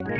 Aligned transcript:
Olá, 0.00 0.10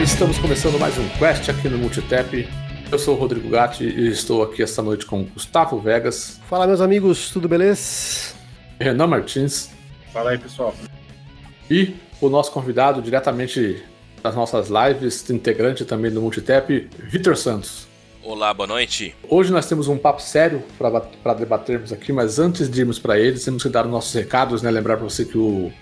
estamos 0.00 0.38
começando 0.38 0.78
mais 0.78 0.96
um 0.96 1.08
Quest 1.18 1.48
aqui 1.48 1.68
no 1.68 1.76
Multitap. 1.78 2.48
Eu 2.92 2.98
sou 3.00 3.16
o 3.16 3.18
Rodrigo 3.18 3.48
Gatti 3.48 3.82
e 3.82 4.06
estou 4.06 4.44
aqui 4.44 4.62
esta 4.62 4.80
noite 4.80 5.04
com 5.04 5.24
Gustavo 5.24 5.80
Vegas. 5.80 6.40
Fala, 6.48 6.68
meus 6.68 6.80
amigos, 6.80 7.30
tudo 7.30 7.48
beleza? 7.48 8.35
Renan 8.78 9.06
Martins. 9.06 9.70
Fala 10.12 10.30
aí, 10.30 10.38
pessoal. 10.38 10.74
E 11.70 11.94
o 12.20 12.28
nosso 12.28 12.52
convidado 12.52 13.02
diretamente 13.02 13.82
das 14.22 14.34
nossas 14.34 14.68
lives, 14.68 15.28
integrante 15.30 15.84
também 15.84 16.10
do 16.10 16.20
Multitap, 16.20 16.88
Vitor 16.98 17.36
Santos. 17.36 17.86
Olá, 18.22 18.52
boa 18.52 18.66
noite. 18.66 19.14
Hoje 19.28 19.52
nós 19.52 19.66
temos 19.66 19.86
um 19.86 19.96
papo 19.96 20.20
sério 20.20 20.62
para 21.22 21.34
debatermos 21.34 21.92
aqui, 21.92 22.12
mas 22.12 22.38
antes 22.38 22.68
de 22.68 22.80
irmos 22.80 22.98
para 22.98 23.18
eles, 23.18 23.44
temos 23.44 23.62
que 23.62 23.68
dar 23.68 23.84
os 23.84 23.90
nossos 23.92 24.12
recados, 24.12 24.62
né? 24.62 24.70
Lembrar 24.70 24.96
para 24.96 25.04
você 25.04 25.24
que 25.24 25.38
o, 25.38 25.72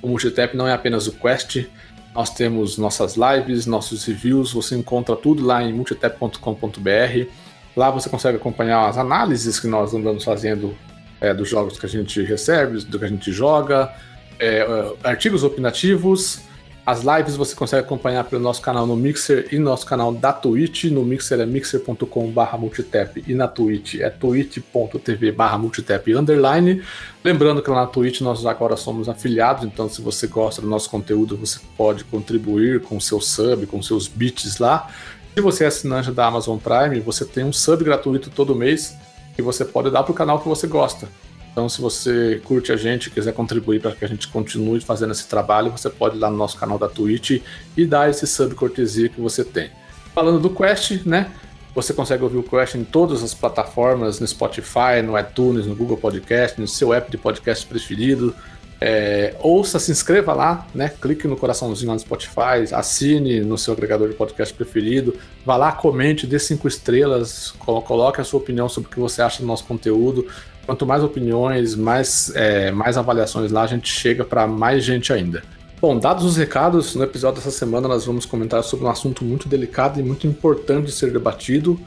o 0.00 0.08
Multitap 0.08 0.56
não 0.56 0.66
é 0.66 0.72
apenas 0.72 1.06
o 1.06 1.12
Quest, 1.12 1.66
nós 2.14 2.30
temos 2.30 2.78
nossas 2.78 3.16
lives, 3.16 3.66
nossos 3.66 4.04
reviews, 4.04 4.52
você 4.52 4.74
encontra 4.76 5.14
tudo 5.14 5.44
lá 5.44 5.62
em 5.62 5.72
multitap.com.br. 5.72 7.30
Lá 7.76 7.90
você 7.90 8.08
consegue 8.08 8.36
acompanhar 8.36 8.88
as 8.88 8.98
análises 8.98 9.60
que 9.60 9.66
nós 9.66 9.94
andamos 9.94 10.24
fazendo 10.24 10.74
é, 11.20 11.34
dos 11.34 11.48
jogos 11.48 11.78
que 11.78 11.86
a 11.86 11.88
gente 11.88 12.22
recebe, 12.22 12.84
do 12.84 12.98
que 12.98 13.04
a 13.04 13.08
gente 13.08 13.30
joga, 13.30 13.92
é, 14.38 14.66
artigos 15.04 15.44
opinativos. 15.44 16.40
As 16.84 17.02
lives 17.04 17.36
você 17.36 17.54
consegue 17.54 17.84
acompanhar 17.84 18.24
pelo 18.24 18.42
nosso 18.42 18.60
canal 18.62 18.86
no 18.86 18.96
Mixer 18.96 19.46
e 19.52 19.58
nosso 19.58 19.84
canal 19.86 20.12
da 20.12 20.32
Twitch. 20.32 20.84
No 20.84 21.04
Mixer 21.04 21.38
é 21.38 21.46
mixer.com.br 21.46 22.56
multitap 22.58 23.22
e 23.26 23.34
na 23.34 23.46
Twitch 23.46 23.96
é 23.96 24.08
twitch.tv 24.08 25.32
multitap 25.58 26.12
underline. 26.14 26.82
Lembrando 27.22 27.62
que 27.62 27.70
lá 27.70 27.82
na 27.82 27.86
Twitch 27.86 28.22
nós 28.22 28.44
agora 28.46 28.76
somos 28.76 29.08
afiliados, 29.08 29.64
então 29.64 29.88
se 29.88 30.00
você 30.00 30.26
gosta 30.26 30.62
do 30.62 30.68
nosso 30.68 30.90
conteúdo, 30.90 31.36
você 31.36 31.60
pode 31.76 32.02
contribuir 32.04 32.80
com 32.80 32.98
seu 32.98 33.20
sub, 33.20 33.66
com 33.66 33.82
seus 33.82 34.08
bits 34.08 34.58
lá. 34.58 34.90
Se 35.34 35.40
você 35.40 35.64
é 35.64 35.66
assinante 35.68 36.10
da 36.10 36.26
Amazon 36.26 36.58
Prime, 36.58 36.98
você 36.98 37.24
tem 37.24 37.44
um 37.44 37.52
sub 37.52 37.84
gratuito 37.84 38.30
todo 38.30 38.56
mês 38.56 38.96
que 39.40 39.46
você 39.46 39.64
pode 39.64 39.90
dar 39.90 40.02
para 40.02 40.12
o 40.12 40.14
canal 40.14 40.38
que 40.38 40.48
você 40.48 40.66
gosta. 40.66 41.08
Então, 41.50 41.68
se 41.68 41.80
você 41.80 42.40
curte 42.44 42.70
a 42.70 42.76
gente 42.76 43.10
quiser 43.10 43.32
contribuir 43.32 43.80
para 43.80 43.92
que 43.92 44.04
a 44.04 44.08
gente 44.08 44.28
continue 44.28 44.80
fazendo 44.80 45.10
esse 45.10 45.26
trabalho, 45.26 45.72
você 45.72 45.90
pode 45.90 46.16
ir 46.16 46.20
lá 46.20 46.30
no 46.30 46.36
nosso 46.36 46.56
canal 46.56 46.78
da 46.78 46.88
Twitch 46.88 47.42
e 47.76 47.84
dar 47.84 48.08
esse 48.08 48.26
sub 48.26 48.54
cortesia 48.54 49.08
que 49.08 49.20
você 49.20 49.42
tem. 49.42 49.70
Falando 50.14 50.38
do 50.38 50.50
Quest, 50.50 51.04
né? 51.04 51.30
Você 51.74 51.92
consegue 51.92 52.22
ouvir 52.22 52.38
o 52.38 52.42
Quest 52.42 52.74
em 52.74 52.84
todas 52.84 53.22
as 53.22 53.34
plataformas, 53.34 54.20
no 54.20 54.26
Spotify, 54.26 55.02
no 55.04 55.18
iTunes, 55.18 55.66
no 55.66 55.74
Google 55.74 55.96
Podcast, 55.96 56.60
no 56.60 56.68
seu 56.68 56.92
app 56.92 57.10
de 57.10 57.18
podcast 57.18 57.66
preferido. 57.66 58.34
É, 58.80 59.34
ouça, 59.40 59.78
se 59.78 59.92
inscreva 59.92 60.32
lá, 60.32 60.66
né? 60.74 60.90
Clique 61.00 61.28
no 61.28 61.36
coraçãozinho 61.36 61.88
lá 61.88 61.94
no 61.94 62.00
Spotify, 62.00 62.72
assine 62.72 63.40
no 63.40 63.58
seu 63.58 63.74
agregador 63.74 64.08
de 64.08 64.14
podcast 64.14 64.54
preferido, 64.54 65.14
vá 65.44 65.56
lá, 65.56 65.70
comente, 65.70 66.26
dê 66.26 66.38
cinco 66.38 66.66
estrelas, 66.66 67.52
coloque 67.58 68.20
a 68.22 68.24
sua 68.24 68.40
opinião 68.40 68.68
sobre 68.68 68.88
o 68.88 68.90
que 68.90 68.98
você 68.98 69.20
acha 69.20 69.40
do 69.40 69.46
nosso 69.46 69.64
conteúdo. 69.64 70.26
Quanto 70.64 70.86
mais 70.86 71.02
opiniões, 71.02 71.74
mais, 71.74 72.32
é, 72.34 72.70
mais 72.70 72.96
avaliações 72.96 73.52
lá, 73.52 73.62
a 73.62 73.66
gente 73.66 73.92
chega 73.92 74.24
para 74.24 74.46
mais 74.46 74.82
gente 74.82 75.12
ainda. 75.12 75.42
Bom, 75.80 75.98
dados 75.98 76.24
os 76.24 76.36
recados, 76.36 76.94
no 76.94 77.02
episódio 77.02 77.36
dessa 77.36 77.50
semana 77.50 77.88
nós 77.88 78.04
vamos 78.04 78.24
comentar 78.24 78.62
sobre 78.62 78.86
um 78.86 78.90
assunto 78.90 79.24
muito 79.24 79.48
delicado 79.48 79.98
e 79.98 80.02
muito 80.02 80.26
importante 80.26 80.86
de 80.86 80.92
ser 80.92 81.10
debatido, 81.10 81.78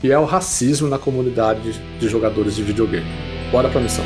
que 0.00 0.10
é 0.10 0.18
o 0.18 0.24
racismo 0.24 0.88
na 0.88 0.98
comunidade 0.98 1.72
de 1.98 2.08
jogadores 2.08 2.56
de 2.56 2.62
videogame. 2.62 3.06
Bora 3.50 3.68
pra 3.68 3.80
missão. 3.80 4.04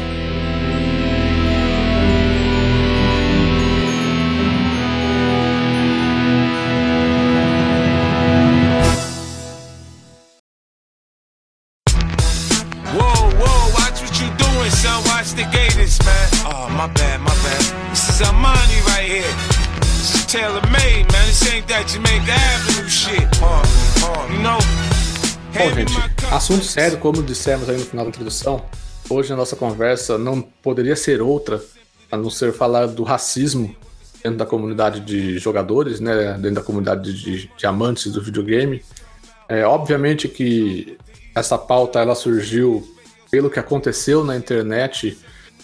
Assunto 26.47 26.65
sério, 26.65 26.99
como 26.99 27.25
dissemos 27.25 27.69
aí 27.69 27.77
no 27.77 27.85
final 27.85 28.05
da 28.05 28.11
introdução, 28.11 28.65
hoje 29.11 29.33
a 29.33 29.37
nossa 29.37 29.57
conversa 29.57 30.17
não 30.17 30.41
poderia 30.41 30.95
ser 30.95 31.21
outra 31.21 31.61
a 32.09 32.17
não 32.17 32.31
ser 32.31 32.53
falar 32.53 32.87
do 32.87 33.03
racismo 33.03 33.75
dentro 34.23 34.39
da 34.39 34.47
comunidade 34.47 35.01
de 35.01 35.41
jogadores, 35.41 35.99
né, 35.99 36.35
dentro 36.35 36.55
da 36.55 36.63
comunidade 36.63 37.13
de, 37.13 37.49
de 37.49 37.67
amantes 37.67 38.13
do 38.13 38.23
videogame. 38.23 38.81
É, 39.49 39.67
obviamente 39.67 40.29
que 40.29 40.97
essa 41.35 41.59
pauta 41.59 41.99
ela 41.99 42.15
surgiu 42.15 42.87
pelo 43.29 43.51
que 43.51 43.59
aconteceu 43.59 44.23
na 44.23 44.37
internet 44.37 45.19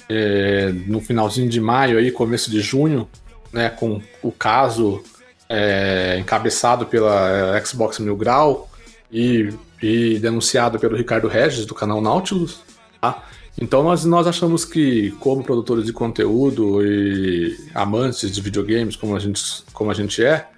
é, 0.09 0.73
no 0.89 1.01
finalzinho 1.01 1.49
de 1.49 1.61
maio 1.61 1.97
aí, 1.97 2.11
começo 2.11 2.51
de 2.51 2.61
junho, 2.61 3.09
né, 3.53 3.71
com 3.71 4.03
o 4.21 4.33
caso 4.33 5.01
é, 5.49 6.17
encabeçado 6.19 6.87
pela 6.87 7.57
é, 7.57 7.65
Xbox 7.65 8.01
Mil 8.01 8.17
Grau 8.17 8.69
e, 9.13 9.53
e, 9.83 10.19
denunciado 10.19 10.79
pelo 10.79 10.97
Ricardo 10.97 11.29
Regis 11.29 11.67
do 11.67 11.75
canal 11.75 12.01
Nautilus. 12.01 12.61
Tá? 13.01 13.23
Então 13.61 13.83
nós, 13.83 14.05
nós 14.05 14.27
achamos 14.27 14.65
que, 14.65 15.11
como 15.21 15.45
produtores 15.45 15.85
de 15.85 15.93
conteúdo 15.93 16.85
e 16.85 17.57
amantes 17.75 18.31
de 18.33 18.41
videogames, 18.41 18.97
como 18.97 19.15
a 19.15 19.19
gente, 19.19 19.63
como 19.73 19.91
a 19.91 19.95
gente 19.95 20.25
é, 20.25 20.49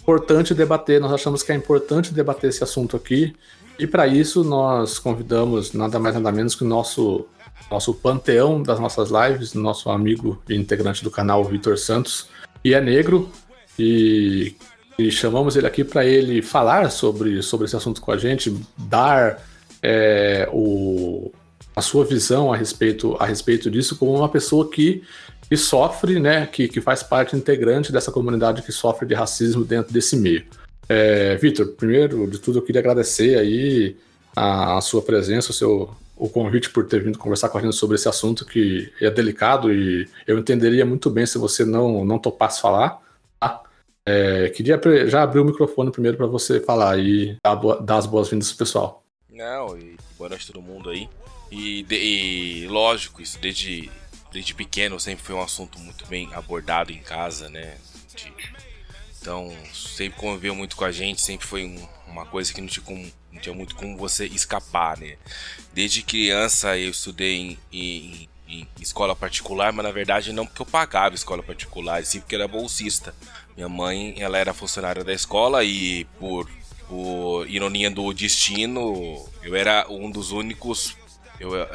importante 0.00 0.54
debater. 0.54 1.00
Nós 1.00 1.12
achamos 1.12 1.42
que 1.42 1.50
é 1.50 1.54
importante 1.54 2.12
debater 2.12 2.50
esse 2.50 2.62
assunto 2.62 2.96
aqui 2.96 3.34
e 3.78 3.86
para 3.86 4.06
isso 4.06 4.44
nós 4.44 4.98
convidamos 4.98 5.72
nada 5.72 5.98
mais 5.98 6.14
nada 6.14 6.30
menos 6.30 6.54
que 6.54 6.62
o 6.62 6.66
nosso 6.66 7.26
nosso 7.70 7.94
panteão 7.94 8.62
das 8.62 8.78
nossas 8.78 9.10
lives, 9.10 9.54
nosso 9.54 9.90
amigo 9.90 10.40
e 10.48 10.54
integrante 10.54 11.02
do 11.02 11.10
canal 11.10 11.42
Vitor 11.44 11.78
Santos, 11.78 12.28
e 12.62 12.74
é 12.74 12.80
negro 12.80 13.30
e, 13.78 14.54
e 14.98 15.10
chamamos 15.10 15.56
ele 15.56 15.66
aqui 15.66 15.82
para 15.82 16.04
ele 16.04 16.40
falar 16.42 16.90
sobre, 16.90 17.42
sobre 17.42 17.66
esse 17.66 17.76
assunto 17.76 18.00
com 18.00 18.12
a 18.12 18.16
gente, 18.16 18.54
dar 18.76 19.42
é, 19.82 20.48
o, 20.52 21.32
a 21.74 21.82
sua 21.82 22.04
visão 22.04 22.52
a 22.52 22.56
respeito, 22.56 23.16
a 23.18 23.26
respeito 23.26 23.70
disso 23.70 23.96
como 23.96 24.14
uma 24.14 24.28
pessoa 24.28 24.70
que, 24.70 25.02
que 25.48 25.56
sofre, 25.56 26.20
né, 26.20 26.46
que, 26.46 26.68
que 26.68 26.80
faz 26.80 27.02
parte 27.02 27.34
integrante 27.36 27.92
dessa 27.92 28.12
comunidade 28.12 28.62
que 28.62 28.72
sofre 28.72 29.06
de 29.06 29.14
racismo 29.14 29.64
dentro 29.64 29.92
desse 29.92 30.16
meio. 30.16 30.44
É, 30.88 31.36
Vitor, 31.36 31.66
primeiro 31.68 32.28
de 32.28 32.38
tudo 32.38 32.58
eu 32.58 32.62
queria 32.62 32.80
agradecer 32.80 33.38
aí 33.38 33.96
a, 34.36 34.78
a, 34.78 34.80
sua 34.80 35.02
presença, 35.02 35.50
o 35.50 35.54
seu 35.54 35.90
o 36.16 36.28
convite 36.28 36.70
por 36.70 36.86
ter 36.86 37.02
vindo 37.02 37.18
conversar 37.18 37.48
com 37.48 37.58
a 37.58 37.60
gente 37.60 37.74
sobre 37.74 37.96
esse 37.96 38.08
assunto 38.08 38.46
que 38.46 38.88
é 39.00 39.10
delicado 39.10 39.72
e 39.72 40.08
eu 40.26 40.38
entenderia 40.38 40.86
muito 40.86 41.10
bem 41.10 41.26
se 41.26 41.38
você 41.38 41.64
não, 41.64 42.04
não 42.04 42.20
topasse 42.20 42.60
falar. 42.60 43.02
É, 44.06 44.50
queria 44.50 44.78
já 45.08 45.22
abrir 45.22 45.40
o 45.40 45.44
microfone 45.44 45.90
primeiro 45.90 46.16
para 46.16 46.26
você 46.26 46.60
falar 46.60 46.98
e 46.98 47.36
dar 47.82 47.96
as 47.96 48.06
boas-vindas 48.06 48.48
pro 48.48 48.58
pessoal. 48.58 49.02
Não, 49.30 49.76
e 49.78 49.96
boa 50.18 50.28
noite 50.28 50.44
a 50.44 50.52
todo 50.52 50.62
mundo 50.62 50.90
aí. 50.90 51.08
E, 51.50 51.82
de, 51.84 51.96
e 51.96 52.66
lógico, 52.68 53.22
isso 53.22 53.38
desde, 53.38 53.90
desde 54.30 54.54
pequeno 54.54 55.00
sempre 55.00 55.24
foi 55.24 55.34
um 55.34 55.42
assunto 55.42 55.78
muito 55.78 56.06
bem 56.06 56.28
abordado 56.34 56.92
em 56.92 56.98
casa, 56.98 57.48
né? 57.48 57.76
De, 58.14 58.32
então, 59.20 59.50
sempre 59.72 60.20
conviveu 60.20 60.54
muito 60.54 60.76
com 60.76 60.84
a 60.84 60.92
gente, 60.92 61.22
sempre 61.22 61.46
foi 61.46 61.64
um, 61.64 61.88
uma 62.06 62.26
coisa 62.26 62.52
que 62.52 62.60
não 62.60 62.68
tinha, 62.68 62.84
como, 62.84 63.10
não 63.32 63.40
tinha, 63.40 63.54
muito 63.54 63.74
como 63.74 63.96
você 63.96 64.26
escapar, 64.26 64.98
né? 64.98 65.16
Desde 65.72 66.02
criança 66.02 66.76
eu 66.76 66.90
estudei 66.90 67.36
em, 67.36 67.58
em, 67.72 68.28
em, 68.46 68.68
escola 68.78 69.16
particular, 69.16 69.72
mas 69.72 69.82
na 69.82 69.90
verdade 69.90 70.30
não 70.30 70.44
porque 70.44 70.60
eu 70.60 70.66
pagava 70.66 71.14
escola 71.14 71.42
particular, 71.42 72.04
sim 72.04 72.20
porque 72.20 72.34
era 72.34 72.46
bolsista. 72.46 73.14
Minha 73.56 73.68
mãe, 73.68 74.14
ela 74.18 74.38
era 74.38 74.52
funcionária 74.52 75.04
da 75.04 75.12
escola 75.12 75.62
e 75.64 76.04
por, 76.18 76.50
por 76.88 77.48
ironia 77.48 77.90
do 77.90 78.12
destino, 78.12 79.24
eu 79.42 79.54
era 79.54 79.86
um 79.88 80.10
dos 80.10 80.32
únicos 80.32 80.96
eu, 81.40 81.52
eu, 81.52 81.66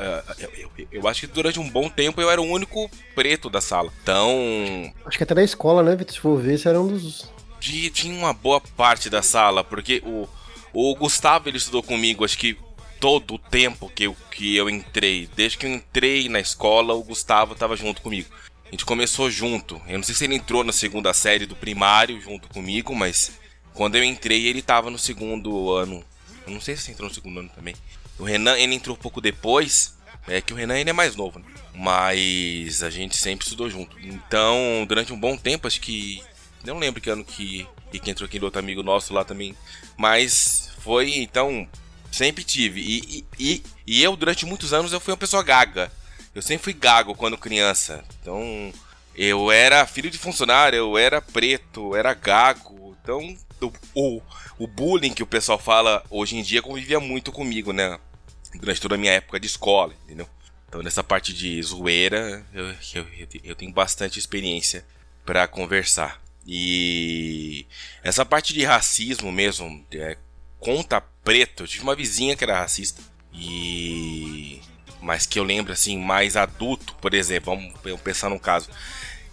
eu, 0.57 0.87
eu, 0.89 1.07
acho 1.07 1.21
que 1.21 1.27
durante 1.27 1.59
um 1.59 1.69
bom 1.69 1.89
tempo 1.89 2.21
eu 2.21 2.31
era 2.31 2.41
o 2.41 2.45
único 2.45 2.89
preto 3.13 3.49
da 3.49 3.59
sala. 3.59 3.91
Então. 4.01 4.91
Acho 5.05 5.17
que 5.17 5.23
até 5.23 5.35
na 5.35 5.43
escola, 5.43 5.83
né, 5.83 5.97
Vitor? 5.97 6.13
Se 6.13 6.19
for 6.19 6.41
ver, 6.41 6.57
você 6.57 6.69
era 6.69 6.79
um 6.79 6.87
dos 6.87 7.29
tinha 7.59 8.13
uma 8.13 8.33
boa 8.33 8.61
parte 8.61 9.09
da 9.09 9.21
sala, 9.21 9.63
porque 9.63 10.01
o, 10.05 10.27
o 10.73 10.95
Gustavo 10.95 11.49
ele 11.49 11.57
estudou 11.57 11.83
comigo, 11.83 12.23
acho 12.23 12.37
que 12.37 12.57
todo 12.99 13.35
o 13.35 13.39
tempo 13.39 13.89
que 13.93 14.05
eu, 14.05 14.15
que 14.31 14.55
eu 14.55 14.69
entrei. 14.69 15.29
Desde 15.35 15.57
que 15.57 15.65
eu 15.65 15.69
entrei 15.73 16.29
na 16.29 16.39
escola, 16.39 16.93
o 16.93 17.03
Gustavo 17.03 17.53
estava 17.53 17.75
junto 17.75 18.01
comigo. 18.01 18.29
A 18.69 18.71
gente 18.71 18.85
começou 18.85 19.31
junto. 19.31 19.81
Eu 19.87 19.97
não 19.97 20.03
sei 20.03 20.13
se 20.13 20.23
ele 20.25 20.35
entrou 20.35 20.63
na 20.63 20.71
segunda 20.71 21.11
série 21.11 21.47
do 21.47 21.55
primário 21.55 22.21
junto 22.21 22.47
comigo, 22.49 22.95
mas 22.95 23.31
quando 23.73 23.95
eu 23.95 24.03
entrei, 24.03 24.45
ele 24.45 24.59
estava 24.59 24.91
no 24.91 24.97
segundo 24.99 25.71
ano. 25.71 26.03
Eu 26.45 26.53
não 26.53 26.61
sei 26.61 26.77
se 26.77 26.91
entrou 26.91 27.09
no 27.09 27.15
segundo 27.15 27.39
ano 27.39 27.49
também. 27.49 27.75
O 28.19 28.23
Renan, 28.23 28.57
ele 28.59 28.75
entrou 28.75 28.95
um 28.95 28.99
pouco 28.99 29.19
depois. 29.19 29.97
É 30.27 30.39
que 30.39 30.53
o 30.53 30.55
Renan 30.55 30.77
ele 30.77 30.91
é 30.91 30.93
mais 30.93 31.15
novo, 31.15 31.39
né? 31.39 31.45
Mas 31.73 32.83
a 32.83 32.91
gente 32.91 33.17
sempre 33.17 33.43
estudou 33.43 33.69
junto. 33.69 33.97
Então, 33.99 34.85
durante 34.87 35.11
um 35.11 35.19
bom 35.19 35.35
tempo, 35.35 35.65
acho 35.65 35.81
que. 35.81 36.21
Não 36.63 36.77
lembro 36.77 37.01
que 37.01 37.09
ano 37.09 37.23
que, 37.23 37.65
que 37.91 38.11
entrou 38.11 38.27
aquele 38.27 38.45
outro 38.45 38.59
amigo 38.59 38.83
nosso 38.83 39.13
lá 39.13 39.23
também. 39.23 39.55
Mas 39.97 40.69
foi, 40.79 41.15
então, 41.15 41.67
sempre 42.11 42.43
tive. 42.43 42.81
E, 42.81 43.25
e, 43.39 43.63
e, 43.87 44.03
eu, 44.03 44.15
durante 44.15 44.45
muitos 44.45 44.73
anos, 44.73 44.93
eu 44.93 44.99
fui 44.99 45.11
uma 45.11 45.17
pessoa 45.17 45.41
gaga. 45.41 45.91
Eu 46.39 46.43
sempre 46.43 46.63
fui 46.63 46.73
gago 46.73 47.13
quando 47.15 47.37
criança. 47.37 48.01
Então, 48.21 48.71
eu 49.13 49.51
era 49.51 49.85
filho 49.85 50.09
de 50.09 50.17
funcionário, 50.17 50.77
eu 50.77 50.97
era 50.97 51.21
preto, 51.21 51.93
era 51.97 52.13
gago. 52.13 52.95
Então, 53.03 53.37
o, 53.59 53.73
o, 53.93 54.21
o 54.57 54.65
bullying 54.65 55.13
que 55.13 55.21
o 55.21 55.27
pessoal 55.27 55.59
fala 55.59 56.01
hoje 56.09 56.37
em 56.37 56.41
dia 56.41 56.61
convivia 56.61 56.97
muito 56.97 57.29
comigo, 57.29 57.73
né? 57.73 57.99
Durante 58.55 58.79
toda 58.79 58.95
a 58.95 58.97
minha 58.97 59.11
época 59.11 59.37
de 59.37 59.47
escola, 59.47 59.93
entendeu? 60.05 60.29
Então, 60.69 60.81
nessa 60.81 61.03
parte 61.03 61.33
de 61.33 61.61
zoeira, 61.61 62.45
eu, 62.53 62.73
eu, 62.93 63.07
eu 63.43 63.55
tenho 63.55 63.73
bastante 63.73 64.17
experiência 64.17 64.85
para 65.25 65.45
conversar. 65.45 66.21
E 66.47 67.67
essa 68.01 68.25
parte 68.25 68.53
de 68.53 68.63
racismo 68.63 69.29
mesmo, 69.29 69.85
é, 69.91 70.15
conta 70.57 71.01
preto, 71.01 71.63
eu 71.63 71.67
tive 71.67 71.83
uma 71.83 71.97
vizinha 71.97 72.33
que 72.37 72.45
era 72.45 72.61
racista. 72.61 73.01
E. 73.33 74.61
Mas 75.01 75.25
que 75.25 75.39
eu 75.39 75.43
lembro 75.43 75.71
assim, 75.71 75.97
mais 75.97 76.35
adulto, 76.35 76.93
por 76.95 77.13
exemplo, 77.13 77.57
vamos 77.83 78.01
pensar 78.01 78.29
num 78.29 78.39
caso. 78.39 78.69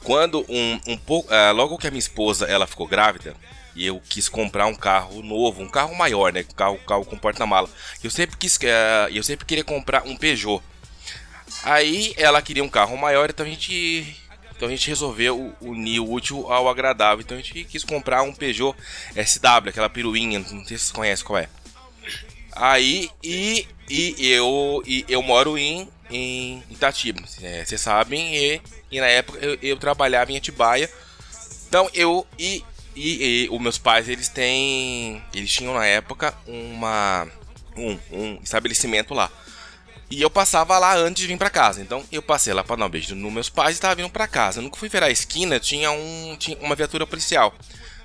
Quando 0.03 0.47
um, 0.49 0.81
um 0.87 0.97
pouco. 0.97 1.33
Uh, 1.33 1.53
logo 1.53 1.79
que 1.79 1.87
a 1.87 1.91
minha 1.91 1.99
esposa 1.99 2.47
ela 2.47 2.67
ficou 2.67 2.87
grávida, 2.87 3.35
e 3.77 3.87
eu 3.87 4.01
quis 4.09 4.29
comprar 4.29 4.67
um 4.67 4.75
carro 4.75 5.23
novo, 5.23 5.63
um 5.63 5.69
carro 5.69 5.95
maior, 5.95 6.33
né? 6.33 6.45
Um 6.49 6.55
carro, 6.55 6.79
carro 6.79 7.05
com 7.05 7.19
porta-mala. 7.19 7.69
Eu 8.03 8.11
sempre 8.11 8.37
quis. 8.37 8.57
Uh, 8.57 9.11
eu 9.13 9.23
sempre 9.23 9.45
queria 9.45 9.65
comprar 9.65 10.05
um 10.07 10.17
Peugeot. 10.17 10.63
Aí 11.63 12.15
ela 12.17 12.41
queria 12.41 12.65
um 12.65 12.69
carro 12.69 12.97
maior, 12.97 13.29
então 13.29 13.45
a 13.45 13.49
gente. 13.49 14.17
Então 14.57 14.69
a 14.69 14.71
gente 14.71 14.89
resolveu 14.89 15.55
unir 15.61 16.01
o 16.01 16.11
útil 16.11 16.51
ao 16.51 16.69
agradável. 16.69 17.21
Então 17.21 17.37
a 17.37 17.41
gente 17.41 17.65
quis 17.65 17.85
comprar 17.85 18.23
um 18.23 18.33
Peugeot 18.33 18.75
SW, 19.15 19.69
aquela 19.69 19.91
piruinha, 19.91 20.39
não 20.39 20.47
sei 20.47 20.79
se 20.79 20.85
vocês 20.85 20.93
conhecem 20.93 21.27
qual 21.27 21.39
é. 21.39 21.49
Aí, 22.57 23.11
e, 23.23 23.69
e 23.89 24.33
eu 24.33 24.83
e 24.87 25.05
eu 25.09 25.23
moro 25.23 25.59
em, 25.59 25.89
em 26.11 26.63
Itatiba, 26.71 27.23
é, 27.43 27.65
vocês 27.65 27.81
sabem, 27.81 28.35
e, 28.35 28.63
e 28.91 28.99
na 28.99 29.07
época 29.07 29.39
eu, 29.45 29.59
eu, 29.63 29.77
trabalhava 29.77 30.33
em 30.33 30.39
Atibaia. 30.39 30.91
Então 31.69 31.91
eu 31.93 32.27
e, 32.39 32.65
e, 32.95 33.45
e 33.45 33.49
os 33.51 33.61
meus 33.61 33.77
pais, 33.77 34.09
eles 34.09 34.29
têm, 34.29 35.23
eles 35.35 35.53
tinham 35.53 35.75
na 35.75 35.85
época 35.85 36.35
uma 36.47 37.29
um, 37.77 37.99
um 38.11 38.39
estabelecimento 38.43 39.13
lá. 39.13 39.31
E 40.11 40.23
eu 40.23 40.31
passava 40.31 40.79
lá 40.79 40.97
antes 40.97 41.21
de 41.21 41.27
vir 41.27 41.37
para 41.37 41.51
casa. 41.51 41.83
Então 41.83 42.03
eu 42.11 42.23
passei 42.23 42.55
lá 42.55 42.65
para 42.65 42.77
dar 42.77 42.87
um 42.87 42.89
beijo 42.89 43.15
nos 43.15 43.33
meus 43.33 43.49
pais 43.51 43.73
e 43.73 43.75
estava 43.75 43.95
vindo 43.95 44.09
para 44.09 44.27
casa. 44.27 44.61
Eu 44.61 44.63
nunca 44.63 44.79
fui 44.79 44.89
virar 44.89 45.07
a 45.07 45.11
esquina, 45.11 45.61
tinha, 45.61 45.91
um, 45.91 46.37
tinha 46.39 46.57
uma 46.59 46.75
viatura 46.75 47.07
policial. 47.07 47.55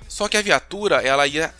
Só 0.08 0.28
que 0.28 0.36
a 0.36 0.42
viatura, 0.42 0.96
ela 0.96 1.26
ia, 1.26 1.54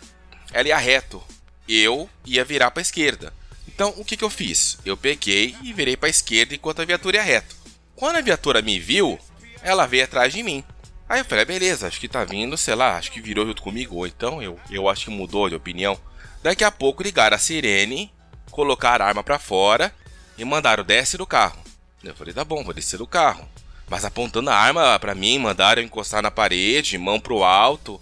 ela 0.51 0.67
ia 0.67 0.77
reto. 0.77 1.23
Eu 1.67 2.09
ia 2.25 2.43
virar 2.43 2.71
para 2.71 2.81
esquerda. 2.81 3.33
Então 3.67 3.93
o 3.97 4.05
que, 4.05 4.17
que 4.17 4.23
eu 4.23 4.29
fiz? 4.29 4.77
Eu 4.85 4.95
peguei 4.95 5.55
e 5.63 5.73
virei 5.73 5.97
para 5.97 6.09
esquerda 6.09 6.53
enquanto 6.53 6.81
a 6.81 6.85
viatura 6.85 7.17
ia 7.17 7.23
reto. 7.23 7.55
Quando 7.95 8.17
a 8.17 8.21
viatura 8.21 8.61
me 8.61 8.79
viu, 8.79 9.19
ela 9.61 9.85
veio 9.85 10.03
atrás 10.03 10.33
de 10.33 10.43
mim. 10.43 10.63
Aí 11.07 11.19
eu 11.19 11.25
falei, 11.25 11.43
ah, 11.43 11.45
beleza, 11.45 11.87
acho 11.87 11.99
que 11.99 12.07
tá 12.07 12.23
vindo, 12.23 12.57
sei 12.57 12.75
lá, 12.75 12.97
acho 12.97 13.11
que 13.11 13.21
virou 13.21 13.45
junto 13.45 13.61
comigo, 13.61 13.97
ou 13.97 14.07
então 14.07 14.41
eu, 14.41 14.59
eu 14.69 14.89
acho 14.89 15.05
que 15.05 15.11
mudou 15.11 15.49
de 15.49 15.55
opinião. 15.55 15.97
Daqui 16.41 16.63
a 16.63 16.71
pouco 16.71 17.03
ligaram 17.03 17.35
a 17.35 17.39
sirene, 17.39 18.11
colocaram 18.51 19.05
a 19.05 19.07
arma 19.07 19.23
para 19.23 19.39
fora 19.39 19.93
e 20.37 20.43
mandaram 20.43 20.83
desce 20.83 21.17
do 21.17 21.25
carro. 21.25 21.63
Eu 22.03 22.15
falei, 22.15 22.33
tá 22.33 22.43
bom, 22.43 22.63
vou 22.63 22.73
descer 22.73 22.97
do 22.97 23.07
carro. 23.07 23.47
Mas 23.87 24.03
apontando 24.03 24.49
a 24.49 24.55
arma 24.55 24.97
para 24.99 25.15
mim, 25.15 25.39
mandaram 25.39 25.81
encostar 25.81 26.21
na 26.21 26.31
parede, 26.31 26.97
mão 26.97 27.19
pro 27.19 27.43
alto. 27.43 27.99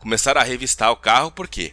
Começaram 0.00 0.40
a 0.40 0.44
revistar 0.44 0.90
o 0.90 0.96
carro, 0.96 1.30
por 1.30 1.46
quê? 1.46 1.72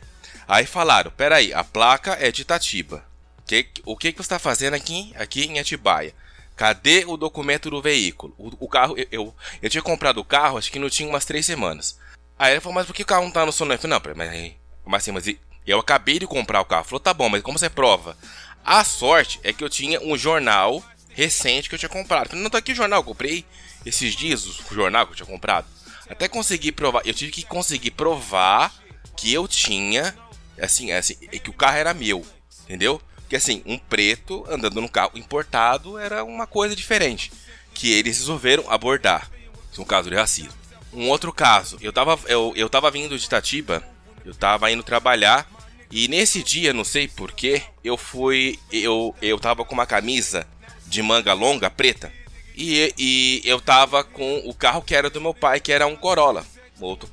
Aí 0.52 0.66
falaram, 0.66 1.10
peraí, 1.12 1.54
a 1.54 1.64
placa 1.64 2.18
é 2.20 2.30
de 2.30 2.42
Itatiba. 2.42 3.06
Que, 3.48 3.70
o 3.86 3.96
que, 3.96 4.12
que 4.12 4.18
você 4.18 4.24
está 4.24 4.38
fazendo 4.38 4.74
aqui, 4.74 5.14
aqui 5.16 5.46
em 5.46 5.60
Atibaia? 5.60 6.14
Cadê 6.58 7.06
o 7.08 7.16
documento 7.16 7.70
do 7.70 7.82
veículo? 7.82 8.36
O, 8.38 8.66
o 8.66 8.68
carro, 8.68 8.98
eu, 8.98 9.08
eu, 9.10 9.36
eu, 9.62 9.70
tinha 9.70 9.82
comprado 9.82 10.18
o 10.18 10.26
carro, 10.26 10.58
acho 10.58 10.70
que 10.70 10.78
não 10.78 10.90
tinha 10.90 11.08
umas 11.08 11.24
três 11.24 11.46
semanas. 11.46 11.98
Aí 12.38 12.52
ele 12.52 12.60
falou, 12.60 12.76
mas 12.76 12.86
por 12.86 12.94
que 12.94 13.04
o 13.04 13.06
carro 13.06 13.24
não 13.24 13.32
tá 13.32 13.46
no 13.46 13.54
falei, 13.54 13.80
não, 13.82 14.02
mas, 14.14 14.54
mas 14.86 15.02
assim, 15.02 15.12
mas 15.14 15.26
eu 15.66 15.80
acabei 15.80 16.20
de 16.20 16.28
comprar 16.28 16.60
o 16.60 16.66
carro. 16.66 16.84
Falou, 16.84 17.00
tá 17.00 17.14
bom, 17.14 17.30
mas 17.30 17.42
como 17.42 17.58
você 17.58 17.70
prova? 17.70 18.18
A 18.62 18.84
sorte 18.84 19.40
é 19.44 19.54
que 19.54 19.64
eu 19.64 19.70
tinha 19.70 20.02
um 20.02 20.18
jornal 20.18 20.84
recente 21.12 21.70
que 21.70 21.76
eu 21.76 21.80
tinha 21.80 21.88
comprado. 21.88 22.28
Falei, 22.28 22.44
não, 22.44 22.50
tá 22.50 22.58
aqui 22.58 22.74
o 22.74 22.76
jornal, 22.76 23.00
eu 23.00 23.06
comprei 23.06 23.46
esses 23.86 24.14
dias 24.14 24.46
o 24.46 24.76
jornal 24.76 25.06
que 25.06 25.14
eu 25.14 25.16
tinha 25.16 25.26
comprado. 25.26 25.66
Até 26.10 26.28
conseguir 26.28 26.74
provar, 26.74 27.04
eu 27.06 27.14
tive 27.14 27.32
que 27.32 27.46
conseguir 27.46 27.92
provar 27.92 28.76
que 29.16 29.32
eu 29.32 29.48
tinha, 29.48 30.14
assim, 30.60 30.92
assim, 30.92 31.16
que 31.16 31.50
o 31.50 31.54
carro 31.54 31.78
era 31.78 31.94
meu, 31.94 32.26
entendeu? 32.64 33.02
Porque 33.22 33.36
assim, 33.36 33.62
um 33.66 33.78
preto 33.78 34.46
andando 34.50 34.82
num 34.82 34.88
carro 34.88 35.12
importado 35.16 35.98
era 35.98 36.24
uma 36.24 36.46
coisa 36.46 36.76
diferente. 36.76 37.32
Que 37.74 37.92
eles 37.92 38.18
resolveram 38.18 38.70
abordar. 38.70 39.32
É 39.78 39.82
um 39.82 39.86
caso 39.86 40.10
de 40.10 40.16
racismo. 40.16 40.54
Um 40.94 41.10
outro 41.10 41.32
caso, 41.32 41.78
eu 41.82 41.94
tava, 41.94 42.20
eu, 42.28 42.52
eu 42.56 42.70
tava 42.70 42.92
vindo 42.92 43.18
de 43.18 43.26
Itatiba, 43.26 43.82
eu 44.26 44.36
tava 44.36 44.70
indo 44.70 44.84
trabalhar 44.84 45.50
e 45.92 46.08
nesse 46.08 46.42
dia, 46.42 46.74
não 46.74 46.86
sei 46.86 47.08
porquê, 47.08 47.62
eu 47.84 47.98
fui. 47.98 48.58
Eu, 48.72 49.14
eu 49.22 49.38
tava 49.38 49.66
com 49.66 49.74
uma 49.74 49.86
camisa 49.86 50.48
de 50.88 51.02
manga 51.02 51.34
longa 51.34 51.70
preta. 51.70 52.12
E, 52.56 52.94
e 52.98 53.42
eu 53.44 53.60
tava 53.60 54.04
com 54.04 54.38
o 54.46 54.54
carro 54.54 54.82
que 54.82 54.96
era 54.96 55.10
do 55.10 55.20
meu 55.20 55.34
pai, 55.34 55.60
que 55.60 55.72
era 55.72 55.86
um 55.86 55.96
Corolla. 55.96 56.46
Outro, 56.80 57.10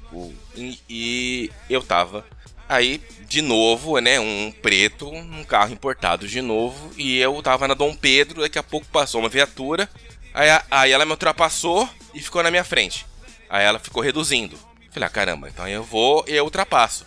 e, 0.57 0.79
e 0.89 1.51
eu 1.69 1.83
tava 1.83 2.25
aí 2.69 3.03
de 3.27 3.43
novo, 3.43 3.99
né? 3.99 4.19
Um 4.21 4.53
preto, 4.63 5.09
um 5.09 5.45
carro 5.45 5.73
importado 5.73 6.27
de 6.29 6.41
novo. 6.41 6.93
E 6.97 7.19
eu 7.19 7.41
tava 7.43 7.69
na 7.69 7.75
Dom 7.75 7.95
Pedro, 7.95 8.43
daqui 8.43 8.59
a 8.59 8.63
pouco 8.63 8.87
passou 8.87 9.21
uma 9.21 9.29
viatura. 9.29 9.89
Aí, 10.35 10.49
aí 10.71 10.93
ela 10.93 11.05
me 11.05 11.11
ultrapassou 11.13 11.89
e 12.15 12.21
ficou 12.21 12.43
na 12.43 12.51
minha 12.51 12.65
frente. 12.65 13.07
Aí 13.49 13.65
ela 13.65 13.79
ficou 13.79 14.03
reduzindo. 14.03 14.59
Falei, 14.91 15.07
ah, 15.07 15.11
caramba, 15.11 15.49
então 15.49 15.69
eu 15.69 15.83
vou 15.83 16.25
e 16.27 16.33
eu 16.33 16.45
ultrapasso. 16.45 17.07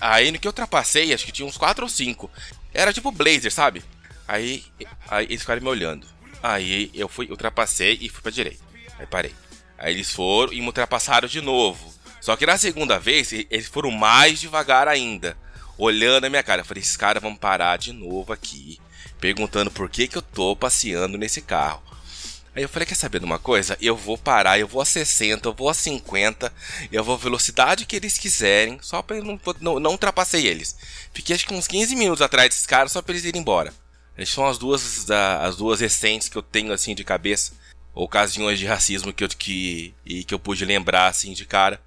Aí 0.00 0.30
no 0.30 0.38
que 0.38 0.46
eu 0.46 0.50
ultrapassei, 0.50 1.14
acho 1.14 1.24
que 1.24 1.32
tinha 1.32 1.46
uns 1.46 1.56
4 1.56 1.84
ou 1.84 1.88
5. 1.88 2.30
Era 2.74 2.92
tipo 2.92 3.10
Blazer, 3.10 3.52
sabe? 3.52 3.82
Aí, 4.28 4.64
aí 5.08 5.26
eles 5.26 5.40
ficaram 5.40 5.62
me 5.62 5.68
olhando. 5.68 6.06
Aí 6.42 6.90
eu 6.94 7.08
fui, 7.08 7.28
ultrapassei 7.30 7.98
e 8.00 8.08
fui 8.08 8.22
pra 8.22 8.30
direita. 8.30 8.62
Aí 8.98 9.06
parei. 9.06 9.34
Aí 9.78 9.94
eles 9.94 10.12
foram 10.12 10.52
e 10.52 10.60
me 10.60 10.66
ultrapassaram 10.66 11.28
de 11.28 11.40
novo. 11.40 11.92
Só 12.22 12.36
que 12.36 12.46
na 12.46 12.56
segunda 12.56 13.00
vez, 13.00 13.32
eles 13.32 13.66
foram 13.66 13.90
mais 13.90 14.40
devagar 14.40 14.86
ainda. 14.86 15.36
Olhando 15.76 16.24
a 16.24 16.30
minha 16.30 16.42
cara. 16.44 16.60
Eu 16.60 16.64
falei, 16.64 16.80
esses 16.80 16.96
caras 16.96 17.20
vão 17.20 17.34
parar 17.34 17.76
de 17.76 17.92
novo 17.92 18.32
aqui. 18.32 18.78
Perguntando 19.18 19.72
por 19.72 19.90
que, 19.90 20.06
que 20.06 20.16
eu 20.16 20.22
tô 20.22 20.54
passeando 20.54 21.18
nesse 21.18 21.42
carro. 21.42 21.82
Aí 22.54 22.62
eu 22.62 22.68
falei, 22.68 22.86
quer 22.86 22.94
saber 22.94 23.18
de 23.18 23.24
uma 23.24 23.40
coisa? 23.40 23.76
Eu 23.80 23.96
vou 23.96 24.16
parar, 24.16 24.56
eu 24.56 24.68
vou 24.68 24.80
a 24.80 24.84
60, 24.84 25.48
eu 25.48 25.52
vou 25.52 25.68
a 25.68 25.74
50, 25.74 26.52
eu 26.92 27.02
vou 27.02 27.16
a 27.16 27.18
velocidade 27.18 27.86
que 27.86 27.96
eles 27.96 28.18
quiserem, 28.18 28.78
só 28.82 29.02
pra 29.02 29.16
eu 29.16 29.24
não, 29.24 29.40
não, 29.58 29.80
não 29.80 29.90
ultrapassei 29.92 30.46
eles. 30.46 30.76
Fiquei 31.12 31.34
acho 31.34 31.46
que 31.46 31.54
uns 31.54 31.66
15 31.66 31.96
minutos 31.96 32.22
atrás 32.22 32.50
desses 32.50 32.66
caras 32.66 32.92
só 32.92 33.02
pra 33.02 33.14
eles 33.14 33.24
irem 33.24 33.40
embora. 33.40 33.74
Essas 34.16 34.34
são 34.34 34.46
as 34.46 34.58
duas, 34.58 35.10
as 35.10 35.56
duas 35.56 35.80
recentes 35.80 36.28
que 36.28 36.36
eu 36.36 36.42
tenho 36.42 36.72
assim 36.72 36.94
de 36.94 37.02
cabeça. 37.02 37.52
Ocasiões 37.94 38.60
de 38.60 38.66
racismo 38.66 39.12
que 39.12 39.24
eu, 39.24 39.28
que, 39.28 39.92
e 40.04 40.22
que 40.22 40.34
eu 40.34 40.38
pude 40.38 40.64
lembrar 40.64 41.08
assim 41.08 41.32
de 41.32 41.44
cara 41.44 41.80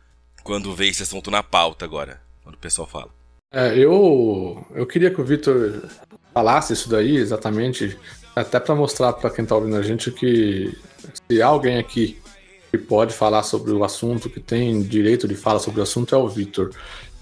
quando 0.45 0.75
veio 0.75 0.91
esse 0.91 1.01
assunto 1.01 1.31
na 1.31 1.41
pauta 1.41 1.83
agora, 1.83 2.21
quando 2.43 2.53
o 2.53 2.59
pessoal 2.59 2.87
fala. 2.87 3.09
É, 3.51 3.75
eu, 3.77 4.63
eu 4.75 4.85
queria 4.85 5.09
que 5.09 5.19
o 5.19 5.25
Vitor 5.25 5.81
falasse 6.31 6.71
isso 6.71 6.87
daí 6.87 7.17
exatamente 7.17 7.97
até 8.35 8.59
para 8.59 8.75
mostrar 8.75 9.13
para 9.13 9.31
quem 9.31 9.43
está 9.43 9.55
ouvindo 9.55 9.75
a 9.75 9.81
gente 9.81 10.11
que 10.11 10.77
se 11.27 11.41
alguém 11.41 11.79
aqui 11.79 12.21
que 12.69 12.77
pode 12.77 13.13
falar 13.13 13.41
sobre 13.41 13.71
o 13.71 13.83
assunto, 13.83 14.29
que 14.29 14.39
tem 14.39 14.83
direito 14.83 15.27
de 15.27 15.35
falar 15.35 15.59
sobre 15.59 15.79
o 15.79 15.83
assunto, 15.83 16.13
é 16.13 16.17
o 16.17 16.29
Vitor. 16.29 16.69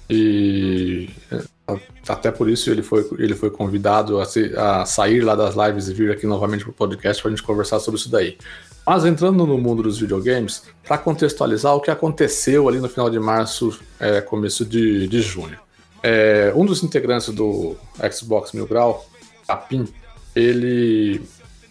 E 0.09 1.09
é, 1.31 1.79
até 2.09 2.29
por 2.29 2.49
isso 2.49 2.69
ele 2.69 2.83
foi, 2.83 3.07
ele 3.19 3.35
foi 3.35 3.49
convidado 3.49 4.19
a, 4.19 4.25
se, 4.25 4.53
a 4.57 4.85
sair 4.85 5.21
lá 5.21 5.33
das 5.33 5.55
lives 5.55 5.87
e 5.87 5.93
vir 5.93 6.11
aqui 6.11 6.27
novamente 6.27 6.65
para 6.65 6.71
o 6.71 6.73
podcast 6.73 7.21
para 7.21 7.31
a 7.31 7.35
gente 7.35 7.45
conversar 7.45 7.79
sobre 7.79 8.01
isso 8.01 8.09
daí. 8.11 8.37
Mas 8.85 9.05
entrando 9.05 9.45
no 9.45 9.57
mundo 9.57 9.83
dos 9.83 9.97
videogames, 9.97 10.63
para 10.85 10.97
contextualizar 10.97 11.73
o 11.73 11.79
que 11.79 11.89
aconteceu 11.89 12.67
ali 12.67 12.79
no 12.79 12.89
final 12.89 13.09
de 13.09 13.19
março, 13.19 13.79
é, 13.99 14.19
começo 14.19 14.65
de, 14.65 15.07
de 15.07 15.21
junho. 15.21 15.57
É, 16.01 16.51
um 16.53 16.65
dos 16.65 16.83
integrantes 16.83 17.29
do 17.29 17.77
Xbox 18.11 18.51
Mil 18.51 18.67
Grau 18.67 19.05
Capim, 19.47 19.87
ele, 20.35 21.21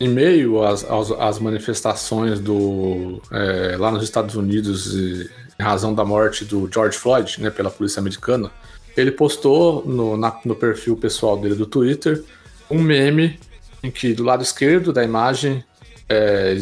em 0.01 0.09
meio 0.09 0.63
às, 0.63 0.87
às, 1.19 1.39
manifestações 1.39 2.41
do, 2.41 3.21
é, 3.31 3.77
lá 3.77 3.91
nos 3.91 4.03
Estados 4.03 4.35
Unidos, 4.35 4.95
em 4.95 5.63
razão 5.63 5.95
da 5.95 6.05
morte 6.05 6.47
do 6.47 6.69
George 6.73 6.97
Floyd, 6.97 7.43
né, 7.43 7.51
pela 7.51 7.71
polícia 7.71 8.01
americana, 8.01 8.51
ele 8.97 9.11
postou 9.11 9.85
no, 9.87 10.17
na, 10.17 10.39
no 10.45 10.55
perfil 10.55 10.97
pessoal 10.97 11.37
dele 11.37 11.55
do 11.55 11.67
Twitter 11.67 12.25
um 12.71 12.81
meme 12.81 13.39
em 13.83 13.91
que 13.91 14.15
do 14.15 14.23
lado 14.23 14.43
esquerdo 14.43 14.93
da 14.93 15.03
imagem 15.03 15.65
é, 16.09 16.57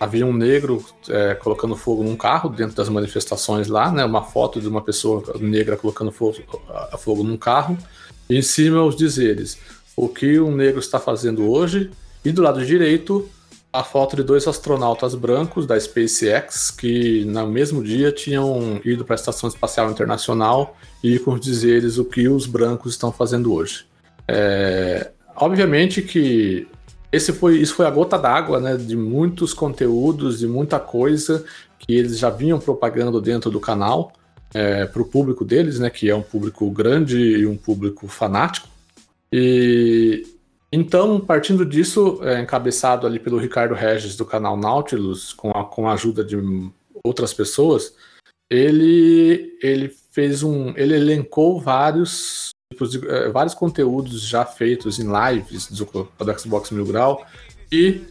havia 0.00 0.26
um 0.26 0.32
negro 0.32 0.84
é, 1.08 1.34
colocando 1.34 1.76
fogo 1.76 2.02
num 2.02 2.16
carro 2.16 2.48
dentro 2.48 2.74
das 2.76 2.88
manifestações 2.88 3.68
lá, 3.68 3.90
né? 3.90 4.04
Uma 4.04 4.22
foto 4.22 4.60
de 4.60 4.68
uma 4.68 4.82
pessoa 4.82 5.22
negra 5.40 5.76
colocando 5.76 6.10
fogo, 6.10 6.38
fogo 6.98 7.22
num 7.22 7.36
carro. 7.36 7.76
E 8.28 8.36
em 8.36 8.42
cima 8.42 8.82
os 8.82 8.96
dizeres: 8.96 9.58
o 9.96 10.08
que 10.08 10.38
um 10.38 10.54
negro 10.54 10.80
está 10.80 10.98
fazendo 10.98 11.50
hoje? 11.50 11.90
E 12.24 12.32
do 12.32 12.42
lado 12.42 12.64
direito 12.64 13.28
a 13.74 13.82
foto 13.82 14.14
de 14.14 14.22
dois 14.22 14.46
astronautas 14.46 15.16
brancos 15.16 15.66
da 15.66 15.78
SpaceX 15.78 16.70
que 16.70 17.24
no 17.24 17.44
mesmo 17.48 17.82
dia 17.82 18.12
tinham 18.12 18.80
ido 18.84 19.04
para 19.04 19.14
a 19.14 19.18
Estação 19.18 19.48
Espacial 19.48 19.90
Internacional 19.90 20.76
e 21.02 21.18
com 21.18 21.32
os 21.32 21.40
dizeres 21.40 21.98
o 21.98 22.04
que 22.04 22.28
os 22.28 22.46
brancos 22.46 22.92
estão 22.92 23.10
fazendo 23.10 23.52
hoje. 23.52 23.84
É, 24.28 25.10
obviamente 25.34 26.00
que 26.02 26.68
esse 27.14 27.32
foi, 27.32 27.58
isso 27.58 27.74
foi 27.74 27.86
a 27.86 27.90
gota 27.90 28.18
d'água 28.18 28.58
né, 28.60 28.76
de 28.76 28.96
muitos 28.96 29.54
conteúdos, 29.54 30.40
de 30.40 30.46
muita 30.46 30.80
coisa 30.80 31.44
que 31.78 31.94
eles 31.94 32.18
já 32.18 32.30
vinham 32.30 32.58
propagando 32.58 33.20
dentro 33.20 33.50
do 33.50 33.60
canal 33.60 34.12
é, 34.52 34.86
para 34.86 35.02
o 35.02 35.04
público 35.04 35.44
deles, 35.44 35.78
né, 35.78 35.90
que 35.90 36.10
é 36.10 36.14
um 36.14 36.22
público 36.22 36.68
grande 36.70 37.18
e 37.18 37.46
um 37.46 37.56
público 37.56 38.08
fanático. 38.08 38.68
E 39.32 40.26
então, 40.72 41.20
partindo 41.20 41.64
disso, 41.64 42.18
é, 42.22 42.40
encabeçado 42.40 43.06
ali 43.06 43.20
pelo 43.20 43.38
Ricardo 43.38 43.74
Regis 43.74 44.16
do 44.16 44.24
canal 44.24 44.56
Nautilus, 44.56 45.32
com 45.32 45.50
a, 45.50 45.64
com 45.64 45.88
a 45.88 45.92
ajuda 45.92 46.24
de 46.24 46.36
outras 47.04 47.32
pessoas, 47.32 47.94
ele, 48.50 49.56
ele 49.62 49.94
fez 50.10 50.42
um. 50.42 50.76
ele 50.76 50.94
elencou 50.94 51.60
vários 51.60 52.53
é, 53.08 53.28
vários 53.30 53.54
conteúdos 53.54 54.22
já 54.22 54.44
feitos 54.44 54.98
em 54.98 55.06
lives 55.06 55.70
do, 55.70 55.84
do 55.84 56.38
Xbox 56.38 56.70
Mil 56.70 56.84
Grau 56.84 57.24
e 57.70 58.02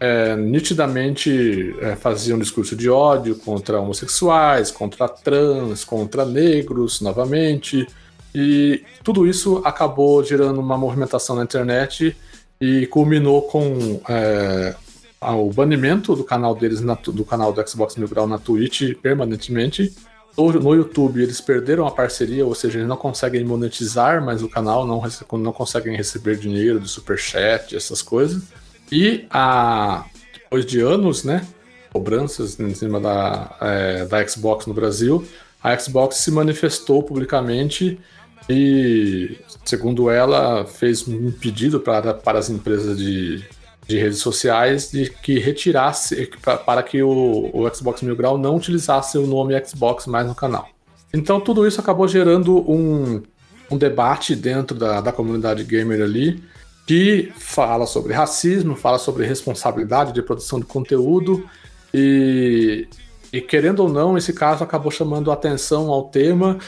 é, 0.00 0.34
nitidamente 0.34 1.76
é, 1.80 1.94
faziam 1.94 2.36
um 2.36 2.40
discurso 2.40 2.74
de 2.74 2.90
ódio 2.90 3.36
contra 3.36 3.80
homossexuais, 3.80 4.72
contra 4.72 5.08
trans, 5.08 5.84
contra 5.84 6.24
negros, 6.24 7.00
novamente. 7.00 7.86
E 8.34 8.82
tudo 9.04 9.26
isso 9.26 9.62
acabou 9.64 10.24
gerando 10.24 10.60
uma 10.60 10.76
movimentação 10.76 11.36
na 11.36 11.44
internet 11.44 12.16
e 12.60 12.86
culminou 12.88 13.42
com 13.42 14.00
é, 14.08 14.74
o 15.20 15.52
banimento 15.52 16.16
do 16.16 16.24
canal 16.24 16.54
deles, 16.56 16.80
na, 16.80 16.94
do 16.94 17.24
canal 17.24 17.52
do 17.52 17.68
Xbox 17.68 17.94
Mil 17.94 18.08
Grau 18.08 18.26
na 18.26 18.38
Twitch 18.38 18.94
permanentemente. 19.00 19.94
No 20.36 20.74
YouTube 20.74 21.22
eles 21.22 21.40
perderam 21.40 21.86
a 21.86 21.90
parceria, 21.90 22.46
ou 22.46 22.54
seja, 22.54 22.78
eles 22.78 22.88
não 22.88 22.96
conseguem 22.96 23.44
monetizar 23.44 24.24
mais 24.24 24.42
o 24.42 24.48
canal, 24.48 24.86
não, 24.86 25.02
não 25.38 25.52
conseguem 25.52 25.94
receber 25.94 26.36
dinheiro 26.36 26.80
do 26.80 26.88
superchat, 26.88 27.76
essas 27.76 28.00
coisas. 28.00 28.42
E 28.90 29.26
a, 29.30 30.06
depois 30.32 30.64
de 30.64 30.80
anos, 30.80 31.22
né, 31.24 31.46
cobranças 31.92 32.58
em 32.58 32.74
cima 32.74 32.98
da, 32.98 33.56
é, 33.60 34.04
da 34.06 34.26
Xbox 34.26 34.66
no 34.66 34.72
Brasil, 34.72 35.26
a 35.62 35.76
Xbox 35.78 36.16
se 36.16 36.30
manifestou 36.30 37.02
publicamente 37.02 38.00
e, 38.48 39.38
segundo 39.64 40.10
ela, 40.10 40.66
fez 40.66 41.06
um 41.06 41.30
pedido 41.30 41.78
para, 41.78 42.14
para 42.14 42.38
as 42.38 42.50
empresas 42.50 42.96
de, 42.96 43.44
de 43.86 43.98
redes 43.98 44.18
sociais 44.18 44.90
de 44.90 45.10
que 45.10 45.38
retirasse, 45.38 46.30
para 46.64 46.82
que 46.82 47.02
o, 47.02 47.50
o 47.52 47.74
Xbox 47.74 48.02
Mil 48.02 48.16
Grau 48.16 48.38
não 48.38 48.56
utilizasse 48.56 49.18
o 49.18 49.26
nome 49.26 49.60
Xbox 49.64 50.06
mais 50.06 50.26
no 50.26 50.34
canal. 50.34 50.68
Então, 51.12 51.40
tudo 51.40 51.66
isso 51.66 51.80
acabou 51.80 52.08
gerando 52.08 52.58
um, 52.70 53.22
um 53.70 53.76
debate 53.76 54.34
dentro 54.34 54.76
da, 54.76 55.00
da 55.00 55.12
comunidade 55.12 55.64
gamer 55.64 56.02
ali, 56.02 56.42
que 56.86 57.32
fala 57.36 57.86
sobre 57.86 58.12
racismo, 58.12 58.74
fala 58.74 58.98
sobre 58.98 59.26
responsabilidade 59.26 60.12
de 60.12 60.22
produção 60.22 60.58
de 60.58 60.66
conteúdo 60.66 61.48
e, 61.92 62.88
e 63.32 63.40
querendo 63.40 63.80
ou 63.80 63.88
não, 63.88 64.16
esse 64.16 64.32
caso 64.32 64.64
acabou 64.64 64.90
chamando 64.90 65.30
atenção 65.30 65.90
ao 65.90 66.04
tema 66.04 66.58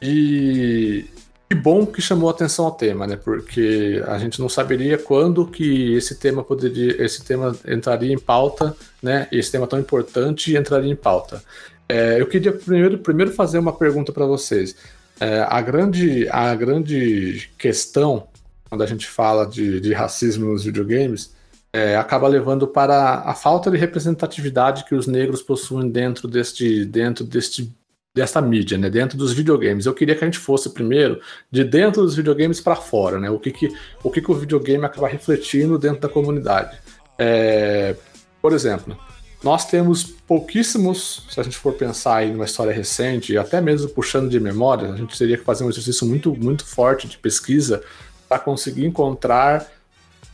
e, 0.00 1.06
que 1.48 1.54
bom 1.54 1.86
que 1.86 2.02
chamou 2.02 2.28
atenção 2.28 2.64
ao 2.64 2.72
tema, 2.72 3.06
né? 3.06 3.16
Porque 3.16 4.02
a 4.06 4.18
gente 4.18 4.40
não 4.40 4.48
saberia 4.48 4.98
quando 4.98 5.46
que 5.46 5.94
esse 5.94 6.16
tema 6.16 6.42
poderia, 6.42 7.02
esse 7.02 7.24
tema 7.24 7.56
entraria 7.66 8.12
em 8.12 8.18
pauta, 8.18 8.76
né? 9.02 9.28
Esse 9.30 9.52
tema 9.52 9.66
tão 9.66 9.78
importante 9.78 10.56
entraria 10.56 10.90
em 10.90 10.96
pauta. 10.96 11.42
É, 11.88 12.20
eu 12.20 12.26
queria 12.26 12.52
primeiro, 12.52 12.98
primeiro 12.98 13.32
fazer 13.32 13.58
uma 13.58 13.72
pergunta 13.72 14.12
para 14.12 14.26
vocês. 14.26 14.76
É, 15.20 15.46
a, 15.48 15.60
grande, 15.60 16.28
a 16.30 16.54
grande 16.54 17.48
questão 17.56 18.26
quando 18.68 18.82
a 18.82 18.86
gente 18.86 19.06
fala 19.06 19.46
de, 19.46 19.80
de 19.80 19.92
racismo 19.92 20.46
nos 20.46 20.64
videogames 20.64 21.34
é, 21.72 21.96
acaba 21.96 22.26
levando 22.26 22.66
para 22.66 23.20
a 23.20 23.34
falta 23.34 23.70
de 23.70 23.76
representatividade 23.76 24.84
que 24.84 24.94
os 24.94 25.06
negros 25.06 25.42
possuem 25.42 25.88
dentro 25.88 26.26
deste, 26.26 26.84
dentro 26.84 27.24
deste 27.24 27.72
dessa 28.16 28.40
mídia, 28.40 28.78
né, 28.78 28.88
dentro 28.88 29.18
dos 29.18 29.34
videogames. 29.34 29.84
Eu 29.84 29.92
queria 29.92 30.16
que 30.16 30.24
a 30.24 30.26
gente 30.26 30.38
fosse 30.38 30.70
primeiro 30.70 31.20
de 31.52 31.62
dentro 31.62 32.00
dos 32.00 32.16
videogames 32.16 32.62
para 32.62 32.74
fora, 32.74 33.20
né, 33.20 33.28
o 33.28 33.38
que 33.38 33.50
que, 33.52 33.68
o 34.02 34.10
que 34.10 34.22
que 34.22 34.32
o 34.32 34.34
videogame 34.34 34.86
acaba 34.86 35.06
refletindo 35.06 35.78
dentro 35.78 36.00
da 36.00 36.08
comunidade. 36.08 36.78
É, 37.18 37.94
por 38.40 38.54
exemplo, 38.54 38.98
nós 39.44 39.66
temos 39.66 40.02
pouquíssimos, 40.02 41.26
se 41.28 41.38
a 41.38 41.42
gente 41.42 41.58
for 41.58 41.74
pensar 41.74 42.24
em 42.24 42.34
uma 42.34 42.46
história 42.46 42.72
recente, 42.72 43.36
até 43.36 43.60
mesmo 43.60 43.90
puxando 43.90 44.30
de 44.30 44.40
memória, 44.40 44.90
a 44.90 44.96
gente 44.96 45.16
teria 45.16 45.36
que 45.36 45.44
fazer 45.44 45.62
um 45.64 45.68
exercício 45.68 46.06
muito, 46.06 46.34
muito 46.34 46.64
forte 46.64 47.06
de 47.06 47.18
pesquisa 47.18 47.82
para 48.26 48.38
conseguir 48.38 48.86
encontrar 48.86 49.68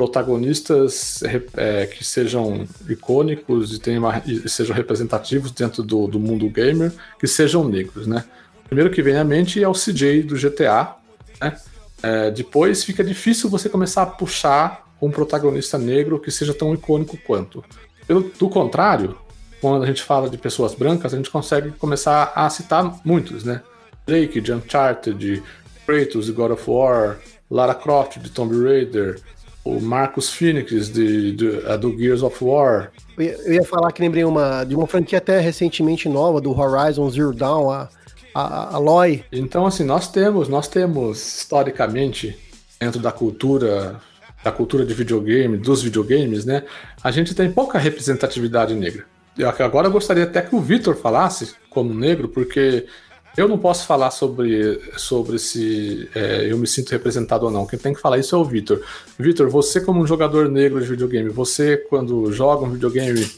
protagonistas 0.02 1.22
é, 1.56 1.86
que 1.86 2.04
sejam 2.04 2.66
icônicos 2.88 3.72
e, 3.72 3.78
tenham 3.78 4.02
e 4.26 4.48
sejam 4.48 4.74
representativos 4.74 5.52
dentro 5.52 5.80
do, 5.80 6.08
do, 6.08 6.18
mundo 6.18 6.48
gamer, 6.50 6.92
que 7.20 7.26
sejam 7.28 7.62
negros, 7.62 8.08
né? 8.08 8.24
O 8.64 8.68
primeiro 8.68 8.90
que 8.90 9.00
vem 9.00 9.16
à 9.16 9.22
mente 9.22 9.62
é 9.62 9.68
o 9.68 9.72
CJ 9.72 10.24
do 10.24 10.34
GTA, 10.34 10.96
né? 11.40 11.56
É, 12.02 12.32
depois 12.32 12.82
fica 12.82 13.04
difícil 13.04 13.48
você 13.48 13.68
começar 13.68 14.02
a 14.02 14.06
puxar 14.06 14.92
um 15.00 15.08
protagonista 15.08 15.78
negro 15.78 16.18
que 16.18 16.32
seja 16.32 16.52
tão 16.52 16.74
icônico 16.74 17.16
quanto. 17.24 17.64
Pelo, 18.04 18.22
do 18.22 18.48
contrário, 18.48 19.16
quando 19.60 19.84
a 19.84 19.86
gente 19.86 20.02
fala 20.02 20.28
de 20.28 20.36
pessoas 20.36 20.74
brancas, 20.74 21.14
a 21.14 21.16
gente 21.16 21.30
consegue 21.30 21.70
começar 21.70 22.32
a 22.34 22.50
citar 22.50 23.00
muitos, 23.04 23.44
né? 23.44 23.62
Drake 24.04 24.40
de 24.40 24.52
Uncharted, 24.52 25.44
Kratos 25.86 26.26
de 26.26 26.32
God 26.32 26.50
of 26.50 26.68
War, 26.68 27.20
Lara 27.48 27.74
Croft 27.74 28.18
de 28.18 28.30
Tomb 28.30 28.64
Raider, 28.64 29.20
o 29.64 29.80
Marcus 29.80 30.30
Phoenix 30.30 30.88
de, 30.88 31.32
de, 31.32 31.32
de, 31.32 31.78
do 31.78 31.96
Gears 31.96 32.22
of 32.22 32.44
War. 32.44 32.90
Eu 33.16 33.24
ia, 33.24 33.32
eu 33.44 33.52
ia, 33.54 33.64
falar 33.64 33.92
que 33.92 34.02
lembrei 34.02 34.24
uma, 34.24 34.64
de 34.64 34.74
uma 34.74 34.86
franquia 34.86 35.18
até 35.18 35.38
recentemente 35.40 36.08
nova, 36.08 36.40
do 36.40 36.58
Horizon 36.58 37.08
Zero 37.10 37.32
Dawn, 37.32 37.70
a, 37.70 37.88
a, 38.34 38.42
a 38.42 38.74
Aloy. 38.76 39.24
Então, 39.30 39.64
assim, 39.66 39.84
nós 39.84 40.10
temos, 40.10 40.48
nós 40.48 40.68
temos 40.68 41.38
historicamente, 41.38 42.36
dentro 42.80 43.00
da 43.00 43.12
cultura, 43.12 44.00
da 44.42 44.50
cultura 44.50 44.84
de 44.84 44.94
videogame, 44.94 45.56
dos 45.56 45.82
videogames, 45.82 46.44
né? 46.44 46.64
A 47.02 47.10
gente 47.10 47.34
tem 47.34 47.50
pouca 47.50 47.78
representatividade 47.78 48.74
negra. 48.74 49.04
Eu, 49.38 49.48
agora 49.48 49.88
gostaria 49.88 50.24
até 50.24 50.42
que 50.42 50.54
o 50.54 50.60
Vitor 50.60 50.96
falasse 50.96 51.54
como 51.70 51.94
negro, 51.94 52.28
porque 52.28 52.86
eu 53.36 53.48
não 53.48 53.58
posso 53.58 53.86
falar 53.86 54.10
sobre, 54.10 54.80
sobre 54.98 55.38
se 55.38 56.08
é, 56.14 56.50
eu 56.50 56.58
me 56.58 56.66
sinto 56.66 56.90
representado 56.90 57.46
ou 57.46 57.50
não. 57.50 57.66
Quem 57.66 57.78
tem 57.78 57.94
que 57.94 58.00
falar 58.00 58.18
isso 58.18 58.34
é 58.34 58.38
o 58.38 58.44
Vitor. 58.44 58.84
Vitor, 59.18 59.48
você 59.48 59.80
como 59.80 60.02
um 60.02 60.06
jogador 60.06 60.48
negro 60.48 60.80
de 60.80 60.86
videogame, 60.86 61.30
você 61.30 61.76
quando 61.76 62.30
joga 62.32 62.64
um 62.64 62.72
videogame, 62.72 63.30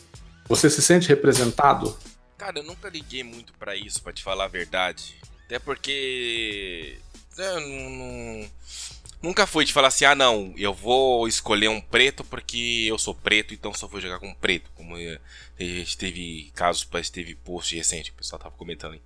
você 0.48 0.68
se 0.68 0.82
sente 0.82 1.08
representado? 1.08 1.96
Cara, 2.36 2.58
eu 2.58 2.64
nunca 2.64 2.88
liguei 2.88 3.22
muito 3.22 3.52
para 3.54 3.76
isso, 3.76 4.02
para 4.02 4.12
te 4.12 4.22
falar 4.22 4.44
a 4.44 4.48
verdade. 4.48 5.16
Até 5.46 5.58
porque 5.58 6.98
eu 7.38 7.60
não, 7.60 7.90
não, 7.90 8.50
nunca 9.22 9.46
fui 9.46 9.64
de 9.64 9.72
falar 9.72 9.88
assim, 9.88 10.04
ah 10.04 10.14
não, 10.14 10.52
eu 10.56 10.74
vou 10.74 11.26
escolher 11.28 11.68
um 11.68 11.80
preto 11.80 12.24
porque 12.24 12.86
eu 12.88 12.98
sou 12.98 13.14
preto, 13.14 13.54
então 13.54 13.72
só 13.72 13.86
vou 13.86 14.00
jogar 14.00 14.18
com 14.18 14.34
preto. 14.34 14.70
Como 14.74 14.96
gente 15.58 15.96
teve 15.96 16.50
casos, 16.54 16.88
teve 17.10 17.34
post 17.34 17.74
recente, 17.76 18.10
o 18.10 18.14
pessoal 18.14 18.40
tava 18.40 18.56
comentando 18.56 18.94
aí. 18.94 19.00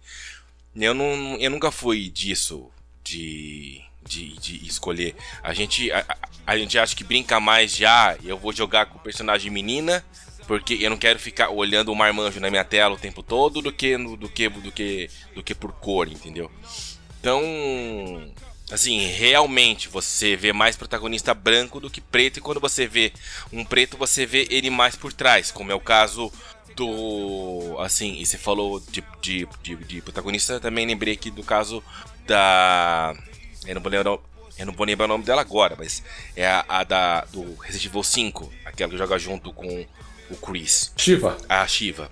Eu, 0.79 0.95
não, 0.95 1.37
eu 1.39 1.51
nunca 1.51 1.71
fui 1.71 2.09
disso, 2.09 2.71
de, 3.03 3.81
de, 4.07 4.39
de 4.39 4.67
escolher. 4.67 5.15
A 5.43 5.53
gente, 5.53 5.91
a, 5.91 6.05
a, 6.47 6.59
gente 6.59 6.79
acha 6.79 6.95
que 6.95 7.05
brinca 7.05 7.41
mais 7.41 7.75
já, 7.75 8.17
eu 8.25 8.39
vou 8.39 8.53
jogar 8.53 8.87
com 8.87 8.99
o 8.99 9.03
personagem 9.03 9.51
menina, 9.51 10.05
porque 10.47 10.75
eu 10.81 10.91
não 10.91 10.97
quero 10.97 11.19
ficar 11.19 11.51
olhando 11.51 11.93
o 11.93 11.97
marmanjo 11.97 12.41
na 12.41 12.51
minha 12.51 12.65
tela 12.65 12.95
o 12.95 12.99
tempo 12.99 13.23
todo 13.23 13.61
do 13.61 13.73
que 13.73 13.97
do 13.97 14.29
que 14.29 14.49
do 14.49 14.73
que 14.73 15.11
do 15.35 15.43
que 15.43 15.55
por 15.55 15.73
cor, 15.73 16.09
entendeu? 16.09 16.51
Então, 17.21 17.43
Assim, 18.71 19.07
realmente 19.07 19.89
você 19.89 20.37
vê 20.37 20.53
mais 20.53 20.77
protagonista 20.77 21.33
branco 21.33 21.81
do 21.81 21.89
que 21.89 22.03
preto, 22.03 22.37
e 22.39 22.43
quando 22.43 22.61
você 22.61 22.87
vê 22.87 23.15
um 23.51 23.65
preto, 23.65 23.97
você 23.97 24.27
vê 24.27 24.47
ele 24.51 24.69
mais 24.69 24.95
por 24.95 25.11
trás, 25.11 25.51
como 25.51 25.73
é 25.73 25.75
o 25.75 25.81
caso 25.81 26.31
do. 26.79 27.77
Assim, 27.81 28.15
e 28.19 28.25
você 28.25 28.39
falou 28.39 28.81
de, 28.81 29.03
de, 29.21 29.49
de, 29.63 29.77
de 29.77 30.01
protagonista, 30.01 30.55
eu 30.55 30.61
também 30.61 30.87
lembrei 30.87 31.15
aqui 31.15 31.31
do 31.31 31.43
caso 31.43 31.83
da. 32.27 33.15
Eu 33.67 33.75
não 33.75 33.83
vou 33.83 33.91
lembrar, 33.91 34.19
eu 34.59 34.67
não 34.67 34.73
vou 34.73 34.87
lembrar 34.87 35.05
o 35.07 35.09
nome 35.09 35.25
dela 35.25 35.41
agora, 35.41 35.75
mas 35.77 36.03
é 36.37 36.47
a, 36.47 36.65
a 36.69 36.85
da 36.85 37.21
do 37.33 37.57
Resident 37.57 37.87
Evil 37.87 38.03
5, 38.03 38.53
aquela 38.65 38.91
que 38.91 38.97
joga 38.97 39.19
junto 39.19 39.53
com 39.53 39.85
o 40.31 40.37
Chris. 40.37 40.93
Shiva. 40.97 41.37
A 41.49 41.67
Shiva. 41.67 42.11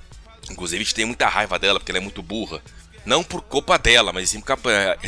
Inclusive, 0.50 0.80
a 0.80 0.84
gente 0.84 0.94
tem 0.94 1.04
muita 1.04 1.28
raiva 1.28 1.58
dela 1.58 1.78
porque 1.78 1.92
ela 1.92 1.98
é 1.98 2.02
muito 2.02 2.22
burra. 2.22 2.60
Não 3.04 3.22
por 3.22 3.40
culpa 3.42 3.78
dela, 3.78 4.12
mas 4.12 4.30
sim 4.30 4.40
por, 4.40 4.58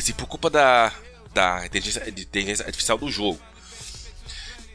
sim 0.00 0.12
por 0.12 0.27
culpa 0.27 0.49
da, 0.49 0.93
da 1.35 1.67
inteligência, 1.67 2.09
inteligência 2.09 2.65
artificial 2.65 2.97
do 2.97 3.11
jogo. 3.11 3.41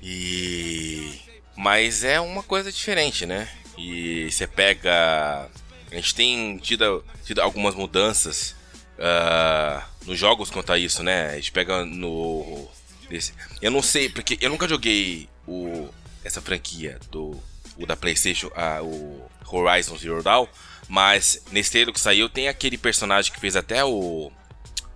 E. 0.01 1.21
Mas 1.55 2.03
é 2.03 2.19
uma 2.19 2.43
coisa 2.43 2.71
diferente, 2.71 3.25
né? 3.25 3.47
E 3.77 4.29
você 4.31 4.47
pega. 4.47 5.49
A 5.91 5.95
gente 5.95 6.15
tem 6.15 6.57
tido, 6.57 7.03
tido 7.23 7.41
algumas 7.41 7.75
mudanças 7.75 8.55
uh, 8.97 9.83
nos 10.05 10.17
jogos 10.17 10.49
quanto 10.49 10.71
a 10.71 10.77
isso, 10.77 11.03
né? 11.03 11.31
A 11.31 11.35
gente 11.35 11.51
pega 11.51 11.85
no. 11.85 12.67
Desse. 13.09 13.33
Eu 13.61 13.71
não 13.71 13.81
sei, 13.81 14.09
porque 14.09 14.37
eu 14.41 14.49
nunca 14.49 14.67
joguei 14.67 15.29
o, 15.47 15.89
essa 16.23 16.41
franquia 16.41 16.99
do 17.11 17.37
o 17.77 17.85
da 17.85 17.95
PlayStation, 17.95 18.47
uh, 18.47 18.83
o 18.83 19.29
Horizon 19.51 19.97
Zero 19.97 20.23
Dawn, 20.23 20.47
mas 20.87 21.43
nesse 21.51 21.71
trailer 21.71 21.93
que 21.93 21.99
saiu 21.99 22.29
tem 22.29 22.47
aquele 22.47 22.77
personagem 22.77 23.31
que 23.31 23.39
fez 23.39 23.55
até 23.55 23.83
o, 23.83 24.31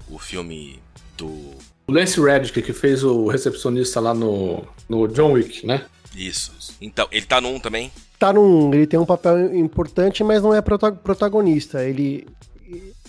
o 0.10 0.20
filme 0.20 0.80
do. 1.18 1.28
O 1.88 1.92
Lance 1.92 2.20
Reddick, 2.20 2.62
que 2.62 2.74
fez 2.74 3.04
o 3.04 3.28
recepcionista 3.28 4.00
lá 4.00 4.14
no, 4.14 4.68
no 4.90 5.08
John 5.08 5.32
Wick, 5.34 5.66
né? 5.66 5.86
Isso. 6.16 6.54
Então, 6.82 7.08
ele 7.12 7.26
tá 7.26 7.40
no 7.40 7.50
1 7.50 7.60
também? 7.60 7.92
Tá 8.20 8.32
1, 8.32 8.74
ele 8.74 8.88
tem 8.88 9.00
um 9.00 9.06
papel 9.06 9.56
importante, 9.56 10.24
mas 10.24 10.42
não 10.42 10.54
é 10.54 10.62
protagonista. 10.62 11.84
Ele, 11.84 12.28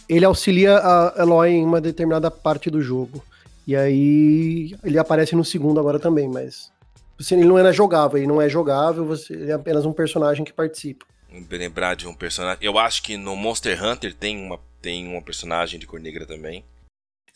ele 0.08 0.24
auxilia 0.24 0.78
a 0.78 1.14
Eloy 1.18 1.50
em 1.50 1.64
uma 1.64 1.80
determinada 1.80 2.30
parte 2.30 2.70
do 2.70 2.82
jogo. 2.82 3.22
E 3.66 3.74
aí 3.74 4.76
ele 4.84 4.98
aparece 4.98 5.34
no 5.34 5.44
segundo 5.44 5.80
agora 5.80 5.98
também, 5.98 6.28
mas 6.28 6.70
você, 7.18 7.34
ele 7.34 7.44
não 7.44 7.58
é 7.58 7.72
jogável, 7.72 8.16
ele 8.16 8.26
não 8.26 8.40
é 8.40 8.48
jogável, 8.48 9.04
você, 9.04 9.32
ele 9.32 9.50
é 9.50 9.54
apenas 9.54 9.84
um 9.84 9.92
personagem 9.92 10.44
que 10.44 10.52
participa. 10.52 11.04
Lembrar 11.50 11.94
de 11.94 12.06
um 12.06 12.14
personagem. 12.14 12.58
Eu 12.62 12.78
acho 12.78 13.02
que 13.02 13.16
no 13.16 13.36
Monster 13.36 13.82
Hunter 13.84 14.14
tem 14.14 14.38
uma, 14.38 14.58
tem 14.80 15.06
uma 15.06 15.20
personagem 15.20 15.78
de 15.78 15.86
cor 15.86 16.00
negra 16.00 16.24
também. 16.24 16.64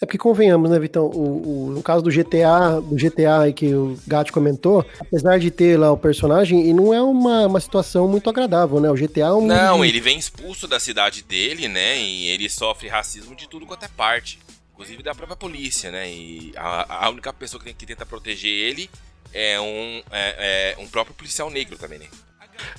É 0.02 0.04
porque 0.04 0.18
convenhamos, 0.18 0.68
né, 0.68 0.80
Vitão? 0.80 1.06
O, 1.06 1.66
o, 1.68 1.71
no 1.71 1.80
caso 1.80 2.02
do 2.02 2.11
GTA, 2.11 2.80
do 2.80 2.97
GTA 2.97 3.42
aí 3.42 3.52
que 3.52 3.73
o 3.73 3.97
Gat 4.04 4.32
comentou, 4.32 4.85
apesar 4.99 5.38
de 5.38 5.49
ter 5.49 5.78
lá 5.78 5.92
o 5.92 5.97
personagem, 5.97 6.68
e 6.68 6.73
não 6.73 6.92
é 6.92 7.00
uma, 7.00 7.47
uma 7.47 7.61
situação 7.61 8.09
muito 8.09 8.28
agradável, 8.28 8.80
né? 8.80 8.90
O 8.90 8.94
GTA 8.94 9.21
é 9.21 9.32
um. 9.32 9.47
Não, 9.47 9.85
ele 9.85 10.00
vem 10.00 10.18
expulso 10.18 10.66
da 10.66 10.80
cidade 10.80 11.23
dele, 11.23 11.68
né? 11.68 12.00
E 12.00 12.26
ele 12.26 12.49
sofre 12.50 12.88
racismo 12.88 13.37
de 13.37 13.49
tudo 13.49 13.64
quanto 13.64 13.85
é 13.85 13.88
parte. 13.88 14.40
Inclusive 14.73 15.04
da 15.04 15.14
própria 15.14 15.37
polícia, 15.37 15.92
né? 15.92 16.11
E 16.11 16.52
a, 16.56 17.06
a 17.06 17.09
única 17.09 17.32
pessoa 17.32 17.61
que, 17.61 17.66
tem, 17.66 17.75
que 17.75 17.87
tenta 17.87 18.04
proteger 18.04 18.50
ele 18.50 18.90
é 19.32 19.61
um, 19.61 20.02
é, 20.11 20.75
é 20.76 20.82
um 20.82 20.88
próprio 20.88 21.14
policial 21.14 21.49
negro 21.49 21.78
também, 21.78 22.00
né? 22.00 22.06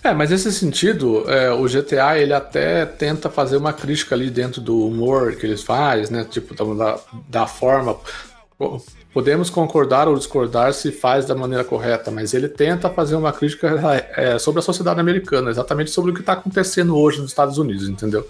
É, 0.03 0.13
mas 0.13 0.29
nesse 0.29 0.51
sentido, 0.51 1.29
é, 1.29 1.51
o 1.51 1.63
GTA 1.63 2.17
ele 2.17 2.33
até 2.33 2.85
tenta 2.85 3.29
fazer 3.29 3.57
uma 3.57 3.73
crítica 3.73 4.15
ali 4.15 4.29
dentro 4.29 4.61
do 4.61 4.87
humor 4.87 5.35
que 5.35 5.45
eles 5.45 5.63
fazem, 5.63 6.15
né? 6.15 6.25
Tipo, 6.29 6.53
da, 6.75 6.99
da 7.29 7.47
forma. 7.47 7.97
Podemos 9.13 9.49
concordar 9.49 10.07
ou 10.07 10.17
discordar 10.17 10.73
se 10.73 10.91
faz 10.91 11.25
da 11.25 11.35
maneira 11.35 11.63
correta, 11.63 12.09
mas 12.09 12.33
ele 12.33 12.49
tenta 12.49 12.89
fazer 12.89 13.15
uma 13.15 13.31
crítica 13.31 14.07
é, 14.15 14.39
sobre 14.39 14.59
a 14.59 14.63
sociedade 14.63 14.99
americana, 14.99 15.51
exatamente 15.51 15.91
sobre 15.91 16.11
o 16.11 16.13
que 16.13 16.21
está 16.21 16.33
acontecendo 16.33 16.97
hoje 16.97 17.21
nos 17.21 17.29
Estados 17.29 17.57
Unidos, 17.57 17.87
entendeu? 17.87 18.27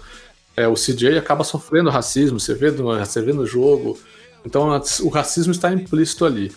É, 0.56 0.68
o 0.68 0.74
CJ 0.74 1.18
acaba 1.18 1.42
sofrendo 1.42 1.90
racismo, 1.90 2.38
você 2.38 2.54
vê, 2.54 2.70
no, 2.70 2.98
você 2.98 3.22
vê 3.22 3.32
no 3.32 3.46
jogo, 3.46 3.98
então 4.44 4.80
o 5.02 5.08
racismo 5.08 5.52
está 5.52 5.72
implícito 5.72 6.24
ali. 6.24 6.52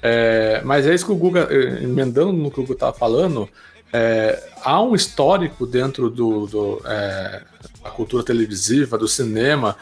É, 0.00 0.60
mas 0.64 0.86
é 0.86 0.94
isso 0.94 1.06
que 1.06 1.12
o 1.12 1.16
Guga, 1.16 1.46
eh, 1.48 1.84
emendando 1.84 2.32
no 2.32 2.50
que 2.50 2.58
o 2.58 2.62
Guga 2.62 2.74
estava 2.74 2.92
falando, 2.92 3.48
é, 3.92 4.42
há 4.64 4.80
um 4.82 4.94
histórico 4.94 5.66
dentro 5.66 6.08
do, 6.08 6.46
do 6.46 6.82
é, 6.86 7.42
da 7.82 7.90
cultura 7.90 8.22
televisiva, 8.22 8.96
do 8.96 9.06
cinema, 9.06 9.76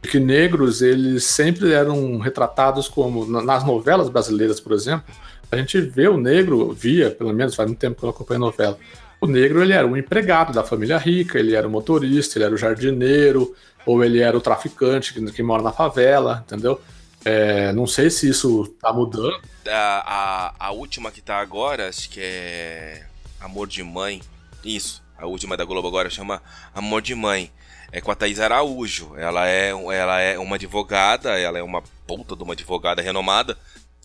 de 0.00 0.08
que 0.08 0.20
negros 0.20 0.82
eles 0.82 1.24
sempre 1.24 1.72
eram 1.72 2.18
retratados 2.18 2.88
como 2.88 3.26
nas 3.42 3.64
novelas 3.64 4.08
brasileiras, 4.08 4.60
por 4.60 4.72
exemplo. 4.72 5.04
A 5.50 5.56
gente 5.56 5.80
vê 5.80 6.08
o 6.08 6.16
negro, 6.16 6.72
via, 6.72 7.10
pelo 7.10 7.32
menos 7.32 7.54
faz 7.54 7.68
muito 7.68 7.78
tempo 7.78 7.98
que 7.98 8.04
eu 8.04 8.10
acompanho 8.10 8.40
novela. 8.40 8.78
O 9.20 9.26
negro 9.26 9.62
ele 9.62 9.72
era 9.72 9.86
um 9.86 9.96
empregado 9.96 10.52
da 10.52 10.62
família 10.62 10.98
rica, 10.98 11.38
ele 11.38 11.54
era 11.54 11.66
o 11.66 11.70
motorista, 11.70 12.36
ele 12.36 12.44
era 12.44 12.54
o 12.54 12.58
jardineiro, 12.58 13.54
ou 13.86 14.04
ele 14.04 14.20
era 14.20 14.36
o 14.36 14.40
traficante 14.40 15.14
que, 15.14 15.32
que 15.32 15.42
mora 15.42 15.62
na 15.62 15.72
favela, 15.72 16.44
entendeu? 16.44 16.80
É, 17.24 17.72
não 17.72 17.86
sei 17.86 18.10
se 18.10 18.28
isso 18.28 18.66
tá 18.80 18.92
mudando. 18.92 19.40
A, 19.66 20.52
a, 20.58 20.66
a 20.66 20.72
última 20.72 21.10
que 21.10 21.20
tá 21.20 21.38
agora, 21.38 21.88
acho 21.88 22.10
que 22.10 22.20
é 22.20 23.02
Amor 23.40 23.66
de 23.66 23.82
Mãe. 23.82 24.22
Isso, 24.64 25.02
a 25.16 25.26
última 25.26 25.56
da 25.56 25.64
Globo 25.64 25.88
agora 25.88 26.10
chama 26.10 26.42
Amor 26.74 27.02
de 27.02 27.14
Mãe. 27.14 27.50
É 27.92 28.00
com 28.00 28.10
a 28.10 28.14
Thaís 28.14 28.40
Araújo. 28.40 29.16
Ela 29.16 29.48
é, 29.48 29.70
ela 29.70 30.20
é 30.20 30.38
uma 30.38 30.56
advogada, 30.56 31.38
ela 31.38 31.58
é 31.58 31.62
uma 31.62 31.82
puta 32.06 32.34
de 32.34 32.42
uma 32.42 32.52
advogada 32.52 33.00
renomada 33.00 33.56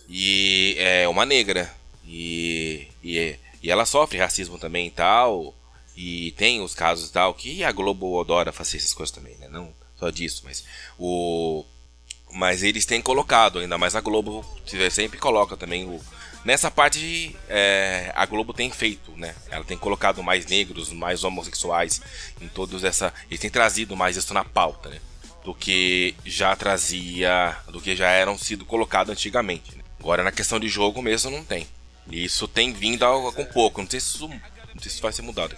e 0.08 0.76
é 0.78 1.08
uma 1.08 1.26
negra. 1.26 1.72
E, 2.04 2.88
e, 3.02 3.36
e 3.62 3.70
ela 3.70 3.84
sofre 3.84 4.18
racismo 4.18 4.58
também 4.58 4.86
e 4.86 4.90
tal. 4.90 5.54
E 5.96 6.32
tem 6.32 6.60
os 6.60 6.74
casos 6.74 7.10
e 7.10 7.12
tal 7.12 7.34
que 7.34 7.62
a 7.62 7.72
Globo 7.72 8.20
adora 8.20 8.52
fazer 8.52 8.78
essas 8.78 8.94
coisas 8.94 9.14
também, 9.14 9.36
né? 9.36 9.48
Não 9.48 9.72
só 9.98 10.10
disso, 10.10 10.42
mas 10.44 10.64
o 10.98 11.64
mas 12.34 12.62
eles 12.62 12.86
têm 12.86 13.02
colocado, 13.02 13.58
ainda 13.58 13.76
mais 13.76 13.94
a 13.94 14.00
Globo 14.00 14.42
sempre 14.90 15.18
coloca 15.18 15.54
também 15.54 15.84
o, 15.84 16.00
Nessa 16.44 16.70
parte, 16.70 17.36
é, 17.48 18.10
a 18.16 18.26
Globo 18.26 18.52
tem 18.52 18.68
feito, 18.70 19.12
né? 19.16 19.34
Ela 19.48 19.64
tem 19.64 19.78
colocado 19.78 20.22
mais 20.22 20.46
negros, 20.46 20.92
mais 20.92 21.22
homossexuais 21.22 22.02
em 22.40 22.48
todos 22.48 22.82
essa. 22.82 23.14
Eles 23.30 23.38
têm 23.38 23.50
trazido 23.50 23.96
mais 23.96 24.16
isso 24.16 24.34
na 24.34 24.44
pauta, 24.44 24.88
né? 24.88 24.98
Do 25.44 25.54
que 25.54 26.16
já 26.24 26.54
trazia. 26.56 27.56
Do 27.68 27.80
que 27.80 27.94
já 27.94 28.10
eram 28.10 28.36
sido 28.36 28.64
colocado 28.64 29.10
antigamente. 29.10 29.76
Né? 29.76 29.84
Agora 30.00 30.24
na 30.24 30.32
questão 30.32 30.58
de 30.58 30.68
jogo 30.68 31.00
mesmo 31.00 31.30
não 31.30 31.44
tem. 31.44 31.66
E 32.10 32.24
isso 32.24 32.48
tem 32.48 32.72
vindo 32.72 33.06
com 33.32 33.44
pouco. 33.44 33.80
Não 33.80 33.88
sei 33.88 34.00
se 34.00 34.16
isso, 34.16 34.28
não 34.28 34.36
sei 34.80 34.82
se 34.82 34.88
isso 34.88 35.02
vai 35.02 35.12
ser 35.12 35.22
mudado. 35.22 35.56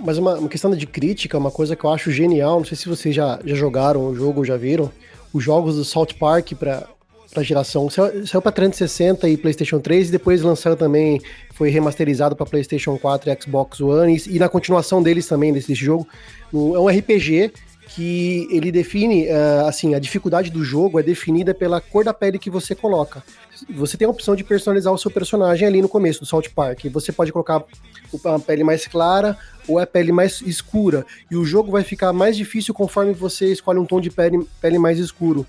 Mas 0.00 0.18
uma, 0.18 0.34
uma 0.34 0.48
questão 0.48 0.74
de 0.74 0.86
crítica, 0.86 1.38
uma 1.38 1.50
coisa 1.50 1.76
que 1.76 1.84
eu 1.84 1.92
acho 1.92 2.10
genial, 2.10 2.58
não 2.58 2.64
sei 2.64 2.76
se 2.76 2.88
vocês 2.88 3.14
já, 3.14 3.38
já 3.44 3.54
jogaram 3.54 4.06
o 4.06 4.16
jogo 4.16 4.44
já 4.44 4.56
viram, 4.56 4.90
os 5.32 5.44
jogos 5.44 5.76
do 5.76 5.84
Salt 5.84 6.14
Park 6.14 6.54
para 6.54 6.88
pra 7.30 7.42
geração. 7.42 7.88
Saiu, 7.88 8.26
saiu 8.26 8.42
pra 8.42 8.52
360 8.52 9.28
e 9.28 9.36
PlayStation 9.36 9.78
3 9.78 10.08
e 10.08 10.12
depois 10.12 10.42
lançaram 10.42 10.76
também, 10.76 11.20
foi 11.54 11.70
remasterizado 11.70 12.34
para 12.34 12.46
PlayStation 12.46 12.98
4 12.98 13.30
e 13.30 13.42
Xbox 13.42 13.80
One. 13.80 14.16
E, 14.16 14.36
e, 14.36 14.38
na 14.38 14.48
continuação 14.48 15.02
deles 15.02 15.26
também, 15.26 15.52
desse 15.52 15.74
jogo, 15.74 16.06
no, 16.52 16.74
é 16.74 16.80
um 16.80 16.88
RPG 16.88 17.52
que 17.94 18.46
ele 18.52 18.70
define, 18.70 19.26
uh, 19.26 19.66
assim, 19.66 19.94
a 19.96 19.98
dificuldade 19.98 20.48
do 20.48 20.62
jogo 20.62 21.00
é 21.00 21.02
definida 21.02 21.52
pela 21.52 21.80
cor 21.80 22.04
da 22.04 22.14
pele 22.14 22.38
que 22.38 22.48
você 22.48 22.72
coloca. 22.72 23.22
Você 23.70 23.96
tem 23.96 24.06
a 24.06 24.10
opção 24.10 24.36
de 24.36 24.44
personalizar 24.44 24.92
o 24.92 24.98
seu 24.98 25.10
personagem 25.10 25.66
ali 25.66 25.82
no 25.82 25.88
começo 25.88 26.20
do 26.20 26.26
Salt 26.26 26.48
Park. 26.50 26.84
Você 26.92 27.10
pode 27.10 27.32
colocar 27.32 27.64
a 28.24 28.38
pele 28.38 28.62
mais 28.62 28.86
clara 28.86 29.36
ou 29.66 29.78
a 29.78 29.86
pele 29.86 30.12
mais 30.12 30.40
escura. 30.40 31.04
E 31.28 31.36
o 31.36 31.44
jogo 31.44 31.72
vai 31.72 31.82
ficar 31.82 32.12
mais 32.12 32.36
difícil 32.36 32.72
conforme 32.72 33.12
você 33.12 33.52
escolhe 33.52 33.80
um 33.80 33.84
tom 33.84 34.00
de 34.00 34.08
pele, 34.08 34.46
pele 34.60 34.78
mais 34.78 34.98
escuro. 34.98 35.44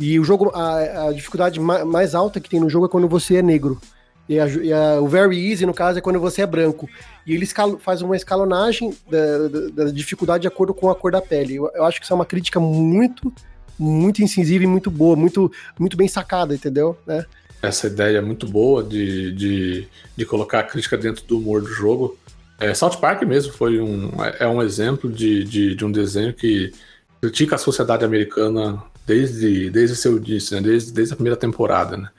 E 0.00 0.18
o 0.18 0.24
jogo, 0.24 0.50
a, 0.54 1.08
a 1.08 1.12
dificuldade 1.12 1.60
mais 1.60 2.14
alta 2.14 2.40
que 2.40 2.48
tem 2.48 2.58
no 2.58 2.70
jogo 2.70 2.86
é 2.86 2.88
quando 2.88 3.06
você 3.06 3.36
é 3.36 3.42
negro. 3.42 3.78
E, 4.26 4.40
a, 4.40 4.46
e 4.46 4.72
a, 4.72 4.98
o 4.98 5.06
Very 5.06 5.50
Easy, 5.50 5.66
no 5.66 5.74
caso, 5.74 5.98
é 5.98 6.00
quando 6.00 6.18
você 6.18 6.40
é 6.40 6.46
branco. 6.46 6.88
E 7.26 7.34
ele 7.34 7.46
faz 7.80 8.00
uma 8.00 8.16
escalonagem 8.16 8.96
da, 9.10 9.48
da, 9.48 9.84
da, 9.84 9.90
dificuldade 9.90 10.42
de 10.42 10.48
acordo 10.48 10.72
com 10.72 10.88
a 10.88 10.94
cor 10.94 11.12
da 11.12 11.20
pele. 11.20 11.56
Eu, 11.56 11.70
eu, 11.74 11.84
acho 11.84 12.00
que 12.00 12.04
isso 12.04 12.14
é 12.14 12.16
uma 12.16 12.24
crítica 12.24 12.58
muito, 12.58 13.30
muito 13.78 14.22
incisiva 14.22 14.64
e 14.64 14.66
muito 14.66 14.90
boa, 14.90 15.14
muito, 15.14 15.52
muito 15.78 15.98
bem 15.98 16.08
sacada, 16.08 16.54
entendeu? 16.54 16.96
Né? 17.06 17.26
Essa 17.60 17.88
ideia 17.88 18.18
é 18.18 18.22
muito 18.22 18.48
boa 18.48 18.82
de, 18.82 19.32
de, 19.32 19.88
de 20.16 20.24
colocar 20.24 20.60
a 20.60 20.64
crítica 20.64 20.96
dentro 20.96 21.26
do 21.26 21.36
humor 21.36 21.60
do 21.60 21.68
jogo. 21.68 22.16
É, 22.58 22.72
South 22.72 22.96
Park 22.96 23.22
mesmo 23.24 23.52
foi 23.52 23.78
um, 23.78 24.12
é 24.38 24.46
um 24.46 24.62
exemplo 24.62 25.10
de, 25.10 25.44
de, 25.44 25.74
de 25.74 25.84
um 25.84 25.92
desenho 25.92 26.32
que 26.32 26.72
critica 27.20 27.56
a 27.56 27.58
sociedade 27.58 28.02
americana 28.02 28.82
desde, 29.06 29.70
desde 29.70 29.96
seu 29.96 30.16
início, 30.16 30.56
né? 30.56 30.62
desde, 30.62 30.92
desde 30.92 31.14
a 31.14 31.16
primeira 31.16 31.36
temporada. 31.36 31.96
Né? 31.96 32.10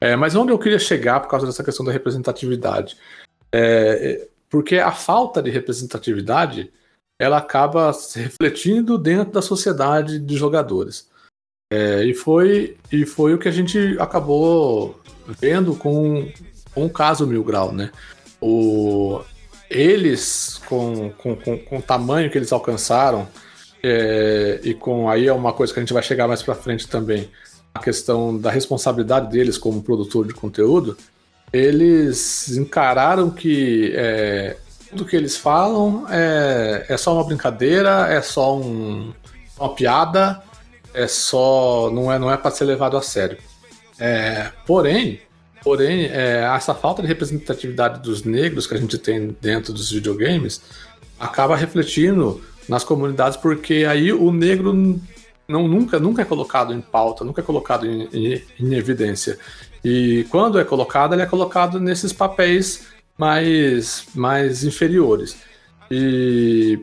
É, 0.00 0.16
mas 0.16 0.34
onde 0.34 0.52
eu 0.52 0.58
queria 0.58 0.78
chegar 0.78 1.20
por 1.20 1.28
causa 1.28 1.46
dessa 1.46 1.64
questão 1.64 1.84
da 1.84 1.92
representatividade? 1.92 2.96
É, 3.52 4.28
porque 4.48 4.76
a 4.76 4.92
falta 4.92 5.42
de 5.42 5.50
representatividade 5.50 6.70
ela 7.18 7.38
acaba 7.38 7.92
se 7.92 8.20
refletindo 8.20 8.96
dentro 8.96 9.32
da 9.32 9.42
sociedade 9.42 10.18
de 10.18 10.36
jogadores. 10.36 11.08
É, 11.70 12.04
e, 12.04 12.14
foi, 12.14 12.76
e 12.90 13.04
foi 13.04 13.34
o 13.34 13.38
que 13.38 13.48
a 13.48 13.52
gente 13.52 13.96
acabou 13.98 14.98
vendo 15.26 15.74
com, 15.74 16.32
com 16.72 16.86
o 16.86 16.90
caso 16.90 17.26
Mil 17.26 17.44
Grau, 17.44 17.72
né? 17.72 17.90
O, 18.40 19.20
eles, 19.68 20.60
com, 20.66 21.10
com, 21.10 21.36
com, 21.36 21.58
com 21.58 21.78
o 21.78 21.82
tamanho 21.82 22.30
que 22.30 22.38
eles 22.38 22.52
alcançaram, 22.52 23.28
é, 23.82 24.60
e 24.62 24.74
com 24.74 25.08
aí 25.08 25.26
é 25.26 25.32
uma 25.32 25.52
coisa 25.52 25.72
que 25.72 25.78
a 25.78 25.82
gente 25.82 25.92
vai 25.92 26.02
chegar 26.02 26.26
mais 26.26 26.42
para 26.42 26.54
frente 26.54 26.88
também, 26.88 27.30
a 27.74 27.78
questão 27.80 28.36
da 28.36 28.50
responsabilidade 28.50 29.30
deles 29.30 29.56
como 29.56 29.82
produtor 29.82 30.26
de 30.26 30.34
conteúdo, 30.34 30.96
eles 31.52 32.56
encararam 32.56 33.30
que 33.30 33.92
é, 33.94 34.56
tudo 34.90 35.04
que 35.04 35.16
eles 35.16 35.36
falam 35.36 36.06
é, 36.10 36.86
é 36.88 36.96
só 36.96 37.14
uma 37.14 37.24
brincadeira, 37.24 38.06
é 38.08 38.20
só 38.20 38.56
um, 38.56 39.12
uma 39.58 39.74
piada, 39.74 40.42
é 40.92 41.06
só 41.06 41.90
não 41.90 42.12
é 42.12 42.18
não 42.18 42.30
é 42.30 42.36
para 42.36 42.50
ser 42.50 42.64
levado 42.64 42.96
a 42.96 43.02
sério. 43.02 43.38
É, 43.98 44.50
porém, 44.66 45.20
porém 45.62 46.06
é, 46.06 46.50
essa 46.54 46.74
falta 46.74 47.02
de 47.02 47.08
representatividade 47.08 48.00
dos 48.00 48.24
negros 48.24 48.66
que 48.66 48.74
a 48.74 48.78
gente 48.78 48.98
tem 48.98 49.36
dentro 49.40 49.72
dos 49.72 49.90
videogames 49.90 50.60
acaba 51.18 51.56
refletindo 51.56 52.42
nas 52.68 52.84
comunidades 52.84 53.36
porque 53.36 53.86
aí 53.88 54.12
o 54.12 54.30
negro 54.30 54.72
não 55.48 55.66
nunca 55.66 55.98
nunca 55.98 56.22
é 56.22 56.24
colocado 56.24 56.74
em 56.74 56.80
pauta, 56.80 57.24
nunca 57.24 57.40
é 57.40 57.44
colocado 57.44 57.86
em, 57.86 58.08
em, 58.12 58.42
em 58.60 58.74
evidência. 58.74 59.38
E 59.84 60.26
quando 60.30 60.58
é 60.58 60.64
colocado, 60.64 61.14
ele 61.14 61.22
é 61.22 61.26
colocado 61.26 61.80
nesses 61.80 62.12
papéis 62.12 62.86
mais 63.16 64.06
mais 64.14 64.64
inferiores. 64.64 65.36
E 65.90 66.78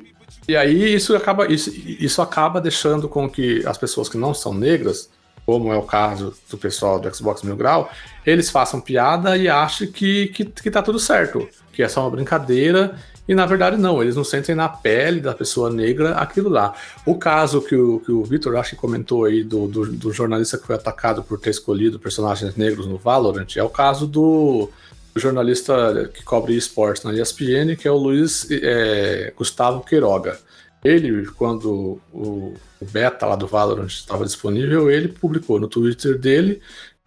e 0.47 0.55
aí 0.55 0.93
isso 0.93 1.15
acaba, 1.15 1.51
isso, 1.51 1.71
isso 1.75 2.21
acaba 2.21 2.61
deixando 2.61 3.09
com 3.09 3.27
que 3.27 3.65
as 3.65 3.77
pessoas 3.77 4.07
que 4.07 4.17
não 4.17 4.33
são 4.33 4.53
negras, 4.53 5.09
como 5.45 5.73
é 5.73 5.77
o 5.77 5.81
caso 5.81 6.35
do 6.49 6.57
pessoal 6.57 6.99
do 6.99 7.13
Xbox 7.13 7.41
Mil 7.41 7.55
Grau, 7.55 7.89
eles 8.25 8.49
façam 8.49 8.79
piada 8.79 9.35
e 9.37 9.49
achem 9.49 9.91
que, 9.91 10.27
que, 10.27 10.45
que 10.45 10.71
tá 10.71 10.83
tudo 10.83 10.99
certo, 10.99 11.47
que 11.73 11.81
é 11.81 11.89
só 11.89 12.01
uma 12.01 12.11
brincadeira, 12.11 12.95
e 13.27 13.33
na 13.33 13.45
verdade 13.45 13.77
não, 13.77 14.01
eles 14.01 14.15
não 14.15 14.23
sentem 14.23 14.53
na 14.53 14.69
pele 14.69 15.19
da 15.19 15.33
pessoa 15.33 15.69
negra 15.69 16.15
aquilo 16.15 16.49
lá. 16.49 16.73
O 17.05 17.15
caso 17.15 17.61
que 17.61 17.75
o, 17.75 17.99
que 17.99 18.11
o 18.11 18.23
Victor 18.23 18.55
acho 18.55 18.71
que 18.71 18.75
comentou 18.75 19.25
aí 19.25 19.43
do, 19.43 19.67
do, 19.67 19.91
do 19.91 20.13
jornalista 20.13 20.57
que 20.57 20.65
foi 20.65 20.75
atacado 20.75 21.23
por 21.23 21.39
ter 21.39 21.49
escolhido 21.49 21.99
personagens 21.99 22.55
negros 22.55 22.87
no 22.87 22.97
Valorant 22.97 23.47
é 23.55 23.63
o 23.63 23.69
caso 23.69 24.05
do 24.05 24.69
o 25.15 25.19
jornalista 25.19 26.11
que 26.13 26.23
cobre 26.23 26.57
esportes 26.57 27.03
na 27.03 27.13
ESPN, 27.13 27.77
que 27.79 27.87
é 27.87 27.91
o 27.91 27.95
Luiz 27.95 28.45
é, 28.51 29.31
Gustavo 29.35 29.81
Queiroga. 29.81 30.37
Ele, 30.83 31.25
quando 31.27 32.01
o, 32.13 32.53
o, 32.81 32.85
beta 32.85 33.25
lá 33.25 33.35
do 33.37 33.47
Valorant 33.47 33.87
estava 33.87 34.25
disponível, 34.25 34.91
ele 34.91 35.07
publicou 35.07 35.57
no 35.57 35.69
Twitter 35.69 36.19
dele 36.19 36.61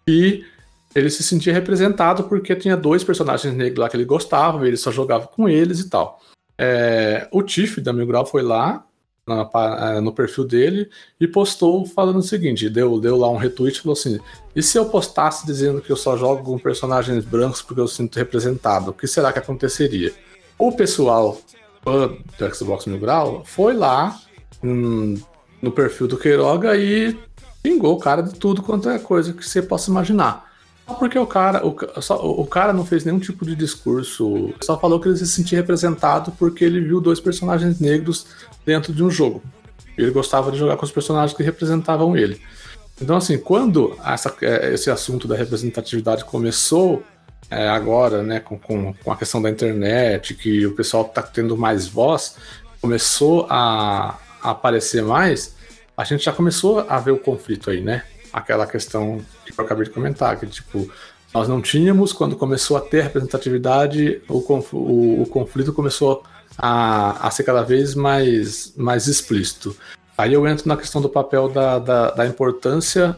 que 0.07 0.43
ele 0.95 1.09
se 1.09 1.23
sentia 1.23 1.53
representado 1.53 2.23
porque 2.23 2.55
tinha 2.55 2.75
dois 2.75 3.03
personagens 3.03 3.53
negros 3.53 3.79
lá 3.79 3.89
que 3.89 3.95
ele 3.95 4.05
gostava, 4.05 4.67
ele 4.67 4.77
só 4.77 4.91
jogava 4.91 5.27
com 5.27 5.47
eles 5.47 5.79
e 5.79 5.89
tal. 5.89 6.19
É, 6.57 7.27
o 7.31 7.41
Tiff 7.41 7.79
da 7.79 7.93
Mil 7.93 8.07
Grau 8.07 8.25
foi 8.25 8.41
lá 8.41 8.83
na, 9.25 9.49
é, 9.95 10.01
no 10.01 10.11
perfil 10.11 10.43
dele 10.43 10.89
e 11.19 11.27
postou 11.27 11.85
falando 11.85 12.17
o 12.17 12.23
seguinte: 12.23 12.69
deu, 12.69 12.99
deu 12.99 13.17
lá 13.17 13.29
um 13.29 13.37
retweet 13.37 13.81
falou 13.81 13.93
assim: 13.93 14.19
e 14.55 14.63
se 14.63 14.77
eu 14.77 14.85
postasse 14.85 15.45
dizendo 15.45 15.81
que 15.81 15.91
eu 15.91 15.95
só 15.95 16.17
jogo 16.17 16.43
com 16.43 16.57
personagens 16.57 17.23
brancos 17.23 17.61
porque 17.61 17.79
eu 17.79 17.87
sinto 17.87 18.17
representado, 18.17 18.91
o 18.91 18.93
que 18.93 19.07
será 19.07 19.31
que 19.31 19.39
aconteceria? 19.39 20.11
O 20.57 20.71
pessoal 20.71 21.39
fã 21.81 22.11
do 22.37 22.55
Xbox 22.55 22.85
Mil 22.85 22.99
Grau 22.99 23.43
foi 23.45 23.73
lá 23.73 24.19
hum, 24.63 25.17
no 25.61 25.71
perfil 25.71 26.07
do 26.07 26.17
Queiroga 26.17 26.75
e 26.75 27.17
pingou 27.61 27.95
o 27.95 27.99
cara 27.99 28.21
de 28.21 28.33
tudo 28.33 28.63
quanto 28.63 28.89
é 28.89 28.99
coisa 28.99 29.33
que 29.33 29.47
você 29.47 29.61
possa 29.61 29.89
imaginar. 29.89 30.48
Só 30.89 30.95
porque 30.95 31.19
o 31.19 31.27
cara, 31.27 31.63
o, 31.63 32.01
só, 32.01 32.15
o 32.19 32.45
cara 32.47 32.73
não 32.73 32.83
fez 32.83 33.05
nenhum 33.05 33.19
tipo 33.19 33.45
de 33.45 33.55
discurso, 33.55 34.51
só 34.59 34.75
falou 34.79 34.99
que 34.99 35.07
ele 35.07 35.17
se 35.17 35.27
sentia 35.27 35.59
representado 35.59 36.31
porque 36.31 36.65
ele 36.65 36.81
viu 36.81 36.99
dois 36.99 37.19
personagens 37.19 37.79
negros 37.79 38.25
dentro 38.65 38.91
de 38.91 39.03
um 39.03 39.11
jogo. 39.11 39.43
Ele 39.95 40.09
gostava 40.09 40.51
de 40.51 40.57
jogar 40.57 40.77
com 40.77 40.85
os 40.85 40.91
personagens 40.91 41.37
que 41.37 41.43
representavam 41.43 42.17
ele. 42.17 42.41
Então, 42.99 43.15
assim, 43.15 43.37
quando 43.37 43.95
essa, 44.03 44.35
é, 44.41 44.73
esse 44.73 44.89
assunto 44.89 45.27
da 45.27 45.35
representatividade 45.35 46.25
começou 46.25 47.03
é, 47.51 47.69
agora, 47.69 48.23
né, 48.23 48.39
com, 48.39 48.57
com, 48.57 48.91
com, 48.93 49.11
a 49.11 49.15
questão 49.15 49.39
da 49.39 49.49
internet, 49.49 50.33
que 50.33 50.65
o 50.65 50.73
pessoal 50.73 51.05
está 51.05 51.21
tendo 51.21 51.55
mais 51.55 51.87
voz, 51.87 52.35
começou 52.81 53.45
a, 53.47 54.17
a, 54.41 54.49
aparecer 54.49 55.03
mais, 55.03 55.55
a 55.95 56.03
gente 56.03 56.25
já 56.25 56.33
começou 56.33 56.83
a 56.89 56.99
ver 56.99 57.11
o 57.11 57.19
conflito 57.19 57.69
aí, 57.69 57.79
né? 57.79 58.03
Aquela 58.33 58.65
questão 58.65 59.21
que 59.53 59.59
eu 59.59 59.65
acabei 59.65 59.85
de 59.85 59.91
comentar, 59.91 60.39
que 60.39 60.47
tipo, 60.47 60.89
nós 61.33 61.47
não 61.47 61.61
tínhamos, 61.61 62.11
quando 62.11 62.35
começou 62.35 62.77
a 62.77 62.81
ter 62.81 63.03
representatividade, 63.03 64.21
o, 64.27 64.37
o, 64.37 65.21
o 65.21 65.25
conflito 65.27 65.73
começou 65.73 66.23
a, 66.57 67.27
a 67.27 67.31
ser 67.31 67.43
cada 67.43 67.61
vez 67.61 67.95
mais, 67.95 68.73
mais 68.75 69.07
explícito. 69.07 69.75
Aí 70.17 70.33
eu 70.33 70.45
entro 70.47 70.67
na 70.67 70.75
questão 70.75 71.01
do 71.01 71.07
papel 71.07 71.47
da, 71.47 71.79
da, 71.79 72.11
da 72.11 72.27
importância 72.27 73.15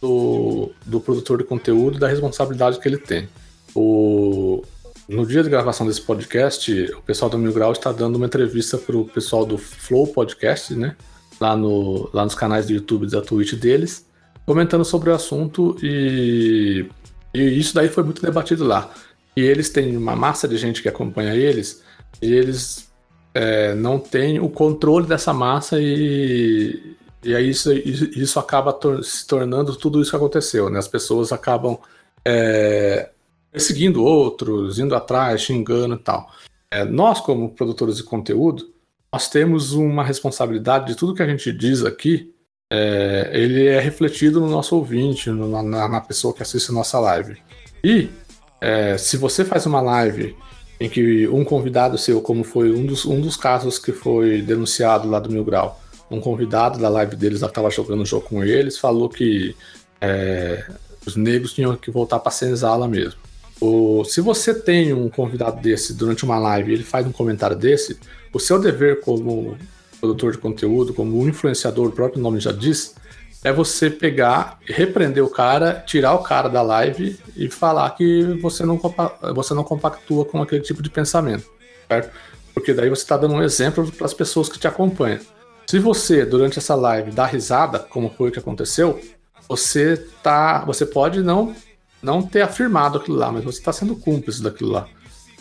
do, 0.00 0.70
do 0.84 1.00
produtor 1.00 1.38
de 1.38 1.44
conteúdo 1.44 1.98
da 1.98 2.06
responsabilidade 2.06 2.78
que 2.78 2.86
ele 2.86 2.98
tem. 2.98 3.28
O, 3.74 4.62
no 5.08 5.26
dia 5.26 5.42
de 5.42 5.50
gravação 5.50 5.86
desse 5.86 6.02
podcast, 6.02 6.72
o 6.96 7.02
pessoal 7.02 7.30
do 7.30 7.38
Mil 7.38 7.52
Grau 7.52 7.72
está 7.72 7.90
dando 7.90 8.16
uma 8.16 8.26
entrevista 8.26 8.78
para 8.78 8.96
o 8.96 9.04
pessoal 9.04 9.44
do 9.44 9.58
Flow 9.58 10.06
Podcast, 10.06 10.74
né? 10.74 10.96
Lá, 11.40 11.56
no, 11.56 12.08
lá 12.12 12.24
nos 12.24 12.34
canais 12.34 12.66
do 12.66 12.72
YouTube 12.72 13.10
da 13.10 13.20
Twitch 13.20 13.54
deles, 13.54 14.06
comentando 14.46 14.84
sobre 14.84 15.10
o 15.10 15.14
assunto 15.14 15.76
e, 15.82 16.86
e 17.32 17.58
isso 17.58 17.74
daí 17.74 17.88
foi 17.88 18.02
muito 18.02 18.22
debatido 18.22 18.64
lá. 18.64 18.90
E 19.36 19.42
eles 19.42 19.70
têm 19.70 19.96
uma 19.96 20.14
massa 20.14 20.46
de 20.46 20.56
gente 20.56 20.82
que 20.82 20.88
acompanha 20.88 21.34
eles 21.34 21.82
e 22.22 22.32
eles 22.32 22.92
é, 23.32 23.74
não 23.74 23.98
têm 23.98 24.38
o 24.38 24.48
controle 24.48 25.06
dessa 25.06 25.32
massa 25.32 25.80
e, 25.80 26.96
e 27.22 27.34
aí 27.34 27.50
isso, 27.50 27.72
isso 27.72 28.38
acaba 28.38 28.72
tor 28.72 29.02
se 29.02 29.26
tornando 29.26 29.74
tudo 29.76 30.00
isso 30.00 30.10
que 30.10 30.16
aconteceu, 30.16 30.70
né? 30.70 30.78
As 30.78 30.86
pessoas 30.86 31.32
acabam 31.32 31.78
é, 32.24 33.10
perseguindo 33.50 34.04
outros, 34.04 34.78
indo 34.78 34.94
atrás, 34.94 35.40
xingando 35.40 35.94
e 35.94 35.98
tal. 35.98 36.30
É, 36.70 36.84
nós, 36.84 37.20
como 37.20 37.50
produtores 37.50 37.96
de 37.96 38.02
conteúdo, 38.02 38.68
nós 39.12 39.28
temos 39.28 39.72
uma 39.72 40.02
responsabilidade 40.02 40.88
de 40.88 40.96
tudo 40.96 41.14
que 41.14 41.22
a 41.22 41.28
gente 41.28 41.52
diz 41.52 41.84
aqui, 41.84 42.33
é, 42.72 43.30
ele 43.32 43.66
é 43.66 43.78
refletido 43.80 44.40
no 44.40 44.48
nosso 44.48 44.76
ouvinte, 44.76 45.30
no, 45.30 45.62
na, 45.62 45.88
na, 45.88 46.00
pessoa 46.00 46.34
que 46.34 46.42
assiste 46.42 46.70
a 46.70 46.74
nossa 46.74 46.98
live. 46.98 47.36
E 47.82 48.08
é, 48.60 48.96
se 48.96 49.16
você 49.16 49.44
faz 49.44 49.66
uma 49.66 49.80
live 49.80 50.36
em 50.80 50.88
que 50.88 51.28
um 51.28 51.44
convidado 51.44 51.96
seu, 51.96 52.20
como 52.20 52.42
foi 52.42 52.72
um 52.72 52.84
dos, 52.84 53.04
um 53.04 53.20
dos 53.20 53.36
casos 53.36 53.78
que 53.78 53.92
foi 53.92 54.42
denunciado 54.42 55.08
lá 55.08 55.20
do 55.20 55.30
Mil 55.30 55.44
Grau, 55.44 55.80
um 56.10 56.20
convidado 56.20 56.78
da 56.78 56.88
live 56.88 57.16
deles 57.16 57.40
que 57.40 57.46
estava 57.46 57.70
jogando 57.70 58.02
o 58.02 58.06
jogo 58.06 58.26
com 58.26 58.42
eles, 58.42 58.78
falou 58.78 59.08
que 59.08 59.54
é, 60.00 60.64
os 61.06 61.16
negros 61.16 61.52
tinham 61.52 61.76
que 61.76 61.90
voltar 61.90 62.18
para 62.18 62.32
senzala 62.32 62.88
mesmo. 62.88 63.20
O, 63.60 64.04
se 64.04 64.20
você 64.20 64.52
tem 64.52 64.92
um 64.92 65.08
convidado 65.08 65.60
desse 65.60 65.94
durante 65.94 66.24
uma 66.24 66.38
live 66.38 66.70
e 66.70 66.74
ele 66.74 66.84
faz 66.84 67.06
um 67.06 67.12
comentário 67.12 67.56
desse, 67.56 67.98
o 68.32 68.40
seu 68.40 68.58
dever 68.58 69.00
como 69.00 69.56
produtor 70.04 70.32
de 70.32 70.38
conteúdo, 70.38 70.92
como 70.92 71.26
influenciador, 71.26 71.88
o 71.88 71.92
próprio 71.92 72.22
nome 72.22 72.38
já 72.38 72.52
diz, 72.52 72.94
é 73.42 73.50
você 73.50 73.88
pegar, 73.88 74.58
repreender 74.66 75.24
o 75.24 75.30
cara, 75.30 75.82
tirar 75.86 76.12
o 76.12 76.22
cara 76.22 76.48
da 76.48 76.60
live 76.60 77.18
e 77.34 77.48
falar 77.48 77.90
que 77.90 78.38
você 78.40 78.64
não, 78.64 78.78
você 79.34 79.54
não 79.54 79.64
compactua 79.64 80.26
com 80.26 80.42
aquele 80.42 80.62
tipo 80.62 80.82
de 80.82 80.90
pensamento, 80.90 81.50
certo? 81.88 82.14
Porque 82.52 82.74
daí 82.74 82.90
você 82.90 83.02
está 83.02 83.16
dando 83.16 83.34
um 83.34 83.42
exemplo 83.42 83.90
para 83.92 84.06
as 84.06 84.14
pessoas 84.14 84.48
que 84.48 84.58
te 84.58 84.68
acompanham. 84.68 85.20
Se 85.66 85.78
você, 85.78 86.24
durante 86.26 86.58
essa 86.58 86.74
live, 86.74 87.10
dá 87.10 87.24
risada, 87.24 87.78
como 87.78 88.10
foi 88.10 88.28
o 88.28 88.32
que 88.32 88.38
aconteceu, 88.38 89.00
você 89.48 89.96
tá, 90.22 90.64
você 90.64 90.84
pode 90.84 91.22
não, 91.22 91.54
não 92.02 92.22
ter 92.22 92.42
afirmado 92.42 92.98
aquilo 92.98 93.16
lá, 93.16 93.32
mas 93.32 93.42
você 93.42 93.58
está 93.58 93.72
sendo 93.72 93.96
cúmplice 93.96 94.42
daquilo 94.42 94.70
lá. 94.70 94.86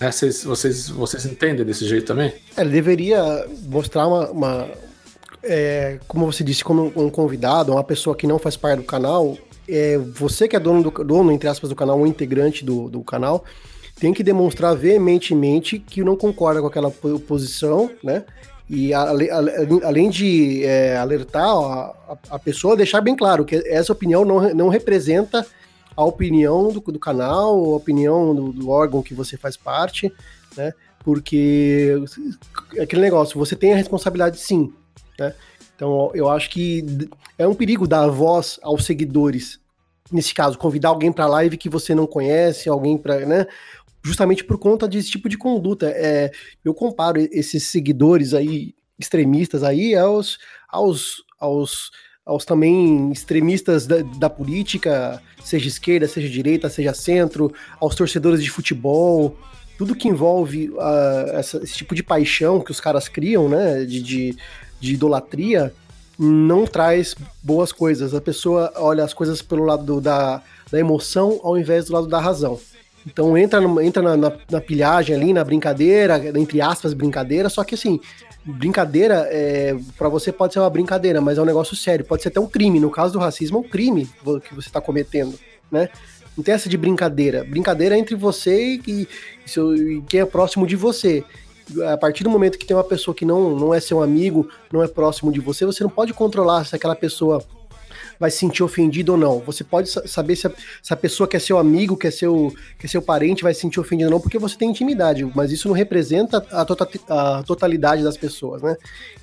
É, 0.03 0.11
vocês, 0.11 0.43
vocês, 0.43 0.89
vocês 0.89 1.25
entendem 1.25 1.65
desse 1.65 1.87
jeito 1.87 2.05
também? 2.05 2.33
Ele 2.57 2.69
deveria 2.69 3.47
mostrar 3.67 4.05
uma, 4.05 4.29
uma 4.31 4.67
é, 5.41 5.97
como 6.09 6.25
você 6.25 6.43
disse, 6.43 6.61
como 6.61 6.91
um 6.93 7.09
convidado, 7.09 7.71
uma 7.71 7.83
pessoa 7.85 8.13
que 8.13 8.27
não 8.27 8.37
faz 8.37 8.57
parte 8.57 8.79
do 8.79 8.85
canal, 8.85 9.37
é, 9.65 9.97
você 9.97 10.45
que 10.45 10.57
é 10.57 10.59
dono, 10.59 10.83
do, 10.83 11.03
dono, 11.05 11.31
entre 11.31 11.47
aspas, 11.47 11.69
do 11.69 11.75
canal, 11.75 11.97
um 11.97 12.05
integrante 12.05 12.65
do, 12.65 12.89
do 12.89 13.01
canal, 13.01 13.45
tem 13.97 14.13
que 14.13 14.23
demonstrar 14.23 14.75
veementemente 14.75 15.79
que 15.79 16.03
não 16.03 16.17
concorda 16.17 16.59
com 16.59 16.67
aquela 16.67 16.91
posição, 16.91 17.89
né? 18.03 18.25
E 18.69 18.93
a, 18.93 19.03
a, 19.03 19.87
além 19.87 20.09
de 20.09 20.65
é, 20.65 20.97
alertar 20.97 21.47
a, 21.47 22.17
a, 22.31 22.39
pessoa, 22.39 22.75
deixar 22.75 22.99
bem 22.99 23.15
claro 23.15 23.45
que 23.45 23.55
essa 23.67 23.93
opinião 23.93 24.25
não, 24.25 24.53
não 24.53 24.67
representa 24.67 25.45
a 25.95 26.03
opinião 26.03 26.71
do, 26.71 26.79
do 26.79 26.99
canal, 26.99 27.53
a 27.73 27.75
opinião 27.77 28.33
do, 28.35 28.51
do 28.51 28.69
órgão 28.69 29.01
que 29.01 29.13
você 29.13 29.37
faz 29.37 29.55
parte, 29.57 30.11
né? 30.55 30.73
Porque 31.03 31.95
aquele 32.79 33.01
negócio, 33.01 33.37
você 33.37 33.55
tem 33.55 33.73
a 33.73 33.77
responsabilidade 33.77 34.37
sim, 34.39 34.73
né? 35.19 35.33
Então, 35.75 36.11
eu 36.13 36.29
acho 36.29 36.49
que 36.49 36.85
é 37.37 37.47
um 37.47 37.55
perigo 37.55 37.87
dar 37.87 38.07
voz 38.07 38.59
aos 38.61 38.85
seguidores. 38.85 39.59
Nesse 40.11 40.33
caso, 40.33 40.57
convidar 40.57 40.89
alguém 40.89 41.11
para 41.11 41.27
live 41.27 41.57
que 41.57 41.69
você 41.69 41.95
não 41.95 42.05
conhece, 42.05 42.69
alguém 42.69 42.97
para, 42.97 43.25
né? 43.25 43.47
Justamente 44.01 44.43
por 44.43 44.57
conta 44.57 44.87
desse 44.87 45.09
tipo 45.09 45.27
de 45.27 45.37
conduta. 45.37 45.87
É, 45.89 46.31
eu 46.63 46.73
comparo 46.73 47.19
esses 47.31 47.67
seguidores 47.67 48.33
aí 48.33 48.75
extremistas 48.99 49.63
aí 49.63 49.95
aos 49.95 50.37
aos, 50.73 51.23
aos, 51.39 51.91
aos 52.25 52.45
também 52.45 53.11
extremistas 53.11 53.85
da, 53.85 53.97
da 54.17 54.29
política, 54.29 55.21
seja 55.43 55.67
esquerda, 55.67 56.07
seja 56.07 56.29
direita, 56.29 56.69
seja 56.69 56.93
centro, 56.93 57.53
aos 57.79 57.95
torcedores 57.95 58.41
de 58.41 58.49
futebol, 58.49 59.37
tudo 59.77 59.95
que 59.95 60.07
envolve 60.07 60.69
uh, 60.69 61.29
essa, 61.33 61.57
esse 61.57 61.73
tipo 61.73 61.93
de 61.93 62.03
paixão 62.03 62.61
que 62.61 62.71
os 62.71 62.79
caras 62.79 63.07
criam, 63.07 63.49
né, 63.49 63.83
de, 63.83 64.01
de, 64.01 64.37
de, 64.79 64.93
idolatria, 64.93 65.73
não 66.17 66.65
traz 66.65 67.15
boas 67.41 67.71
coisas. 67.71 68.13
A 68.13 68.21
pessoa 68.21 68.71
olha 68.77 69.03
as 69.03 69.13
coisas 69.13 69.41
pelo 69.41 69.65
lado 69.65 69.83
do, 69.83 69.99
da, 69.99 70.41
da 70.71 70.79
emoção 70.79 71.39
ao 71.43 71.57
invés 71.57 71.85
do 71.85 71.93
lado 71.93 72.07
da 72.07 72.19
razão. 72.19 72.59
Então 73.05 73.37
entra, 73.37 73.59
entra 73.83 74.01
na, 74.01 74.15
na, 74.15 74.31
na, 74.49 74.61
pilhagem 74.61 75.13
ali, 75.13 75.33
na 75.33 75.43
brincadeira, 75.43 76.21
entre 76.39 76.61
aspas, 76.61 76.93
brincadeira, 76.93 77.49
só 77.49 77.63
que 77.63 77.75
assim, 77.75 77.99
brincadeira, 78.45 79.27
é, 79.31 79.75
para 79.97 80.09
você 80.09 80.31
pode 80.31 80.53
ser 80.53 80.59
uma 80.59 80.69
brincadeira, 80.69 81.21
mas 81.21 81.37
é 81.37 81.41
um 81.41 81.45
negócio 81.45 81.75
sério, 81.75 82.05
pode 82.05 82.21
ser 82.21 82.29
até 82.29 82.39
um 82.39 82.47
crime. 82.47 82.79
No 82.79 82.89
caso 82.89 83.13
do 83.13 83.19
racismo, 83.19 83.57
é 83.57 83.61
um 83.61 83.69
crime 83.69 84.09
que 84.47 84.53
você 84.53 84.67
está 84.67 84.81
cometendo, 84.81 85.37
né? 85.71 85.89
Não 86.35 86.43
tem 86.43 86.53
essa 86.53 86.67
de 86.67 86.77
brincadeira. 86.77 87.43
Brincadeira 87.43 87.95
é 87.95 87.99
entre 87.99 88.15
você 88.15 88.79
e, 88.87 89.07
seu, 89.45 89.75
e 89.75 90.01
quem 90.03 90.19
é 90.19 90.25
próximo 90.25 90.65
de 90.65 90.75
você. 90.75 91.23
A 91.91 91.97
partir 91.97 92.23
do 92.23 92.29
momento 92.29 92.57
que 92.57 92.65
tem 92.65 92.75
uma 92.75 92.83
pessoa 92.83 93.13
que 93.15 93.23
não, 93.23 93.55
não 93.55 93.73
é 93.73 93.79
seu 93.79 94.01
amigo, 94.01 94.49
não 94.71 94.83
é 94.83 94.87
próximo 94.87 95.31
de 95.31 95.39
você, 95.39 95.65
você 95.65 95.83
não 95.83 95.89
pode 95.89 96.13
controlar 96.13 96.65
se 96.65 96.75
aquela 96.75 96.95
pessoa 96.95 97.43
vai 98.19 98.31
se 98.31 98.37
sentir 98.37 98.63
ofendido 98.63 99.13
ou 99.13 99.17
não. 99.17 99.39
Você 99.39 99.63
pode 99.63 99.89
saber 99.89 100.35
se 100.35 100.47
a, 100.47 100.51
se 100.81 100.93
a 100.93 100.97
pessoa 100.97 101.27
que 101.27 101.37
é 101.37 101.39
seu 101.39 101.57
amigo, 101.57 101.97
que 101.97 102.07
é 102.07 102.11
seu, 102.11 102.53
que 102.77 102.85
é 102.85 102.89
seu 102.89 103.01
parente, 103.01 103.43
vai 103.43 103.53
se 103.53 103.61
sentir 103.61 103.79
ofendido 103.79 104.09
ou 104.09 104.13
não, 104.13 104.21
porque 104.21 104.39
você 104.39 104.57
tem 104.57 104.69
intimidade, 104.69 105.29
mas 105.35 105.51
isso 105.51 105.67
não 105.67 105.75
representa 105.75 106.45
a, 106.51 106.65
tota, 106.65 106.87
a 107.09 107.43
totalidade 107.43 108.03
das 108.03 108.17
pessoas, 108.17 108.61
né? 108.61 108.75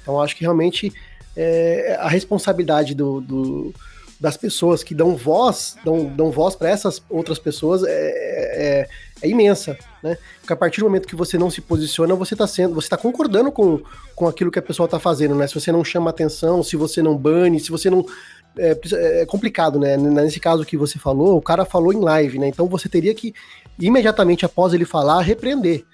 Então 0.02 0.20
acho 0.20 0.36
que 0.36 0.42
realmente 0.42 0.92
é, 1.36 1.96
a 2.00 2.08
responsabilidade 2.08 2.94
do, 2.94 3.20
do 3.20 3.74
das 4.20 4.36
pessoas 4.36 4.82
que 4.82 4.94
dão 4.94 5.16
voz, 5.16 5.76
dão, 5.82 6.04
dão 6.04 6.30
voz 6.30 6.54
para 6.54 6.68
essas 6.68 7.02
outras 7.08 7.38
pessoas 7.38 7.82
é, 7.82 7.88
é, 7.90 8.88
é, 9.22 9.28
imensa, 9.28 9.78
né? 10.02 10.18
Porque 10.40 10.52
a 10.52 10.56
partir 10.56 10.80
do 10.80 10.84
momento 10.84 11.08
que 11.08 11.16
você 11.16 11.38
não 11.38 11.50
se 11.50 11.62
posiciona, 11.62 12.14
você 12.14 12.34
está 12.34 12.46
sendo, 12.46 12.74
você 12.74 12.84
está 12.84 12.98
concordando 12.98 13.50
com, 13.50 13.80
com 14.14 14.28
aquilo 14.28 14.50
que 14.50 14.58
a 14.58 14.62
pessoa 14.62 14.84
está 14.84 15.00
fazendo, 15.00 15.34
né? 15.34 15.46
Se 15.46 15.54
você 15.54 15.72
não 15.72 15.82
chama 15.82 16.10
atenção, 16.10 16.62
se 16.62 16.76
você 16.76 17.00
não 17.00 17.16
bane, 17.16 17.58
se 17.60 17.70
você 17.70 17.88
não 17.88 18.04
é, 18.58 18.78
é, 18.92 19.26
complicado, 19.26 19.78
né? 19.78 19.96
Nesse 19.96 20.40
caso 20.40 20.64
que 20.64 20.76
você 20.76 20.98
falou, 20.98 21.36
o 21.36 21.42
cara 21.42 21.64
falou 21.64 21.92
em 21.92 22.00
live, 22.00 22.38
né? 22.38 22.48
Então 22.48 22.66
você 22.66 22.88
teria 22.88 23.14
que 23.14 23.34
imediatamente 23.78 24.44
após 24.44 24.72
ele 24.72 24.84
falar 24.84 25.20
repreender. 25.20 25.84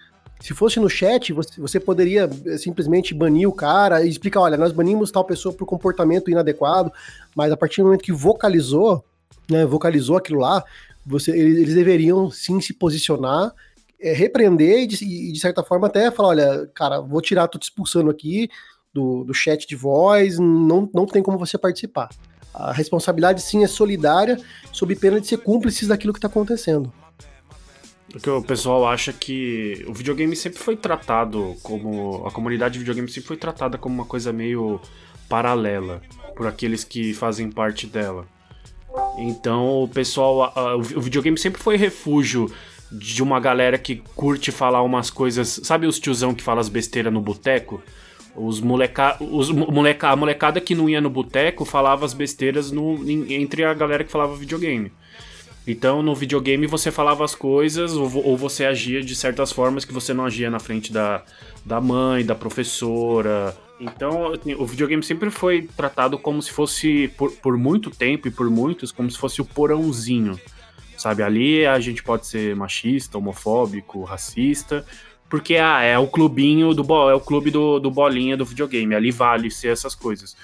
Se 0.40 0.52
fosse 0.52 0.78
no 0.78 0.88
chat, 0.88 1.32
você, 1.32 1.60
você 1.60 1.80
poderia 1.80 2.28
eh, 2.46 2.58
simplesmente 2.58 3.14
banir 3.14 3.48
o 3.48 3.52
cara 3.52 4.04
e 4.04 4.08
explicar: 4.08 4.40
olha, 4.40 4.56
nós 4.56 4.72
banimos 4.72 5.10
tal 5.10 5.24
pessoa 5.24 5.54
por 5.54 5.66
comportamento 5.66 6.30
inadequado, 6.30 6.92
mas 7.34 7.50
a 7.50 7.56
partir 7.56 7.80
do 7.80 7.84
momento 7.84 8.02
que 8.02 8.12
vocalizou, 8.12 9.04
né, 9.50 9.64
vocalizou 9.64 10.16
aquilo 10.16 10.40
lá, 10.40 10.62
você, 11.04 11.30
eles 11.30 11.74
deveriam 11.74 12.30
sim 12.30 12.60
se 12.60 12.74
posicionar, 12.74 13.52
é, 13.98 14.12
repreender 14.12 14.80
e 14.80 14.86
de, 14.86 15.04
e 15.04 15.32
de, 15.32 15.40
certa 15.40 15.62
forma 15.62 15.86
até 15.86 16.10
falar: 16.10 16.28
olha, 16.28 16.70
cara, 16.74 17.00
vou 17.00 17.22
tirar, 17.22 17.48
tô 17.48 17.58
te 17.58 17.64
expulsando 17.64 18.10
aqui 18.10 18.50
do, 18.92 19.24
do 19.24 19.32
chat 19.32 19.66
de 19.66 19.76
voz, 19.76 20.38
não, 20.38 20.88
não 20.92 21.06
tem 21.06 21.22
como 21.22 21.38
você 21.38 21.56
participar. 21.56 22.10
A 22.56 22.72
responsabilidade 22.72 23.42
sim 23.42 23.62
é 23.62 23.66
solidária, 23.66 24.40
sob 24.72 24.96
pena 24.96 25.20
de 25.20 25.26
ser 25.26 25.36
cúmplices 25.36 25.88
daquilo 25.88 26.12
que 26.12 26.18
está 26.18 26.28
acontecendo. 26.28 26.90
Porque 28.10 28.30
o 28.30 28.42
pessoal 28.42 28.88
acha 28.88 29.12
que 29.12 29.84
o 29.86 29.92
videogame 29.92 30.34
sempre 30.34 30.58
foi 30.58 30.74
tratado 30.74 31.54
como. 31.62 32.26
A 32.26 32.30
comunidade 32.30 32.74
de 32.74 32.78
videogame 32.78 33.08
sempre 33.10 33.28
foi 33.28 33.36
tratada 33.36 33.76
como 33.76 33.94
uma 33.94 34.06
coisa 34.06 34.32
meio 34.32 34.80
paralela 35.28 36.00
por 36.34 36.46
aqueles 36.46 36.82
que 36.82 37.12
fazem 37.12 37.50
parte 37.50 37.86
dela. 37.86 38.26
Então 39.18 39.82
o 39.82 39.88
pessoal. 39.88 40.50
o 40.96 41.00
videogame 41.00 41.36
sempre 41.36 41.60
foi 41.60 41.76
refúgio 41.76 42.50
de 42.90 43.22
uma 43.22 43.38
galera 43.38 43.76
que 43.76 43.96
curte 44.14 44.50
falar 44.50 44.82
umas 44.82 45.10
coisas. 45.10 45.60
Sabe 45.64 45.86
os 45.86 45.98
tiozão 45.98 46.34
que 46.34 46.42
fala 46.42 46.60
as 46.60 46.70
besteiras 46.70 47.12
no 47.12 47.20
boteco? 47.20 47.82
Os 48.36 48.60
moleca, 48.60 49.16
os 49.18 49.50
moleca, 49.50 50.08
a 50.10 50.16
molecada 50.16 50.60
que 50.60 50.74
não 50.74 50.88
ia 50.88 51.00
no 51.00 51.08
boteco 51.08 51.64
falava 51.64 52.04
as 52.04 52.12
besteiras 52.12 52.70
no, 52.70 53.02
entre 53.10 53.64
a 53.64 53.72
galera 53.72 54.04
que 54.04 54.12
falava 54.12 54.36
videogame. 54.36 54.92
Então, 55.66 56.02
no 56.02 56.14
videogame 56.14 56.66
você 56.66 56.92
falava 56.92 57.24
as 57.24 57.34
coisas 57.34 57.94
ou, 57.94 58.24
ou, 58.24 58.36
você 58.36 58.64
agia 58.64 59.02
de 59.02 59.16
certas 59.16 59.50
formas 59.50 59.84
que 59.84 59.92
você 59.92 60.14
não 60.14 60.24
agia 60.24 60.48
na 60.48 60.60
frente 60.60 60.92
da, 60.92 61.24
da 61.64 61.80
mãe, 61.80 62.24
da 62.24 62.36
professora. 62.36 63.56
Então, 63.80 64.32
assim, 64.32 64.54
o 64.54 64.64
videogame 64.64 65.02
sempre 65.02 65.28
foi 65.28 65.68
tratado 65.76 66.18
como 66.18 66.40
se 66.40 66.52
fosse, 66.52 67.08
por, 67.16 67.32
por 67.32 67.56
muito 67.56 67.90
tempo 67.90 68.28
e 68.28 68.30
por 68.30 68.48
muitos, 68.48 68.92
como 68.92 69.10
se 69.10 69.18
fosse 69.18 69.40
o 69.40 69.44
porãozinho. 69.44 70.38
Sabe, 70.96 71.22
ali 71.22 71.66
a 71.66 71.78
gente 71.80 72.02
pode 72.02 72.26
ser 72.26 72.54
machista, 72.56 73.18
homofóbico, 73.18 74.02
racista, 74.04 74.86
porque 75.28 75.56
ah, 75.56 75.82
é 75.82 75.98
o 75.98 76.06
clubinho 76.06 76.72
do 76.72 76.82
é 77.10 77.14
o 77.14 77.20
clube 77.20 77.50
do, 77.50 77.78
do 77.78 77.90
bolinha 77.90 78.36
do 78.36 78.44
videogame, 78.44 78.94
ali 78.94 79.10
vale 79.10 79.50
ser 79.50 79.68
essas 79.68 79.94
coisas. 79.94 80.36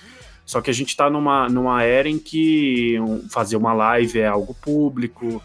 Só 0.45 0.61
que 0.61 0.71
a 0.71 0.75
gente 0.75 0.89
está 0.89 1.09
numa, 1.09 1.49
numa 1.49 1.83
era 1.83 2.09
em 2.09 2.19
que 2.19 2.97
fazer 3.31 3.57
uma 3.57 3.73
live 3.73 4.19
é 4.19 4.27
algo 4.27 4.55
público, 4.55 5.41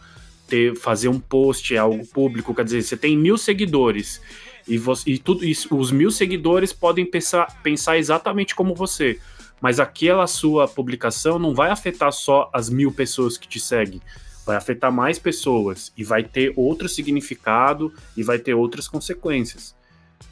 ter, 0.47 0.75
fazer 0.75 1.07
um 1.07 1.19
post 1.19 1.75
é 1.75 1.77
algo 1.77 2.05
público, 2.07 2.53
quer 2.53 2.63
dizer, 2.63 2.81
você 2.81 2.97
tem 2.97 3.15
mil 3.17 3.37
seguidores 3.37 4.21
e, 4.67 4.77
você, 4.77 5.11
e 5.11 5.17
tudo 5.17 5.45
isso, 5.45 5.73
os 5.75 5.91
mil 5.91 6.11
seguidores 6.11 6.73
podem 6.73 7.05
pensar, 7.05 7.61
pensar 7.61 7.97
exatamente 7.97 8.55
como 8.55 8.73
você, 8.73 9.19
mas 9.61 9.79
aquela 9.79 10.27
sua 10.27 10.67
publicação 10.67 11.37
não 11.37 11.53
vai 11.53 11.69
afetar 11.69 12.11
só 12.11 12.49
as 12.53 12.69
mil 12.69 12.91
pessoas 12.91 13.37
que 13.37 13.47
te 13.47 13.59
seguem, 13.59 14.01
vai 14.47 14.55
afetar 14.55 14.91
mais 14.91 15.19
pessoas 15.19 15.91
e 15.97 16.05
vai 16.05 16.23
ter 16.23 16.53
outro 16.55 16.87
significado 16.87 17.93
e 18.15 18.23
vai 18.23 18.39
ter 18.39 18.53
outras 18.53 18.87
consequências. 18.87 19.75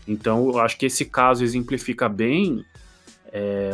Então, 0.08 0.48
eu 0.50 0.60
acho 0.60 0.78
que 0.78 0.86
esse 0.86 1.04
caso 1.04 1.44
exemplifica 1.44 2.08
bem 2.08 2.64
é, 3.34 3.72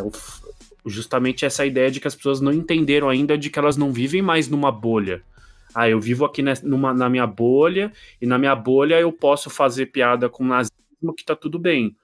justamente 0.83 1.45
essa 1.45 1.63
ideia 1.63 1.91
de 1.91 1.99
que 1.99 2.07
as 2.07 2.15
pessoas 2.15 2.41
não 2.41 2.51
entenderam 2.51 3.07
ainda 3.07 3.37
de 3.37 3.51
que 3.51 3.59
elas 3.59 3.77
não 3.77 3.93
vivem 3.93 4.23
mais 4.23 4.47
numa 4.47 4.71
bolha. 4.71 5.21
Ah, 5.75 5.87
eu 5.87 6.01
vivo 6.01 6.25
aqui 6.25 6.43
numa, 6.63 6.91
na 6.91 7.07
minha 7.07 7.27
bolha, 7.27 7.93
e 8.19 8.25
na 8.25 8.39
minha 8.39 8.55
bolha 8.55 8.99
eu 8.99 9.11
posso 9.11 9.47
fazer 9.47 9.85
piada 9.85 10.27
com 10.27 10.43
nazismo 10.43 11.13
que 11.15 11.23
tá 11.23 11.35
tudo 11.35 11.59
bem. 11.59 11.95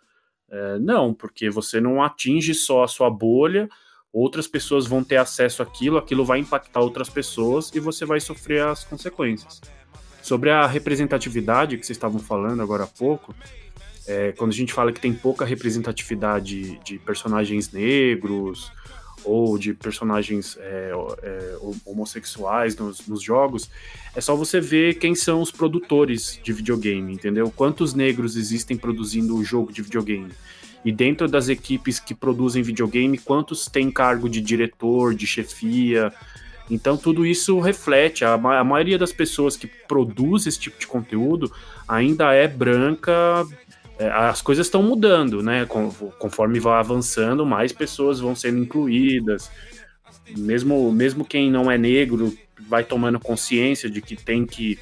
É, 0.50 0.78
não, 0.78 1.12
porque 1.12 1.50
você 1.50 1.82
não 1.82 2.04
atinge 2.04 2.54
só 2.54 2.84
a 2.84 2.88
sua 2.88 3.10
bolha, 3.10 3.68
outras 4.22 4.48
pessoas 4.48 4.88
vão 4.88 5.04
ter 5.04 5.18
acesso 5.18 5.62
àquilo, 5.62 5.98
aquilo 5.98 6.26
vai 6.26 6.40
impactar 6.40 6.80
outras 6.80 7.10
pessoas 7.10 7.72
e 7.74 7.80
você 7.80 8.06
vai 8.06 8.20
sofrer 8.20 8.64
as 8.64 8.84
consequências. 8.84 9.62
Sobre 10.22 10.50
a 10.50 10.66
representatividade 10.66 11.78
que 11.78 11.86
vocês 11.86 11.96
estavam 11.96 12.20
falando 12.20 12.62
agora 12.62 12.84
há 12.84 12.88
pouco, 12.88 13.34
é, 14.08 14.32
quando 14.32 14.52
a 14.52 14.56
gente 14.56 14.74
fala 14.74 14.92
que 14.92 15.00
tem 15.00 15.14
pouca 15.14 15.46
representatividade 15.46 16.80
de 16.84 16.98
personagens 17.00 17.72
negros 17.72 18.72
ou 19.24 19.58
de 19.58 19.74
personagens 19.74 20.58
é, 20.60 20.92
é, 21.22 21.58
homossexuais 21.86 22.76
nos, 22.78 23.06
nos, 23.08 23.22
jogos, 23.22 23.70
é 24.16 24.22
só 24.22 24.36
você 24.36 24.62
ver 24.62 24.96
quem 24.96 25.14
são 25.14 25.42
os 25.42 25.52
produtores 25.52 26.40
de 26.42 26.54
videogame, 26.54 27.14
entendeu? 27.14 27.52
Quantos 27.54 27.94
negros 27.94 28.36
existem 28.38 28.78
produzindo 28.78 29.36
o 29.36 29.44
jogo 29.44 29.72
de 29.72 29.82
videogame? 29.82 30.32
E 30.88 30.92
dentro 30.94 31.28
das 31.28 31.50
equipes 31.50 32.00
que 32.00 32.16
produzem 32.16 32.64
videogame, 32.64 33.18
quantos 33.18 33.66
têm 33.66 33.92
cargo 33.92 34.30
de 34.30 34.40
diretor, 34.40 35.14
de 35.14 35.28
chefia? 35.28 36.14
Então 36.72 36.96
tudo 36.96 37.26
isso 37.26 37.60
reflete. 37.60 38.24
A, 38.24 38.36
a 38.36 38.64
maioria 38.64 38.98
das 38.98 39.12
pessoas 39.12 39.58
que 39.58 39.68
produz 39.68 40.48
esse 40.48 40.58
tipo 40.58 40.80
de 40.80 40.88
conteúdo 40.88 41.52
ainda 41.86 42.32
é 42.32 42.48
branca, 42.48 43.46
é, 44.00 44.08
as 44.08 44.42
coisas 44.42 44.66
estão 44.66 44.82
mudando, 44.82 45.44
né? 45.44 45.66
Conforme 46.18 46.58
vai 46.58 46.80
avançando, 46.80 47.46
mais 47.46 47.74
pessoas 47.74 48.22
vão 48.22 48.34
sendo 48.34 48.60
incluídas. 48.60 49.52
Mesmo, 50.38 50.90
mesmo 50.90 51.26
quem 51.26 51.52
não 51.52 51.70
é 51.70 51.78
negro 51.78 52.34
vai 52.62 52.86
tomando 52.86 53.20
consciência 53.20 53.90
de 53.90 54.02
que 54.02 54.16
tem 54.16 54.46
que 54.46 54.80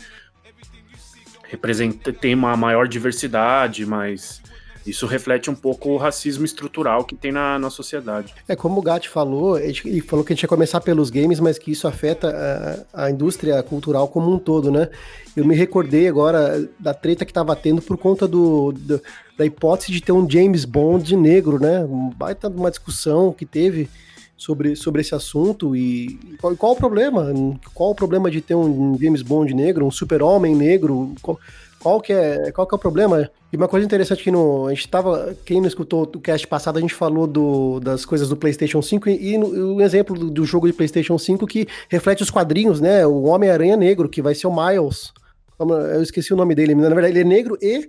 representar, 1.46 2.14
tem 2.14 2.36
uma 2.36 2.56
maior 2.56 2.88
diversidade, 2.88 3.88
mas 3.88 4.45
isso 4.86 5.08
reflete 5.08 5.50
um 5.50 5.56
pouco 5.56 5.90
o 5.90 5.98
racismo 5.98 6.46
estrutural 6.46 7.04
que 7.04 7.16
tem 7.16 7.32
na, 7.32 7.58
na 7.58 7.70
sociedade. 7.70 8.34
É 8.48 8.56
como 8.56 8.80
o 8.80 8.84
Gatti 8.84 9.10
falou, 9.10 9.58
ele 9.58 10.02
falou 10.02 10.24
que 10.24 10.32
a 10.32 10.36
gente 10.36 10.44
ia 10.44 10.50
começar 10.50 10.80
pelos 10.82 11.10
games, 11.10 11.40
mas 11.40 11.58
que 11.58 11.72
isso 11.72 11.88
afeta 11.88 12.86
a, 12.94 13.06
a 13.06 13.12
indústria 13.12 13.62
cultural 13.64 14.08
como 14.08 14.32
um 14.32 14.38
todo, 14.38 14.72
né? 14.72 14.90
Eu 15.36 15.44
me 15.44 15.56
recordei 15.56 16.08
agora 16.08 16.70
da 16.80 16.94
treta 16.94 17.26
que 17.26 17.32
estava 17.32 17.56
tendo 17.56 17.82
por 17.82 17.98
conta 17.98 18.28
do, 18.28 18.72
do, 18.72 19.02
da 19.38 19.46
hipótese 19.46 19.92
de 19.92 20.02
ter 20.02 20.12
um 20.12 20.30
James 20.30 20.66
Bond 20.66 21.16
negro, 21.18 21.60
né? 21.60 21.86
Baita 22.16 22.48
uma 22.48 22.70
discussão 22.70 23.34
que 23.34 23.46
teve 23.46 23.90
sobre, 24.38 24.76
sobre 24.76 25.02
esse 25.02 25.16
assunto 25.16 25.76
e 25.76 26.20
qual, 26.40 26.56
qual 26.56 26.72
o 26.74 26.76
problema? 26.76 27.34
Qual 27.74 27.92
o 27.92 27.96
problema 27.96 28.30
de 28.30 28.42
ter 28.42 28.56
um 28.56 28.98
James 29.00 29.22
Bond 29.22 29.54
negro, 29.54 29.86
um 29.86 29.92
super-homem 29.92 30.56
negro? 30.56 31.14
Qual, 31.22 31.40
qual, 31.86 32.02
que 32.02 32.12
é, 32.12 32.52
qual 32.52 32.66
que 32.66 32.74
é 32.74 32.78
o 32.78 32.80
problema? 32.80 33.30
E 33.54 33.56
uma 33.56 33.68
coisa 33.68 33.86
interessante 33.86 34.24
que 34.24 34.32
no, 34.32 34.66
a 34.66 34.74
gente 34.74 34.88
tava, 34.88 35.38
quem 35.46 35.62
não 35.62 35.68
escutou 35.68 36.02
o 36.02 36.20
cast 36.20 36.48
passado, 36.48 36.80
a 36.80 36.82
gente 36.82 36.96
falou 36.96 37.28
do, 37.28 37.80
das 37.80 38.04
coisas 38.04 38.28
do 38.28 38.36
PlayStation 38.36 38.82
5 38.82 39.08
e, 39.08 39.34
e 39.34 39.38
um 39.38 39.80
exemplo 39.80 40.18
do, 40.18 40.32
do, 40.32 40.46
jogo 40.46 40.66
de 40.66 40.74
PlayStation 40.74 41.16
5 41.16 41.46
que 41.46 41.68
reflete 41.88 42.24
os 42.24 42.32
quadrinhos, 42.32 42.82
né? 42.82 43.06
O 43.06 43.26
Homem-Aranha 43.26 43.78
Negro, 43.78 44.10
que 44.10 44.20
vai 44.20 44.34
ser 44.34 44.48
o 44.48 44.56
Miles. 44.56 45.14
Eu 45.60 46.02
esqueci 46.02 46.34
o 46.34 46.36
nome 46.36 46.56
dele, 46.56 46.74
na 46.74 46.90
verdade 46.90 47.14
ele 47.14 47.20
é 47.20 47.24
negro 47.24 47.56
e 47.62 47.88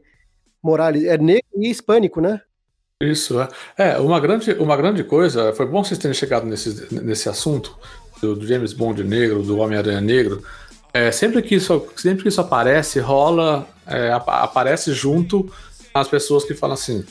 Morales, 0.62 1.04
é 1.04 1.16
negro 1.16 1.48
e 1.56 1.70
hispânico, 1.70 2.20
né? 2.20 2.42
Isso, 3.02 3.40
é. 3.40 3.48
É, 3.78 3.98
uma 3.98 4.20
grande, 4.20 4.52
uma 4.58 4.76
grande 4.76 5.04
coisa, 5.04 5.54
foi 5.54 5.64
bom 5.64 5.82
vocês 5.82 5.98
terem 5.98 6.14
chegado 6.14 6.44
nesse, 6.44 6.94
nesse 7.02 7.30
assunto 7.30 7.74
do, 8.20 8.36
do 8.36 8.46
James 8.46 8.74
Bond 8.74 9.02
negro, 9.02 9.42
do 9.42 9.56
Homem-Aranha 9.56 10.02
negro. 10.02 10.42
É, 10.92 11.10
sempre, 11.10 11.40
que 11.40 11.54
isso, 11.54 11.86
sempre 11.96 12.22
que 12.24 12.28
isso 12.28 12.42
aparece, 12.42 13.00
rola, 13.00 13.66
é, 13.86 14.12
aparece 14.12 14.92
junto 14.92 15.50
as 15.94 16.08
pessoas 16.08 16.44
que 16.44 16.54
falam 16.54 16.74
assim: 16.74 17.04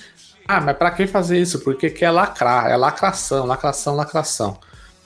ah, 0.48 0.62
mas 0.62 0.78
para 0.78 0.92
que 0.92 1.08
fazer 1.08 1.40
isso? 1.40 1.60
Porque 1.60 1.90
quer 1.90 2.12
lacrar, 2.12 2.68
é 2.68 2.78
lacração, 2.78 3.46
lacração, 3.46 3.96
lacração. 3.96 4.60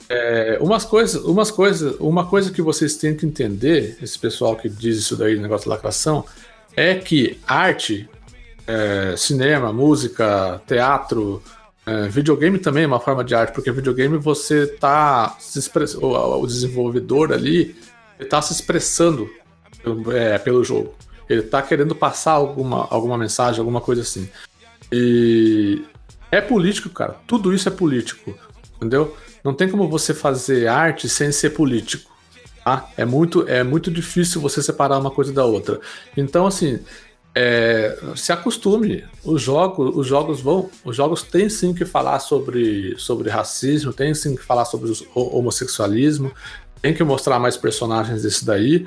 É, 0.08 0.58
umas 0.60 0.84
coisas, 0.84 1.22
umas 1.24 1.50
coisas, 1.50 1.96
uma 2.00 2.26
coisa 2.26 2.50
que 2.50 2.60
vocês 2.60 2.96
têm 2.96 3.14
que 3.14 3.24
entender, 3.24 3.96
esse 4.02 4.18
pessoal 4.18 4.56
que 4.56 4.68
diz 4.68 4.98
isso 4.98 5.16
daí, 5.16 5.38
negócio 5.38 5.64
de 5.64 5.70
lacração, 5.70 6.24
é 6.76 6.96
que 6.96 7.38
arte 7.46 8.08
é, 8.66 9.16
cinema, 9.16 9.72
música, 9.72 10.60
teatro, 10.66 11.42
é, 11.86 12.08
videogame 12.08 12.58
também 12.58 12.84
é 12.84 12.86
uma 12.86 13.00
forma 13.00 13.24
de 13.24 13.34
arte, 13.34 13.52
porque 13.54 13.72
videogame 13.72 14.18
você 14.18 14.66
tá 14.66 15.36
express... 15.56 15.94
o, 15.94 16.40
o 16.40 16.46
desenvolvedor 16.46 17.32
ali 17.32 17.74
está 18.18 18.42
se 18.42 18.52
expressando 18.52 19.30
pelo, 19.82 20.12
é, 20.12 20.38
pelo 20.38 20.62
jogo. 20.62 20.94
Ele 21.30 21.42
está 21.42 21.62
querendo 21.62 21.94
passar 21.94 22.32
alguma, 22.32 22.88
alguma 22.90 23.16
mensagem, 23.16 23.60
alguma 23.60 23.80
coisa 23.80 24.02
assim. 24.02 24.28
E 24.90 25.84
é 26.28 26.40
político, 26.40 26.90
cara. 26.90 27.14
Tudo 27.24 27.54
isso 27.54 27.68
é 27.68 27.72
político, 27.72 28.36
entendeu? 28.76 29.16
Não 29.44 29.54
tem 29.54 29.68
como 29.68 29.88
você 29.88 30.12
fazer 30.12 30.66
arte 30.66 31.08
sem 31.08 31.30
ser 31.30 31.50
político. 31.50 32.10
Tá? 32.64 32.90
É 32.96 33.04
muito, 33.04 33.48
é 33.48 33.62
muito 33.62 33.92
difícil 33.92 34.40
você 34.40 34.60
separar 34.60 34.98
uma 34.98 35.12
coisa 35.12 35.32
da 35.32 35.44
outra. 35.44 35.80
Então, 36.16 36.48
assim, 36.48 36.80
é, 37.32 37.96
se 38.16 38.32
acostume. 38.32 39.04
Os 39.24 39.40
jogos, 39.40 39.96
os 39.96 40.08
jogos 40.08 40.40
vão, 40.40 40.68
os 40.84 40.96
jogos 40.96 41.22
têm 41.22 41.48
sim 41.48 41.72
que 41.72 41.84
falar 41.84 42.18
sobre, 42.18 42.96
sobre 42.98 43.30
racismo, 43.30 43.92
tem 43.92 44.12
sim 44.14 44.34
que 44.34 44.42
falar 44.42 44.64
sobre 44.64 44.90
o 45.14 45.38
homossexualismo, 45.38 46.32
tem 46.82 46.92
que 46.92 47.04
mostrar 47.04 47.38
mais 47.38 47.56
personagens 47.56 48.22
desse 48.22 48.44
daí, 48.44 48.84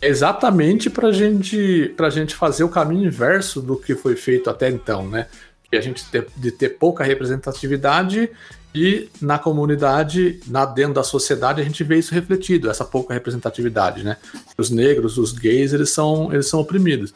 exatamente 0.00 0.88
para 0.88 1.12
gente, 1.12 1.94
a 1.98 2.10
gente 2.10 2.34
fazer 2.34 2.64
o 2.64 2.68
caminho 2.68 3.06
inverso 3.06 3.60
do 3.60 3.76
que 3.76 3.94
foi 3.94 4.16
feito 4.16 4.48
até 4.48 4.68
então, 4.68 5.08
né? 5.08 5.26
Que 5.70 5.76
a 5.76 5.80
gente 5.80 6.04
ter, 6.06 6.26
de 6.36 6.50
ter 6.50 6.70
pouca 6.70 7.04
representatividade 7.04 8.30
e 8.74 9.08
na 9.20 9.38
comunidade, 9.38 10.40
na 10.46 10.64
dentro 10.64 10.94
da 10.94 11.02
sociedade, 11.02 11.60
a 11.60 11.64
gente 11.64 11.82
vê 11.82 11.98
isso 11.98 12.14
refletido, 12.14 12.70
essa 12.70 12.84
pouca 12.84 13.12
representatividade, 13.12 14.04
né? 14.04 14.16
Os 14.56 14.70
negros, 14.70 15.18
os 15.18 15.32
gays, 15.32 15.72
eles 15.72 15.90
são, 15.90 16.32
eles 16.32 16.48
são 16.48 16.60
oprimidos. 16.60 17.12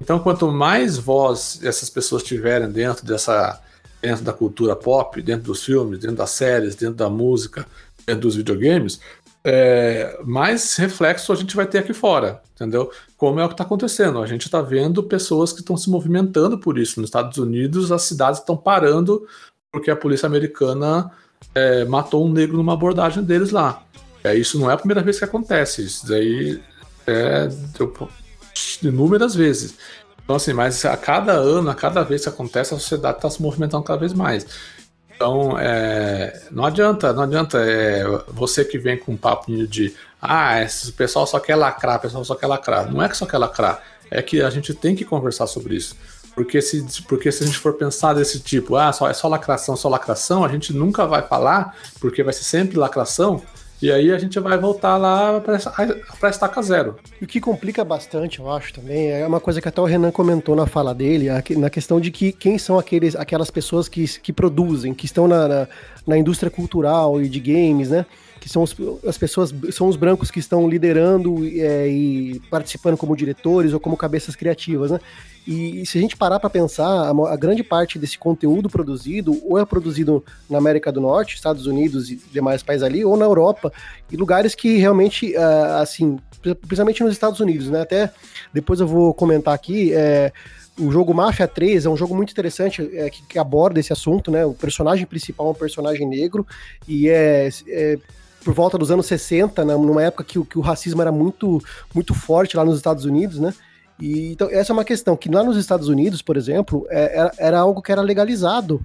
Então, 0.00 0.18
quanto 0.18 0.50
mais 0.50 0.96
voz 0.96 1.60
essas 1.62 1.90
pessoas 1.90 2.22
tiverem 2.22 2.70
dentro 2.70 3.04
dessa 3.04 3.60
dentro 4.00 4.24
da 4.24 4.32
cultura 4.32 4.74
pop, 4.74 5.20
dentro 5.20 5.44
dos 5.44 5.62
filmes, 5.62 5.98
dentro 5.98 6.16
das 6.16 6.30
séries, 6.30 6.74
dentro 6.74 6.94
da 6.94 7.10
música, 7.10 7.66
dentro 8.06 8.22
dos 8.22 8.36
videogames, 8.36 9.00
é, 9.44 10.18
mais 10.24 10.76
reflexo 10.76 11.32
a 11.32 11.36
gente 11.36 11.56
vai 11.56 11.66
ter 11.66 11.78
aqui 11.78 11.92
fora, 11.92 12.42
entendeu? 12.54 12.90
Como 13.16 13.40
é 13.40 13.44
o 13.44 13.48
que 13.48 13.54
está 13.54 13.64
acontecendo. 13.64 14.20
A 14.20 14.26
gente 14.26 14.46
está 14.46 14.60
vendo 14.60 15.02
pessoas 15.02 15.52
que 15.52 15.60
estão 15.60 15.76
se 15.76 15.88
movimentando 15.88 16.58
por 16.58 16.78
isso. 16.78 17.00
Nos 17.00 17.08
Estados 17.08 17.38
Unidos, 17.38 17.90
as 17.90 18.02
cidades 18.02 18.40
estão 18.40 18.56
parando 18.56 19.26
porque 19.72 19.90
a 19.90 19.96
polícia 19.96 20.26
americana 20.26 21.10
é, 21.54 21.84
matou 21.84 22.26
um 22.26 22.32
negro 22.32 22.56
numa 22.56 22.74
abordagem 22.74 23.22
deles 23.22 23.50
lá. 23.50 23.82
É, 24.22 24.34
isso 24.34 24.58
não 24.58 24.70
é 24.70 24.74
a 24.74 24.76
primeira 24.76 25.02
vez 25.02 25.18
que 25.18 25.24
acontece. 25.24 25.84
Isso 25.84 26.06
daí 26.06 26.60
é, 27.06 27.48
inúmeras 28.82 29.34
vezes. 29.34 29.74
Então, 30.22 30.36
assim, 30.36 30.52
mas 30.52 30.84
a 30.84 30.96
cada 30.96 31.32
ano, 31.32 31.70
a 31.70 31.74
cada 31.74 32.02
vez 32.02 32.22
que 32.22 32.28
acontece, 32.28 32.74
a 32.74 32.78
sociedade 32.78 33.16
está 33.16 33.30
se 33.30 33.40
movimentando 33.40 33.82
cada 33.82 33.98
vez 33.98 34.12
mais. 34.12 34.46
Então, 35.20 35.54
é, 35.58 36.44
não 36.50 36.64
adianta, 36.64 37.12
não 37.12 37.24
adianta 37.24 37.58
é, 37.58 38.04
você 38.28 38.64
que 38.64 38.78
vem 38.78 38.96
com 38.96 39.12
um 39.12 39.16
papo 39.18 39.52
de 39.66 39.94
ah, 40.18 40.62
esse 40.62 40.90
pessoal 40.92 41.26
só 41.26 41.38
quer 41.38 41.56
lacrar, 41.56 41.98
o 41.98 42.00
pessoal 42.00 42.24
só 42.24 42.34
quer 42.34 42.46
lacrar. 42.46 42.90
Não 42.90 43.02
é 43.02 43.06
que 43.06 43.14
só 43.14 43.26
quer 43.26 43.36
lacrar, 43.36 43.82
é 44.10 44.22
que 44.22 44.40
a 44.40 44.48
gente 44.48 44.72
tem 44.72 44.96
que 44.96 45.04
conversar 45.04 45.46
sobre 45.46 45.74
isso. 45.76 45.94
Porque 46.34 46.62
se, 46.62 46.82
porque 47.06 47.30
se 47.30 47.44
a 47.44 47.46
gente 47.46 47.58
for 47.58 47.74
pensar 47.74 48.14
desse 48.14 48.40
tipo, 48.40 48.76
ah, 48.76 48.94
só, 48.94 49.10
é 49.10 49.12
só 49.12 49.28
lacração, 49.28 49.76
só 49.76 49.90
lacração, 49.90 50.42
a 50.42 50.48
gente 50.48 50.72
nunca 50.72 51.04
vai 51.06 51.20
falar, 51.20 51.76
porque 52.00 52.22
vai 52.22 52.32
ser 52.32 52.44
sempre 52.44 52.78
lacração, 52.78 53.42
e 53.82 53.90
aí 53.90 54.12
a 54.12 54.18
gente 54.18 54.38
vai 54.38 54.58
voltar 54.58 54.96
lá 54.96 55.40
para 55.40 56.30
estaca 56.30 56.62
zero. 56.62 56.96
E 57.20 57.24
o 57.24 57.26
que 57.26 57.40
complica 57.40 57.84
bastante, 57.84 58.38
eu 58.38 58.50
acho 58.50 58.74
também, 58.74 59.10
é 59.10 59.26
uma 59.26 59.40
coisa 59.40 59.60
que 59.60 59.68
até 59.68 59.80
o 59.80 59.84
Renan 59.84 60.10
comentou 60.10 60.54
na 60.54 60.66
fala 60.66 60.94
dele, 60.94 61.28
na 61.56 61.70
questão 61.70 62.00
de 62.00 62.10
que 62.10 62.32
quem 62.32 62.58
são 62.58 62.78
aqueles, 62.78 63.16
aquelas 63.16 63.50
pessoas 63.50 63.88
que, 63.88 64.06
que 64.20 64.32
produzem, 64.32 64.92
que 64.92 65.06
estão 65.06 65.26
na, 65.26 65.48
na, 65.48 65.68
na 66.06 66.18
indústria 66.18 66.50
cultural 66.50 67.20
e 67.22 67.28
de 67.28 67.40
games, 67.40 67.90
né? 67.90 68.04
Que 68.40 68.48
são 68.48 68.62
os, 68.62 68.74
as 69.06 69.18
pessoas, 69.18 69.54
são 69.70 69.86
os 69.86 69.96
brancos 69.96 70.30
que 70.30 70.38
estão 70.38 70.68
liderando 70.68 71.46
é, 71.46 71.86
e 71.88 72.40
participando 72.50 72.96
como 72.96 73.14
diretores 73.14 73.74
ou 73.74 73.78
como 73.78 73.96
cabeças 73.96 74.34
criativas, 74.34 74.90
né? 74.90 74.98
E, 75.46 75.82
e 75.82 75.86
se 75.86 75.98
a 75.98 76.00
gente 76.00 76.16
parar 76.16 76.40
para 76.40 76.50
pensar, 76.50 76.86
a, 76.86 77.10
a, 77.10 77.36
grande 77.36 77.62
parte 77.62 77.98
desse 77.98 78.18
conteúdo 78.18 78.68
produzido 78.68 79.38
ou 79.44 79.58
é 79.58 79.64
produzido 79.64 80.24
na 80.48 80.58
América 80.58 80.90
do 80.90 81.00
Norte, 81.00 81.34
Estados 81.34 81.66
Unidos 81.66 82.10
e 82.10 82.16
demais 82.32 82.62
países 82.62 82.82
ali, 82.82 83.04
ou 83.04 83.16
na 83.16 83.24
Europa, 83.24 83.72
e 84.10 84.16
lugares 84.16 84.54
que 84.54 84.76
realmente, 84.76 85.34
uh, 85.36 85.80
assim, 85.80 86.18
principalmente 86.40 87.02
nos 87.02 87.12
Estados 87.12 87.40
Unidos, 87.40 87.68
né? 87.68 87.82
Até 87.82 88.12
depois 88.52 88.80
eu 88.80 88.86
vou 88.86 89.12
comentar 89.12 89.54
aqui, 89.54 89.92
é, 89.92 90.32
o 90.78 90.90
jogo 90.90 91.12
Mafia 91.12 91.46
3 91.46 91.84
é 91.84 91.90
um 91.90 91.96
jogo 91.96 92.14
muito 92.14 92.30
interessante 92.30 92.88
é, 92.94 93.10
que, 93.10 93.22
que, 93.22 93.38
aborda 93.38 93.78
esse 93.78 93.92
assunto, 93.92 94.30
né? 94.30 94.44
O 94.46 94.54
personagem 94.54 95.06
principal 95.06 95.48
é 95.48 95.50
um 95.50 95.54
personagem 95.54 96.08
negro 96.08 96.46
e 96.88 97.08
é, 97.08 97.48
é 97.68 97.98
por 98.44 98.54
volta 98.54 98.78
dos 98.78 98.90
anos 98.90 99.06
60, 99.06 99.64
né, 99.64 99.74
numa 99.76 100.02
época 100.02 100.24
que, 100.24 100.42
que 100.44 100.58
o 100.58 100.62
racismo 100.62 101.00
era 101.00 101.12
muito, 101.12 101.62
muito 101.94 102.14
forte 102.14 102.56
lá 102.56 102.64
nos 102.64 102.76
Estados 102.76 103.04
Unidos, 103.04 103.38
né? 103.38 103.52
E, 104.00 104.32
então, 104.32 104.48
essa 104.50 104.72
é 104.72 104.74
uma 104.74 104.84
questão 104.84 105.16
que 105.16 105.28
lá 105.28 105.44
nos 105.44 105.56
Estados 105.56 105.88
Unidos, 105.88 106.22
por 106.22 106.36
exemplo, 106.36 106.86
é, 106.88 107.30
era, 107.38 107.58
algo 107.58 107.82
que 107.82 107.92
era 107.92 108.00
legalizado 108.00 108.84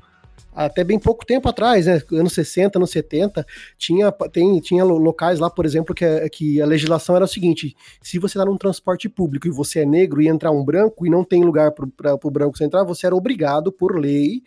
até 0.54 0.84
bem 0.84 1.00
pouco 1.00 1.26
tempo 1.26 1.48
atrás, 1.48 1.86
né? 1.86 2.02
Anos 2.12 2.34
60, 2.34 2.78
anos 2.78 2.92
70, 2.92 3.46
tinha, 3.78 4.12
tem, 4.12 4.60
tinha 4.60 4.84
locais 4.84 5.40
lá, 5.40 5.50
por 5.50 5.66
exemplo, 5.66 5.96
que, 5.96 6.06
que 6.30 6.62
a 6.62 6.66
legislação 6.66 7.16
era 7.16 7.26
o 7.26 7.28
seguinte: 7.28 7.76
se 8.02 8.20
você 8.20 8.38
está 8.38 8.46
num 8.46 8.58
transporte 8.58 9.08
público 9.08 9.48
e 9.48 9.52
você 9.52 9.82
é 9.82 9.86
negro 9.86 10.22
e 10.22 10.28
entrar 10.28 10.52
um 10.52 10.64
branco 10.64 11.06
e 11.06 11.10
não 11.10 11.24
tem 11.24 11.44
lugar 11.44 11.72
para 11.72 12.18
o 12.22 12.32
branco 12.32 12.62
entrar, 12.62 12.84
você 12.84 13.06
era 13.06 13.16
obrigado, 13.16 13.72
por 13.72 13.98
lei, 13.98 14.42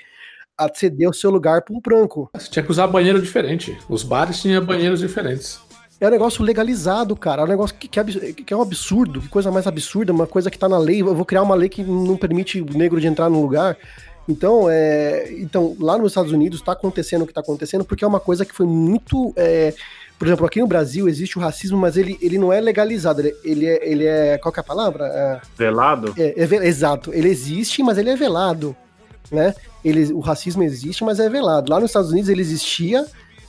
a 0.59 0.69
ceder 0.75 1.09
o 1.09 1.15
seu 1.15 1.31
lugar 1.31 1.63
para 1.63 1.75
um 1.75 1.81
branco. 1.81 2.29
Você 2.35 2.51
tinha 2.51 2.65
que 2.65 2.71
usar 2.71 2.89
banheiro 2.89 3.23
diferente. 3.23 3.79
Os 3.89 4.03
bares 4.03 4.43
tinham 4.43 4.65
banheiros 4.65 4.99
diferentes. 4.99 5.61
É 6.01 6.07
um 6.07 6.11
negócio 6.11 6.45
legalizado, 6.45 7.17
cara. 7.17 7.43
É 7.43 7.45
um 7.45 7.49
negócio 7.49 7.77
que, 7.77 7.89
que, 7.89 7.99
é, 7.99 8.05
que, 8.05 8.53
é, 8.53 8.57
um 8.57 8.63
absurdo, 8.63 9.21
que 9.21 9.29
coisa 9.29 9.51
mais 9.51 9.67
absurda, 9.67 10.13
uma 10.13 10.27
coisa 10.27 10.51
que 10.51 10.59
tá 10.59 10.69
na 10.69 10.79
lei. 10.79 11.01
Eu 11.01 11.15
vou 11.15 11.25
criar 11.25 11.43
uma 11.43 11.55
lei 11.55 11.69
que 11.69 11.83
não 11.83 12.17
permite 12.17 12.61
o 12.61 12.77
negro 12.77 13.01
de 13.01 13.07
entrar 13.07 13.31
no 13.31 13.41
lugar. 13.41 13.77
Então, 14.29 14.69
é, 14.69 15.33
então 15.39 15.77
lá 15.81 15.97
nos 15.97 16.13
Estados 16.13 16.33
Unidos 16.33 16.61
está 16.61 16.73
acontecendo 16.73 17.23
o 17.23 17.25
que 17.25 17.31
está 17.31 17.41
acontecendo, 17.41 17.85
porque 17.85 18.05
é 18.05 18.07
uma 18.09 18.21
coisa 18.21 18.45
que 18.45 18.55
foi 18.55 18.67
muito. 18.67 19.33
É, 19.37 19.75
por 20.19 20.27
exemplo, 20.27 20.45
aqui 20.45 20.61
no 20.61 20.67
Brasil 20.67 21.09
existe 21.09 21.39
o 21.39 21.41
racismo, 21.41 21.79
mas 21.79 21.97
ele, 21.97 22.19
ele 22.21 22.39
não 22.39 22.53
é 22.53 22.61
legalizado. 22.61 23.21
Ele, 23.21 23.35
ele, 23.45 23.67
é, 23.67 23.89
ele 23.89 24.05
é. 24.05 24.39
Qual 24.39 24.53
que 24.53 24.61
é 24.61 24.63
a 24.63 24.65
palavra? 24.65 25.07
É, 25.07 25.41
velado? 25.57 26.15
É, 26.17 26.35
é, 26.37 26.67
exato. 26.67 27.13
Ele 27.13 27.29
existe, 27.29 27.83
mas 27.83 27.99
ele 27.99 28.11
é 28.11 28.17
velado 28.17 28.77
né? 29.31 29.55
O 30.15 30.21
racismo 30.21 30.63
existe, 30.63 31.05
mas 31.05 31.21
é 31.21 31.29
velado. 31.29 31.71
Lá 31.71 31.81
nos 31.81 31.91
Estados 31.91 32.11
Unidos 32.11 32.29
ele 32.29 32.41
existia 32.41 33.07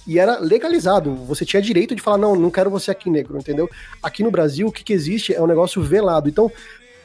e 0.07 0.17
era 0.17 0.39
legalizado. 0.39 1.13
Você 1.25 1.45
tinha 1.45 1.61
direito 1.61 1.95
de 1.95 2.01
falar, 2.01 2.17
não, 2.17 2.35
não 2.35 2.49
quero 2.49 2.69
você 2.69 2.91
aqui 2.91 3.09
negro, 3.09 3.37
entendeu? 3.37 3.69
Aqui 4.01 4.23
no 4.23 4.31
Brasil, 4.31 4.67
o 4.67 4.71
que, 4.71 4.83
que 4.83 4.93
existe 4.93 5.33
é 5.33 5.41
um 5.41 5.47
negócio 5.47 5.81
velado. 5.81 6.27
Então, 6.27 6.51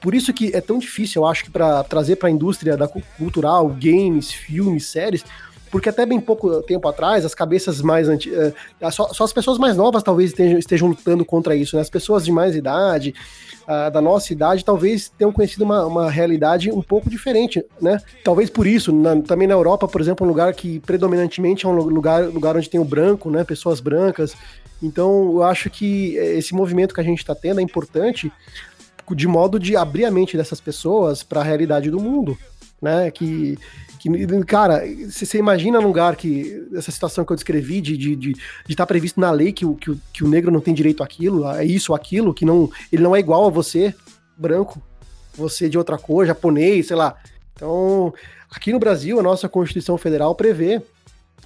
por 0.01 0.14
isso 0.14 0.32
que 0.32 0.55
é 0.55 0.61
tão 0.61 0.78
difícil, 0.78 1.22
eu 1.22 1.26
acho 1.26 1.45
que 1.45 1.51
para 1.51 1.82
trazer 1.85 2.16
para 2.16 2.28
a 2.28 2.32
indústria 2.32 2.76
da 2.76 2.87
cultural, 2.87 3.68
games, 3.68 4.32
filmes, 4.32 4.87
séries, 4.87 5.24
Porque 5.75 5.89
até 5.89 6.07
bem 6.07 6.20
pouco 6.20 6.62
tempo 6.62 6.87
atrás, 6.87 7.25
as 7.25 7.35
cabeças 7.35 7.83
mais 7.83 8.09
antigas. 8.09 8.55
Eh, 8.81 8.91
só, 8.93 9.12
só, 9.12 9.25
as 9.25 9.33
pessoas 9.33 9.59
mais 9.59 9.77
novas 9.77 10.05
talvez 10.05 10.31
estejam, 10.31 10.57
estejam 10.57 10.87
lutando 10.87 11.25
contra 11.25 11.57
isso, 11.57 11.75
né? 11.75 11.83
As 11.83 11.91
pessoas 11.91 12.25
de 12.25 12.31
mais 12.31 12.55
idade, 12.55 13.12
uh, 13.62 13.91
da 13.91 14.01
nossa 14.01 14.33
idade, 14.33 14.64
talvez 14.64 15.09
tenham 15.09 15.33
conhecido 15.33 15.64
uma, 15.64 15.85
uma 15.85 16.09
realidade 16.09 16.70
um 16.70 16.81
pouco 16.81 17.11
diferente, 17.11 17.66
né? 17.83 18.01
Talvez 18.22 18.49
por 18.49 18.68
isso, 18.68 18.93
na, 18.93 19.20
também 19.22 19.49
na 19.49 19.55
Europa, 19.55 19.89
por 19.89 20.01
exemplo, 20.01 20.25
um 20.25 20.29
lugar 20.29 20.55
que 20.55 20.79
predominantemente 20.79 21.66
é 21.66 21.68
um 21.68 21.72
lugar, 21.72 22.22
lugar 22.29 22.57
onde 22.57 22.70
tem 22.70 22.79
o 22.79 22.85
branco, 22.85 23.29
né? 23.29 23.43
Pessoas 23.43 23.81
brancas. 23.81 24.37
Então, 24.81 25.33
eu 25.33 25.43
acho 25.43 25.68
que 25.68 26.14
esse 26.14 26.55
movimento 26.55 26.95
que 26.95 27.01
a 27.01 27.05
gente 27.05 27.18
está 27.18 27.35
tendo 27.35 27.59
é 27.59 27.62
importante 27.64 28.31
de 29.11 29.27
modo 29.27 29.59
de 29.59 29.77
abrir 29.77 30.05
a 30.05 30.11
mente 30.12 30.37
dessas 30.37 30.61
pessoas 30.61 31.25
para 31.25 31.41
a 31.41 31.45
realidade 31.45 31.91
do 31.91 31.99
mundo, 31.99 32.39
né? 32.81 33.11
Que, 33.11 33.59
que 34.05 34.44
cara, 34.44 34.82
você 35.09 35.38
imagina 35.38 35.80
num 35.80 35.86
lugar 35.86 36.14
que 36.14 36.68
essa 36.74 36.90
situação 36.90 37.24
que 37.24 37.32
eu 37.32 37.36
descrevi 37.36 37.80
de 37.80 37.94
estar 37.94 38.02
de, 38.05 38.16
de, 38.16 38.36
de 38.66 38.76
tá 38.76 38.86
previsto 38.86 39.18
na 39.18 39.30
lei 39.30 39.50
que 39.50 39.64
o, 39.64 39.74
que, 39.74 39.90
o, 39.90 40.00
que 40.12 40.22
o 40.22 40.28
negro 40.28 40.50
não 40.50 40.61
tem 40.61 40.74
direito 40.74 41.02
àquilo, 41.02 41.46
a 41.46 41.64
isso 41.64 41.92
ou 41.92 41.96
aquilo, 41.96 42.34
que 42.34 42.44
não, 42.44 42.70
ele 42.92 43.02
não 43.02 43.16
é 43.16 43.18
igual 43.18 43.46
a 43.46 43.50
você, 43.50 43.94
branco, 44.36 44.82
você 45.34 45.70
de 45.70 45.78
outra 45.78 45.96
cor, 45.96 46.26
japonês, 46.26 46.88
sei 46.88 46.96
lá. 46.96 47.16
Então, 47.55 48.12
aqui 48.50 48.74
no 48.74 48.78
Brasil, 48.78 49.18
a 49.18 49.22
nossa 49.22 49.48
Constituição 49.48 49.96
Federal 49.96 50.34
prevê 50.34 50.82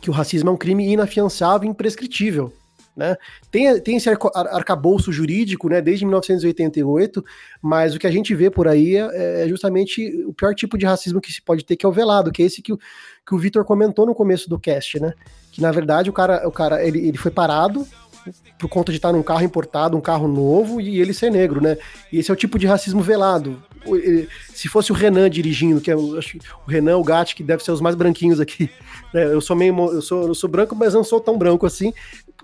que 0.00 0.11
o 0.11 0.12
racismo 0.12 0.50
é 0.50 0.52
um 0.52 0.56
crime 0.56 0.92
inafiançável 0.92 1.64
e 1.64 1.70
imprescritível. 1.70 2.52
Né? 2.99 3.16
Tem, 3.49 3.80
tem 3.80 3.96
esse 3.96 4.11
arcabouço 4.11 5.12
jurídico 5.12 5.68
né, 5.68 5.80
desde 5.80 6.05
1988, 6.05 7.24
mas 7.62 7.94
o 7.94 7.99
que 8.01 8.09
a 8.09 8.11
gente 8.11 8.34
vê 8.34 8.51
por 8.51 8.66
aí 8.66 8.96
é, 8.96 9.44
é 9.44 9.49
justamente 9.49 10.24
o 10.26 10.32
pior 10.32 10.53
tipo 10.53 10.76
de 10.76 10.84
racismo 10.84 11.20
que 11.20 11.32
se 11.32 11.40
pode 11.40 11.64
ter, 11.64 11.76
que 11.76 11.86
é 11.86 11.88
o 11.88 11.92
velado, 11.92 12.32
que 12.32 12.42
é 12.42 12.46
esse 12.46 12.61
que 12.61 12.72
o, 12.72 12.78
que 13.24 13.34
o 13.36 13.38
Vitor 13.38 13.64
comentou 13.64 14.05
no 14.05 14.16
começo 14.16 14.51
do 14.51 14.59
cast, 14.59 14.99
né? 14.99 15.14
Que 15.53 15.62
na 15.62 15.70
verdade 15.70 16.11
o 16.11 16.12
cara, 16.12 16.49
o 16.49 16.51
cara 16.51 16.84
ele, 16.84 17.07
ele 17.07 17.16
foi 17.16 17.30
parado 17.30 17.86
por 18.59 18.68
conta 18.68 18.90
de 18.90 18.99
estar 18.99 19.12
num 19.12 19.22
carro 19.22 19.42
importado, 19.42 19.96
um 19.96 20.01
carro 20.01 20.26
novo, 20.26 20.80
e 20.80 21.01
ele 21.01 21.14
ser 21.14 21.30
negro, 21.30 21.61
né? 21.61 21.78
E 22.12 22.18
esse 22.18 22.30
é 22.30 22.34
o 22.34 22.36
tipo 22.36 22.59
de 22.59 22.66
racismo 22.66 23.01
velado. 23.01 23.62
Se 24.53 24.68
fosse 24.68 24.90
o 24.92 24.94
Renan 24.94 25.30
dirigindo, 25.30 25.80
que 25.80 25.90
é 25.90 25.96
o, 25.96 26.18
o 26.18 26.70
Renan, 26.70 26.96
o 26.96 27.05
Gatti, 27.05 27.34
que 27.34 27.42
deve 27.42 27.62
ser 27.62 27.70
os 27.70 27.80
mais 27.80 27.94
branquinhos 27.94 28.40
aqui. 28.40 28.68
Né? 29.14 29.24
Eu 29.24 29.40
sou 29.40 29.57
meio. 29.57 29.74
Eu 29.90 30.03
sou, 30.03 30.28
eu 30.28 30.34
sou 30.34 30.51
branco, 30.51 30.76
mas 30.76 30.92
não 30.92 31.03
sou 31.03 31.18
tão 31.18 31.38
branco 31.38 31.64
assim. 31.64 31.94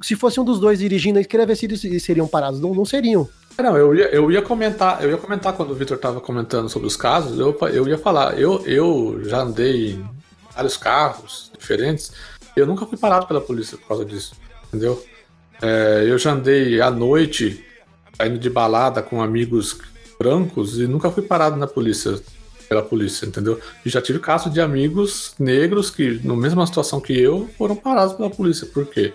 Se 0.02 0.16
fosse 0.16 0.40
um 0.40 0.44
dos 0.44 0.58
dois 0.58 0.78
dirigindo, 0.78 1.18
eu 1.18 1.24
queria 1.24 1.46
ver 1.46 1.56
se 1.56 1.66
eles 1.66 2.02
seriam 2.02 2.26
parados. 2.26 2.60
Não, 2.60 2.74
não 2.74 2.84
seriam. 2.84 3.28
Não, 3.56 3.76
eu 3.76 3.94
ia, 3.94 4.06
eu 4.06 4.30
ia 4.32 4.42
comentar, 4.42 5.02
eu 5.04 5.10
ia 5.10 5.16
comentar 5.16 5.52
quando 5.52 5.70
o 5.70 5.74
Victor 5.74 5.96
estava 5.96 6.20
comentando 6.20 6.68
sobre 6.68 6.88
os 6.88 6.96
casos, 6.96 7.38
eu, 7.38 7.56
eu 7.72 7.86
ia 7.86 7.96
falar, 7.96 8.38
eu, 8.38 8.66
eu 8.66 9.20
já 9.24 9.42
andei 9.42 9.92
em 9.92 10.04
vários 10.52 10.76
carros 10.76 11.52
diferentes, 11.56 12.10
eu 12.56 12.66
nunca 12.66 12.84
fui 12.84 12.98
parado 12.98 13.26
pela 13.26 13.40
polícia 13.40 13.78
por 13.78 13.86
causa 13.86 14.04
disso, 14.04 14.34
entendeu? 14.66 15.00
É, 15.62 16.04
eu 16.08 16.18
já 16.18 16.32
andei 16.32 16.80
à 16.80 16.90
noite, 16.90 17.64
indo 18.26 18.38
de 18.40 18.50
balada 18.50 19.00
com 19.00 19.22
amigos 19.22 19.78
brancos 20.18 20.80
e 20.80 20.88
nunca 20.88 21.08
fui 21.10 21.22
parado 21.22 21.56
na 21.56 21.68
polícia, 21.68 22.20
pela 22.68 22.82
polícia, 22.82 23.26
entendeu? 23.26 23.60
E 23.86 23.88
já 23.88 24.02
tive 24.02 24.18
casos 24.18 24.52
de 24.52 24.60
amigos 24.60 25.34
negros 25.38 25.90
que, 25.90 26.20
na 26.24 26.34
mesma 26.34 26.66
situação 26.66 27.00
que 27.00 27.18
eu, 27.18 27.48
foram 27.56 27.76
parados 27.76 28.14
pela 28.14 28.30
polícia. 28.30 28.66
Por 28.66 28.86
quê? 28.86 29.12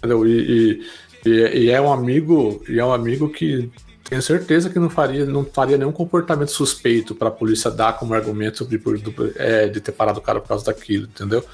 Entendeu? 0.00 0.26
E, 0.26 0.82
e, 1.24 1.30
e 1.30 1.70
é 1.70 1.80
um 1.80 1.92
amigo, 1.92 2.62
e 2.68 2.80
é 2.80 2.84
um 2.84 2.92
amigo 2.92 3.28
que 3.28 3.70
tenho 4.10 4.22
certeza 4.22 4.68
que 4.68 4.78
não 4.78 4.90
faria, 4.90 5.24
não 5.24 5.44
faria 5.44 5.78
nenhum 5.78 5.92
comportamento 5.92 6.50
suspeito 6.50 7.14
para 7.14 7.28
a 7.28 7.30
polícia 7.30 7.70
dar 7.70 7.92
como 7.92 8.12
argumento 8.12 8.64
de, 8.64 8.76
de, 8.76 9.14
é, 9.36 9.68
de, 9.68 9.80
ter 9.80 9.92
parado 9.92 10.18
o 10.18 10.22
cara 10.22 10.40
por 10.40 10.48
causa 10.48 10.64
daquilo, 10.64 11.04
entendeu? 11.04 11.44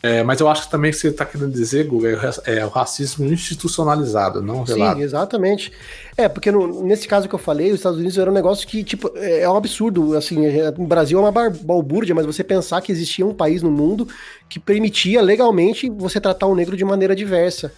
É, 0.00 0.22
mas 0.22 0.38
eu 0.38 0.46
acho 0.48 0.66
que 0.66 0.70
também 0.70 0.92
que 0.92 0.96
você 0.96 1.08
está 1.08 1.24
querendo 1.24 1.50
dizer, 1.50 1.88
Google, 1.88 2.10
é, 2.10 2.58
é, 2.58 2.64
o 2.64 2.68
racismo 2.68 3.26
institucionalizado, 3.26 4.40
não 4.40 4.64
velado. 4.64 4.98
Sim, 4.98 5.02
exatamente. 5.02 5.72
É, 6.16 6.28
porque 6.28 6.52
no, 6.52 6.84
nesse 6.84 7.08
caso 7.08 7.28
que 7.28 7.34
eu 7.34 7.38
falei, 7.38 7.70
os 7.70 7.76
Estados 7.76 7.98
Unidos 7.98 8.16
era 8.16 8.30
um 8.30 8.34
negócio 8.34 8.68
que, 8.68 8.84
tipo, 8.84 9.10
é, 9.16 9.40
é 9.40 9.50
um 9.50 9.56
absurdo, 9.56 10.16
assim, 10.16 10.38
o 10.78 10.86
Brasil 10.86 11.18
é 11.18 11.22
uma 11.22 11.32
balbúrdia, 11.32 12.14
mas 12.14 12.26
você 12.26 12.44
pensar 12.44 12.80
que 12.80 12.92
existia 12.92 13.26
um 13.26 13.34
país 13.34 13.60
no 13.60 13.72
mundo 13.72 14.06
que 14.48 14.60
permitia 14.60 15.20
legalmente 15.20 15.90
você 15.90 16.20
tratar 16.20 16.46
o 16.46 16.54
negro 16.54 16.76
de 16.76 16.84
maneira 16.84 17.16
diversa. 17.16 17.72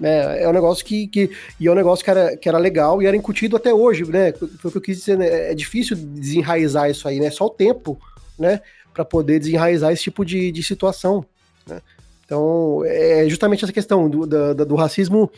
É, 0.00 0.44
é 0.44 0.48
um 0.48 0.52
negócio 0.52 0.84
que, 0.84 1.06
que. 1.06 1.30
E 1.58 1.66
é 1.66 1.70
um 1.70 1.74
negócio 1.74 2.04
que 2.04 2.10
era, 2.10 2.36
que 2.36 2.48
era 2.48 2.58
legal 2.58 3.02
e 3.02 3.06
era 3.06 3.16
incutido 3.16 3.56
até 3.56 3.72
hoje, 3.72 4.04
né? 4.04 4.32
Foi 4.32 4.68
o 4.68 4.70
que 4.70 4.78
eu 4.78 4.82
quis 4.82 4.98
dizer, 4.98 5.18
né? 5.18 5.50
É 5.50 5.54
difícil 5.54 5.96
desenraizar 5.96 6.90
isso 6.90 7.06
aí, 7.06 7.20
né? 7.20 7.30
Só 7.30 7.46
o 7.46 7.50
tempo, 7.50 8.00
né? 8.38 8.60
Para 8.92 9.04
poder 9.04 9.38
desenraizar 9.38 9.92
esse 9.92 10.04
tipo 10.04 10.24
de, 10.24 10.50
de 10.50 10.62
situação. 10.62 11.24
Né? 11.66 11.80
Então, 12.24 12.82
é 12.84 13.28
justamente 13.28 13.64
essa 13.64 13.72
questão 13.72 14.08
do, 14.08 14.26
do, 14.26 14.66
do 14.66 14.74
racismo 14.74 15.30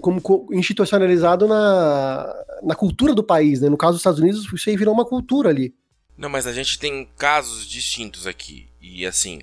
como 0.00 0.20
institucionalizado 0.52 1.48
na, 1.48 2.34
na 2.62 2.74
cultura 2.74 3.14
do 3.14 3.22
país, 3.22 3.60
né? 3.60 3.68
No 3.68 3.76
caso 3.76 3.92
dos 3.92 4.00
Estados 4.00 4.20
Unidos, 4.20 4.52
isso 4.52 4.68
aí 4.68 4.76
virou 4.76 4.92
uma 4.92 5.04
cultura 5.04 5.48
ali. 5.48 5.74
Não, 6.16 6.28
mas 6.28 6.46
a 6.46 6.52
gente 6.52 6.78
tem 6.78 7.08
casos 7.16 7.66
distintos 7.66 8.26
aqui. 8.26 8.68
E 8.80 9.06
assim, 9.06 9.40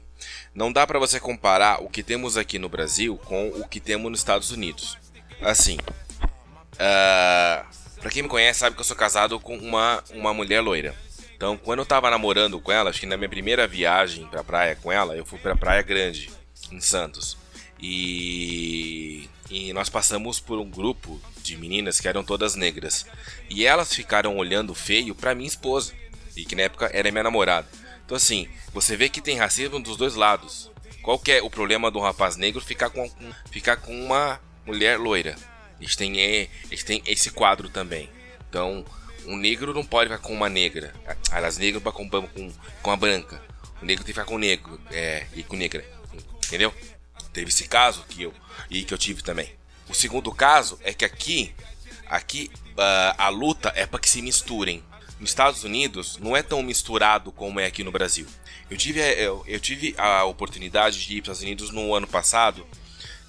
não 0.55 0.71
dá 0.71 0.87
para 0.87 0.97
você 0.97 1.19
comparar 1.19 1.83
o 1.83 1.89
que 1.89 2.01
temos 2.01 2.37
aqui 2.37 2.57
no 2.57 2.69
Brasil 2.69 3.19
com 3.25 3.49
o 3.49 3.67
que 3.67 3.81
temos 3.81 4.09
nos 4.09 4.21
Estados 4.21 4.51
Unidos. 4.51 4.97
Assim, 5.41 5.77
uh, 6.75 7.65
pra 7.99 8.09
quem 8.09 8.23
me 8.23 8.29
conhece 8.29 8.59
sabe 8.59 8.75
que 8.75 8.81
eu 8.81 8.85
sou 8.85 8.95
casado 8.95 9.37
com 9.37 9.57
uma, 9.57 10.01
uma 10.11 10.33
mulher 10.33 10.61
loira. 10.61 10.95
Então, 11.35 11.57
quando 11.57 11.79
eu 11.79 11.85
tava 11.85 12.09
namorando 12.09 12.61
com 12.61 12.71
ela, 12.71 12.89
acho 12.89 13.01
que 13.01 13.05
na 13.05 13.17
minha 13.17 13.27
primeira 13.27 13.67
viagem 13.67 14.25
pra 14.27 14.45
praia 14.45 14.77
com 14.77 14.89
ela, 14.89 15.17
eu 15.17 15.25
fui 15.25 15.37
pra 15.37 15.57
Praia 15.57 15.81
Grande, 15.81 16.31
em 16.71 16.79
Santos. 16.79 17.37
E, 17.77 19.29
e 19.51 19.73
nós 19.73 19.89
passamos 19.89 20.39
por 20.39 20.57
um 20.57 20.69
grupo 20.69 21.21
de 21.43 21.57
meninas 21.57 21.99
que 21.99 22.07
eram 22.07 22.23
todas 22.23 22.55
negras. 22.55 23.05
E 23.49 23.65
elas 23.65 23.93
ficaram 23.93 24.37
olhando 24.37 24.73
feio 24.73 25.13
pra 25.13 25.35
minha 25.35 25.49
esposa, 25.49 25.93
e 26.37 26.45
que 26.45 26.55
na 26.55 26.63
época 26.63 26.89
era 26.93 27.11
minha 27.11 27.23
namorada. 27.23 27.67
Então, 28.05 28.15
assim, 28.15 28.47
você 28.71 28.95
vê 28.95 29.09
que 29.09 29.19
tem 29.19 29.37
racismo 29.37 29.79
dos 29.79 29.97
dois 29.97 30.15
lados. 30.15 30.71
Qual 31.01 31.19
que 31.19 31.31
é 31.31 31.41
o 31.41 31.49
problema 31.49 31.91
do 31.91 31.99
rapaz 31.99 32.35
negro 32.35 32.61
ficar 32.61 32.89
com, 32.89 33.09
ficar 33.51 33.77
com 33.77 33.93
uma 33.93 34.39
mulher 34.65 34.99
loira? 34.99 35.35
Eles 35.79 35.95
têm, 35.95 36.19
é, 36.19 36.47
eles 36.65 36.83
têm 36.83 37.01
esse 37.05 37.31
quadro 37.31 37.69
também. 37.69 38.09
Então, 38.49 38.85
um 39.25 39.35
negro 39.35 39.73
não 39.73 39.83
pode 39.83 40.09
ficar 40.09 40.21
com 40.21 40.33
uma 40.33 40.49
negra. 40.49 40.93
As 41.31 41.57
negras 41.57 41.83
com, 41.83 42.09
com, 42.09 42.53
com 42.81 42.91
a 42.91 42.95
branca. 42.95 43.41
O 43.81 43.85
negro 43.85 44.03
tem 44.03 44.13
que 44.13 44.19
ficar 44.19 44.25
com 44.25 44.35
o 44.35 44.39
negro 44.39 44.79
é, 44.91 45.25
e 45.35 45.43
com 45.43 45.55
negra. 45.55 45.83
Entendeu? 46.45 46.73
Teve 47.33 47.49
esse 47.49 47.67
caso 47.67 48.05
que 48.07 48.23
eu 48.23 48.33
e 48.69 48.83
que 48.83 48.93
eu 48.93 48.97
tive 48.97 49.21
também. 49.21 49.51
O 49.89 49.93
segundo 49.93 50.31
caso 50.31 50.79
é 50.83 50.93
que 50.93 51.05
aqui, 51.05 51.53
aqui 52.07 52.49
uh, 52.77 53.15
a 53.17 53.29
luta 53.29 53.71
é 53.75 53.85
para 53.85 53.99
que 53.99 54.09
se 54.09 54.21
misturem 54.21 54.83
nos 55.25 55.31
Estados 55.31 55.63
Unidos 55.63 56.19
não 56.21 56.37
é 56.37 56.43
tão 56.43 56.61
misturado 56.61 57.31
como 57.31 57.59
é 57.59 57.65
aqui 57.65 57.83
no 57.83 57.91
Brasil. 57.91 58.27
Eu 58.69 58.77
tive, 58.77 58.99
é, 58.99 59.25
eu, 59.25 59.43
eu 59.47 59.59
tive 59.59 59.95
a 59.97 60.23
oportunidade 60.23 61.03
de 61.03 61.17
ir 61.17 61.21
para 61.23 61.31
os 61.31 61.39
Estados 61.39 61.41
Unidos 61.41 61.71
no 61.71 61.95
ano 61.95 62.05
passado, 62.05 62.63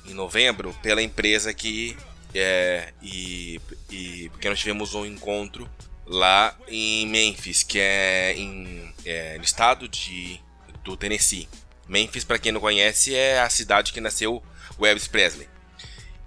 em 0.04 0.12
novembro, 0.12 0.74
pela 0.82 1.02
empresa 1.02 1.54
que. 1.54 1.96
É, 2.34 2.92
e, 3.00 3.58
e 3.90 4.28
porque 4.28 4.46
nós 4.46 4.58
tivemos 4.58 4.94
um 4.94 5.06
encontro 5.06 5.66
lá 6.04 6.54
em 6.68 7.06
Memphis, 7.06 7.62
que 7.62 7.78
é, 7.78 8.34
em, 8.36 8.92
é 9.06 9.38
no 9.38 9.44
estado 9.44 9.88
de, 9.88 10.38
do 10.84 10.98
Tennessee. 10.98 11.48
Memphis, 11.88 12.24
para 12.24 12.38
quem 12.38 12.52
não 12.52 12.60
conhece, 12.60 13.14
é 13.14 13.40
a 13.40 13.48
cidade 13.48 13.90
que 13.90 14.02
nasceu 14.02 14.42
Elvis 14.78 15.08
Presley. 15.08 15.48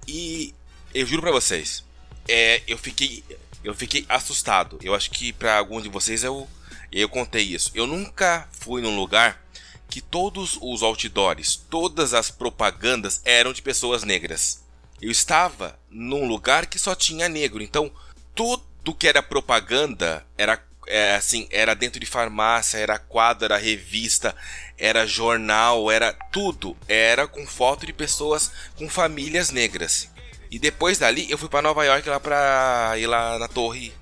E 0.08 0.56
eu 0.96 1.06
juro 1.06 1.22
para 1.22 1.32
vocês, 1.32 1.84
é, 2.28 2.64
eu 2.68 2.78
fiquei 2.78 3.24
eu 3.64 3.74
fiquei 3.74 4.06
assustado. 4.08 4.80
Eu 4.82 4.94
acho 4.96 5.12
que 5.12 5.34
para 5.34 5.58
alguns 5.58 5.84
de 5.84 5.90
vocês 5.90 6.24
eu, 6.24 6.48
eu 6.92 7.10
contei 7.10 7.44
isso. 7.44 7.72
Eu 7.74 7.86
nunca 7.86 8.48
fui 8.52 8.82
num 8.82 8.96
lugar 8.96 9.42
que 9.90 10.02
todos 10.02 10.58
os 10.62 10.84
outdoors, 10.84 11.56
todas 11.70 12.14
as 12.14 12.30
propagandas 12.30 13.22
eram 13.26 13.52
de 13.52 13.62
pessoas 13.62 14.04
negras. 14.04 14.64
Eu 15.02 15.10
estava 15.10 15.80
num 15.90 16.28
lugar 16.28 16.68
que 16.68 16.78
só 16.78 16.94
tinha 16.94 17.28
negro, 17.28 17.64
então 17.64 17.92
tudo 18.36 18.94
que 18.98 19.08
era 19.08 19.24
propaganda 19.24 20.26
era 20.38 20.62
é, 20.88 21.16
assim, 21.16 21.48
era 21.52 21.76
dentro 21.76 22.00
de 22.00 22.06
farmácia, 22.06 22.80
era 22.80 22.98
quadro, 22.98 23.46
era 23.46 23.58
revista, 23.58 24.36
era 24.78 25.06
jornal, 25.06 25.92
era 25.92 26.12
tudo, 26.32 26.76
era 26.88 27.28
com 27.28 27.46
foto 27.46 27.86
de 27.86 27.94
pessoas 27.94 28.52
com 28.76 28.90
famílias 28.90 29.52
negras. 29.52 30.10
E 30.52 30.58
depois 30.58 30.98
dali 30.98 31.30
eu 31.30 31.38
fui 31.38 31.48
para 31.48 31.62
Nova 31.62 31.86
York 31.86 32.08
lá 32.10 32.20
pra 32.20 32.94
ir 32.98 33.08
lá 33.08 33.38
na 33.38 33.48
torre. 33.48 33.94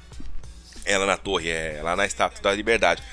Ela 0.85 1.05
na 1.05 1.17
torre, 1.17 1.49
é 1.49 1.81
lá 1.83 1.95
na 1.95 2.05
Estátua 2.05 2.41
da 2.41 2.53
Liberdade. 2.53 3.03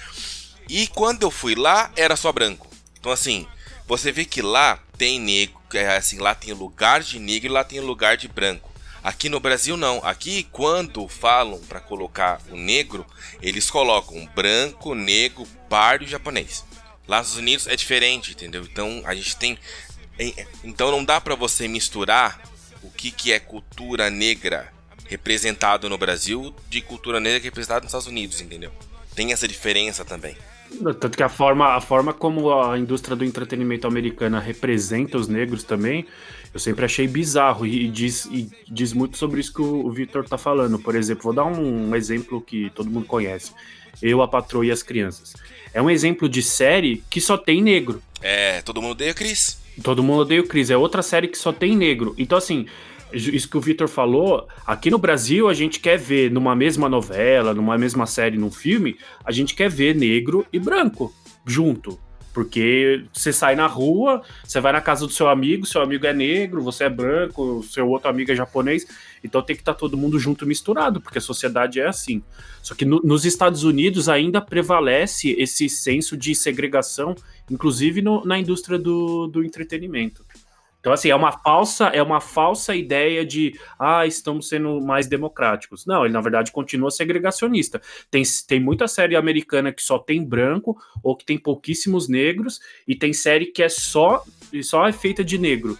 E 0.68 0.87
quando 0.89 1.24
eu 1.24 1.30
fui 1.30 1.55
lá, 1.55 1.91
era 1.97 2.16
só 2.16 2.30
branco. 2.32 2.68
Então 2.99 3.11
assim, 3.11 3.47
você 3.87 4.12
vê 4.12 4.24
que 4.24 4.41
lá 4.41 4.78
tem 4.97 5.18
negro, 5.18 5.59
é 5.74 5.97
assim, 5.97 6.18
lá 6.18 6.35
tem 6.35 6.55
lugar 6.55 7.03
de 7.03 7.18
negro 7.18 7.49
e 7.49 7.53
lá 7.53 7.64
tem 7.64 7.80
lugar 7.80 8.16
de 8.16 8.28
branco. 8.28 8.72
Aqui 9.03 9.28
no 9.28 9.41
Brasil 9.41 9.76
não. 9.76 9.99
Aqui 10.05 10.45
quando 10.51 11.07
falam 11.09 11.61
para 11.68 11.80
colocar 11.80 12.41
o 12.49 12.57
negro, 12.57 13.05
eles 13.43 13.70
colocam 13.70 14.24
branco, 14.35 14.95
negro, 14.95 15.45
pardo 15.68 16.05
e 16.05 16.09
japonês. 16.09 16.64
Lá 17.07 17.18
nos 17.18 17.37
Unidos 17.37 17.66
é 17.66 17.76
diferente, 17.76 18.30
entendeu? 18.30 18.62
Então 18.62 19.03
a 19.05 19.14
gente 19.14 19.37
tem. 19.37 19.59
Então 20.62 20.91
não 20.91 21.05
dá 21.05 21.20
para 21.20 21.35
você 21.35 21.68
misturar 21.68 22.41
o 22.85 22.91
que, 22.91 23.11
que 23.11 23.32
é 23.32 23.41
cultura 23.41 24.11
negra 24.11 24.72
representado 25.07 25.89
no 25.89 25.99
Brasil 25.99 26.55
de 26.68 26.80
cultura 26.80 27.20
negra 27.20 27.41
representada 27.43 27.80
nos 27.80 27.89
Estados 27.89 28.07
Unidos, 28.07 28.41
entendeu? 28.41 28.70
Tem 29.14 29.32
essa 29.32 29.47
diferença 29.47 30.05
também. 30.05 30.37
Tanto 31.01 31.11
que 31.11 31.22
a 31.22 31.28
forma, 31.28 31.74
a 31.74 31.80
forma 31.80 32.12
como 32.12 32.53
a 32.53 32.78
indústria 32.78 33.14
do 33.14 33.24
entretenimento 33.24 33.87
americana 33.87 34.41
representa 34.41 35.16
os 35.16 35.28
negros 35.28 35.62
também, 35.62 36.07
eu 36.53 36.59
sempre 36.59 36.85
achei 36.85 37.07
bizarro 37.07 37.66
e 37.66 37.89
diz, 37.89 38.24
e 38.26 38.51
diz 38.68 38.93
muito 38.93 39.16
sobre 39.16 39.41
isso 39.41 39.53
que 39.53 39.62
o, 39.62 39.87
o 39.87 39.93
Victor 39.93 40.28
tá 40.28 40.37
falando. 40.37 40.78
Por 40.78 40.97
exemplo, 40.97 41.24
vou 41.24 41.32
dar 41.32 41.45
um, 41.45 41.91
um, 41.91 41.97
exemplo 41.97 42.41
que 42.41 42.70
todo 42.70 42.91
mundo 42.91 43.07
conhece: 43.07 43.53
Eu, 44.03 44.22
a 44.22 44.28
Patroa 44.28 44.66
e 44.66 44.70
as 44.70 44.82
Crianças. 44.82 45.35
É 45.72 45.80
um 45.80 45.91
exemplo 45.91 46.28
de 46.28 46.43
série 46.43 47.05
que 47.11 47.20
só 47.20 47.37
tem 47.37 47.62
negro. 47.62 48.03
É, 48.20 48.62
todo 48.62 48.80
mundo 48.80 48.93
odeia 48.93 49.12
o 49.12 49.14
Chris. 49.14 49.63
Todo 49.83 50.03
mundo 50.03 50.20
odeia 50.20 50.41
o 50.41 50.47
Chris. 50.47 50.70
É 50.70 50.77
outra 50.77 51.03
série 51.03 51.29
que 51.29 51.39
só 51.39 51.53
tem 51.53 51.77
negro. 51.77 52.14
Então, 52.16 52.39
assim, 52.39 52.66
isso 53.12 53.49
que 53.49 53.57
o 53.57 53.61
Victor 53.61 53.89
falou, 53.89 54.49
aqui 54.66 54.91
no 54.91 54.99
Brasil 54.99 55.49
a 55.49 55.55
gente 55.55 55.81
quer 55.81 55.99
ver 55.99 56.31
numa 56.31 56.55
mesma 56.55 56.89
novela, 56.89 57.55
numa 57.55 57.79
mesma 57.79 58.07
série, 58.07 58.37
num 58.37 58.51
filme, 58.51 58.97
a 59.25 59.31
gente 59.31 59.55
quer 59.55 59.70
ver 59.70 59.95
negro 59.95 60.47
e 60.53 60.59
branco 60.59 61.12
junto. 61.47 61.99
Porque 62.33 63.05
você 63.12 63.33
sai 63.33 63.55
na 63.55 63.68
rua, 63.68 64.20
você 64.45 64.61
vai 64.61 64.72
na 64.72 64.81
casa 64.81 65.07
do 65.07 65.12
seu 65.12 65.29
amigo, 65.29 65.64
seu 65.64 65.81
amigo 65.81 66.05
é 66.05 66.12
negro, 66.12 66.62
você 66.62 66.83
é 66.83 66.91
branco, 66.91 67.62
seu 67.62 67.89
outro 67.89 68.11
amigo 68.11 68.33
é 68.33 68.35
japonês, 68.35 68.85
então 69.22 69.41
tem 69.41 69.55
que 69.55 69.62
estar 69.62 69.75
tá 69.75 69.79
todo 69.79 69.97
mundo 69.97 70.18
junto 70.18 70.45
misturado, 70.45 71.01
porque 71.01 71.18
a 71.18 71.20
sociedade 71.20 71.81
é 71.81 71.87
assim. 71.87 72.25
Só 72.61 72.75
que 72.75 72.85
no, 72.85 73.01
nos 73.05 73.25
Estados 73.25 73.62
Unidos 73.62 74.09
ainda 74.09 74.41
prevalece 74.41 75.31
esse 75.39 75.68
senso 75.68 76.16
de 76.16 76.35
segregação, 76.35 77.14
inclusive 77.51 78.03
no, 78.03 78.24
na 78.24 78.38
indústria 78.38 78.78
do, 78.78 79.26
do 79.26 79.45
entretenimento. 79.45 80.24
Então, 80.84 80.92
assim, 80.92 81.09
é 81.09 81.16
uma 81.16 81.32
falsa, 81.32 81.86
é 81.86 82.03
uma 82.03 82.20
falsa 82.20 82.76
ideia 82.76 83.24
de 83.24 83.59
ah, 83.78 84.07
estamos 84.07 84.51
sendo 84.51 84.82
mais 84.82 85.07
democráticos. 85.07 85.86
Não, 85.86 86.05
ele 86.05 86.12
na 86.12 86.20
verdade 86.20 86.53
continua 86.53 86.90
segregacionista. 86.90 87.80
Tem, 88.11 88.22
tem 88.47 88.61
muita 88.61 88.86
série 88.86 89.16
americana 89.16 89.72
que 89.72 89.82
só 89.82 89.99
tem 89.99 90.22
branco 90.22 90.76
ou 91.03 91.16
que 91.16 91.24
tem 91.24 91.38
pouquíssimos 91.38 92.07
negros, 92.07 92.61
e 92.86 92.95
tem 92.95 93.14
série 93.14 93.47
que 93.47 93.62
é 93.62 93.68
só, 93.70 94.22
só 94.62 94.86
é 94.86 94.92
feita 94.92 95.24
de 95.24 95.38
negro. 95.38 95.78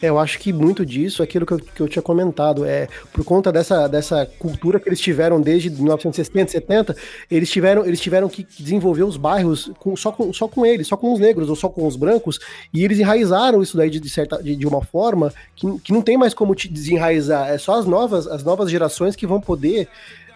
É, 0.00 0.08
eu 0.08 0.18
acho 0.18 0.38
que 0.38 0.52
muito 0.52 0.84
disso 0.84 1.22
aquilo 1.22 1.46
que 1.46 1.52
eu, 1.52 1.58
que 1.58 1.80
eu 1.80 1.88
tinha 1.88 2.02
comentado. 2.02 2.64
É 2.64 2.88
por 3.12 3.24
conta 3.24 3.52
dessa, 3.52 3.86
dessa 3.86 4.26
cultura 4.38 4.80
que 4.80 4.88
eles 4.88 5.00
tiveram 5.00 5.40
desde 5.40 5.70
1960, 5.70 6.52
70, 6.52 6.96
eles 7.30 7.50
tiveram, 7.50 7.84
eles 7.84 8.00
tiveram 8.00 8.28
que 8.28 8.46
desenvolver 8.58 9.02
os 9.02 9.16
bairros 9.16 9.70
com, 9.78 9.96
só, 9.96 10.12
com, 10.12 10.32
só 10.32 10.48
com 10.48 10.64
eles, 10.64 10.86
só 10.86 10.96
com 10.96 11.12
os 11.12 11.20
negros 11.20 11.48
ou 11.48 11.56
só 11.56 11.68
com 11.68 11.86
os 11.86 11.96
brancos, 11.96 12.38
e 12.72 12.84
eles 12.84 12.98
enraizaram 12.98 13.62
isso 13.62 13.76
daí 13.76 13.90
de, 13.90 14.00
de 14.00 14.08
certa, 14.10 14.42
de, 14.42 14.56
de, 14.56 14.66
uma 14.66 14.82
forma 14.82 15.32
que, 15.54 15.78
que 15.80 15.92
não 15.92 16.02
tem 16.02 16.16
mais 16.16 16.34
como 16.34 16.54
te 16.54 16.68
desenraizar. 16.68 17.48
É 17.48 17.58
só 17.58 17.78
as 17.78 17.86
novas, 17.86 18.26
as 18.26 18.42
novas 18.42 18.70
gerações 18.70 19.16
que 19.16 19.26
vão 19.26 19.40
poder 19.40 19.88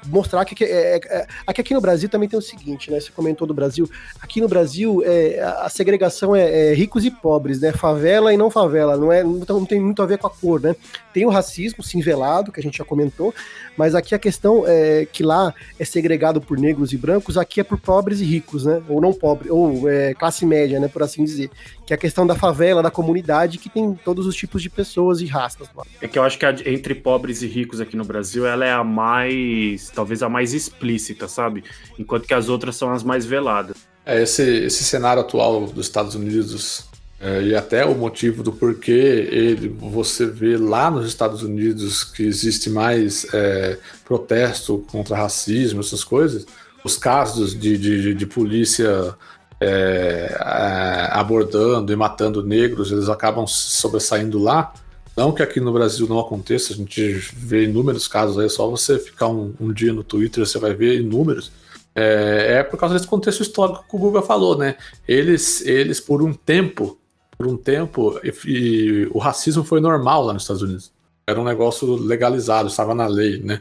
mostrar 0.06 0.44
que, 0.44 0.64
é, 0.64 0.96
é, 0.96 1.00
é 1.18 1.26
aqui 1.46 1.74
no 1.74 1.80
Brasil 1.80 2.08
também 2.08 2.28
tem 2.28 2.38
o 2.38 2.42
seguinte, 2.42 2.90
né? 2.90 3.00
Você 3.00 3.10
comentou 3.10 3.46
do 3.46 3.54
Brasil. 3.54 3.90
Aqui 4.20 4.40
no 4.40 4.48
Brasil 4.48 5.02
é, 5.04 5.40
a 5.40 5.68
segregação 5.68 6.34
é, 6.34 6.70
é, 6.70 6.74
ricos 6.74 7.04
e 7.04 7.10
pobres, 7.10 7.60
né? 7.60 7.72
Favela 7.72 8.32
e 8.32 8.36
não 8.36 8.50
favela, 8.50 8.96
não 8.96 9.12
é? 9.12 9.22
Não, 9.22 9.64
tem 9.64 9.80
muito 9.80 10.02
a 10.02 10.06
ver 10.06 10.18
com 10.18 10.26
a 10.26 10.30
cor, 10.30 10.60
né? 10.60 10.74
Tem 11.12 11.26
o 11.26 11.30
racismo, 11.30 11.82
sim, 11.82 12.00
velado, 12.00 12.52
que 12.52 12.60
a 12.60 12.62
gente 12.62 12.78
já 12.78 12.84
comentou, 12.84 13.34
mas 13.76 13.94
aqui 13.94 14.14
a 14.14 14.18
questão 14.18 14.64
é 14.66 15.06
que 15.10 15.22
lá 15.22 15.52
é 15.78 15.84
segregado 15.84 16.40
por 16.40 16.58
negros 16.58 16.92
e 16.92 16.96
brancos, 16.96 17.36
aqui 17.36 17.60
é 17.60 17.64
por 17.64 17.78
pobres 17.78 18.20
e 18.20 18.24
ricos, 18.24 18.64
né? 18.64 18.82
Ou 18.88 19.00
não 19.00 19.12
pobre, 19.12 19.50
ou 19.50 19.88
é, 19.88 20.14
classe 20.14 20.46
média, 20.46 20.78
né? 20.78 20.88
Por 20.88 21.02
assim 21.02 21.24
dizer. 21.24 21.50
Que 21.84 21.94
é 21.94 21.96
a 21.96 21.98
questão 21.98 22.26
da 22.26 22.34
favela, 22.34 22.82
da 22.82 22.90
comunidade, 22.90 23.58
que 23.58 23.70
tem 23.70 23.94
todos 24.04 24.26
os 24.26 24.36
tipos 24.36 24.62
de 24.62 24.68
pessoas 24.68 25.20
e 25.20 25.26
raças 25.26 25.68
lá. 25.74 25.84
É 26.02 26.06
que 26.06 26.18
eu 26.18 26.22
acho 26.22 26.38
que 26.38 26.44
a, 26.44 26.54
entre 26.66 26.94
pobres 26.94 27.42
e 27.42 27.46
ricos 27.46 27.80
aqui 27.80 27.96
no 27.96 28.04
Brasil, 28.04 28.46
ela 28.46 28.64
é 28.64 28.72
a 28.72 28.84
mais 28.84 29.87
talvez 29.94 30.22
a 30.22 30.28
mais 30.28 30.54
explícita, 30.54 31.28
sabe? 31.28 31.64
Enquanto 31.98 32.26
que 32.26 32.34
as 32.34 32.48
outras 32.48 32.76
são 32.76 32.92
as 32.92 33.02
mais 33.02 33.24
veladas. 33.26 33.76
É, 34.04 34.22
esse, 34.22 34.42
esse 34.42 34.84
cenário 34.84 35.20
atual 35.22 35.66
dos 35.66 35.86
Estados 35.86 36.14
Unidos 36.14 36.88
é, 37.20 37.42
e 37.42 37.54
até 37.54 37.84
o 37.84 37.94
motivo 37.96 38.44
do 38.44 38.52
porquê 38.52 39.28
ele, 39.30 39.68
você 39.68 40.24
vê 40.24 40.56
lá 40.56 40.88
nos 40.88 41.06
Estados 41.06 41.42
Unidos 41.42 42.04
que 42.04 42.22
existe 42.22 42.70
mais 42.70 43.26
é, 43.34 43.76
protesto 44.04 44.84
contra 44.90 45.16
racismo, 45.16 45.80
essas 45.80 46.04
coisas, 46.04 46.46
os 46.84 46.96
casos 46.96 47.58
de, 47.58 47.76
de, 47.76 48.14
de 48.14 48.26
polícia 48.26 49.14
é, 49.60 50.38
é 50.40 51.08
abordando 51.10 51.92
e 51.92 51.96
matando 51.96 52.46
negros, 52.46 52.92
eles 52.92 53.08
acabam 53.08 53.46
sobressaindo 53.48 54.38
lá, 54.38 54.72
não 55.18 55.32
que 55.32 55.42
aqui 55.42 55.58
no 55.58 55.72
Brasil 55.72 56.06
não 56.06 56.20
aconteça, 56.20 56.72
a 56.72 56.76
gente 56.76 57.02
vê 57.34 57.64
inúmeros 57.64 58.06
casos 58.06 58.38
aí, 58.38 58.46
é 58.46 58.48
só 58.48 58.70
você 58.70 59.00
ficar 59.00 59.26
um, 59.26 59.52
um 59.58 59.72
dia 59.72 59.92
no 59.92 60.04
Twitter, 60.04 60.46
você 60.46 60.60
vai 60.60 60.72
ver 60.72 61.00
inúmeros. 61.00 61.50
É, 61.92 62.58
é, 62.58 62.62
por 62.62 62.78
causa 62.78 62.94
desse 62.94 63.08
contexto 63.08 63.42
histórico 63.42 63.84
que 63.90 63.96
o 63.96 63.98
Guga 63.98 64.22
falou, 64.22 64.56
né? 64.56 64.76
Eles, 65.08 65.60
eles 65.66 65.98
por 65.98 66.22
um 66.22 66.32
tempo, 66.32 66.96
por 67.36 67.48
um 67.48 67.56
tempo, 67.56 68.20
e, 68.22 68.32
e, 68.46 69.10
o 69.12 69.18
racismo 69.18 69.64
foi 69.64 69.80
normal 69.80 70.24
lá 70.24 70.32
nos 70.32 70.44
Estados 70.44 70.62
Unidos. 70.62 70.92
Era 71.26 71.40
um 71.40 71.44
negócio 71.44 71.96
legalizado, 71.96 72.68
estava 72.68 72.94
na 72.94 73.08
lei, 73.08 73.42
né? 73.42 73.60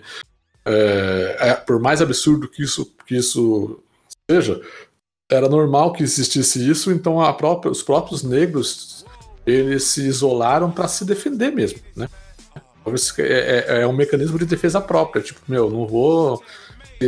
É, 0.64 1.38
é, 1.40 1.54
por 1.56 1.80
mais 1.80 2.04
absurdo 2.04 2.48
que 2.48 2.62
isso, 2.62 2.86
que 3.08 3.16
isso 3.16 3.80
seja, 4.30 4.62
era 5.28 5.50
normal 5.50 5.92
que 5.92 6.04
existisse 6.04 6.70
isso, 6.70 6.92
então 6.92 7.18
própria, 7.34 7.72
os 7.72 7.82
próprios 7.82 8.22
negros 8.22 8.97
eles 9.48 9.86
se 9.86 10.06
isolaram 10.06 10.70
para 10.70 10.88
se 10.90 11.06
defender 11.06 11.52
mesmo, 11.52 11.80
né? 11.96 12.10
É, 13.20 13.24
é, 13.24 13.82
é, 13.82 13.88
um 13.88 13.94
mecanismo 13.94 14.38
de 14.40 14.46
defesa 14.46 14.80
própria, 14.80 15.22
tipo, 15.22 15.42
meu, 15.48 15.70
não 15.70 15.86
vou. 15.86 16.42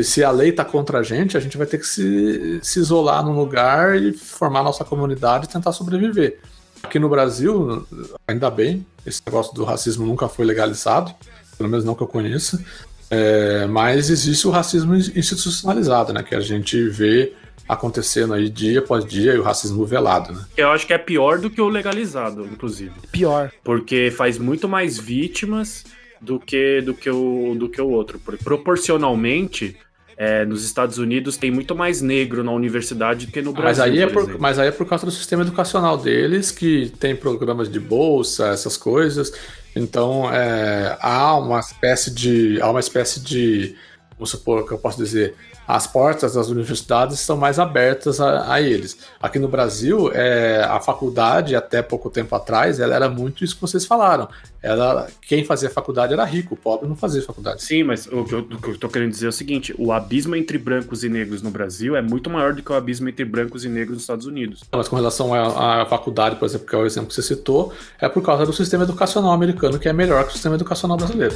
Se 0.03 0.23
a 0.23 0.29
lei 0.29 0.51
tá 0.51 0.65
contra 0.65 0.99
a 0.99 1.03
gente, 1.03 1.37
a 1.37 1.39
gente 1.39 1.57
vai 1.57 1.65
ter 1.65 1.77
que 1.77 1.87
se, 1.87 2.59
se 2.61 2.79
isolar 2.79 3.23
num 3.23 3.33
lugar 3.33 3.95
e 3.95 4.13
formar 4.13 4.61
nossa 4.61 4.83
comunidade 4.83 5.45
e 5.45 5.49
tentar 5.49 5.71
sobreviver. 5.71 6.39
Aqui 6.83 6.99
no 6.99 7.09
Brasil, 7.09 7.85
ainda 8.27 8.49
bem, 8.51 8.85
esse 9.05 9.21
negócio 9.25 9.53
do 9.53 9.63
racismo 9.63 10.05
nunca 10.05 10.27
foi 10.27 10.45
legalizado, 10.45 11.13
pelo 11.57 11.69
menos 11.69 11.85
não 11.85 11.95
que 11.95 12.03
eu 12.03 12.07
conheça, 12.07 12.63
é, 13.09 13.65
mas 13.65 14.09
existe 14.09 14.47
o 14.47 14.51
racismo 14.51 14.95
institucionalizado, 14.95 16.13
né? 16.13 16.23
Que 16.23 16.35
a 16.35 16.41
gente 16.41 16.89
vê 16.89 17.33
acontecendo 17.69 18.33
aí 18.33 18.49
dia 18.49 18.79
após 18.79 19.05
dia 19.05 19.35
e 19.35 19.37
o 19.37 19.43
racismo 19.43 19.85
velado, 19.85 20.33
né? 20.33 20.43
Eu 20.57 20.71
acho 20.71 20.87
que 20.87 20.93
é 20.93 20.97
pior 20.97 21.37
do 21.37 21.51
que 21.51 21.61
o 21.61 21.69
legalizado, 21.69 22.43
inclusive. 22.51 22.91
Pior. 23.11 23.51
Porque 23.63 24.11
faz 24.11 24.39
muito 24.39 24.67
mais 24.67 24.97
vítimas 24.97 25.85
do 26.19 26.39
que 26.39 26.81
do 26.81 26.95
que 26.95 27.11
o, 27.11 27.55
do 27.55 27.69
que 27.69 27.79
o 27.79 27.87
outro. 27.87 28.19
Proporcionalmente, 28.43 29.77
é, 30.17 30.43
nos 30.45 30.65
Estados 30.65 30.97
Unidos 30.97 31.37
tem 31.37 31.51
muito 31.51 31.75
mais 31.75 32.01
negro 32.01 32.43
na 32.43 32.51
universidade 32.51 33.27
do 33.27 33.31
que 33.31 33.41
no 33.41 33.53
Brasil. 33.53 33.83
Mas 33.85 33.93
aí, 33.93 33.99
é 34.01 34.07
por, 34.07 34.39
mas 34.39 34.59
aí 34.59 34.67
é 34.69 34.71
por 34.71 34.87
causa 34.87 35.05
do 35.05 35.11
sistema 35.11 35.43
educacional 35.43 35.95
deles, 35.95 36.49
que 36.49 36.91
tem 36.99 37.15
programas 37.15 37.71
de 37.71 37.79
bolsa, 37.79 38.47
essas 38.47 38.75
coisas. 38.75 39.31
Então 39.75 40.27
é, 40.33 40.97
há 40.99 41.37
uma 41.37 41.59
espécie 41.59 42.09
de. 42.11 42.59
Há 42.61 42.71
uma 42.71 42.79
espécie 42.79 43.19
de. 43.19 43.75
Vamos 44.19 44.31
supor 44.31 44.67
que 44.67 44.73
eu 44.73 44.77
posso 44.77 44.97
dizer 44.97 45.33
as 45.65 45.87
portas 45.87 46.33
das 46.33 46.49
universidades 46.49 47.19
estão 47.19 47.37
mais 47.37 47.57
abertas 47.57 48.19
a, 48.19 48.53
a 48.53 48.59
eles. 48.59 48.97
Aqui 49.21 49.39
no 49.39 49.47
Brasil, 49.47 50.11
é, 50.11 50.63
a 50.63 50.79
faculdade, 50.79 51.55
até 51.55 51.81
pouco 51.81 52.09
tempo 52.09 52.35
atrás, 52.35 52.79
ela 52.79 52.95
era 52.95 53.07
muito 53.07 53.45
isso 53.45 53.55
que 53.55 53.61
vocês 53.61 53.85
falaram. 53.85 54.27
Ela, 54.61 55.07
quem 55.21 55.45
fazia 55.45 55.69
faculdade 55.69 56.11
era 56.11 56.25
rico, 56.25 56.55
o 56.55 56.57
pobre 56.57 56.85
não 56.89 56.95
fazia 56.95 57.21
faculdade. 57.21 57.63
Sim, 57.63 57.83
mas 57.83 58.07
o 58.07 58.25
que 58.25 58.33
eu, 58.33 58.39
o 58.39 58.61
que 58.61 58.69
eu 58.71 58.77
tô 58.77 58.89
querendo 58.89 59.11
dizer 59.11 59.27
é 59.27 59.29
o 59.29 59.31
seguinte: 59.31 59.73
o 59.77 59.93
abismo 59.93 60.35
entre 60.35 60.57
brancos 60.57 61.03
e 61.03 61.07
negros 61.07 61.41
no 61.41 61.51
Brasil 61.51 61.95
é 61.95 62.01
muito 62.01 62.29
maior 62.29 62.53
do 62.53 62.61
que 62.61 62.71
o 62.71 62.75
abismo 62.75 63.07
entre 63.07 63.23
brancos 63.23 63.63
e 63.63 63.69
negros 63.69 63.93
nos 63.93 64.03
Estados 64.03 64.25
Unidos. 64.25 64.63
Mas 64.71 64.89
com 64.89 64.95
relação 64.95 65.33
à, 65.33 65.83
à 65.83 65.85
faculdade, 65.85 66.35
por 66.35 66.45
exemplo, 66.45 66.67
que 66.67 66.75
é 66.75 66.77
o 66.79 66.85
exemplo 66.85 67.09
que 67.09 67.15
você 67.15 67.21
citou, 67.21 67.71
é 68.01 68.09
por 68.09 68.23
causa 68.23 68.45
do 68.45 68.51
sistema 68.51 68.83
educacional 68.83 69.31
americano, 69.31 69.77
que 69.77 69.87
é 69.87 69.93
melhor 69.93 70.23
que 70.23 70.31
o 70.31 70.33
sistema 70.33 70.55
educacional 70.55 70.97
brasileiro. 70.97 71.35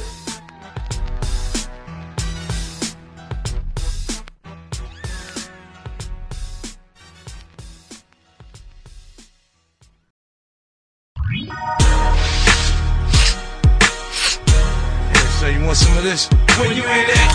When 16.14 16.70
you 16.76 16.82
hear 16.82 17.06
that. 17.06 17.32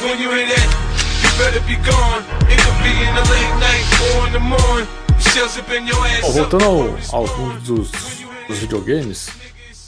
When 0.00 0.18
you 0.18 0.30
hear 0.30 0.46
that, 0.46 0.68
you 1.22 1.30
better 1.36 1.60
be 1.66 1.76
gone. 1.84 2.24
It 2.48 2.58
could 2.64 2.78
be 2.82 2.92
in 3.04 3.14
the 3.14 3.24
late 3.28 3.54
night 3.60 3.84
or 4.16 4.26
in 4.26 4.32
the 4.32 4.40
morning. 4.40 4.88
Bom, 6.22 6.32
voltando 6.32 6.64
ao, 6.64 6.96
ao 7.12 7.36
mundo 7.36 7.60
dos, 7.60 7.90
dos 8.46 8.58
videogames, 8.58 9.28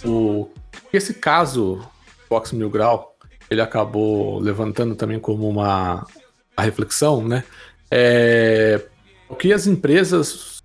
o, 0.04 0.48
esse 0.92 1.14
caso 1.14 1.80
Box 2.28 2.52
Mil 2.52 2.68
Grau, 2.68 3.16
ele 3.48 3.60
acabou 3.60 4.38
levantando 4.38 4.94
também 4.94 5.18
como 5.18 5.48
uma, 5.48 6.06
uma 6.56 6.64
reflexão, 6.64 7.26
né? 7.26 7.44
É, 7.90 8.80
o 9.28 9.34
que 9.34 9.52
as 9.52 9.66
empresas, 9.66 10.62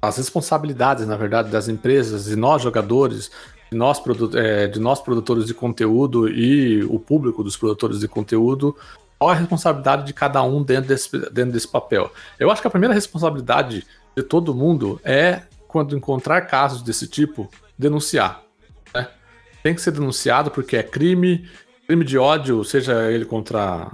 as 0.00 0.16
responsabilidades, 0.16 1.06
na 1.06 1.16
verdade, 1.16 1.50
das 1.50 1.68
empresas 1.68 2.28
e 2.28 2.36
nós 2.36 2.62
jogadores, 2.62 3.30
de 3.70 3.76
nós, 3.76 4.02
é, 4.34 4.66
de 4.66 4.80
nós 4.80 5.00
produtores 5.00 5.46
de 5.46 5.54
conteúdo 5.54 6.28
e 6.28 6.82
o 6.84 6.98
público 6.98 7.42
dos 7.42 7.56
produtores 7.56 8.00
de 8.00 8.08
conteúdo, 8.08 8.76
qual 9.18 9.30
a 9.30 9.34
responsabilidade 9.34 10.06
de 10.06 10.12
cada 10.12 10.42
um 10.42 10.62
dentro 10.62 10.88
desse, 10.88 11.10
dentro 11.30 11.52
desse 11.52 11.68
papel. 11.68 12.10
Eu 12.38 12.50
acho 12.50 12.60
que 12.60 12.68
a 12.68 12.70
primeira 12.70 12.94
responsabilidade 12.94 13.84
de 14.16 14.22
todo 14.22 14.54
mundo 14.54 15.00
é, 15.04 15.42
quando 15.66 15.96
encontrar 15.96 16.42
casos 16.42 16.82
desse 16.82 17.06
tipo, 17.06 17.50
denunciar. 17.76 18.42
Né? 18.94 19.08
Tem 19.62 19.74
que 19.74 19.82
ser 19.82 19.90
denunciado 19.90 20.50
porque 20.50 20.76
é 20.76 20.82
crime, 20.82 21.48
crime 21.86 22.04
de 22.04 22.16
ódio, 22.16 22.64
seja 22.64 23.10
ele 23.10 23.24
contra 23.24 23.90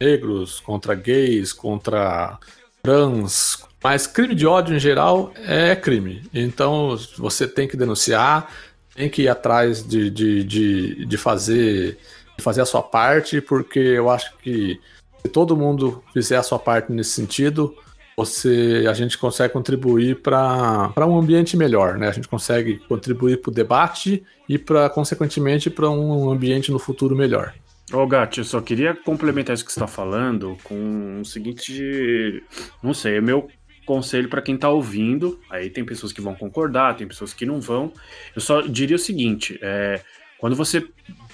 negros, 0.00 0.60
contra 0.60 0.94
gays, 0.94 1.52
contra 1.52 2.38
trans, 2.82 3.66
mas 3.82 4.06
crime 4.06 4.34
de 4.34 4.46
ódio 4.46 4.74
em 4.74 4.80
geral 4.80 5.32
é 5.36 5.74
crime. 5.76 6.28
Então 6.34 6.98
você 7.16 7.46
tem 7.46 7.68
que 7.68 7.76
denunciar, 7.76 8.50
tem 8.96 9.10
que 9.10 9.22
ir 9.22 9.28
atrás 9.28 9.86
de, 9.86 10.10
de, 10.10 10.42
de, 10.42 11.06
de 11.06 11.16
fazer 11.16 11.98
fazer 12.38 12.60
a 12.60 12.66
sua 12.66 12.82
parte, 12.82 13.40
porque 13.40 13.78
eu 13.78 14.10
acho 14.10 14.36
que 14.38 14.78
se 15.22 15.28
todo 15.28 15.56
mundo 15.56 16.02
fizer 16.12 16.36
a 16.36 16.42
sua 16.42 16.58
parte 16.58 16.92
nesse 16.92 17.10
sentido, 17.10 17.74
você 18.16 18.84
a 18.88 18.92
gente 18.92 19.16
consegue 19.16 19.52
contribuir 19.52 20.20
para 20.20 21.06
um 21.06 21.18
ambiente 21.18 21.56
melhor, 21.56 21.98
né? 21.98 22.08
A 22.08 22.12
gente 22.12 22.28
consegue 22.28 22.78
contribuir 22.88 23.40
para 23.40 23.50
o 23.50 23.54
debate 23.54 24.22
e 24.48 24.58
para 24.58 24.88
consequentemente 24.90 25.70
para 25.70 25.88
um 25.90 26.30
ambiente 26.30 26.70
no 26.70 26.78
futuro 26.78 27.16
melhor. 27.16 27.54
Ô 27.92 28.06
Gatti, 28.06 28.38
eu 28.38 28.44
só 28.44 28.60
queria 28.60 28.94
complementar 28.94 29.54
isso 29.54 29.64
que 29.64 29.72
você 29.72 29.78
está 29.78 29.86
falando 29.86 30.56
com 30.64 31.20
o 31.20 31.24
seguinte, 31.24 32.42
não 32.82 32.92
sei, 32.92 33.18
é 33.18 33.20
meu 33.20 33.48
conselho 33.86 34.28
para 34.28 34.42
quem 34.42 34.56
está 34.56 34.68
ouvindo. 34.68 35.40
Aí 35.48 35.70
tem 35.70 35.84
pessoas 35.84 36.12
que 36.12 36.20
vão 36.20 36.34
concordar, 36.34 36.96
tem 36.96 37.06
pessoas 37.06 37.32
que 37.32 37.46
não 37.46 37.60
vão. 37.60 37.92
Eu 38.34 38.42
só 38.42 38.60
diria 38.60 38.96
o 38.96 38.98
seguinte: 38.98 39.58
é, 39.62 40.02
quando 40.38 40.54
você 40.54 40.86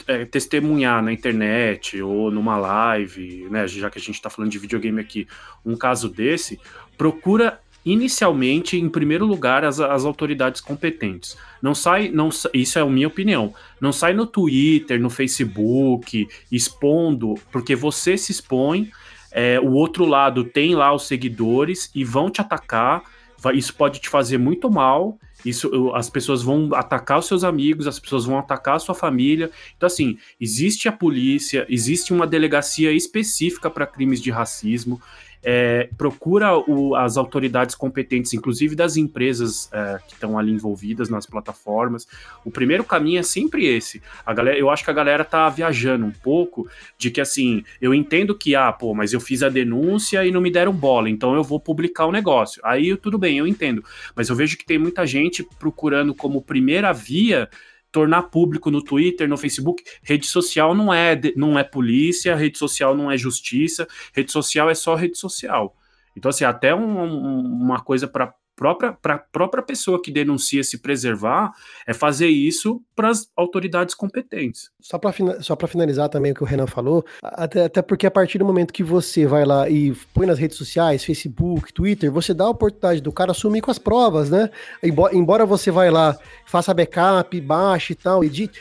é, 0.07 0.25
testemunhar 0.25 1.03
na 1.03 1.13
internet 1.13 2.01
ou 2.01 2.31
numa 2.31 2.57
live, 2.57 3.49
né, 3.51 3.67
já 3.67 3.91
que 3.91 3.99
a 3.99 4.01
gente 4.01 4.15
está 4.15 4.31
falando 4.31 4.51
de 4.51 4.59
videogame 4.59 5.01
aqui, 5.01 5.27
um 5.65 5.77
caso 5.77 6.09
desse, 6.09 6.61
procura 6.97 7.59
inicialmente, 7.85 8.77
em 8.77 8.89
primeiro 8.89 9.27
lugar, 9.27 9.65
as, 9.65 9.81
as 9.81 10.05
autoridades 10.05 10.61
competentes. 10.61 11.37
Não 11.61 11.75
sai, 11.75 12.09
não, 12.09 12.31
isso 12.55 12.79
é 12.79 12.83
a 12.83 12.87
minha 12.87 13.09
opinião. 13.09 13.53
Não 13.81 13.93
sai 13.93 14.15
no 14.15 14.27
Twitter, 14.27 15.01
no 15.01 15.11
Facebook, 15.11 16.29
expondo, 16.51 17.35
porque 17.51 17.75
você 17.75 18.17
se 18.17 18.31
expõe, 18.31 18.91
é, 19.33 19.59
o 19.61 19.73
outro 19.73 20.05
lado 20.05 20.45
tem 20.45 20.75
lá 20.75 20.93
os 20.95 21.07
seguidores 21.07 21.91
e 21.95 22.05
vão 22.05 22.31
te 22.31 22.41
atacar. 22.41 23.03
Isso 23.55 23.75
pode 23.75 24.01
te 24.01 24.09
fazer 24.09 24.39
muito 24.39 24.71
mal 24.71 25.19
isso, 25.45 25.93
as 25.95 26.09
pessoas 26.09 26.43
vão 26.43 26.71
atacar 26.73 27.19
os 27.19 27.27
seus 27.27 27.43
amigos, 27.43 27.87
as 27.87 27.99
pessoas 27.99 28.25
vão 28.25 28.39
atacar 28.39 28.77
a 28.77 28.79
sua 28.79 28.95
família. 28.95 29.51
Então, 29.77 29.87
assim, 29.87 30.17
existe 30.41 30.89
a 30.89 30.93
polícia, 30.93 31.67
existe 31.69 32.13
uma 32.13 32.27
delegacia 32.27 32.93
específica 32.93 33.69
para 33.69 33.87
crimes 33.87 34.21
de 34.21 34.31
racismo 34.31 35.01
é, 35.43 35.89
procura 35.99 36.57
o, 36.57 36.95
as 36.95 37.17
autoridades 37.17 37.75
competentes, 37.75 38.33
inclusive 38.33 38.77
das 38.77 38.97
empresas 38.97 39.69
é, 39.73 39.99
que 40.07 40.15
estão 40.15 40.39
ali 40.39 40.53
envolvidas 40.53 41.09
nas 41.09 41.27
plataformas. 41.27 42.07
O 42.45 42.51
primeiro 42.51 42.85
caminho 42.85 43.19
é 43.19 43.23
sempre 43.23 43.67
esse. 43.67 44.01
A 44.25 44.33
galera, 44.33 44.59
eu 44.59 44.71
acho 44.71 44.85
que 44.85 44.91
a 44.91 44.95
galera 44.95 45.25
tá 45.25 45.49
viajando 45.49 46.07
um 46.07 46.13
pouco 46.13 46.69
de 46.97 47.11
que 47.11 47.21
assim, 47.21 47.65
eu 47.81 47.93
entendo 47.93 48.37
que, 48.37 48.55
ah, 48.55 48.73
pô, 48.73 48.95
mas 48.95 49.13
eu 49.13 49.21
fiz 49.21 49.43
a 49.43 49.49
denúncia 49.49 50.25
e 50.25 50.31
não 50.31 50.41
me 50.41 50.51
deram 50.51 50.73
bola, 50.73 51.11
então 51.11 51.35
eu 51.35 51.43
vou 51.43 51.59
publicar 51.59 52.07
o 52.07 52.13
negócio. 52.13 52.61
Aí 52.65 52.97
tudo 52.97 53.19
bem, 53.19 53.39
eu 53.39 53.47
entendo. 53.47 53.85
Mas 54.15 54.29
eu 54.29 54.37
vejo 54.37 54.57
que 54.57 54.65
tem 54.65 54.79
muita 54.79 55.07
gente 55.07 55.47
procurando 55.59 56.15
como 56.15 56.41
primeira 56.43 56.93
via 56.93 57.49
tornar 57.93 58.23
público 58.25 58.71
no 58.71 58.83
Twitter, 58.83 59.29
no 59.29 59.37
Facebook. 59.37 59.85
Rede 60.03 60.27
social 60.27 60.75
não 60.75 60.93
é, 60.93 61.21
não 61.37 61.59
é 61.59 61.63
polícia, 61.63 62.35
rede 62.35 62.59
social 62.59 62.97
não 62.97 63.11
é 63.11 63.17
justiça, 63.19 63.87
rede 64.15 64.33
social 64.33 64.71
é 64.71 64.75
só 64.75 64.95
rede 64.95 65.19
social. 65.19 65.77
Então, 66.17 66.31
assim, 66.31 66.45
até 66.45 66.75
um, 66.75 67.01
um, 67.01 67.41
uma 67.63 67.81
coisa 67.81 68.09
para 68.09 68.35
própria 68.57 68.93
para 68.93 69.15
a 69.15 69.19
própria 69.19 69.63
pessoa 69.63 70.01
que 70.01 70.11
denuncia 70.11 70.63
se 70.63 70.79
preservar 70.79 71.53
é 71.87 71.93
fazer 71.93 72.29
isso 72.29 72.83
para 72.95 73.09
as 73.09 73.29
autoridades 73.37 73.95
competentes. 73.95 74.71
Só 74.81 74.99
para 74.99 75.13
só 75.41 75.57
para 75.57 75.69
finalizar 75.69 76.09
também 76.09 76.33
o 76.33 76.35
que 76.35 76.43
o 76.43 76.47
Renan 76.47 76.67
falou, 76.67 77.05
até, 77.23 77.65
até 77.65 77.83
porque 77.83 78.07
a 78.07 78.11
partir 78.11 78.39
do 78.39 78.45
momento 78.45 78.73
que 78.73 78.83
você 78.83 79.27
vai 79.27 79.45
lá 79.45 79.69
e 79.69 79.93
põe 80.15 80.27
nas 80.27 80.39
redes 80.39 80.57
sociais, 80.57 81.05
Facebook, 81.05 81.73
Twitter, 81.73 82.11
você 82.11 82.35
dá 82.35 82.45
a 82.45 82.51
oportunidade 82.51 83.01
do 83.01 83.13
cara 83.13 83.31
assumir 83.33 83.61
com 83.61 83.71
as 83.71 83.79
provas, 83.79 84.31
né? 84.31 84.51
Embora, 84.83 85.17
embora 85.17 85.47
você 85.47 85.71
vai 85.71 85.91
lá, 85.91 86.17
faça 86.47 86.75
backup, 86.75 87.41
baixe 87.41 87.93
e 87.93 87.97
tal, 87.97 88.25
edite, 88.25 88.61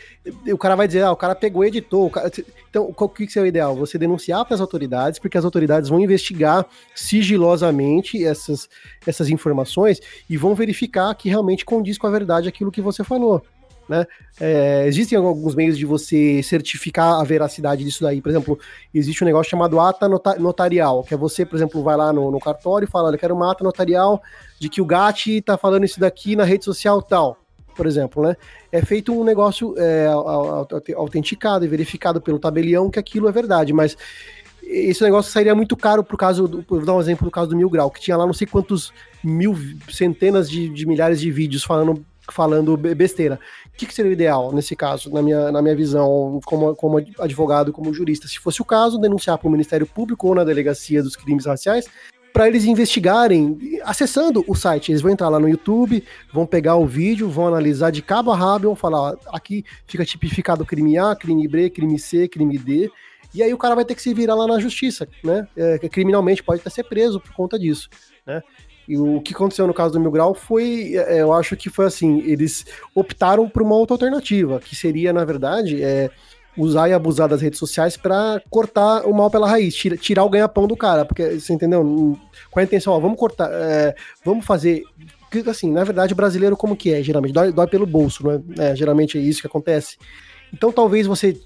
o 0.51 0.57
cara 0.57 0.75
vai 0.75 0.87
dizer, 0.87 1.03
ah, 1.03 1.11
o 1.11 1.17
cara 1.17 1.35
pegou 1.35 1.63
editou. 1.63 2.09
Cara... 2.09 2.31
Então, 2.71 2.89
o 2.97 3.09
que, 3.09 3.37
é 3.37 3.41
o 3.41 3.45
ideal? 3.45 3.75
Você 3.75 3.97
denunciar 3.97 4.45
para 4.45 4.55
as 4.55 4.61
autoridades, 4.61 5.19
porque 5.19 5.37
as 5.37 5.43
autoridades 5.43 5.89
vão 5.89 5.99
investigar 5.99 6.65
sigilosamente 6.95 8.23
essas, 8.25 8.69
essas 9.05 9.29
informações 9.29 9.99
e 10.29 10.37
vão 10.37 10.55
verificar 10.55 11.13
que 11.13 11.27
realmente 11.27 11.65
condiz 11.65 11.97
com 11.97 12.07
a 12.07 12.09
verdade 12.09 12.47
aquilo 12.47 12.71
que 12.71 12.81
você 12.81 13.03
falou. 13.03 13.43
Né? 13.89 14.07
É, 14.39 14.85
existem 14.87 15.17
alguns 15.17 15.53
meios 15.53 15.77
de 15.77 15.85
você 15.85 16.41
certificar 16.43 17.19
a 17.19 17.23
veracidade 17.25 17.83
disso 17.83 18.03
daí. 18.03 18.21
Por 18.21 18.29
exemplo, 18.29 18.57
existe 18.93 19.21
um 19.21 19.27
negócio 19.27 19.49
chamado 19.49 19.77
ata 19.77 20.07
notarial, 20.39 21.03
que 21.03 21.13
é 21.13 21.17
você, 21.17 21.45
por 21.45 21.57
exemplo, 21.57 21.83
vai 21.83 21.97
lá 21.97 22.13
no, 22.13 22.31
no 22.31 22.39
cartório 22.39 22.85
e 22.85 22.89
fala, 22.89 23.13
eu 23.13 23.19
quero 23.19 23.35
uma 23.35 23.51
ata 23.51 23.65
notarial 23.65 24.21
de 24.57 24.69
que 24.69 24.79
o 24.79 24.85
Gatti 24.85 25.39
está 25.39 25.57
falando 25.57 25.83
isso 25.83 25.99
daqui 25.99 26.37
na 26.37 26.45
rede 26.45 26.63
social 26.63 27.01
tal 27.01 27.37
por 27.75 27.85
exemplo, 27.85 28.23
né? 28.23 28.35
É 28.71 28.81
feito 28.81 29.13
um 29.13 29.23
negócio 29.23 29.75
é, 29.77 30.07
autenticado 30.95 31.65
e 31.65 31.67
verificado 31.67 32.21
pelo 32.21 32.39
tabelião 32.39 32.89
que 32.89 32.99
aquilo 32.99 33.27
é 33.27 33.31
verdade, 33.31 33.73
mas 33.73 33.97
esse 34.63 35.03
negócio 35.03 35.31
sairia 35.31 35.53
muito 35.53 35.75
caro 35.75 36.03
pro 36.03 36.17
caso, 36.17 36.47
do, 36.47 36.63
vou 36.67 36.85
dar 36.85 36.93
um 36.93 37.01
exemplo 37.01 37.25
do 37.25 37.31
caso 37.31 37.49
do 37.49 37.55
Mil 37.57 37.69
Grau, 37.69 37.91
que 37.91 37.99
tinha 37.99 38.15
lá 38.15 38.25
não 38.25 38.33
sei 38.33 38.47
quantos 38.47 38.93
mil, 39.23 39.55
centenas 39.89 40.49
de, 40.49 40.69
de 40.69 40.85
milhares 40.85 41.19
de 41.19 41.29
vídeos 41.31 41.63
falando, 41.63 42.05
falando 42.29 42.77
besteira. 42.77 43.39
O 43.67 43.77
que, 43.77 43.85
que, 43.85 43.93
seria 43.93 44.09
o 44.09 44.13
ideal 44.13 44.53
nesse 44.53 44.75
caso, 44.75 45.11
na 45.11 45.21
minha, 45.21 45.51
na 45.51 45.61
minha 45.61 45.75
visão, 45.75 46.39
como, 46.45 46.75
como 46.75 46.97
advogado, 47.19 47.73
como 47.73 47.93
jurista? 47.93 48.27
Se 48.27 48.39
fosse 48.39 48.61
o 48.61 48.65
caso, 48.65 48.99
denunciar 48.99 49.37
para 49.37 49.47
o 49.47 49.51
Ministério 49.51 49.87
Público 49.87 50.27
ou 50.27 50.35
na 50.35 50.43
Delegacia 50.43 51.01
dos 51.03 51.15
Crimes 51.15 51.45
Raciais, 51.45 51.87
para 52.33 52.47
eles 52.47 52.65
investigarem 52.65 53.79
acessando 53.83 54.43
o 54.47 54.55
site. 54.55 54.91
Eles 54.91 55.01
vão 55.01 55.11
entrar 55.11 55.29
lá 55.29 55.39
no 55.39 55.49
YouTube, 55.49 56.03
vão 56.33 56.45
pegar 56.45 56.75
o 56.75 56.85
vídeo, 56.85 57.29
vão 57.29 57.47
analisar 57.47 57.91
de 57.91 58.01
cabo 58.01 58.31
a 58.31 58.35
rabo, 58.35 58.67
vão 58.67 58.75
falar, 58.75 58.99
ó, 58.99 59.17
aqui 59.27 59.63
fica 59.85 60.05
tipificado 60.05 60.65
crime 60.65 60.97
A, 60.97 61.15
crime 61.15 61.47
B, 61.47 61.69
crime 61.69 61.99
C, 61.99 62.27
crime 62.27 62.57
D. 62.57 62.89
E 63.33 63.41
aí 63.41 63.53
o 63.53 63.57
cara 63.57 63.75
vai 63.75 63.85
ter 63.85 63.95
que 63.95 64.01
se 64.01 64.13
virar 64.13 64.35
lá 64.35 64.45
na 64.45 64.59
justiça, 64.59 65.07
né? 65.23 65.47
É, 65.55 65.77
criminalmente 65.89 66.43
pode 66.43 66.59
até 66.61 66.69
ser 66.69 66.83
preso 66.83 67.19
por 67.19 67.31
conta 67.33 67.57
disso, 67.57 67.89
né? 68.25 68.41
E 68.87 68.97
o 68.97 69.21
que 69.21 69.33
aconteceu 69.33 69.65
no 69.67 69.73
caso 69.73 69.93
do 69.93 69.99
Mil 69.99 70.11
Grau 70.11 70.33
foi, 70.33 70.95
é, 70.95 71.21
eu 71.21 71.31
acho 71.31 71.55
que 71.55 71.69
foi 71.69 71.85
assim, 71.85 72.21
eles 72.21 72.65
optaram 72.93 73.47
por 73.47 73.61
uma 73.61 73.75
outra 73.75 73.93
alternativa, 73.93 74.59
que 74.59 74.75
seria, 74.75 75.13
na 75.13 75.23
verdade, 75.23 75.81
é, 75.81 76.09
usar 76.57 76.89
e 76.89 76.93
abusar 76.93 77.29
das 77.29 77.41
redes 77.41 77.59
sociais 77.59 77.95
para 77.95 78.41
cortar 78.49 79.05
o 79.05 79.13
mal 79.13 79.29
pela 79.29 79.47
raiz, 79.47 79.73
tira, 79.75 79.95
tirar 79.95 80.23
o 80.23 80.29
ganha-pão 80.29 80.67
do 80.67 80.75
cara, 80.75 81.05
porque 81.05 81.39
você 81.39 81.53
entendeu? 81.53 82.17
Com 82.49 82.59
a 82.59 82.63
intenção, 82.63 82.93
ó, 82.93 82.99
vamos 82.99 83.17
cortar, 83.17 83.49
é, 83.51 83.95
vamos 84.23 84.45
fazer. 84.45 84.83
Assim, 85.49 85.71
na 85.71 85.85
verdade, 85.85 86.13
brasileiro 86.13 86.57
como 86.57 86.75
que 86.75 86.93
é, 86.93 87.01
geralmente? 87.01 87.33
Dói, 87.33 87.53
dói 87.53 87.67
pelo 87.67 87.85
bolso, 87.85 88.27
né? 88.27 88.41
É, 88.57 88.75
geralmente 88.75 89.17
é 89.17 89.21
isso 89.21 89.39
que 89.39 89.47
acontece. 89.47 89.97
Então 90.53 90.71
talvez 90.71 91.07
você, 91.07 91.39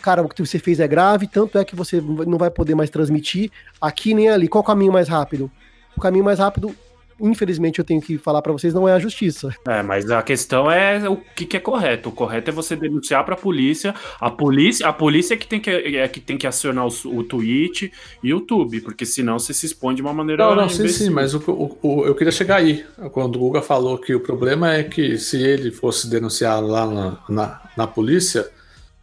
cara, 0.00 0.22
o 0.22 0.28
que 0.28 0.44
você 0.44 0.58
fez 0.58 0.80
é 0.80 0.88
grave, 0.88 1.26
tanto 1.26 1.58
é 1.58 1.64
que 1.64 1.76
você 1.76 2.00
não 2.00 2.38
vai 2.38 2.50
poder 2.50 2.74
mais 2.74 2.88
transmitir 2.88 3.50
aqui 3.78 4.14
nem 4.14 4.30
ali. 4.30 4.48
Qual 4.48 4.62
o 4.62 4.66
caminho 4.66 4.90
mais 4.90 5.08
rápido? 5.08 5.50
O 5.94 6.00
caminho 6.00 6.24
mais 6.24 6.38
rápido 6.38 6.74
infelizmente 7.20 7.78
eu 7.78 7.84
tenho 7.84 8.00
que 8.00 8.18
falar 8.18 8.42
para 8.42 8.52
vocês, 8.52 8.72
não 8.72 8.88
é 8.88 8.92
a 8.92 8.98
justiça. 8.98 9.50
É, 9.66 9.82
mas 9.82 10.10
a 10.10 10.22
questão 10.22 10.70
é 10.70 11.08
o 11.08 11.16
que, 11.16 11.44
que 11.44 11.56
é 11.56 11.60
correto. 11.60 12.08
O 12.08 12.12
correto 12.12 12.50
é 12.50 12.52
você 12.52 12.76
denunciar 12.76 13.24
para 13.24 13.34
a 13.34 13.38
polícia. 13.38 13.94
A 14.20 14.30
polícia, 14.30 14.86
a 14.86 14.92
polícia 14.92 15.34
é 15.34 15.36
que 15.36 15.46
tem 15.46 15.60
que, 15.60 15.70
é 15.70 16.08
que, 16.08 16.20
tem 16.20 16.36
que 16.36 16.46
acionar 16.46 16.86
o, 16.86 17.18
o 17.18 17.24
tweet 17.24 17.92
e 18.22 18.32
o 18.32 18.38
YouTube, 18.38 18.80
porque 18.80 19.04
senão 19.04 19.38
você 19.38 19.52
se 19.52 19.66
expõe 19.66 19.94
de 19.94 20.02
uma 20.02 20.12
maneira. 20.12 20.46
Não, 20.46 20.54
não, 20.54 20.68
sim, 20.68 20.88
sim, 20.88 21.10
mas 21.10 21.34
o, 21.34 21.38
o, 21.46 21.78
o, 21.82 22.04
eu 22.04 22.14
queria 22.14 22.32
chegar 22.32 22.56
aí. 22.56 22.84
Quando 23.12 23.36
o 23.36 23.38
Guga 23.38 23.62
falou 23.62 23.98
que 23.98 24.14
o 24.14 24.20
problema 24.20 24.74
é 24.74 24.84
que 24.84 25.18
se 25.18 25.42
ele 25.42 25.70
fosse 25.70 26.08
denunciar 26.08 26.62
lá 26.62 26.86
na, 26.86 27.18
na, 27.28 27.60
na 27.76 27.86
polícia, 27.86 28.48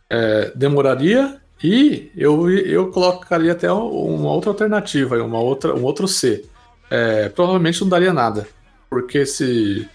é, 0.10 0.52
demoraria 0.56 1.38
e 1.64 2.12
eu, 2.16 2.50
eu 2.50 2.92
colocaria 2.92 3.52
até 3.52 3.72
uma 3.72 4.32
outra 4.32 4.52
alternativa, 4.52 5.22
uma 5.24 5.40
outra, 5.40 5.74
um 5.74 5.84
outro 5.84 6.08
C 6.08 6.46
é, 6.90 7.30
provavelmente 7.30 7.82
não 7.82 7.90
daria 7.90 8.14
nada. 8.14 8.48
Porque 8.90 9.26
se. 9.26 9.90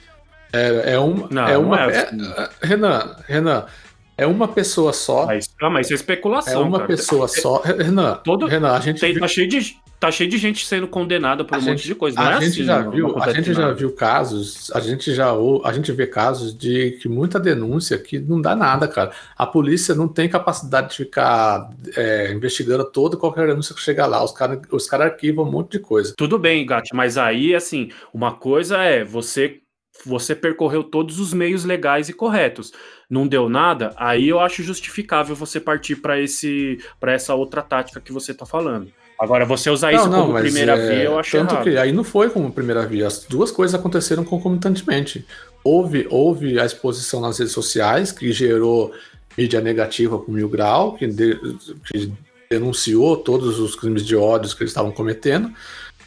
É, 0.52 0.94
é, 0.94 1.00
um, 1.00 1.28
não, 1.30 1.46
é 1.46 1.56
uma. 1.56 1.76
Não 1.76 1.90
é, 1.90 1.98
assim. 1.98 2.32
é, 2.36 2.48
Renan, 2.62 3.16
Renan, 3.26 3.66
É 4.20 4.26
uma 4.26 4.46
pessoa 4.48 4.92
só. 4.92 5.26
Mas, 5.26 5.48
ah, 5.60 5.70
mas 5.70 5.86
isso 5.86 5.94
é 5.94 5.96
especulação. 5.96 6.62
É 6.62 6.64
uma 6.64 6.78
cara. 6.78 6.88
pessoa 6.88 7.26
só. 7.28 7.60
Renan, 7.62 8.16
Todo- 8.24 8.46
Renan, 8.46 8.72
a 8.72 8.80
gente 8.80 9.00
Tem, 9.00 9.12
viu- 9.12 9.20
tá, 9.20 9.28
cheio 9.28 9.48
de, 9.48 9.76
tá 9.98 10.10
cheio 10.10 10.28
de 10.28 10.36
gente 10.38 10.66
sendo 10.66 10.86
condenada 10.86 11.44
por 11.44 11.54
A 11.54 11.58
um 11.58 11.60
gente- 11.60 11.70
monte 11.70 11.86
de 11.86 11.94
coisa. 11.94 12.16
Não 12.20 12.26
a 12.28 12.30
é 12.36 12.40
gente 12.40 12.48
assim, 12.50 12.64
já 12.64 12.82
não- 12.82 12.90
viu, 12.90 13.08
não 13.08 13.22
a 13.22 13.32
gente 13.32 13.52
já 13.54 13.72
viu 13.72 13.92
casos, 13.92 14.70
a 14.74 14.80
gente 14.80 15.14
já 15.14 15.30
a 15.64 15.72
gente 15.72 15.90
vê 15.92 16.06
casos 16.06 16.56
de 16.56 16.98
que 17.00 17.08
muita 17.08 17.40
denúncia 17.40 17.96
que 17.98 18.18
não 18.18 18.40
dá 18.40 18.54
nada, 18.54 18.86
cara. 18.86 19.10
A 19.36 19.46
polícia 19.46 19.94
não 19.94 20.06
tem 20.08 20.28
capacidade 20.28 20.90
de 20.90 20.96
ficar 20.96 21.70
é, 21.96 22.32
investigando 22.32 22.84
toda 22.84 23.16
qualquer 23.16 23.46
denúncia 23.46 23.74
que 23.74 23.80
chega 23.80 24.06
lá. 24.06 24.22
Os 24.22 24.32
caras 24.32 24.58
os 24.70 24.86
cara 24.86 25.04
arquivam 25.06 25.44
um 25.46 25.50
monte 25.50 25.72
de 25.72 25.78
coisa. 25.78 26.14
Tudo 26.16 26.38
bem, 26.38 26.64
Gatti, 26.66 26.94
mas 26.94 27.16
aí, 27.16 27.54
assim, 27.54 27.88
uma 28.12 28.32
coisa 28.32 28.78
é 28.82 29.04
você 29.04 29.60
você 30.06 30.34
percorreu 30.34 30.82
todos 30.82 31.20
os 31.20 31.34
meios 31.34 31.64
legais 31.66 32.08
e 32.08 32.14
corretos. 32.14 32.72
Não 33.10 33.26
deu 33.26 33.48
nada, 33.48 33.92
aí 33.96 34.28
eu 34.28 34.38
acho 34.38 34.62
justificável 34.62 35.34
você 35.34 35.58
partir 35.58 35.96
para 35.96 36.20
esse 36.20 36.78
para 37.00 37.12
essa 37.12 37.34
outra 37.34 37.60
tática 37.60 38.00
que 38.00 38.12
você 38.12 38.32
tá 38.32 38.46
falando. 38.46 38.86
Agora, 39.18 39.44
você 39.44 39.68
usar 39.68 39.92
isso 39.92 40.08
como 40.08 40.32
mas, 40.32 40.42
primeira 40.44 40.76
é, 40.76 40.88
via, 40.94 41.04
eu 41.04 41.18
acho 41.18 41.32
Tanto 41.32 41.52
errado. 41.54 41.64
que 41.64 41.76
aí 41.76 41.92
não 41.92 42.04
foi 42.04 42.30
como 42.30 42.50
primeira 42.50 42.86
via. 42.86 43.06
As 43.06 43.24
duas 43.24 43.50
coisas 43.50 43.78
aconteceram 43.78 44.24
concomitantemente. 44.24 45.26
Houve, 45.62 46.06
houve 46.08 46.58
a 46.58 46.64
exposição 46.64 47.20
nas 47.20 47.38
redes 47.38 47.52
sociais, 47.52 48.12
que 48.12 48.32
gerou 48.32 48.94
mídia 49.36 49.60
negativa 49.60 50.18
com 50.18 50.32
Mil 50.32 50.48
Grau, 50.48 50.94
que, 50.94 51.06
de- 51.06 51.38
que 51.84 52.10
denunciou 52.48 53.16
todos 53.16 53.58
os 53.58 53.74
crimes 53.76 54.06
de 54.06 54.16
ódio 54.16 54.56
que 54.56 54.62
eles 54.62 54.70
estavam 54.70 54.90
cometendo, 54.90 55.52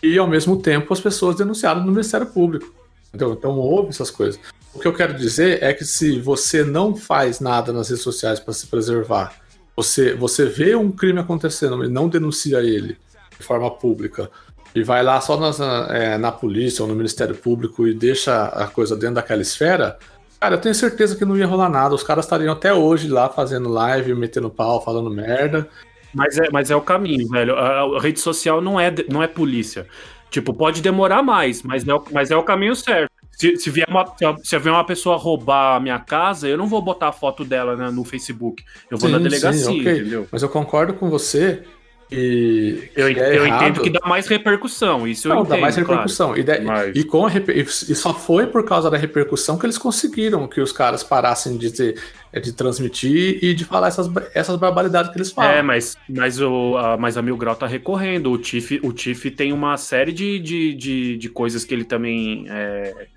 e 0.01 0.17
ao 0.17 0.27
mesmo 0.27 0.57
tempo 0.59 0.91
as 0.91 0.99
pessoas 0.99 1.35
denunciaram 1.35 1.81
no 1.83 1.91
Ministério 1.91 2.25
Público. 2.27 2.73
Entendeu? 3.09 3.33
Então 3.33 3.59
houve 3.59 3.89
essas 3.89 4.09
coisas. 4.09 4.39
O 4.73 4.79
que 4.79 4.87
eu 4.87 4.93
quero 4.93 5.13
dizer 5.13 5.61
é 5.61 5.73
que 5.73 5.85
se 5.85 6.19
você 6.19 6.63
não 6.63 6.95
faz 6.95 7.39
nada 7.39 7.71
nas 7.71 7.89
redes 7.89 8.03
sociais 8.03 8.39
para 8.39 8.53
se 8.53 8.67
preservar, 8.67 9.35
você, 9.75 10.13
você 10.13 10.45
vê 10.45 10.75
um 10.75 10.91
crime 10.91 11.19
acontecendo, 11.19 11.77
mas 11.77 11.89
não 11.89 12.09
denuncia 12.09 12.59
ele 12.59 12.97
de 13.37 13.45
forma 13.45 13.69
pública, 13.69 14.29
e 14.75 14.83
vai 14.83 15.03
lá 15.03 15.21
só 15.21 15.37
nas, 15.37 15.59
é, 15.59 16.17
na 16.17 16.31
polícia 16.31 16.81
ou 16.81 16.87
no 16.87 16.95
Ministério 16.95 17.35
Público 17.35 17.87
e 17.87 17.93
deixa 17.93 18.45
a 18.45 18.67
coisa 18.67 18.95
dentro 18.95 19.15
daquela 19.15 19.41
esfera, 19.41 19.99
cara, 20.39 20.55
eu 20.55 20.61
tenho 20.61 20.73
certeza 20.73 21.15
que 21.15 21.25
não 21.25 21.37
ia 21.37 21.45
rolar 21.45 21.69
nada. 21.69 21.93
Os 21.93 22.03
caras 22.03 22.25
estariam 22.25 22.53
até 22.53 22.73
hoje 22.73 23.07
lá 23.07 23.29
fazendo 23.29 23.69
live, 23.69 24.15
metendo 24.15 24.49
pau, 24.49 24.83
falando 24.83 25.09
merda. 25.09 25.69
Mas 26.13 26.37
é, 26.37 26.49
mas 26.51 26.71
é 26.71 26.75
o 26.75 26.81
caminho, 26.81 27.27
velho. 27.27 27.55
A, 27.55 27.97
a 27.97 28.01
rede 28.01 28.19
social 28.19 28.61
não 28.61 28.79
é, 28.79 28.93
não 29.09 29.21
é 29.21 29.27
polícia. 29.27 29.87
Tipo, 30.29 30.53
pode 30.53 30.81
demorar 30.81 31.21
mais, 31.21 31.61
mas 31.61 31.87
é 31.87 31.93
o, 31.93 32.03
mas 32.11 32.31
é 32.31 32.35
o 32.35 32.43
caminho 32.43 32.75
certo. 32.75 33.12
Se, 33.35 33.57
se, 33.57 33.69
vier 33.69 33.87
uma, 33.89 34.05
se, 34.43 34.57
vier 34.59 34.73
uma 34.73 34.85
pessoa 34.85 35.17
roubar 35.17 35.75
a 35.75 35.79
minha 35.79 35.99
casa, 35.99 36.47
eu 36.47 36.57
não 36.57 36.67
vou 36.67 36.81
botar 36.81 37.09
a 37.09 37.11
foto 37.11 37.43
dela 37.43 37.75
né, 37.75 37.89
no 37.91 38.03
Facebook. 38.05 38.63
Eu 38.89 38.97
vou 38.97 39.07
Sim, 39.09 39.13
na 39.13 39.17
sim, 39.17 39.23
delegacia, 39.23 39.69
ok. 39.71 39.81
entendeu? 39.81 40.27
Mas 40.31 40.43
eu 40.43 40.49
concordo 40.49 40.93
com 40.93 41.09
você 41.09 41.63
que, 42.09 42.91
Eu, 42.95 43.07
é 43.07 43.37
eu 43.37 43.47
entendo 43.47 43.81
que 43.81 43.89
dá 43.89 44.01
mais 44.05 44.27
repercussão, 44.27 45.07
isso 45.07 45.27
eu 45.27 45.33
Não, 45.33 45.41
entendo. 45.41 45.49
dá 45.55 45.57
mais 45.57 45.75
claro. 45.75 45.89
repercussão. 45.89 46.37
E, 46.37 46.43
de- 46.43 46.59
Mas- 46.59 46.95
e 46.95 47.03
com 47.03 47.25
a 47.25 47.29
reper- 47.29 47.57
e 47.57 47.65
só 47.95 48.13
foi 48.13 48.45
por 48.45 48.63
causa 48.65 48.89
da 48.91 48.97
repercussão 48.97 49.57
que 49.57 49.65
eles 49.65 49.79
conseguiram 49.79 50.47
que 50.47 50.61
os 50.61 50.71
caras 50.71 51.03
parassem 51.03 51.57
de, 51.57 51.71
ter- 51.71 51.99
de 52.39 52.53
transmitir 52.53 53.39
e 53.43 53.53
de 53.55 53.65
falar 53.65 53.87
essas, 53.87 54.07
essas 54.35 54.57
barbaridades 54.57 55.11
que 55.11 55.17
eles 55.17 55.31
falam. 55.31 55.51
É, 55.51 55.61
mas, 55.63 55.97
mas, 56.07 56.39
o, 56.39 56.77
a, 56.77 56.97
mas 56.97 57.17
a 57.17 57.21
Mil 57.23 57.35
Grau 57.37 57.55
tá 57.55 57.65
recorrendo. 57.65 58.31
O 58.31 58.37
Tiff, 58.37 58.79
o 58.83 58.93
Tiff 58.93 59.31
tem 59.31 59.51
uma 59.51 59.75
série 59.77 60.11
de, 60.11 60.37
de, 60.39 60.73
de, 60.75 61.17
de 61.17 61.29
coisas 61.29 61.65
que 61.65 61.73
ele 61.73 61.83
também. 61.83 62.45
é, 62.47 63.07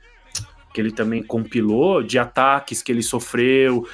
que 0.76 0.80
ele 0.82 0.92
também 0.92 1.22
compilou, 1.22 2.02
de 2.02 2.18
ataques 2.18 2.82
que 2.82 2.92
ele 2.92 3.02
sofreu. 3.02 3.88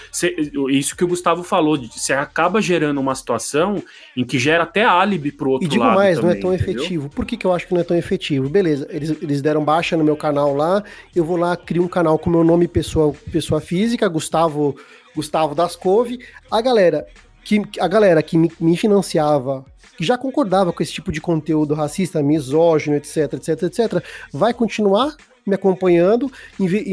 Isso 0.68 0.96
que 0.96 1.04
o 1.04 1.06
Gustavo 1.06 1.44
falou, 1.44 1.80
você 1.80 2.12
acaba 2.12 2.60
gerando 2.60 2.98
uma 3.00 3.14
situação 3.14 3.80
em 4.16 4.24
que 4.24 4.36
gera 4.36 4.64
até 4.64 4.82
álibi 4.84 5.30
pro 5.30 5.50
outro 5.50 5.68
E 5.68 5.70
digo 5.70 5.84
lado. 5.84 5.94
mais, 5.94 6.18
não 6.18 6.24
é 6.24 6.34
também, 6.34 6.40
tão 6.42 6.52
entendeu? 6.52 6.82
efetivo. 6.82 7.08
Por 7.08 7.24
que, 7.24 7.36
que 7.36 7.46
eu 7.46 7.54
acho 7.54 7.68
que 7.68 7.72
não 7.72 7.82
é 7.82 7.84
tão 7.84 7.96
efetivo? 7.96 8.48
Beleza, 8.48 8.88
eles, 8.90 9.10
eles 9.22 9.40
deram 9.40 9.64
baixa 9.64 9.96
no 9.96 10.02
meu 10.02 10.16
canal 10.16 10.56
lá, 10.56 10.82
eu 11.14 11.24
vou 11.24 11.36
lá, 11.36 11.56
crio 11.56 11.84
um 11.84 11.88
canal 11.88 12.18
com 12.18 12.28
meu 12.28 12.42
nome 12.42 12.66
pessoa, 12.66 13.14
pessoa 13.30 13.60
física, 13.60 14.08
Gustavo, 14.08 14.74
Gustavo 15.14 15.54
das 15.54 15.76
Cove. 15.76 16.18
A 16.50 16.60
galera 16.60 17.06
que, 17.44 17.62
a 17.78 17.86
galera 17.86 18.20
que 18.24 18.36
me, 18.36 18.50
me 18.58 18.76
financiava, 18.76 19.64
que 19.96 20.02
já 20.02 20.18
concordava 20.18 20.72
com 20.72 20.82
esse 20.82 20.92
tipo 20.92 21.12
de 21.12 21.20
conteúdo 21.20 21.74
racista, 21.74 22.20
misógino, 22.20 22.96
etc, 22.96 23.34
etc, 23.34 23.62
etc, 23.62 24.04
vai 24.32 24.52
continuar 24.52 25.14
me 25.46 25.54
acompanhando, 25.54 26.30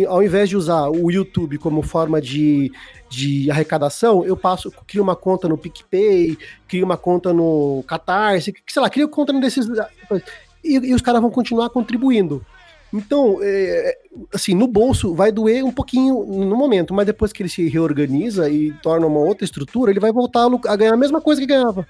ao 0.08 0.24
invés 0.24 0.50
de 0.50 0.58
usar 0.58 0.90
o 0.90 1.12
YouTube 1.12 1.58
como 1.58 1.82
forma 1.82 2.22
de, 2.22 2.72
de 3.10 3.50
arrecadação, 3.52 4.26
eu 4.26 4.36
passo, 4.36 4.72
crio 4.88 5.04
uma 5.04 5.16
conta 5.16 5.48
no 5.48 5.58
PicPay, 5.58 6.38
crio 6.68 6.86
uma 6.86 6.98
conta 6.98 7.34
no 7.34 7.84
Catarse, 7.88 8.54
sei 8.68 8.82
lá, 8.82 8.90
crio 8.90 9.10
conta 9.10 9.34
desses. 9.34 9.68
E, 10.64 10.76
e 10.76 10.94
os 10.94 11.02
caras 11.02 11.22
vão 11.22 11.32
continuar 11.32 11.70
contribuindo. 11.70 12.46
Então, 12.92 13.38
é, 13.42 13.98
assim, 14.34 14.56
no 14.56 14.68
bolso 14.68 15.14
vai 15.14 15.32
doer 15.32 15.64
um 15.64 15.72
pouquinho 15.72 16.26
no 16.26 16.56
momento, 16.56 16.94
mas 16.94 17.06
depois 17.06 17.32
que 17.32 17.44
ele 17.44 17.50
se 17.50 17.68
reorganiza 17.70 18.50
e 18.50 18.74
torna 18.82 19.06
uma 19.06 19.20
outra 19.20 19.46
estrutura, 19.46 19.92
ele 19.92 20.00
vai 20.00 20.12
voltar 20.12 20.48
a 20.68 20.76
ganhar 20.76 20.94
a 20.94 20.98
mesma 20.98 21.22
coisa 21.22 21.40
que 21.40 21.48
ganhava. 21.48 21.88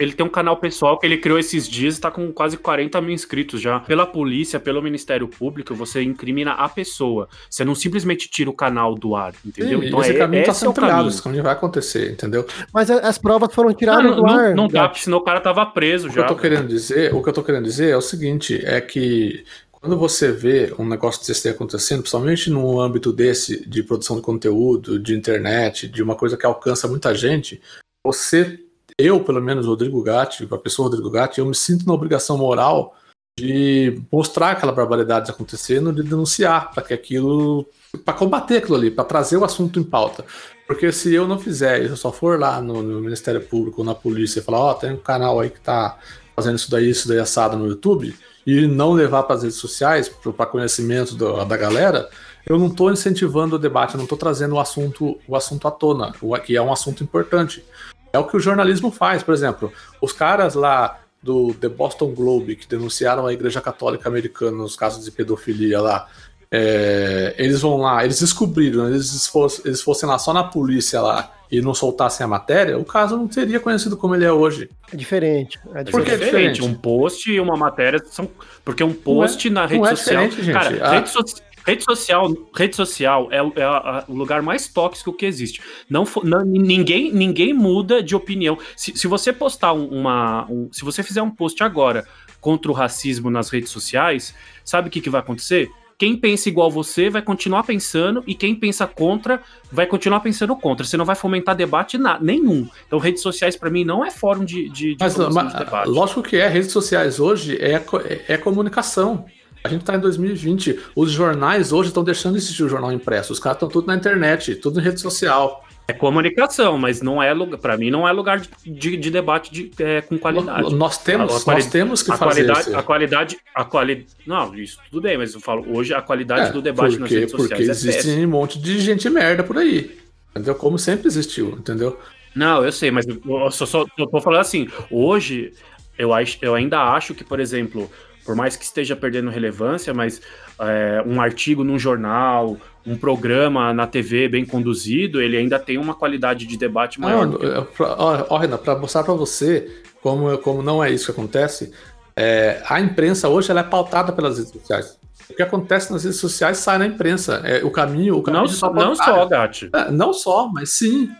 Ele 0.00 0.12
tem 0.12 0.24
um 0.24 0.30
canal 0.30 0.56
pessoal 0.56 0.98
que 0.98 1.06
ele 1.06 1.18
criou 1.18 1.38
esses 1.38 1.68
dias 1.68 1.98
e 1.98 2.00
tá 2.00 2.10
com 2.10 2.32
quase 2.32 2.56
40 2.56 3.00
mil 3.00 3.10
inscritos 3.10 3.60
já. 3.60 3.80
Pela 3.80 4.06
polícia, 4.06 4.58
pelo 4.58 4.82
Ministério 4.82 5.28
Público, 5.28 5.74
você 5.74 6.02
incrimina 6.02 6.52
a 6.52 6.68
pessoa. 6.68 7.28
Você 7.48 7.64
não 7.64 7.74
simplesmente 7.74 8.28
tira 8.28 8.48
o 8.48 8.54
canal 8.54 8.94
do 8.94 9.14
ar, 9.14 9.34
entendeu? 9.44 9.82
E 9.82 9.88
então 9.88 10.00
esse 10.00 10.12
é, 10.12 10.18
caminho 10.18 10.40
está 10.40 10.52
esse 10.52 10.60
é 10.60 10.66
sendo 10.66 10.74
trilhado, 10.74 10.96
caminho. 10.96 11.10
esse 11.10 11.22
caminho 11.22 11.42
vai 11.42 11.52
acontecer, 11.52 12.12
entendeu? 12.12 12.46
Mas 12.72 12.90
as 12.90 13.18
provas 13.18 13.54
foram 13.54 13.72
tiradas 13.74 14.04
não, 14.04 14.16
do 14.16 14.22
não, 14.22 14.28
ar. 14.30 14.54
não 14.54 14.68
dá, 14.68 14.88
porque 14.88 15.04
senão 15.04 15.18
o 15.18 15.22
cara 15.22 15.40
tava 15.40 15.66
preso 15.66 16.06
O 16.06 16.10
que 16.10 16.16
já. 16.16 16.22
eu 16.22 16.26
tô 16.28 16.36
querendo 16.36 16.66
dizer, 16.66 17.14
o 17.14 17.22
que 17.22 17.28
eu 17.28 17.32
tô 17.32 17.42
querendo 17.42 17.64
dizer 17.64 17.90
é 17.90 17.96
o 17.96 18.00
seguinte, 18.00 18.60
é 18.64 18.80
que 18.80 19.44
quando 19.72 19.96
você 19.96 20.30
vê 20.30 20.74
um 20.78 20.84
negócio 20.84 21.26
desse 21.26 21.48
acontecendo, 21.48 22.00
principalmente 22.00 22.50
num 22.50 22.78
âmbito 22.78 23.12
desse 23.12 23.66
de 23.66 23.82
produção 23.82 24.16
de 24.16 24.22
conteúdo, 24.22 24.98
de 24.98 25.14
internet, 25.14 25.88
de 25.88 26.02
uma 26.02 26.14
coisa 26.14 26.36
que 26.36 26.44
alcança 26.44 26.86
muita 26.86 27.14
gente, 27.14 27.60
você, 28.04 28.58
eu 29.00 29.22
pelo 29.22 29.40
menos, 29.40 29.66
Rodrigo 29.66 30.02
Gatti, 30.02 30.46
a 30.50 30.58
pessoa 30.58 30.88
Rodrigo 30.88 31.10
Gatti, 31.10 31.38
eu 31.38 31.46
me 31.46 31.54
sinto 31.54 31.86
na 31.86 31.94
obrigação 31.94 32.36
moral 32.36 32.94
de 33.38 34.02
mostrar 34.12 34.50
aquela 34.50 34.72
barbaridade 34.72 35.30
acontecendo, 35.30 35.92
de 35.92 36.02
denunciar 36.02 36.72
para 36.72 36.82
que 36.82 36.92
aquilo, 36.92 37.66
para 38.04 38.14
combater 38.14 38.58
aquilo 38.58 38.76
ali, 38.76 38.90
para 38.90 39.04
trazer 39.04 39.36
o 39.36 39.44
assunto 39.44 39.78
em 39.78 39.82
pauta. 39.82 40.24
Porque 40.66 40.92
se 40.92 41.14
eu 41.14 41.26
não 41.26 41.38
fizer, 41.38 41.82
eu 41.84 41.96
só 41.96 42.12
for 42.12 42.38
lá 42.38 42.60
no, 42.60 42.82
no 42.82 43.00
Ministério 43.00 43.40
Público 43.40 43.80
ou 43.80 43.84
na 43.84 43.94
polícia 43.94 44.40
e 44.40 44.42
falar, 44.42 44.60
ó, 44.60 44.74
tem 44.74 44.92
um 44.92 44.96
canal 44.96 45.40
aí 45.40 45.50
que 45.50 45.60
tá 45.60 45.98
fazendo 46.36 46.56
isso 46.56 46.70
daí, 46.70 46.88
isso 46.90 47.08
daí 47.08 47.18
assado 47.18 47.56
no 47.56 47.66
YouTube, 47.66 48.14
e 48.46 48.66
não 48.66 48.92
levar 48.92 49.22
para 49.24 49.36
as 49.36 49.42
redes 49.42 49.58
sociais, 49.58 50.08
para 50.08 50.46
conhecimento 50.46 51.14
do- 51.14 51.44
da 51.44 51.56
galera, 51.56 52.08
eu 52.46 52.58
não 52.58 52.68
estou 52.68 52.90
incentivando 52.90 53.56
o 53.56 53.58
debate, 53.58 53.94
eu 53.94 53.98
não 53.98 54.04
estou 54.04 54.16
trazendo 54.16 54.54
o 54.54 54.60
assunto, 54.60 55.18
o 55.26 55.36
assunto 55.36 55.68
à 55.68 55.70
tona, 55.70 56.12
que 56.44 56.56
é 56.56 56.62
um 56.62 56.72
assunto 56.72 57.02
importante. 57.02 57.64
É 58.12 58.18
o 58.18 58.24
que 58.24 58.36
o 58.36 58.40
jornalismo 58.40 58.90
faz, 58.90 59.22
por 59.22 59.32
exemplo, 59.34 59.72
os 60.00 60.12
caras 60.12 60.54
lá 60.54 60.98
do 61.22 61.52
The 61.54 61.68
Boston 61.68 62.12
Globe, 62.14 62.56
que 62.56 62.66
denunciaram 62.66 63.26
a 63.26 63.32
Igreja 63.32 63.60
Católica 63.60 64.08
Americana 64.08 64.56
nos 64.56 64.74
casos 64.74 65.04
de 65.04 65.10
pedofilia 65.10 65.80
lá, 65.80 66.08
é, 66.50 67.34
eles 67.38 67.60
vão 67.60 67.76
lá, 67.76 68.04
eles 68.04 68.18
descobriram, 68.20 68.88
eles, 68.88 69.26
fosse, 69.28 69.62
eles 69.64 69.80
fossem 69.82 70.08
lá 70.08 70.18
só 70.18 70.32
na 70.32 70.42
polícia 70.44 71.00
lá 71.00 71.32
e 71.50 71.60
não 71.60 71.74
soltassem 71.74 72.24
a 72.24 72.28
matéria, 72.28 72.78
o 72.78 72.84
caso 72.84 73.16
não 73.16 73.30
seria 73.30 73.60
conhecido 73.60 73.96
como 73.96 74.14
ele 74.14 74.24
é 74.24 74.32
hoje. 74.32 74.68
É 74.92 74.96
diferente. 74.96 75.58
É 75.74 75.82
diferente. 75.84 76.10
é 76.10 76.14
é 76.14 76.16
diferente? 76.16 76.52
diferente? 76.54 76.62
Um 76.64 76.74
post 76.74 77.30
e 77.30 77.40
uma 77.40 77.56
matéria 77.56 78.00
são. 78.08 78.28
Porque 78.64 78.82
um 78.84 78.92
post 78.92 79.48
na 79.50 79.66
rede 79.66 79.80
não 79.80 79.86
é 79.86 79.96
social. 79.96 80.28
diferente, 80.28 80.44
gente. 80.46 80.54
Cara, 80.54 80.78
Ah. 80.86 80.90
rede, 80.92 81.08
so- 81.10 81.24
rede 81.66 81.84
social, 81.84 82.32
rede 82.54 82.76
social 82.76 83.28
é, 83.30 83.42
o- 83.42 83.52
é 83.56 83.62
a- 83.62 83.68
a- 83.76 84.04
o 84.08 84.14
lugar 84.14 84.42
mais 84.42 84.68
tóxico 84.68 85.12
que 85.12 85.26
existe. 85.26 85.60
Não, 85.88 86.04
não- 86.24 86.44
ninguém, 86.44 87.12
ninguém 87.12 87.52
muda 87.52 88.02
de 88.02 88.14
opinião. 88.16 88.58
Se, 88.76 88.96
se 88.96 89.06
você 89.06 89.32
postar 89.32 89.72
um- 89.72 89.88
uma. 89.88 90.46
um- 90.50 90.68
se 90.72 90.84
você 90.84 91.02
fizer 91.02 91.22
um 91.22 91.30
post 91.30 91.62
agora 91.62 92.06
contra 92.40 92.70
o 92.70 92.74
racismo 92.74 93.30
nas 93.30 93.50
redes 93.50 93.70
sociais, 93.70 94.34
sabe 94.64 94.88
o 94.88 94.90
que, 94.90 95.00
que 95.00 95.10
vai 95.10 95.20
acontecer? 95.20 95.70
Quem 95.98 96.16
pensa 96.16 96.48
igual 96.48 96.70
você 96.70 97.10
vai 97.10 97.20
continuar 97.20 97.62
pensando 97.62 98.24
e 98.26 98.34
quem 98.34 98.54
pensa 98.54 98.86
contra 98.86 99.42
vai 99.70 99.86
continuar 99.86 100.20
pensando 100.20 100.56
contra. 100.56 100.86
Você 100.86 100.96
não 100.96 101.04
vai 101.04 101.14
fomentar 101.14 101.54
debate 101.54 101.98
na, 101.98 102.18
nenhum. 102.18 102.66
Então, 102.86 102.98
redes 102.98 103.20
sociais, 103.20 103.54
para 103.54 103.68
mim, 103.68 103.84
não 103.84 104.02
é 104.02 104.10
fórum 104.10 104.42
de, 104.42 104.70
de, 104.70 104.94
de 104.94 104.96
Mas, 104.98 105.14
mas, 105.18 105.52
de 105.52 105.58
debate. 105.58 105.88
lógico 105.90 106.22
que 106.22 106.36
é, 106.38 106.48
redes 106.48 106.72
sociais 106.72 107.20
hoje 107.20 107.58
é, 107.60 107.74
é, 107.74 108.24
é 108.28 108.36
comunicação. 108.38 109.26
A 109.62 109.68
gente 109.68 109.82
está 109.82 109.94
em 109.94 110.00
2020. 110.00 110.78
Os 110.96 111.10
jornais 111.12 111.72
hoje 111.72 111.88
estão 111.88 112.02
deixando 112.02 112.32
de 112.32 112.38
existir 112.38 112.62
o 112.64 112.68
jornal 112.68 112.92
impresso. 112.92 113.32
Os 113.32 113.38
caras 113.38 113.56
estão 113.56 113.68
tudo 113.68 113.86
na 113.86 113.94
internet, 113.94 114.54
tudo 114.56 114.80
em 114.80 114.82
rede 114.82 115.00
social. 115.00 115.64
É 115.86 115.92
comunicação, 115.92 116.78
mas 116.78 117.02
não 117.02 117.20
é 117.22 117.32
lugar. 117.32 117.58
Para 117.58 117.76
mim, 117.76 117.90
não 117.90 118.06
é 118.08 118.12
lugar 118.12 118.38
de, 118.40 118.48
de, 118.64 118.96
de 118.96 119.10
debate 119.10 119.52
de, 119.52 119.70
é, 119.80 120.00
com 120.00 120.16
qualidade. 120.16 120.72
Nós 120.74 120.96
temos, 120.98 121.30
a 121.30 121.34
nós 121.34 121.44
quali- 121.44 121.68
temos 121.68 122.02
que 122.02 122.12
a 122.12 122.16
fazer 122.16 122.44
qualidade, 122.44 122.68
isso. 122.68 122.78
a 122.78 122.82
qualidade, 122.82 123.36
a 123.54 123.64
qualidade. 123.64 124.06
Não, 124.24 124.54
isso 124.54 124.78
tudo 124.90 125.02
bem, 125.02 125.18
mas 125.18 125.34
eu 125.34 125.40
falo 125.40 125.66
hoje 125.76 125.92
a 125.92 126.00
qualidade 126.00 126.50
É, 126.50 126.52
do 126.52 126.62
debate 126.62 126.90
nas 126.92 126.98
porque, 127.00 127.14
redes 127.16 127.32
porque 127.32 127.42
sociais 127.54 127.64
é 127.68 127.72
péssima. 127.72 127.90
existe 127.92 128.24
um 128.24 128.28
monte 128.28 128.58
de 128.60 128.78
gente 128.80 129.10
merda 129.10 129.42
por 129.42 129.58
aí. 129.58 129.98
entendeu? 130.30 130.54
Como 130.54 130.78
sempre 130.78 131.08
existiu, 131.08 131.50
entendeu? 131.58 131.98
Não, 132.36 132.64
eu 132.64 132.70
sei, 132.70 132.92
mas 132.92 133.04
eu 133.08 133.50
só, 133.50 133.66
só 133.66 133.84
eu 133.98 134.06
tô 134.06 134.20
falando 134.20 134.40
assim, 134.42 134.68
hoje 134.92 135.52
eu, 135.98 136.14
acho, 136.14 136.38
eu 136.40 136.54
ainda 136.54 136.78
acho 136.94 137.14
que, 137.16 137.24
por 137.24 137.40
exemplo, 137.40 137.90
por 138.30 138.36
mais 138.36 138.54
que 138.54 138.64
esteja 138.64 138.94
perdendo 138.94 139.28
relevância, 139.28 139.92
mas 139.92 140.22
é, 140.60 141.02
um 141.04 141.20
artigo 141.20 141.64
num 141.64 141.76
jornal, 141.76 142.56
um 142.86 142.96
programa 142.96 143.74
na 143.74 143.88
TV 143.88 144.28
bem 144.28 144.46
conduzido, 144.46 145.20
ele 145.20 145.36
ainda 145.36 145.58
tem 145.58 145.78
uma 145.78 145.96
qualidade 145.96 146.46
de 146.46 146.56
debate 146.56 147.00
maior. 147.00 147.26
Não, 147.26 147.42
é, 147.42 147.66
ó, 147.80 148.26
ó, 148.28 148.38
Renan, 148.38 148.56
para 148.56 148.78
mostrar 148.78 149.02
para 149.02 149.14
você 149.14 149.82
como, 150.00 150.38
como 150.38 150.62
não 150.62 150.82
é 150.82 150.92
isso 150.92 151.06
que 151.06 151.10
acontece, 151.10 151.72
é, 152.14 152.62
a 152.68 152.80
imprensa 152.80 153.28
hoje 153.28 153.50
ela 153.50 153.62
é 153.62 153.64
pautada 153.64 154.12
pelas 154.12 154.38
redes 154.38 154.52
sociais. 154.52 154.96
O 155.28 155.34
que 155.34 155.42
acontece 155.42 155.92
nas 155.92 156.04
redes 156.04 156.20
sociais 156.20 156.58
sai 156.58 156.78
na 156.78 156.86
imprensa. 156.86 157.42
É, 157.44 157.64
o 157.64 157.70
caminho. 157.72 158.16
O 158.16 158.22
caminho 158.22 158.44
não, 158.44 158.72
não 158.72 158.94
só, 158.94 159.26
Gatti. 159.26 159.70
É, 159.74 159.90
não 159.90 160.12
só, 160.12 160.46
mas 160.46 160.70
sim. 160.70 161.10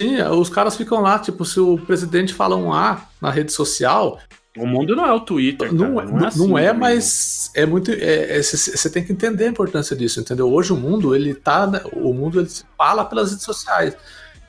Sim, 0.00 0.22
os 0.22 0.48
caras 0.48 0.76
ficam 0.76 1.00
lá, 1.00 1.18
tipo, 1.18 1.44
se 1.44 1.58
o 1.58 1.76
presidente 1.78 2.32
fala 2.32 2.54
um 2.54 2.72
A 2.72 3.02
na 3.20 3.28
rede 3.28 3.52
social, 3.52 4.20
o 4.56 4.66
mundo 4.66 4.96
não 4.96 5.06
é 5.06 5.12
o 5.12 5.20
Twitter. 5.20 5.72
Não, 5.72 5.96
cara, 5.96 6.10
não, 6.10 6.24
é, 6.24 6.26
assim, 6.26 6.48
não 6.48 6.58
é 6.58 6.72
mas 6.72 7.50
é 7.54 7.64
muito. 7.64 7.92
Você 7.92 8.88
é, 8.88 8.90
tem 8.90 9.04
que 9.04 9.12
entender 9.12 9.44
a 9.44 9.48
importância 9.48 9.94
disso, 9.94 10.20
entendeu? 10.20 10.52
Hoje 10.52 10.72
o 10.72 10.76
mundo, 10.76 11.14
ele 11.14 11.34
tá. 11.34 11.70
O 11.92 12.12
mundo 12.12 12.40
ele 12.40 12.48
fala 12.76 13.04
pelas 13.04 13.30
redes 13.30 13.44
sociais. 13.44 13.96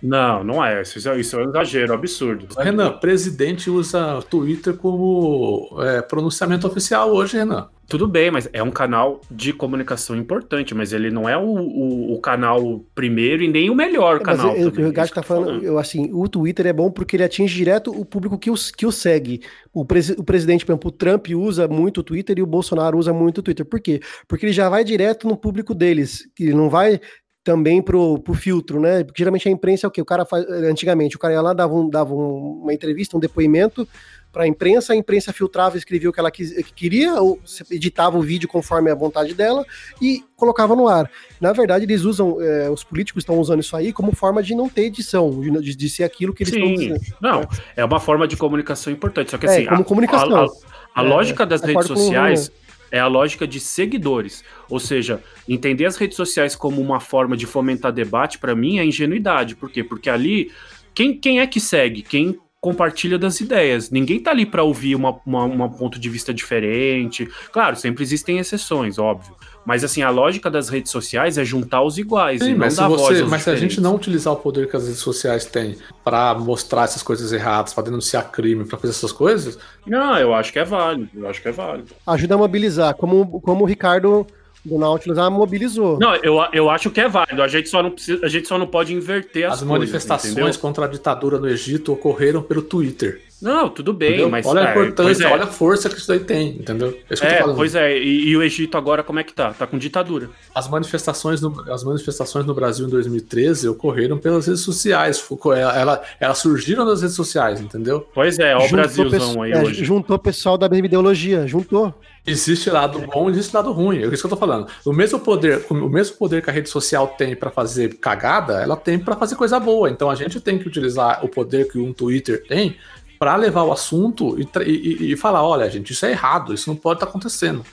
Não, 0.02 0.44
não 0.44 0.64
é. 0.64 0.82
Isso, 0.82 1.10
é, 1.10 1.20
isso 1.20 1.40
é 1.40 1.46
um 1.46 1.50
exagero, 1.50 1.94
absurdo. 1.94 2.48
Renan, 2.58 2.98
presidente 2.98 3.70
usa 3.70 4.22
Twitter 4.30 4.76
como 4.76 5.70
é, 5.82 6.02
pronunciamento 6.02 6.68
oficial 6.68 7.12
hoje, 7.12 7.38
Renan. 7.38 7.70
Tudo 7.92 8.08
bem, 8.08 8.32
mas 8.32 8.50
é 8.54 8.64
um 8.64 8.72
canal 8.72 9.20
de 9.30 9.52
comunicação 9.52 10.16
importante, 10.16 10.74
mas 10.74 10.94
ele 10.94 11.12
não 11.12 11.28
é 11.28 11.38
o, 11.38 11.44
o, 11.44 12.14
o 12.14 12.22
canal 12.22 12.82
primeiro 12.96 13.44
e 13.44 13.50
nem 13.50 13.70
o 13.70 13.76
melhor 13.76 14.16
é, 14.16 14.20
canal. 14.20 14.56
Mas 14.56 14.66
o 14.66 14.92
Gato 14.94 15.14
tá 15.14 15.22
falando, 15.22 15.62
eu, 15.62 15.78
assim, 15.78 16.10
o 16.14 16.26
Twitter 16.30 16.68
é 16.68 16.72
bom 16.72 16.90
porque 16.90 17.18
ele 17.18 17.24
atinge 17.26 17.54
direto 17.54 17.92
o 17.92 18.06
público 18.06 18.40
que 18.40 18.50
o, 18.50 18.56
que 18.78 18.86
o 18.86 18.94
segue. 18.94 19.42
O, 19.74 19.84
pres, 19.84 20.10
o 20.12 20.24
presidente, 20.24 20.66
por 20.66 20.72
exemplo, 20.72 20.88
o 20.88 20.94
Trump 20.94 21.28
usa 21.36 21.68
muito 21.68 22.00
o 22.00 22.04
Twitter 22.04 22.40
e 22.40 22.42
o 22.42 22.48
Bolsonaro 22.48 22.98
usa 22.98 23.12
muito 23.12 23.40
o 23.40 23.42
Twitter. 23.42 23.66
Por 23.66 23.82
quê? 23.82 24.00
Porque 24.26 24.46
ele 24.46 24.54
já 24.54 24.70
vai 24.70 24.86
direto 24.86 25.28
no 25.28 25.36
público 25.36 25.76
deles, 25.76 26.30
que 26.34 26.54
não 26.54 26.70
vai 26.70 26.98
também 27.44 27.82
pro, 27.82 28.20
pro 28.20 28.34
filtro, 28.34 28.80
né? 28.80 29.04
Porque 29.04 29.22
geralmente 29.22 29.48
a 29.48 29.52
imprensa 29.52 29.88
é 29.88 29.90
o 29.90 29.92
que? 29.92 30.02
O 30.02 30.06
cara 30.06 30.26
faz. 30.26 30.46
Antigamente, 30.50 31.16
o 31.16 31.20
cara 31.20 31.34
ia 31.34 31.42
lá, 31.42 31.54
dava, 31.54 31.74
um, 31.74 31.90
dava 31.90 32.14
um, 32.14 32.62
uma 32.62 32.74
entrevista, 32.74 33.18
um 33.18 33.20
depoimento 33.20 33.88
para 34.32 34.44
a 34.44 34.48
imprensa, 34.48 34.94
a 34.94 34.96
imprensa 34.96 35.34
filtrava, 35.34 35.78
escrevia 35.78 36.10
o 36.10 36.14
que 36.14 36.20
ela 36.20 36.32
quis, 36.32 36.54
que 36.54 36.74
queria, 36.74 37.16
ou 37.16 37.40
editava 37.70 38.18
o 38.18 38.22
vídeo 38.22 38.48
conforme 38.48 38.90
a 38.90 38.96
vontade 38.96 39.34
dela 39.34 39.66
e 40.02 40.24
colocava 40.38 40.74
no 40.74 40.88
ar. 40.88 41.12
Na 41.40 41.52
verdade, 41.52 41.84
eles 41.84 42.04
usam, 42.04 42.42
é, 42.42 42.70
os 42.70 42.84
políticos 42.84 43.24
estão 43.24 43.38
usando 43.40 43.60
isso 43.60 43.76
aí 43.76 43.92
como 43.92 44.16
forma 44.16 44.42
de 44.42 44.56
não 44.56 44.70
ter 44.70 44.84
edição, 44.84 45.42
de, 45.42 45.76
de 45.76 45.90
ser 45.90 46.06
aquilo 46.06 46.34
que 46.34 46.44
eles 46.44 46.54
Sim. 46.54 46.62
estão 46.62 46.76
dizendo. 46.76 47.18
Não, 47.22 47.42
é 47.76 47.84
uma 47.84 48.00
forma 48.00 48.26
de 48.26 48.38
comunicação 48.38 48.94
importante. 48.94 49.32
Só 49.32 49.38
que 49.38 49.48
é, 49.48 49.50
assim, 49.50 49.66
como 49.66 49.82
a, 49.82 49.84
comunicação. 49.84 50.36
A, 50.36 50.46
a, 50.46 51.02
a 51.02 51.06
é, 51.06 51.08
lógica 51.08 51.46
das 51.46 51.62
redes 51.62 51.88
sociais 51.88 52.50
é 52.92 53.00
a 53.00 53.08
lógica 53.08 53.48
de 53.48 53.60
seguidores. 53.60 54.44
Ou 54.70 54.80
seja, 54.80 55.24
entender 55.48 55.86
as 55.86 55.96
redes 55.96 56.18
sociais 56.18 56.56
como 56.56 56.82
uma 56.82 57.00
forma 57.00 57.38
de 57.38 57.46
fomentar 57.46 57.92
debate, 57.92 58.38
para 58.38 58.56
mim, 58.56 58.78
é 58.78 58.86
ingenuidade. 58.86 59.56
Por 59.56 59.72
quê? 59.72 59.84
Porque 59.84 60.10
ali, 60.10 60.52
quem, 60.94 61.18
quem 61.18 61.40
é 61.40 61.48
que 61.48 61.60
segue? 61.60 62.02
Quem 62.02 62.38
compartilha 62.62 63.18
das 63.18 63.42
ideias. 63.42 63.90
Ninguém 63.90 64.20
tá 64.20 64.30
ali 64.30 64.46
para 64.46 64.62
ouvir 64.62 64.96
uma, 64.96 65.20
uma, 65.26 65.44
uma, 65.46 65.70
ponto 65.70 66.00
de 66.00 66.10
vista 66.10 66.32
diferente. 66.32 67.28
Claro, 67.52 67.76
sempre 67.76 68.04
existem 68.04 68.38
exceções, 68.38 69.00
óbvio. 69.00 69.36
Mas 69.66 69.84
assim, 69.84 70.04
a 70.04 70.12
lógica 70.12 70.50
das 70.50 70.70
redes 70.70 70.92
sociais 70.92 71.40
é 71.40 71.44
juntar 71.44 71.82
os 71.82 71.98
iguais. 71.98 72.42
Sim, 72.42 72.54
mas, 72.54 72.76
se, 72.76 72.84
você, 72.84 73.24
mas 73.24 73.42
se 73.42 73.50
a 73.50 73.56
gente 73.56 73.82
não 73.82 73.96
utilizar 73.96 74.32
o 74.32 74.36
poder 74.36 74.70
que 74.70 74.76
as 74.76 74.86
redes 74.86 75.00
sociais 75.00 75.44
têm 75.44 75.76
para 76.04 76.36
mostrar 76.36 76.84
essas 76.84 77.02
coisas 77.02 77.34
erradas, 77.34 77.74
para 77.74 77.86
denunciar 77.86 78.30
crime, 78.32 78.64
para 78.64 78.78
fazer 78.78 78.94
essas 78.94 79.12
coisas. 79.12 79.58
Não, 79.86 80.18
eu 80.18 80.34
acho 80.34 80.54
que 80.54 80.60
é 80.60 80.64
válido. 80.64 81.10
Eu 81.16 81.28
acho 81.28 81.42
que 81.42 81.48
é 81.48 81.52
válido. 81.52 81.94
Ajuda 82.06 82.36
a 82.36 82.38
mobilizar, 82.38 82.94
como, 82.94 83.42
como 83.42 83.64
o 83.64 83.68
Ricardo 83.68 84.28
do 84.64 84.78
Nautilus 84.78 85.18
ah, 85.18 85.30
mobilizou. 85.30 86.00
Não, 86.00 86.16
eu, 86.18 86.38
eu 86.54 86.70
acho 86.70 86.90
que 86.92 87.02
é 87.02 87.10
válido. 87.10 87.42
A 87.42 87.48
gente 87.48 87.68
só 87.70 87.82
não, 87.82 87.92
precisa, 87.92 88.26
a 88.26 88.30
gente 88.30 88.48
só 88.48 88.58
não 88.58 88.68
pode 88.68 88.94
inverter 88.94 89.46
as, 89.46 89.54
as 89.54 89.60
coisas, 89.60 89.78
manifestações 89.78 90.34
entendeu? 90.34 90.60
contra 90.60 90.86
a 90.86 90.88
ditadura 90.88 91.40
no 91.40 91.48
Egito 91.48 91.92
ocorreram 91.92 92.42
pelo 92.44 92.62
Twitter. 92.62 93.22
Não, 93.42 93.70
tudo 93.70 93.92
bem, 93.92 94.10
entendeu? 94.10 94.30
mas. 94.30 94.46
Olha 94.46 94.62
a 94.62 94.68
é, 94.68 94.72
importância, 94.72 95.26
é, 95.26 95.32
olha 95.32 95.44
a 95.44 95.48
força 95.48 95.90
que 95.90 95.98
isso 95.98 96.12
aí 96.12 96.20
tem, 96.20 96.50
entendeu? 96.50 96.98
É, 97.10 97.26
é 97.26 97.44
pois 97.44 97.74
é, 97.76 97.98
e, 97.98 98.30
e, 98.30 98.38
o 98.38 98.44
Egito 98.44 98.78
agora 98.78 99.04
como 99.04 99.20
é 99.20 99.24
que 99.24 99.34
tá? 99.34 99.52
Tá 99.52 99.66
com 99.66 99.78
ditadura. 99.78 100.30
As 100.54 100.70
manifestações 100.70 101.42
no, 101.42 101.72
as 101.72 101.84
manifestações 101.84 102.46
no 102.46 102.54
Brasil 102.54 102.86
em 102.86 102.90
2013 102.90 103.68
ocorreram 103.68 104.18
pelas 104.18 104.48
redes 104.48 104.62
sociais. 104.62 105.26
Ela, 105.46 105.80
ela, 105.80 106.04
elas 106.20 106.38
surgiram 106.38 106.86
nas 106.86 107.02
redes 107.02 107.16
sociais, 107.16 107.60
entendeu? 107.60 108.08
Pois 108.14 108.38
é, 108.38 108.56
ó 108.56 108.66
o 108.66 108.70
Brasilzão 108.70 109.42
aí 109.42 109.52
é, 109.52 109.62
hoje. 109.62 109.84
Juntou 109.84 110.16
o 110.16 110.20
pessoal 110.20 110.58
da 110.58 110.70
mesma 110.70 110.86
ideologia, 110.86 111.48
juntou. 111.48 111.94
Existe 112.26 112.70
lado 112.70 113.00
bom 113.12 113.30
e 113.30 113.32
existe 113.32 113.56
lado 113.56 113.72
ruim. 113.72 114.04
É 114.04 114.06
isso 114.06 114.22
que 114.22 114.26
eu 114.26 114.30
tô 114.30 114.38
falando. 114.38 114.68
O 114.86 114.94
mesmo 114.94 115.20
poder, 115.20 115.66
o 115.72 115.90
mesmo 115.90 116.18
poder 116.18 116.44
que 116.44 116.52
a 116.52 116.54
rede 116.54 116.70
social 116.70 117.08
tem 117.18 117.36
para 117.36 117.50
fazer 117.50 117.96
cagada, 117.96 118.62
ela 118.62 118.78
tem 118.78 119.00
para 119.00 119.16
fazer 119.16 119.36
coisa 119.36 119.60
boa. 119.60 119.90
Então 119.90 120.08
a 120.08 120.14
gente 120.14 120.40
tem 120.40 120.60
que 120.60 120.68
utilizar 120.68 121.26
o 121.26 121.28
poder 121.28 121.68
que 121.68 121.80
um 121.80 121.92
Twitter 121.92 122.46
tem 122.48 122.78
para 123.22 123.36
levar 123.36 123.62
o 123.66 123.72
assunto 123.72 124.36
e, 124.40 124.48
e, 124.66 125.12
e, 125.12 125.16
falar: 125.16 125.48
olha, 125.48 125.70
gente, 125.70 125.94
isso 125.94 126.04
é 126.08 126.10
errado, 126.10 126.56
isso 126.56 126.68
não 126.68 126.76
pode 126.76 126.98
estar 126.98 127.06
tá 127.06 127.12
acontecendo. 127.12 127.64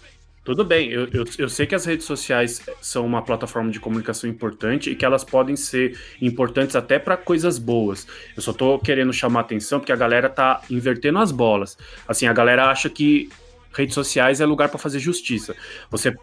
Tudo 0.45 0.63
bem, 0.63 0.91
eu, 0.91 1.09
eu, 1.11 1.25
eu, 1.39 1.49
sei 1.49 1.67
que 1.67 1.75
as 1.75 1.87
redes 1.87 2.05
sociais 2.05 2.61
são 2.83 3.07
uma 3.07 3.23
plataforma 3.23 3.71
de 3.71 3.81
comunicação 3.81 4.29
importante 4.29 4.91
e 4.91 4.95
que 4.95 5.07
elas 5.07 5.25
podem 5.25 5.57
ser 5.57 5.99
importantes 6.21 6.77
até 6.77 6.99
para 6.99 7.17
coisas 7.17 7.59
boas. 7.59 8.07
Eu 8.37 8.43
só 8.43 8.53
tô 8.53 8.79
querendo 8.79 9.11
chamar 9.11 9.41
atenção 9.41 9.81
porque 9.81 9.93
a 9.93 9.97
galera 9.97 10.29
tá 10.29 10.61
invertendo 10.71 11.19
as 11.19 11.33
bolas. 11.33 11.79
Assim, 12.07 12.27
a 12.27 12.33
galera 12.35 12.67
acha 12.71 12.91
que 12.91 13.31
redes 13.75 13.95
sociais 13.95 14.41
é 14.41 14.47
lugar 14.47 14.69
para 14.69 14.79
fazer 14.79 14.99
justiça. 14.99 15.55
Você, 15.91 16.15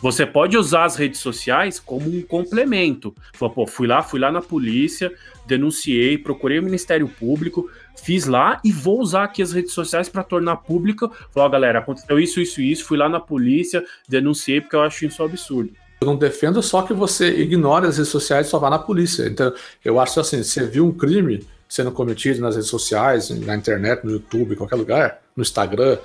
você 0.00 0.24
pode 0.24 0.56
usar 0.56 0.84
as 0.84 0.96
redes 0.96 1.20
sociais 1.20 1.78
como 1.78 2.08
um 2.08 2.22
complemento. 2.22 3.14
Falou, 3.34 3.54
pô, 3.54 3.66
fui 3.66 3.86
lá, 3.86 4.02
fui 4.02 4.18
lá 4.18 4.32
na 4.32 4.40
polícia, 4.40 5.12
denunciei, 5.46 6.16
procurei 6.16 6.58
o 6.58 6.62
Ministério 6.62 7.08
Público, 7.08 7.70
fiz 7.96 8.26
lá 8.26 8.60
e 8.64 8.72
vou 8.72 9.00
usar 9.00 9.24
aqui 9.24 9.42
as 9.42 9.52
redes 9.52 9.72
sociais 9.72 10.08
para 10.08 10.22
tornar 10.22 10.56
pública. 10.56 11.10
Falou, 11.30 11.48
galera, 11.50 11.78
aconteceu 11.78 12.18
isso, 12.18 12.40
isso 12.40 12.60
isso, 12.60 12.84
fui 12.84 12.98
lá 12.98 13.08
na 13.08 13.20
polícia, 13.20 13.84
denunciei 14.08 14.60
porque 14.60 14.76
eu 14.76 14.82
acho 14.82 15.04
isso 15.06 15.22
um 15.22 15.26
absurdo. 15.26 15.72
Eu 16.00 16.06
não 16.06 16.16
defendo 16.16 16.60
só 16.62 16.82
que 16.82 16.92
você 16.92 17.28
ignore 17.40 17.86
as 17.86 17.96
redes 17.96 18.10
sociais 18.10 18.48
e 18.48 18.50
só 18.50 18.58
vá 18.58 18.68
na 18.68 18.78
polícia. 18.78 19.26
Então, 19.26 19.52
eu 19.84 20.00
acho 20.00 20.18
assim, 20.18 20.42
você 20.42 20.66
viu 20.66 20.86
um 20.86 20.92
crime 20.92 21.46
sendo 21.68 21.92
cometido 21.92 22.40
nas 22.40 22.56
redes 22.56 22.68
sociais, 22.68 23.30
na 23.30 23.56
internet, 23.56 24.04
no 24.04 24.10
YouTube, 24.10 24.52
em 24.52 24.56
qualquer 24.56 24.76
lugar, 24.76 25.22
no 25.34 25.42
Instagram, 25.42 25.96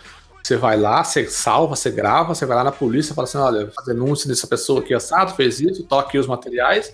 você 0.47 0.55
vai 0.55 0.77
lá, 0.77 1.03
você 1.03 1.27
salva, 1.27 1.75
você 1.75 1.91
grava, 1.91 2.33
você 2.33 2.45
vai 2.45 2.55
lá 2.55 2.63
na 2.63 2.71
polícia 2.71 3.11
e 3.11 3.15
fala 3.15 3.27
assim: 3.27 3.37
olha, 3.37 3.69
a 3.77 3.81
denúncia 3.83 4.29
dessa 4.29 4.47
pessoa 4.47 4.79
aqui 4.79 4.93
assado, 4.93 5.35
fez 5.35 5.59
isso, 5.59 5.83
toque 5.83 6.17
os 6.17 6.25
materiais. 6.25 6.93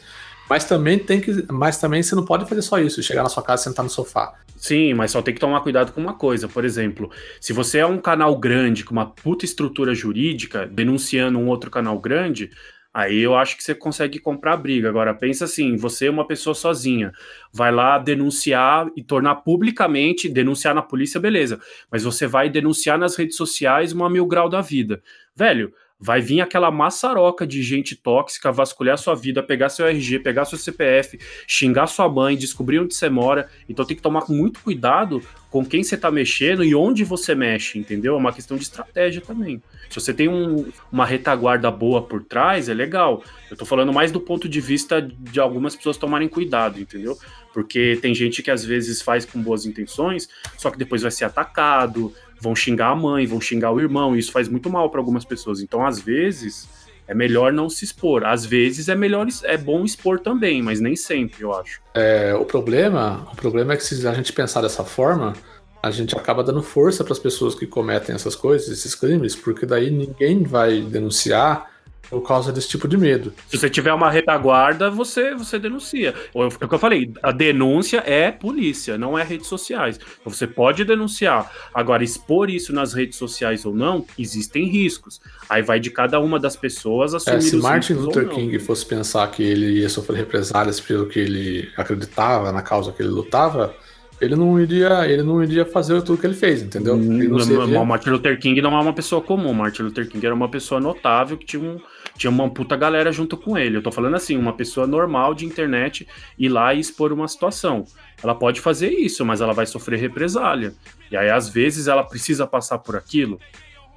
Mas 0.50 0.66
também 0.66 0.98
tem 0.98 1.22
que. 1.22 1.46
Mas 1.52 1.78
também 1.78 2.02
você 2.02 2.16
não 2.16 2.26
pode 2.26 2.48
fazer 2.50 2.64
só 2.64 2.80
isso, 2.80 3.04
chegar 3.04 3.22
na 3.22 3.30
sua 3.30 3.44
casa 3.44 3.62
e 3.62 3.64
sentar 3.66 3.84
no 3.84 3.91
sofá. 3.91 4.34
Sim, 4.64 4.93
mas 4.93 5.11
só 5.11 5.22
tem 5.22 5.34
que 5.34 5.41
tomar 5.41 5.59
cuidado 5.59 5.91
com 5.91 5.99
uma 5.99 6.14
coisa. 6.14 6.47
Por 6.47 6.64
exemplo, 6.64 7.11
se 7.41 7.51
você 7.51 7.80
é 7.80 7.86
um 7.86 7.97
canal 7.97 8.34
grande, 8.38 8.86
com 8.86 8.93
uma 8.93 9.05
puta 9.05 9.43
estrutura 9.43 9.93
jurídica, 9.93 10.66
denunciando 10.66 11.38
um 11.38 11.47
outro 11.47 11.70
canal 11.70 11.99
grande, 11.99 12.49
Aí 12.95 13.22
eu 13.22 13.36
acho 13.36 13.57
que 13.57 13.64
você 13.64 13.74
consegue 13.74 14.20
comprar 14.20 14.53
a 14.53 14.57
briga. 14.57 14.88
Agora, 14.88 15.16
pensa 15.16 15.45
assim: 15.45 15.76
você 15.76 16.05
é 16.05 16.11
uma 16.11 16.28
pessoa 16.28 16.53
sozinha, 16.53 17.11
vai 17.51 17.72
lá 17.72 17.97
denunciar 17.97 18.88
e 18.95 19.03
tornar 19.03 19.38
publicamente, 19.38 20.30
denunciar 20.30 20.76
na 20.76 20.82
polícia, 20.84 21.20
beleza. 21.20 21.59
Mas 21.91 22.03
você 22.03 22.28
vai 22.28 22.51
denunciar 22.51 22.99
nas 22.99 23.16
redes 23.16 23.36
sociais 23.36 23.93
uma 23.93 24.07
mil 24.11 24.28
grau 24.28 24.47
da 24.47 24.61
vida. 24.61 25.01
Velho, 25.36 25.74
vai 26.04 26.20
vir 26.20 26.41
aquela 26.41 26.70
maçaroca 26.70 27.47
de 27.47 27.64
gente 27.64 27.95
tóxica 27.95 28.51
vasculhar 28.51 28.97
sua 28.97 29.16
vida, 29.16 29.41
pegar 29.41 29.70
seu 29.70 29.88
RG, 29.88 30.20
pegar 30.20 30.43
seu 30.43 30.58
CPF, 30.58 31.18
xingar 31.47 31.88
sua 31.88 32.10
mãe, 32.10 32.36
descobrir 32.36 32.80
onde 32.80 32.93
você 32.93 33.10
mora. 33.10 33.49
Então 33.70 33.86
tem 33.86 33.95
que 33.95 34.04
tomar 34.04 34.26
muito 34.28 34.60
cuidado 34.60 35.22
com 35.49 35.64
quem 35.64 35.82
você 35.82 35.95
tá 35.95 36.12
mexendo 36.12 36.62
e 36.62 36.76
onde 36.76 37.06
você 37.06 37.34
mexe, 37.34 37.80
entendeu? 37.80 38.16
É 38.16 38.18
uma 38.18 38.34
questão 38.34 38.58
de 38.58 38.64
estratégia 38.64 39.22
também. 39.22 39.64
Se 39.89 39.97
você 39.97 40.14
tem 40.14 40.28
um, 40.28 40.70
uma 40.91 41.06
retaguarda 41.06 41.72
boa 41.72 42.01
por 42.01 42.22
trás, 42.22 42.68
é 42.68 42.74
legal. 42.74 43.24
Eu 43.49 43.56
tô 43.56 43.66
falando 43.66 43.93
mais 43.93 44.12
do 44.12 44.20
ponto 44.20 44.49
de 44.49 44.60
vista 44.60 45.01
de 45.01 45.39
algumas 45.39 45.74
pessoas 45.74 45.95
tomarem 45.95 46.28
cuidado, 46.28 46.82
entendeu? 46.82 47.18
Porque 47.54 47.97
tem 48.01 48.14
gente 48.14 48.43
que 48.43 48.51
às 48.51 48.66
vezes 48.66 49.01
faz 49.01 49.26
com 49.26 49.41
boas 49.41 49.66
intenções, 49.66 50.28
só 50.58 50.70
que 50.70 50.78
depois 50.78 51.04
vai 51.04 51.12
ser 51.12 51.24
atacado, 51.26 52.12
vão 52.44 52.54
xingar 52.54 52.89
a 52.89 52.96
mãe, 52.96 53.26
vão 53.26 53.39
xingar 53.39 53.72
o 53.72 53.80
irmão, 53.80 54.14
e 54.14 54.20
isso 54.20 54.34
faz 54.34 54.50
muito 54.50 54.70
mal 54.70 54.89
para 54.89 55.00
algumas 55.00 55.24
pessoas. 55.24 55.62
Então, 55.62 55.86
às 55.86 55.98
vezes, 55.98 56.68
é 57.08 57.14
melhor 57.14 57.54
não 57.54 57.70
se 57.70 57.86
expor. 57.86 58.26
Às 58.26 58.46
vezes 58.46 58.89
é 58.89 58.96
melhor 58.96 59.26
é 59.44 59.58
bom 59.58 59.86
expor 59.86 60.20
também, 60.20 60.62
mas 60.62 60.82
nem 60.82 60.96
sempre, 60.96 61.44
eu 61.44 61.54
acho. 61.54 61.82
É, 61.94 62.36
o 62.36 62.44
problema, 62.44 63.26
o 63.32 63.36
problema 63.36 63.74
é 63.74 63.78
que 63.78 63.84
se 63.84 64.06
a 64.06 64.14
gente 64.14 64.34
pensar 64.34 64.62
dessa 64.62 64.84
forma, 64.84 65.34
a 65.82 65.89
gente 65.89 66.18
acaba 66.18 66.44
dando 66.44 66.62
força 66.62 67.02
para 67.02 67.14
as 67.14 67.20
pessoas 67.20 67.56
que 67.56 67.66
cometem 67.66 68.14
essas 68.14 68.36
coisas, 68.36 68.68
esses 68.68 68.94
crimes, 68.94 69.36
porque 69.36 69.66
daí 69.66 69.89
ninguém 69.89 70.44
vai 70.44 70.82
denunciar 70.82 71.72
por 72.14 72.22
causa 72.28 72.51
desse 72.51 72.70
tipo 72.70 72.88
de 72.88 72.95
medo. 72.95 73.34
Se 73.47 73.57
você 73.57 73.70
tiver 73.70 73.91
uma 73.91 74.09
retaguarda, 74.11 74.89
você, 74.91 75.34
você 75.34 75.57
denuncia. 75.57 76.14
É 76.36 76.38
o 76.39 76.49
que 76.51 76.76
eu 76.76 76.80
falei, 76.80 77.11
a 77.24 77.32
denúncia 77.32 78.03
é 78.05 78.32
polícia, 78.32 78.97
não 78.97 79.18
é 79.18 79.24
redes 79.24 79.47
sociais. 79.47 79.99
Então 80.22 80.32
você 80.32 80.45
pode 80.45 80.86
denunciar. 80.86 81.51
Agora, 81.74 82.03
expor 82.03 82.49
isso 82.51 82.72
nas 82.72 82.93
redes 82.93 83.18
sociais 83.18 83.66
ou 83.66 83.74
não, 83.74 84.05
existem 84.18 84.66
riscos. 84.66 85.20
Aí 85.49 85.64
vai 85.64 85.80
de 85.80 85.89
cada 85.89 86.20
uma 86.20 86.39
das 86.39 86.55
pessoas 86.55 87.14
assumir 87.16 87.38
é, 87.38 87.41
se 87.41 87.55
os 87.55 87.64
Martin 87.64 87.93
Luther. 87.93 88.30
King 88.30 88.59
fosse 88.59 88.86
pensar 88.86 89.26
que 89.32 89.41
ele 89.41 89.80
ia 89.80 89.89
sofrer 89.89 90.18
represálias 90.18 90.80
pelo 90.80 91.07
que 91.07 91.20
ele 91.20 91.70
acreditava, 91.76 92.51
na 92.51 92.61
causa 92.61 92.91
que 92.91 93.01
ele 93.01 93.09
lutava, 93.09 93.74
ele 94.22 94.36
não 94.36 94.59
iria, 94.59 95.05
ele 95.07 95.24
não 95.24 95.43
iria 95.43 95.66
fazer 95.66 96.01
tudo 96.01 96.18
que 96.20 96.26
ele 96.26 96.34
fez, 96.36 96.61
entendeu? 96.61 96.95
Ele 96.95 97.28
não 97.28 97.38
Hum, 97.38 97.39
seria- 97.41 97.80
O 97.82 97.86
Martin 97.86 98.09
Luther 98.11 98.39
King 98.39 98.61
não 98.61 98.78
é 98.78 98.80
uma 98.80 98.93
pessoa 98.93 99.22
comum. 99.22 99.51
Martin 99.53 99.82
Luther 99.82 100.07
King 100.07 100.26
era 100.26 100.34
uma 100.36 100.47
pessoa 100.47 100.80
notável 100.80 101.36
que 101.38 101.45
tinha, 101.45 101.61
um, 101.61 101.78
tinha 102.18 102.30
uma 102.30 102.49
puta 102.49 102.76
galera 102.76 103.11
junto 103.11 103.36
com 103.38 103.57
ele. 103.57 103.78
Eu 103.78 103.82
tô 103.84 103.91
falando 103.91 104.16
assim, 104.16 104.38
uma 104.38 104.53
pessoa 104.53 104.86
normal 104.86 105.34
de 105.34 105.45
internet 105.45 106.07
ir 106.38 106.49
lá 106.49 106.74
e 106.74 106.80
expor 106.80 107.11
uma 107.11 107.28
situação. 107.28 107.86
Ela 108.22 108.36
pode 108.36 108.61
fazer 108.61 108.89
isso, 108.91 109.26
mas 109.26 109.41
ela 109.41 109.53
vai 109.53 109.66
sofrer 109.66 109.99
represália. 109.99 110.74
E 111.11 111.18
aí, 111.18 111.30
às 111.30 111.49
vezes, 111.49 111.88
ela 111.88 112.03
precisa 112.03 112.45
passar 112.47 112.78
por 112.80 112.95
aquilo. 112.95 113.39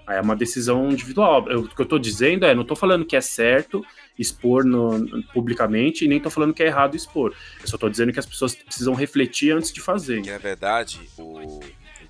Aí 0.06 0.16
é 0.18 0.20
uma 0.20 0.36
decisão 0.36 0.90
individual. 0.90 1.48
Eu- 1.50 1.60
o 1.62 1.68
que 1.68 1.80
eu 1.82 1.86
tô 1.86 1.98
dizendo 1.98 2.46
é, 2.46 2.54
não 2.54 2.64
tô 2.64 2.76
falando 2.76 3.04
que 3.04 3.16
é 3.16 3.20
certo 3.20 3.84
expor 4.18 4.64
no- 4.64 5.04
publicamente 5.34 6.04
e 6.04 6.08
nem 6.08 6.20
tô 6.20 6.30
falando 6.30 6.54
que 6.54 6.62
é 6.62 6.66
errado 6.66 6.94
expor. 6.96 7.34
Eu 7.60 7.66
só 7.68 7.76
tô 7.76 7.88
dizendo 7.88 8.12
que 8.12 8.18
as 8.18 8.24
pessoas 8.26 8.54
precisam 8.54 8.94
refletir 8.94 9.52
antes 9.52 9.72
de 9.72 9.80
fazer. 9.80 10.22
Que 10.22 10.30
na 10.30 10.38
verdade, 10.38 11.00
o 11.18 11.60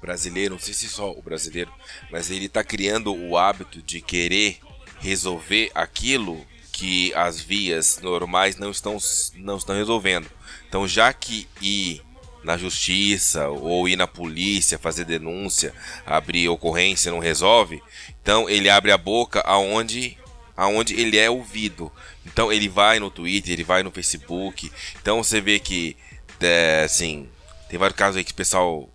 brasileiro, 0.00 0.54
não 0.54 0.60
sei 0.60 0.74
se 0.74 0.88
só 0.88 1.10
o 1.10 1.22
brasileiro, 1.22 1.70
mas 2.12 2.30
ele 2.30 2.48
tá 2.48 2.62
criando 2.62 3.14
o 3.14 3.36
hábito 3.36 3.82
de 3.82 4.00
querer 4.02 4.58
resolver 4.98 5.70
aquilo 5.74 6.46
que 6.72 7.12
as 7.14 7.40
vias 7.40 8.00
normais 8.02 8.56
não 8.56 8.70
estão, 8.70 8.98
não 9.36 9.56
estão 9.56 9.74
resolvendo. 9.74 10.30
Então, 10.68 10.86
já 10.86 11.12
que 11.12 11.48
ir 11.60 12.02
na 12.44 12.56
justiça 12.56 13.48
ou 13.48 13.88
ir 13.88 13.96
na 13.96 14.06
polícia 14.06 14.78
fazer 14.78 15.04
denúncia, 15.04 15.74
abrir 16.04 16.48
ocorrência 16.48 17.10
não 17.10 17.18
resolve, 17.18 17.82
então 18.22 18.48
ele 18.48 18.70
abre 18.70 18.92
a 18.92 18.98
boca 18.98 19.40
aonde 19.40 20.16
aonde 20.56 20.98
ele 20.98 21.18
é 21.18 21.28
ouvido. 21.28 21.92
Então 22.24 22.50
ele 22.50 22.68
vai 22.68 22.98
no 22.98 23.10
Twitter, 23.10 23.52
ele 23.52 23.64
vai 23.64 23.82
no 23.82 23.90
Facebook. 23.90 24.72
Então 25.00 25.22
você 25.22 25.40
vê 25.40 25.58
que 25.58 25.96
é, 26.40 26.82
assim, 26.84 27.28
tem 27.68 27.78
vários 27.78 27.98
casos 27.98 28.16
aí 28.16 28.24
que 28.24 28.32
o 28.32 28.36
pessoal 28.36 28.88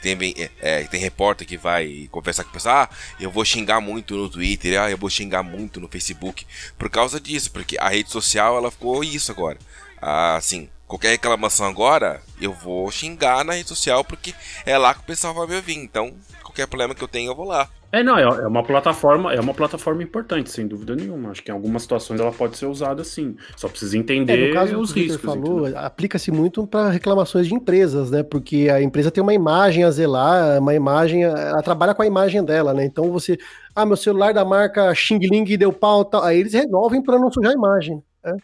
tem, 0.00 0.34
é, 0.36 0.50
é, 0.60 0.82
tem 0.84 1.00
repórter 1.00 1.46
que 1.46 1.56
vai 1.56 2.08
conversar 2.10 2.44
com 2.44 2.50
o 2.50 2.52
pessoal, 2.52 2.88
ah, 2.90 2.90
eu 3.20 3.30
vou 3.30 3.44
xingar 3.44 3.80
muito 3.80 4.16
no 4.16 4.28
Twitter, 4.28 4.80
ah, 4.80 4.90
eu 4.90 4.98
vou 4.98 5.10
xingar 5.10 5.42
muito 5.42 5.80
no 5.80 5.88
Facebook, 5.88 6.46
por 6.78 6.88
causa 6.90 7.20
disso, 7.20 7.50
porque 7.50 7.76
a 7.78 7.88
rede 7.88 8.10
social 8.10 8.56
ela 8.56 8.70
ficou 8.70 9.02
isso 9.02 9.32
agora. 9.32 9.58
Ah, 10.00 10.36
assim, 10.36 10.68
qualquer 10.86 11.10
reclamação 11.10 11.66
agora, 11.66 12.22
eu 12.40 12.52
vou 12.52 12.90
xingar 12.90 13.44
na 13.44 13.54
rede 13.54 13.68
social 13.68 14.04
porque 14.04 14.34
é 14.64 14.76
lá 14.78 14.94
que 14.94 15.00
o 15.00 15.04
pessoal 15.04 15.34
vai 15.34 15.46
me 15.46 15.56
ouvir. 15.56 15.76
Então, 15.76 16.14
qualquer 16.56 16.66
problema 16.66 16.94
que 16.94 17.04
eu 17.04 17.08
tenho, 17.08 17.30
eu 17.30 17.36
vou 17.36 17.44
lá. 17.46 17.68
É, 17.92 18.02
não, 18.02 18.18
é 18.18 18.22
é 18.22 18.46
uma 18.46 18.62
plataforma, 18.64 19.32
é 19.32 19.38
uma 19.40 19.54
plataforma 19.54 20.02
importante, 20.02 20.50
sem 20.50 20.66
dúvida 20.66 20.96
nenhuma. 20.96 21.30
Acho 21.30 21.42
que 21.42 21.50
em 21.50 21.54
algumas 21.54 21.82
situações 21.82 22.18
ela 22.20 22.32
pode 22.32 22.56
ser 22.56 22.66
usada 22.66 23.04
sim. 23.04 23.36
Só 23.56 23.68
precisa 23.68 23.96
É, 23.96 24.00
entender 24.00 24.48
no 24.48 24.54
caso 24.54 24.78
os 24.78 24.90
riscos. 24.90 25.20
falou, 25.20 25.66
aplica-se 25.76 26.30
muito 26.30 26.66
para 26.66 26.88
reclamações 26.90 27.46
de 27.46 27.54
empresas, 27.54 28.10
né? 28.10 28.22
Porque 28.22 28.68
a 28.72 28.82
empresa 28.82 29.10
tem 29.10 29.22
uma 29.22 29.34
imagem 29.34 29.84
a 29.84 29.90
zelar, 29.90 30.58
uma 30.60 30.74
imagem, 30.74 31.22
ela 31.24 31.62
trabalha 31.62 31.94
com 31.94 32.02
a 32.02 32.06
imagem 32.06 32.42
dela, 32.44 32.72
né? 32.74 32.84
Então 32.84 33.10
você, 33.12 33.38
ah, 33.74 33.84
meu 33.86 33.96
celular 33.96 34.32
da 34.32 34.44
marca 34.44 34.94
Xing 34.94 35.18
Ling 35.18 35.56
deu 35.56 35.72
pau, 35.72 36.04
tal. 36.04 36.22
aí 36.24 36.40
eles 36.40 36.54
resolvem 36.54 37.02
para 37.02 37.18
não 37.18 37.30
sujar 37.30 37.52
a 37.52 37.54
imagem, 37.54 38.02
né? 38.24 38.36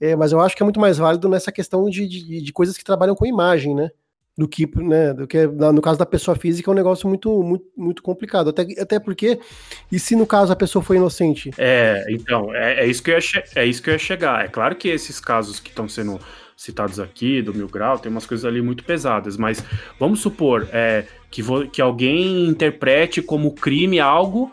É, 0.00 0.16
mas 0.16 0.32
eu 0.32 0.40
acho 0.40 0.56
que 0.56 0.62
é 0.62 0.64
muito 0.64 0.80
mais 0.80 0.96
válido 0.96 1.28
nessa 1.28 1.52
questão 1.52 1.84
de, 1.90 2.08
de, 2.08 2.42
de 2.42 2.52
coisas 2.52 2.76
que 2.76 2.84
trabalham 2.84 3.14
com 3.14 3.26
imagem, 3.26 3.74
né? 3.74 3.90
Do 4.38 4.48
que, 4.48 4.66
né, 4.80 5.12
do 5.12 5.26
que 5.26 5.46
na- 5.46 5.72
no 5.72 5.82
caso 5.82 5.98
da 5.98 6.06
pessoa 6.06 6.34
física 6.34 6.70
é 6.70 6.72
um 6.72 6.74
negócio 6.76 7.06
muito, 7.08 7.42
muito, 7.42 7.64
muito 7.76 8.02
complicado. 8.02 8.48
Até, 8.50 8.62
até 8.80 8.98
porque, 8.98 9.38
e 9.92 9.98
se 9.98 10.16
no 10.16 10.26
caso 10.26 10.52
a 10.52 10.56
pessoa 10.56 10.82
foi 10.82 10.96
inocente? 10.96 11.50
É, 11.58 12.04
então, 12.08 12.54
é, 12.54 12.80
é 12.84 12.86
isso 12.86 13.02
que 13.02 13.10
eu 13.10 13.18
ia 13.18 13.44
é 13.56 13.66
isso 13.66 13.82
que 13.82 13.90
eu 13.90 13.98
chegar. 13.98 14.44
É 14.44 14.48
claro 14.48 14.76
que 14.76 14.88
esses 14.88 15.20
casos 15.20 15.60
que 15.60 15.68
estão 15.68 15.88
sendo 15.88 16.18
citados 16.56 17.00
aqui, 17.00 17.42
do 17.42 17.52
Mil 17.54 17.68
Grau, 17.68 17.98
tem 17.98 18.10
umas 18.10 18.26
coisas 18.26 18.44
ali 18.44 18.62
muito 18.62 18.84
pesadas, 18.84 19.36
mas 19.36 19.64
vamos 19.98 20.20
supor 20.20 20.68
é, 20.72 21.04
que, 21.30 21.42
que 21.72 21.80
alguém 21.82 22.46
interprete 22.46 23.20
como 23.22 23.54
crime 23.54 23.98
algo 23.98 24.52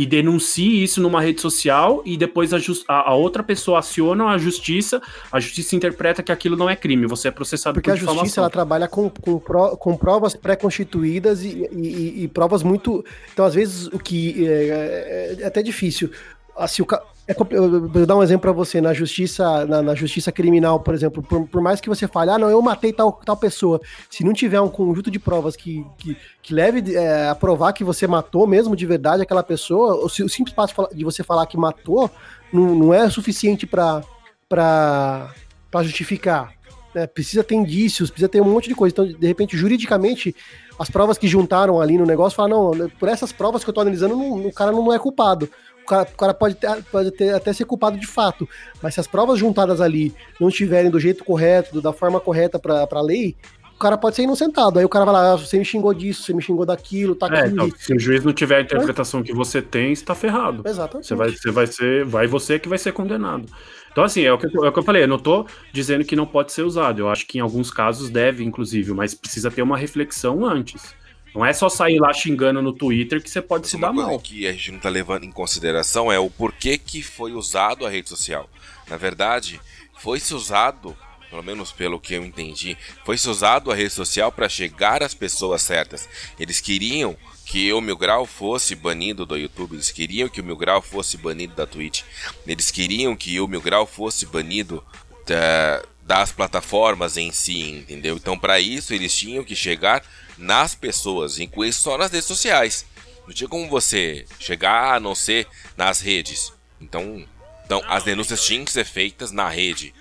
e 0.00 0.06
denuncie 0.06 0.80
isso 0.84 1.00
numa 1.00 1.20
rede 1.20 1.40
social 1.40 2.02
e 2.04 2.16
depois 2.16 2.54
a, 2.54 2.58
a- 2.86 3.10
a 3.10 3.14
outra 3.16 3.42
pessoa 3.42 3.80
aciona 3.80 4.26
a 4.26 4.38
justiça, 4.38 5.02
a 5.32 5.40
justiça 5.40 5.74
interpreta 5.74 6.22
que 6.22 6.30
aquilo 6.30 6.56
não 6.56 6.70
é 6.70 6.76
crime, 6.76 7.04
você 7.04 7.26
é 7.26 7.30
processado 7.32 7.74
Porque 7.74 7.90
por 7.90 7.96
a 7.96 8.00
justiça 8.14 8.40
ela 8.40 8.48
trabalha 8.48 8.86
com, 8.86 9.10
com, 9.10 9.40
pro- 9.40 9.76
com 9.76 9.96
provas 9.96 10.36
pré-constituídas 10.36 11.42
e, 11.42 11.68
e- 11.72 12.22
e 12.22 12.28
provas 12.28 12.62
muito. 12.62 13.04
Então, 13.32 13.44
às 13.44 13.54
vezes, 13.54 13.88
o 13.88 13.98
que 13.98 14.46
é, 14.46 14.50
é- 14.50 15.36
é 15.42 15.46
até 15.46 15.62
difícil. 15.64 16.10
Assim, 16.56 16.80
o 16.82 16.86
é 17.28 17.34
vou 17.34 18.06
dar 18.06 18.16
um 18.16 18.22
exemplo 18.22 18.40
para 18.40 18.52
você. 18.52 18.80
Na 18.80 18.94
justiça, 18.94 19.66
na, 19.66 19.82
na 19.82 19.94
justiça 19.94 20.32
criminal, 20.32 20.80
por 20.80 20.94
exemplo, 20.94 21.22
por, 21.22 21.46
por 21.46 21.60
mais 21.60 21.78
que 21.78 21.88
você 21.88 22.08
fale, 22.08 22.30
ah, 22.30 22.38
não, 22.38 22.48
eu 22.48 22.62
matei 22.62 22.90
tal, 22.92 23.12
tal 23.12 23.36
pessoa. 23.36 23.80
Se 24.08 24.24
não 24.24 24.32
tiver 24.32 24.60
um 24.60 24.68
conjunto 24.68 25.10
de 25.10 25.18
provas 25.18 25.54
que, 25.54 25.84
que, 25.98 26.16
que 26.42 26.54
leve 26.54 26.96
é, 26.96 27.28
a 27.28 27.34
provar 27.34 27.74
que 27.74 27.84
você 27.84 28.06
matou 28.06 28.46
mesmo 28.46 28.74
de 28.74 28.86
verdade 28.86 29.22
aquela 29.22 29.42
pessoa, 29.42 30.02
o 30.02 30.08
simples 30.08 30.54
fato 30.54 30.88
de 30.94 31.04
você 31.04 31.22
falar 31.22 31.46
que 31.46 31.56
matou 31.58 32.10
não, 32.50 32.74
não 32.74 32.94
é 32.94 33.08
suficiente 33.10 33.66
para 33.66 34.02
para 34.48 35.82
justificar 35.82 36.58
né, 36.94 37.06
precisa 37.06 37.44
ter 37.44 37.54
indícios, 37.54 38.10
precisa 38.10 38.28
ter 38.28 38.40
um 38.40 38.50
monte 38.50 38.68
de 38.68 38.74
coisa. 38.74 38.92
Então, 38.92 39.06
de 39.06 39.26
repente, 39.26 39.56
juridicamente, 39.56 40.34
as 40.78 40.88
provas 40.88 41.18
que 41.18 41.28
juntaram 41.28 41.80
ali 41.80 41.98
no 41.98 42.06
negócio 42.06 42.36
falam, 42.36 42.72
não, 42.74 42.88
por 42.90 43.08
essas 43.08 43.32
provas 43.32 43.62
que 43.62 43.70
eu 43.70 43.74
tô 43.74 43.80
analisando, 43.80 44.16
não- 44.16 44.46
o 44.46 44.52
cara 44.52 44.72
não 44.72 44.92
é 44.92 44.98
culpado. 44.98 45.48
O 45.88 45.90
cara, 45.90 46.06
o 46.12 46.16
cara 46.18 46.34
pode, 46.34 46.54
ter, 46.56 46.84
pode 46.92 47.10
ter 47.12 47.34
até 47.34 47.50
ser 47.50 47.64
culpado 47.64 47.98
de 47.98 48.06
fato, 48.06 48.46
mas 48.82 48.92
se 48.92 49.00
as 49.00 49.06
provas 49.06 49.38
juntadas 49.38 49.80
ali 49.80 50.14
não 50.38 50.50
estiverem 50.50 50.90
do 50.90 51.00
jeito 51.00 51.24
correto, 51.24 51.72
do- 51.72 51.80
da 51.80 51.94
forma 51.94 52.20
correta 52.20 52.58
pra, 52.58 52.86
pra 52.86 53.00
lei, 53.00 53.34
o 53.74 53.78
cara 53.78 53.96
pode 53.96 54.14
ser 54.14 54.24
inocentado. 54.24 54.78
Aí 54.78 54.84
o 54.84 54.88
cara 54.88 55.06
vai 55.06 55.14
lá, 55.14 55.32
ah, 55.32 55.36
você 55.36 55.58
me 55.58 55.64
xingou 55.64 55.94
disso, 55.94 56.24
você 56.24 56.34
me 56.34 56.42
xingou 56.42 56.66
daquilo, 56.66 57.14
tá 57.14 57.26
É, 57.34 57.46
então, 57.46 57.70
se 57.78 57.94
o 57.94 57.98
juiz 57.98 58.22
não 58.22 58.34
tiver 58.34 58.56
a 58.56 58.60
interpretação 58.60 59.22
que 59.22 59.32
você 59.32 59.62
tem, 59.62 59.94
você 59.94 60.04
tá 60.04 60.14
ferrado. 60.14 60.62
Exatamente. 60.66 61.06
Você 61.08 61.14
vai, 61.14 61.30
você 61.30 61.50
vai 61.50 61.66
ser, 61.66 62.04
vai 62.04 62.26
você 62.26 62.58
que 62.58 62.68
vai 62.68 62.76
ser 62.76 62.92
condenado. 62.92 63.46
Então, 63.90 64.04
assim, 64.04 64.20
é 64.24 64.30
o, 64.32 64.36
que, 64.36 64.46
eu- 64.54 64.66
é 64.66 64.68
o 64.68 64.72
que 64.72 64.78
eu 64.78 64.82
falei, 64.82 65.04
eu 65.04 65.08
não 65.08 65.18
tô 65.18 65.46
dizendo 65.72 66.04
que 66.04 66.14
não 66.14 66.26
pode 66.26 66.52
ser 66.52 66.64
usado. 66.64 66.98
Eu 66.98 67.08
acho 67.08 67.26
que 67.26 67.38
em 67.38 67.40
alguns 67.40 67.70
casos 67.70 68.10
deve, 68.10 68.44
inclusive, 68.44 68.92
mas 68.92 69.14
precisa 69.14 69.50
ter 69.50 69.62
uma 69.62 69.78
reflexão 69.78 70.44
antes. 70.44 70.94
Não 71.34 71.44
é 71.44 71.52
só 71.52 71.68
sair 71.68 71.98
lá 71.98 72.12
xingando 72.12 72.60
no 72.62 72.72
Twitter 72.72 73.22
que 73.22 73.30
você 73.30 73.40
pode 73.42 73.68
se 73.68 73.78
dar 73.78 73.92
mal. 73.92 74.18
que 74.18 74.46
a 74.46 74.52
gente 74.52 74.72
não 74.72 74.78
tá 74.80 74.88
levando 74.88 75.24
em 75.24 75.30
consideração 75.32 76.10
é 76.10 76.18
o 76.18 76.30
porquê 76.30 76.76
que 76.78 77.02
foi 77.02 77.32
usado 77.32 77.86
a 77.86 77.90
rede 77.90 78.08
social. 78.08 78.48
Na 78.88 78.96
verdade, 78.96 79.60
foi 79.98 80.18
se 80.18 80.32
usado, 80.34 80.96
pelo 81.30 81.42
menos 81.42 81.70
pelo 81.70 82.00
que 82.00 82.14
eu 82.14 82.24
entendi, 82.24 82.76
foi 83.04 83.18
se 83.18 83.28
usado 83.28 83.70
a 83.70 83.74
rede 83.74 83.90
social 83.90 84.32
para 84.32 84.48
chegar 84.48 85.02
às 85.02 85.14
pessoas 85.14 85.62
certas. 85.62 86.08
Eles 86.40 86.60
queriam 86.60 87.16
que 87.44 87.72
o 87.72 87.80
Mil 87.80 87.96
Grau 87.96 88.26
fosse 88.26 88.74
banido 88.74 89.24
do 89.24 89.36
YouTube, 89.36 89.74
eles 89.74 89.90
queriam 89.90 90.28
que 90.28 90.40
o 90.40 90.44
Mil 90.44 90.56
Grau 90.56 90.82
fosse 90.82 91.16
banido 91.16 91.54
da 91.54 91.66
Twitch, 91.66 92.02
eles 92.46 92.70
queriam 92.70 93.14
que 93.16 93.40
o 93.40 93.46
Mil 93.48 93.60
Grau 93.60 93.86
fosse 93.86 94.26
banido 94.26 94.82
da- 95.26 95.82
das 96.02 96.32
plataformas 96.32 97.16
em 97.18 97.30
si, 97.30 97.60
entendeu? 97.70 98.16
Então, 98.16 98.38
para 98.38 98.58
isso, 98.58 98.94
eles 98.94 99.14
tinham 99.16 99.44
que 99.44 99.54
chegar 99.54 100.02
nas 100.38 100.74
pessoas, 100.74 101.38
isso 101.38 101.80
só 101.80 101.98
nas 101.98 102.10
redes 102.10 102.26
sociais. 102.26 102.86
Não 103.26 103.34
tinha 103.34 103.48
como 103.48 103.68
você 103.68 104.24
chegar 104.40 104.94
a 104.94 105.00
não 105.00 105.14
ser 105.14 105.46
nas 105.76 106.00
redes. 106.00 106.52
Então, 106.80 107.24
então 107.64 107.82
as 107.86 108.04
denúncias 108.04 108.44
tinham 108.44 108.64
que 108.64 108.72
ser 108.72 108.84
feitas 108.84 109.32
na 109.32 109.48
rede. 109.48 109.92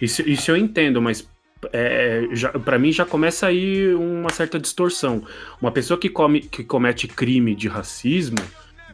Isso, 0.00 0.22
isso 0.28 0.50
eu 0.50 0.56
entendo, 0.56 1.00
mas 1.00 1.26
é, 1.72 2.22
para 2.64 2.78
mim 2.78 2.92
já 2.92 3.04
começa 3.04 3.46
aí 3.46 3.94
uma 3.94 4.30
certa 4.30 4.58
distorção. 4.58 5.24
Uma 5.60 5.72
pessoa 5.72 5.98
que, 5.98 6.08
come, 6.08 6.40
que 6.40 6.62
comete 6.62 7.08
crime 7.08 7.54
de 7.54 7.68
racismo, 7.68 8.38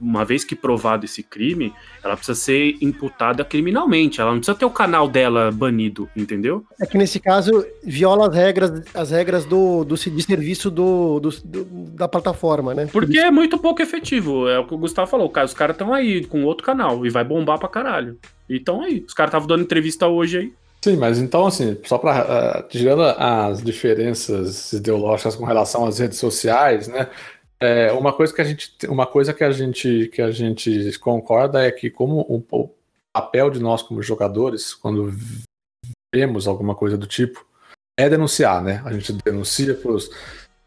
uma 0.00 0.24
vez 0.24 0.44
que 0.44 0.54
provado 0.56 1.04
esse 1.04 1.22
crime, 1.22 1.72
ela 2.02 2.16
precisa 2.16 2.38
ser 2.38 2.76
imputada 2.80 3.44
criminalmente. 3.44 4.20
Ela 4.20 4.30
não 4.32 4.38
precisa 4.38 4.56
ter 4.58 4.64
o 4.64 4.70
canal 4.70 5.08
dela 5.08 5.50
banido, 5.52 6.08
entendeu? 6.16 6.64
É 6.80 6.86
que 6.86 6.98
nesse 6.98 7.18
caso 7.20 7.64
viola 7.82 8.28
as 8.28 8.34
regras, 8.34 8.82
as 8.94 9.10
regras 9.10 9.44
do, 9.44 9.84
do, 9.84 9.94
de 9.94 10.22
serviço 10.22 10.70
do, 10.70 11.20
do- 11.20 11.30
do- 11.44 11.64
da 11.94 12.08
plataforma, 12.08 12.74
né? 12.74 12.86
Porque 12.92 13.18
é 13.18 13.30
muito 13.30 13.56
pouco 13.58 13.80
efetivo. 13.82 14.48
É 14.48 14.58
o 14.58 14.66
que 14.66 14.74
o 14.74 14.78
Gustavo 14.78 15.10
falou. 15.10 15.28
cara, 15.30 15.46
Os 15.46 15.54
caras 15.54 15.74
estão 15.74 15.92
aí 15.94 16.24
com 16.24 16.44
outro 16.44 16.64
canal 16.64 17.04
e 17.06 17.10
vai 17.10 17.24
bombar 17.24 17.58
pra 17.58 17.68
caralho. 17.68 18.18
E 18.48 18.56
estão 18.56 18.82
aí. 18.82 19.04
Os 19.06 19.14
caras 19.14 19.30
estavam 19.30 19.46
dando 19.48 19.62
entrevista 19.62 20.06
hoje 20.08 20.38
aí. 20.38 20.52
Sim, 20.82 20.96
mas 20.98 21.18
então, 21.18 21.46
assim, 21.46 21.78
só 21.86 21.96
para 21.96 22.62
tirando 22.68 23.02
as 23.02 23.62
diferenças 23.62 24.70
ideológicas 24.74 25.34
com 25.34 25.44
relação 25.46 25.86
às 25.86 25.98
redes 25.98 26.18
sociais, 26.18 26.88
né? 26.88 27.08
É, 27.64 27.92
uma 27.92 28.12
coisa 28.12 28.34
que 28.34 28.40
a 28.40 28.44
gente, 28.44 28.76
uma 28.88 29.06
coisa 29.06 29.32
que 29.32 29.42
a 29.42 29.50
gente, 29.50 30.08
que 30.08 30.20
a 30.20 30.30
gente 30.30 30.98
concorda 30.98 31.62
é 31.64 31.70
que 31.70 31.90
como 31.90 32.20
o, 32.20 32.70
papel 33.14 33.48
de 33.48 33.60
nós 33.60 33.80
como 33.80 34.02
jogadores, 34.02 34.74
quando 34.74 35.14
vemos 36.12 36.48
alguma 36.48 36.74
coisa 36.74 36.98
do 36.98 37.06
tipo, 37.06 37.46
é 37.96 38.08
denunciar, 38.08 38.62
né? 38.62 38.82
A 38.84 38.92
gente 38.92 39.12
denuncia 39.12 39.72
pros. 39.74 40.10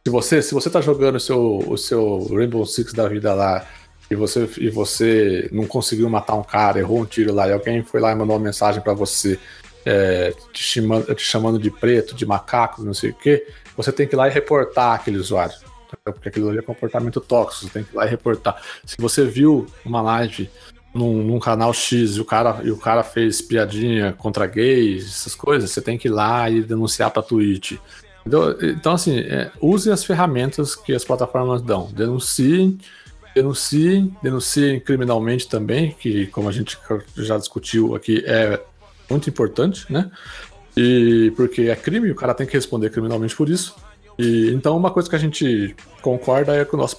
Se 0.06 0.12
você, 0.12 0.42
se 0.42 0.54
você 0.54 0.70
tá 0.70 0.80
jogando 0.80 1.18
o 1.18 1.20
seu, 1.20 1.58
o 1.58 1.78
seu 1.78 2.26
Rainbow 2.34 2.66
Six 2.66 2.94
da 2.94 3.10
vida 3.10 3.34
lá 3.34 3.68
e 4.10 4.16
você, 4.16 4.50
e 4.58 4.70
você 4.70 5.50
não 5.52 5.68
conseguiu 5.68 6.10
matar 6.10 6.36
um 6.36 6.44
cara, 6.44 6.80
errou 6.80 7.02
um 7.02 7.06
tiro 7.06 7.34
lá, 7.34 7.50
e 7.50 7.52
alguém 7.52 7.84
foi 7.84 8.00
lá 8.00 8.14
e 8.14 8.16
mandou 8.16 8.38
uma 8.38 8.44
mensagem 8.44 8.82
para 8.82 8.94
você 8.94 9.38
é, 9.86 10.34
te, 10.54 10.64
chamando, 10.64 11.14
te, 11.14 11.24
chamando, 11.24 11.60
de 11.60 11.70
preto, 11.70 12.16
de 12.16 12.26
macaco, 12.26 12.84
não 12.84 12.94
sei 12.94 13.10
o 13.10 13.14
que, 13.14 13.46
você 13.76 13.92
tem 13.92 14.08
que 14.08 14.16
ir 14.16 14.18
lá 14.18 14.30
e 14.30 14.32
reportar 14.32 14.96
aquele 14.96 15.18
usuário. 15.18 15.67
Porque 16.04 16.30
aquilo 16.30 16.50
ali 16.50 16.60
é 16.60 16.62
comportamento 16.62 17.22
tóxico, 17.22 17.66
você 17.66 17.72
tem 17.72 17.84
que 17.84 17.94
ir 17.94 17.96
lá 17.96 18.06
e 18.06 18.10
reportar. 18.10 18.62
Se 18.86 18.96
você 19.00 19.26
viu 19.26 19.68
uma 19.86 20.02
live 20.02 20.50
num, 20.94 21.24
num, 21.24 21.40
canal 21.40 21.74
X 21.74 22.16
e 22.16 22.22
o, 22.22 22.26
cara, 22.26 22.60
e 22.64 22.72
o 22.72 22.78
cara 22.78 23.04
fez 23.04 23.42
piadinha 23.42 24.14
contra 24.14 24.48
gays, 24.48 25.06
essas 25.06 25.36
coisas, 25.36 25.72
você 25.72 25.82
tem 25.82 25.98
que 25.98 26.08
ir 26.08 26.12
lá 26.12 26.50
e 26.50 26.62
denunciar 26.62 27.12
pra 27.12 27.22
Twitch. 27.22 27.78
Então, 28.26 28.56
então 28.62 28.94
assim, 28.94 29.20
é, 29.20 29.52
use 29.62 29.90
as 29.92 30.04
ferramentas 30.04 30.76
que 30.76 30.94
as 30.94 31.06
plataformas 31.06 31.62
dão. 31.62 31.90
Denunciem, 31.94 32.78
denunciem, 33.34 34.16
denunciem 34.22 34.80
criminalmente 34.80 35.48
também, 35.48 35.92
que 35.92 36.28
como 36.28 36.50
a 36.50 36.52
gente 36.52 36.78
já 37.16 37.38
discutiu 37.38 37.96
aqui, 37.96 38.24
é 38.26 38.60
muito 39.10 39.30
importante, 39.30 39.92
né? 39.92 40.12
E 40.76 41.32
porque 41.36 41.64
é 41.64 41.76
crime, 41.76 42.12
o 42.12 42.16
cara 42.16 42.34
tem 42.34 42.46
que 42.46 42.54
responder 42.54 42.90
criminalmente 42.90 43.36
por 43.36 43.50
isso. 43.50 43.76
E 44.18 44.52
então 44.52 44.76
uma 44.76 44.92
coisa 44.92 45.10
que 45.10 45.16
a 45.16 45.20
gente 45.20 45.76
concorda 46.02 46.56
é 46.56 46.66
que 46.66 46.74
o 46.74 46.78
nosso, 46.78 46.98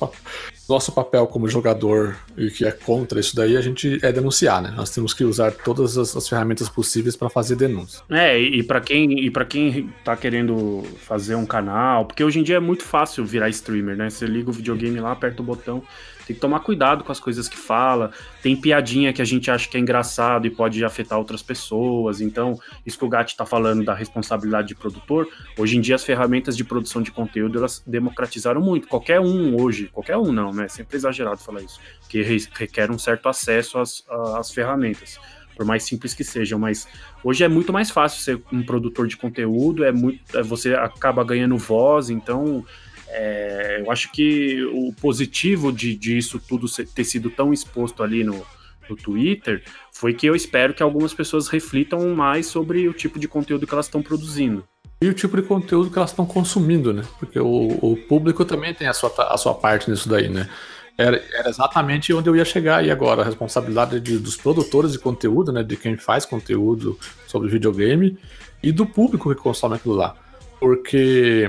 nosso 0.68 0.92
papel 0.92 1.26
como 1.26 1.48
jogador 1.48 2.16
e 2.36 2.50
que 2.50 2.64
é 2.64 2.70
contra 2.70 3.18
isso 3.18 3.34
daí, 3.34 3.56
a 3.56 3.60
gente 3.60 3.98
é 4.02 4.12
denunciar, 4.12 4.62
né? 4.62 4.72
Nós 4.76 4.90
temos 4.90 5.14
que 5.14 5.24
usar 5.24 5.52
todas 5.52 5.96
as, 5.96 6.16
as 6.16 6.28
ferramentas 6.28 6.68
possíveis 6.68 7.16
para 7.16 7.28
fazer 7.28 7.56
denúncia. 7.56 8.02
É, 8.10 8.38
e, 8.38 8.60
e 8.60 8.62
para 8.62 8.80
quem 8.80 9.24
e 9.24 9.30
para 9.30 9.44
quem 9.44 9.90
tá 10.04 10.16
querendo 10.16 10.84
fazer 11.06 11.34
um 11.34 11.46
canal, 11.46 12.04
porque 12.04 12.22
hoje 12.22 12.38
em 12.38 12.42
dia 12.42 12.56
é 12.56 12.60
muito 12.60 12.84
fácil 12.84 13.24
virar 13.24 13.48
streamer, 13.48 13.96
né? 13.96 14.10
Você 14.10 14.26
liga 14.26 14.50
o 14.50 14.52
videogame 14.52 15.00
lá, 15.00 15.12
aperta 15.12 15.42
o 15.42 15.44
botão, 15.44 15.82
tem 16.28 16.34
que 16.34 16.42
tomar 16.42 16.60
cuidado 16.60 17.04
com 17.04 17.10
as 17.10 17.18
coisas 17.18 17.48
que 17.48 17.56
fala. 17.56 18.10
Tem 18.42 18.54
piadinha 18.54 19.14
que 19.14 19.22
a 19.22 19.24
gente 19.24 19.50
acha 19.50 19.66
que 19.66 19.78
é 19.78 19.80
engraçado 19.80 20.46
e 20.46 20.50
pode 20.50 20.84
afetar 20.84 21.18
outras 21.18 21.42
pessoas. 21.42 22.20
Então, 22.20 22.60
isso 22.84 22.98
que 22.98 23.04
o 23.04 23.08
Gatti 23.08 23.32
está 23.32 23.46
falando 23.46 23.82
da 23.82 23.94
responsabilidade 23.94 24.68
de 24.68 24.74
produtor, 24.74 25.26
hoje 25.56 25.78
em 25.78 25.80
dia 25.80 25.94
as 25.94 26.04
ferramentas 26.04 26.54
de 26.54 26.64
produção 26.64 27.00
de 27.00 27.10
conteúdo 27.10 27.58
elas 27.58 27.82
democratizaram 27.86 28.60
muito. 28.60 28.86
Qualquer 28.88 29.18
um 29.20 29.58
hoje, 29.58 29.88
qualquer 29.90 30.18
um 30.18 30.30
não, 30.30 30.52
né? 30.52 30.68
Sempre 30.68 30.98
exagerado 30.98 31.40
falar 31.40 31.62
isso, 31.62 31.80
que 32.10 32.22
requer 32.52 32.90
um 32.90 32.98
certo 32.98 33.26
acesso 33.26 33.78
às, 33.78 34.04
às 34.36 34.50
ferramentas 34.52 35.18
por 35.56 35.64
mais 35.64 35.82
simples 35.82 36.14
que 36.14 36.22
sejam, 36.22 36.56
mas 36.56 36.86
hoje 37.24 37.42
é 37.42 37.48
muito 37.48 37.72
mais 37.72 37.90
fácil 37.90 38.20
ser 38.20 38.40
um 38.52 38.62
produtor 38.62 39.08
de 39.08 39.16
conteúdo, 39.16 39.82
é 39.82 39.90
muito, 39.90 40.38
é, 40.38 40.40
você 40.40 40.72
acaba 40.72 41.24
ganhando 41.24 41.58
voz, 41.58 42.10
então 42.10 42.64
é, 43.10 43.80
eu 43.80 43.90
acho 43.90 44.10
que 44.12 44.62
o 44.72 44.92
positivo 44.92 45.72
de, 45.72 45.94
de 45.94 46.18
isso 46.18 46.38
tudo 46.38 46.66
ter 46.94 47.04
sido 47.04 47.30
tão 47.30 47.52
exposto 47.52 48.02
ali 48.02 48.22
no, 48.22 48.44
no 48.88 48.96
Twitter 48.96 49.62
foi 49.92 50.14
que 50.14 50.26
eu 50.26 50.34
espero 50.34 50.74
que 50.74 50.82
algumas 50.82 51.14
pessoas 51.14 51.48
reflitam 51.48 52.14
mais 52.14 52.46
sobre 52.46 52.88
o 52.88 52.92
tipo 52.92 53.18
de 53.18 53.26
conteúdo 53.26 53.66
que 53.66 53.74
elas 53.74 53.86
estão 53.86 54.02
produzindo. 54.02 54.64
E 55.00 55.08
o 55.08 55.14
tipo 55.14 55.36
de 55.36 55.42
conteúdo 55.42 55.90
que 55.90 55.98
elas 55.98 56.10
estão 56.10 56.26
consumindo, 56.26 56.92
né? 56.92 57.04
Porque 57.18 57.38
o, 57.38 57.78
o, 57.80 57.96
público 58.08 58.44
também 58.44 58.74
tem 58.74 58.88
a 58.88 58.92
sua, 58.92 59.12
a 59.32 59.36
sua 59.36 59.54
parte 59.54 59.88
nisso 59.88 60.08
daí, 60.08 60.28
né? 60.28 60.48
Era, 60.96 61.22
era 61.32 61.48
exatamente 61.48 62.12
onde 62.12 62.28
eu 62.28 62.34
ia 62.34 62.44
chegar 62.44 62.78
aí 62.78 62.90
agora. 62.90 63.22
A 63.22 63.24
responsabilidade 63.24 64.00
de, 64.00 64.18
dos 64.18 64.36
produtores 64.36 64.92
de 64.92 64.98
conteúdo, 64.98 65.52
né? 65.52 65.62
De 65.62 65.76
quem 65.76 65.96
faz 65.96 66.24
conteúdo 66.24 66.98
sobre 67.28 67.48
videogame 67.48 68.18
e 68.60 68.72
do 68.72 68.84
público 68.84 69.32
que 69.32 69.40
consome 69.40 69.76
aquilo 69.76 69.94
lá. 69.94 70.16
Porque 70.58 71.48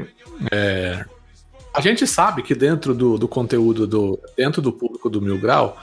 é, 0.52 1.04
a 1.74 1.82
gente 1.82 2.06
sabe 2.08 2.42
que 2.42 2.56
dentro 2.56 2.94
do, 2.94 3.18
do 3.18 3.28
conteúdo, 3.28 3.86
do, 3.86 4.20
dentro 4.36 4.62
do 4.62 4.72
público 4.72 5.10
do 5.10 5.22
Mil 5.22 5.40
Grau, 5.40 5.78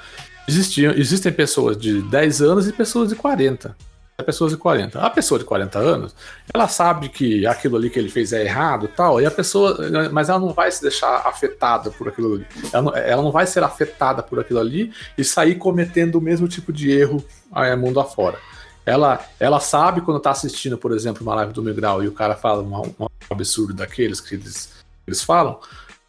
existiam, 0.49 0.93
existem 0.93 1.33
pessoas 1.33 1.77
de 1.77 2.03
10 2.03 2.43
anos 2.43 2.69
e 2.69 2.73
pessoas 2.73 3.09
de 3.09 3.17
40. 3.17 3.77
Pessoas 4.25 4.53
de 4.53 4.57
40. 4.57 4.99
A 4.99 5.11
pessoa 5.11 5.39
de 5.39 5.45
40 5.45 5.79
anos, 5.79 6.15
ela 6.53 6.67
sabe 6.67 7.11
que 7.11 7.47
aquilo 7.47 7.77
ali 7.77 7.91
que 7.91 7.99
ele 7.99 8.09
fez 8.09 8.33
é 8.33 8.43
errado 8.43 8.89
tal, 8.89 9.21
e 9.21 9.27
a 9.27 9.31
pessoa. 9.31 9.77
Mas 10.11 10.31
ela 10.31 10.39
não 10.39 10.55
vai 10.55 10.71
se 10.73 10.81
deixar 10.81 11.19
afetada 11.27 11.91
por 11.91 12.09
aquilo 12.09 12.35
ali. 12.35 12.47
Ela 12.73 12.83
não, 12.83 12.97
ela 12.97 13.23
não 13.23 13.31
vai 13.31 13.47
ser 13.47 13.63
afetada 13.63 14.23
por 14.23 14.41
aquilo 14.41 14.59
ali 14.59 14.91
e 15.19 15.23
sair 15.25 15.57
cometendo 15.57 16.17
o 16.17 16.21
mesmo 16.21 16.49
tipo 16.49 16.73
de 16.73 16.91
erro 16.91 17.23
é, 17.55 17.77
mundo 17.77 18.01
afora. 18.01 18.39
Ela, 18.87 19.23
ela 19.39 19.61
sabe 19.61 20.01
quando 20.01 20.17
está 20.17 20.31
assistindo, 20.31 20.79
por 20.79 20.93
exemplo, 20.93 21.23
uma 21.23 21.35
live 21.35 21.53
do 21.53 21.63
Mil 21.63 21.75
Grau 21.75 22.03
e 22.03 22.09
o 22.09 22.13
cara 22.13 22.35
fala 22.35 22.63
um, 22.63 22.95
um 22.99 23.07
absurdo 23.29 23.75
daqueles 23.75 24.19
que 24.19 24.37
eles 24.37 24.76
eles 25.07 25.23
falam, 25.23 25.61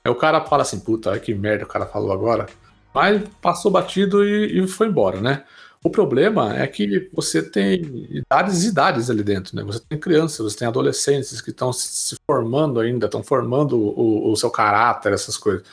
aí 0.04 0.12
o 0.12 0.16
cara 0.16 0.42
fala 0.46 0.64
assim, 0.64 0.80
puta, 0.80 1.18
que 1.20 1.34
merda 1.34 1.66
o 1.66 1.68
cara 1.68 1.86
falou 1.86 2.12
agora. 2.12 2.48
Mas 2.94 3.22
passou 3.42 3.72
batido 3.72 4.26
e, 4.26 4.64
e 4.64 4.68
foi 4.68 4.88
embora, 4.88 5.22
né? 5.22 5.44
O 5.84 5.90
problema 5.90 6.58
é 6.58 6.68
que 6.68 7.10
você 7.14 7.42
tem 7.42 8.08
idades 8.10 8.64
e 8.64 8.70
idades 8.70 9.10
ali 9.10 9.24
dentro, 9.24 9.56
né? 9.56 9.64
Você 9.64 9.80
tem 9.88 10.00
crianças, 10.00 10.40
você 10.40 10.58
tem 10.58 10.68
adolescentes 10.68 11.40
que 11.40 11.52
estão 11.52 11.72
se 11.72 12.16
formando 12.30 12.80
ainda, 12.80 13.06
estão 13.06 13.24
formando 13.24 13.78
o, 13.78 14.32
o, 14.32 14.36
seu 14.36 14.50
caráter, 14.50 15.14
essas 15.14 15.38
coisas. 15.38 15.64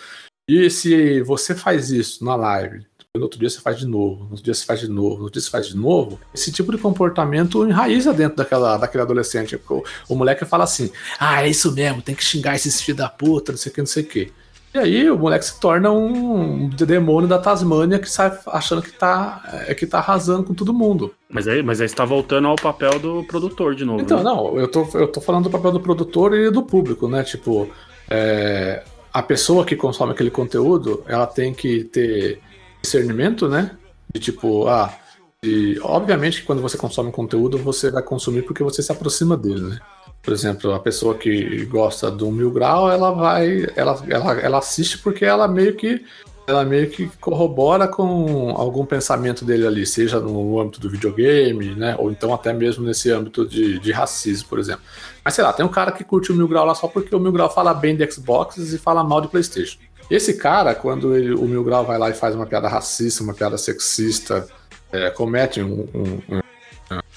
E 0.49 0.68
se 0.70 1.22
você 1.22 1.55
faz 1.55 1.91
isso 1.91 2.25
na 2.25 2.37
live, 2.37 2.87
no 3.17 3.23
outro 3.23 3.39
dia 3.39 3.49
você 3.49 3.61
faz 3.61 3.79
de 3.79 3.87
novo, 3.87 4.25
no 4.25 4.31
outro 4.31 4.43
dia 4.43 4.53
você 4.53 4.65
faz 4.65 4.81
de 4.81 4.89
novo, 4.89 5.19
no 5.19 5.23
outro 5.23 5.35
dia 5.35 5.43
você 5.43 5.51
faz 5.51 5.69
de 5.69 5.77
novo. 5.77 6.19
Esse 6.35 6.51
tipo 6.51 6.73
de 6.73 6.79
comportamento 6.79 7.65
enraiza 7.65 8.12
dentro 8.12 8.37
daquela, 8.37 8.77
daquele 8.77 9.03
adolescente. 9.03 9.55
O, 9.71 9.85
o 10.09 10.17
moleque 10.17 10.45
fala 10.45 10.65
assim: 10.65 10.91
ah, 11.19 11.45
é 11.45 11.49
isso 11.49 11.73
mesmo, 11.73 12.03
tem 12.03 12.12
que 12.12 12.25
xingar 12.25 12.57
esses 12.57 12.81
filhos 12.81 12.99
da 12.99 13.09
puta, 13.09 13.53
não 13.53 13.57
sei 13.57 13.71
o 13.71 13.75
que, 13.75 13.81
não 13.81 13.87
sei 13.87 14.03
o 14.03 14.07
que. 14.07 14.33
E 14.75 14.79
aí 14.79 15.09
o 15.09 15.17
moleque 15.17 15.45
se 15.45 15.61
torna 15.61 15.93
um 15.93 16.69
demônio 16.71 17.29
da 17.29 17.39
Tasmânia 17.39 18.01
que 18.01 18.11
sai 18.11 18.37
achando 18.49 18.83
que 18.83 18.91
tá, 18.91 19.62
é, 19.69 19.75
que 19.77 19.87
tá 19.87 19.99
arrasando 19.99 20.43
com 20.43 20.53
todo 20.53 20.75
mundo. 20.75 21.15
Mas 21.31 21.47
aí, 21.47 21.62
mas 21.62 21.81
aí 21.81 21.87
está 21.87 22.05
voltando 22.05 22.49
ao 22.49 22.57
papel 22.57 22.99
do 22.99 23.23
produtor 23.23 23.77
de 23.77 23.85
novo. 23.85 24.01
Então, 24.03 24.19
né? 24.19 24.25
não, 24.25 24.59
eu 24.59 24.67
tô, 24.67 24.89
eu 24.95 25.07
tô 25.07 25.21
falando 25.21 25.45
do 25.45 25.51
papel 25.51 25.71
do 25.71 25.79
produtor 25.79 26.35
e 26.35 26.51
do 26.51 26.65
público, 26.65 27.07
né? 27.07 27.23
Tipo, 27.23 27.71
é, 28.11 28.83
a 29.12 29.23
pessoa 29.23 29.65
que 29.65 29.77
consome 29.77 30.11
aquele 30.11 30.33
conteúdo, 30.33 31.05
ela 31.07 31.29
tem 31.29 31.55
que 31.55 31.85
ter 31.85 32.41
discernimento, 32.85 33.49
né? 33.49 33.72
De 34.12 34.20
tipo, 34.20 34.68
ah, 34.68 34.95
e 35.43 35.78
obviamente 35.82 36.41
que 36.41 36.47
quando 36.47 36.62
você 36.62 36.78
consome 36.78 37.11
conteúdo, 37.11 37.59
você 37.59 37.91
vai 37.91 38.03
consumir 38.03 38.43
porque 38.43 38.62
você 38.62 38.82
se 38.82 38.93
aproxima 38.93 39.37
dele, 39.37 39.61
né? 39.61 39.80
Por 40.22 40.32
exemplo, 40.32 40.72
a 40.72 40.80
pessoa 40.80 41.14
que 41.16 41.66
gosta 41.66 42.11
do 42.11 42.30
Mil 42.30 42.51
Grau, 42.51 42.91
ela 42.91 43.11
vai. 43.11 43.66
Ela, 43.76 44.03
ela, 44.09 44.41
ela 44.41 44.59
assiste 44.59 44.99
porque 44.99 45.24
ela 45.24 45.47
meio 45.47 45.76
que. 45.76 46.03
Ela 46.47 46.64
meio 46.64 46.90
que 46.90 47.11
corrobora 47.20 47.88
com 47.88 48.51
algum 48.51 48.84
pensamento 48.84 49.45
dele 49.45 49.66
ali, 49.66 49.86
seja 49.86 50.20
no 50.20 50.61
âmbito 50.61 50.78
do 50.78 50.90
videogame, 50.90 51.74
né? 51.74 51.97
Ou 51.99 52.11
então 52.11 52.34
até 52.34 52.53
mesmo 52.53 52.84
nesse 52.84 53.11
âmbito 53.11 53.47
de, 53.47 53.78
de 53.78 53.92
racismo, 53.92 54.49
por 54.49 54.59
exemplo. 54.59 54.82
Mas 55.24 55.34
sei 55.34 55.42
lá, 55.42 55.53
tem 55.55 55.64
um 55.64 55.70
cara 55.70 55.90
que 55.90 56.05
curte 56.05 56.30
o 56.30 56.34
Mil 56.34 56.47
Grau 56.47 56.66
lá 56.66 56.74
só 56.74 56.86
porque 56.86 57.16
o 57.16 57.18
Mil 57.18 57.32
Grau 57.32 57.49
fala 57.49 57.72
bem 57.72 57.97
de 57.97 58.11
Xbox 58.11 58.59
e 58.59 58.78
fala 58.78 59.03
mal 59.03 59.22
de 59.22 59.28
Playstation. 59.28 59.78
Esse 60.11 60.34
cara, 60.34 60.74
quando 60.74 61.16
ele, 61.16 61.32
o 61.32 61.45
Mil 61.47 61.64
Grau 61.64 61.84
vai 61.84 61.99
lá 61.99 62.11
e 62.11 62.14
faz 62.14 62.34
uma 62.34 62.45
piada 62.45 62.68
racista, 62.68 63.22
uma 63.22 63.32
piada 63.32 63.57
sexista, 63.57 64.47
é, 64.92 65.11
comete 65.11 65.62
um, 65.62 65.88
um, 65.95 66.36
um, 66.36 66.40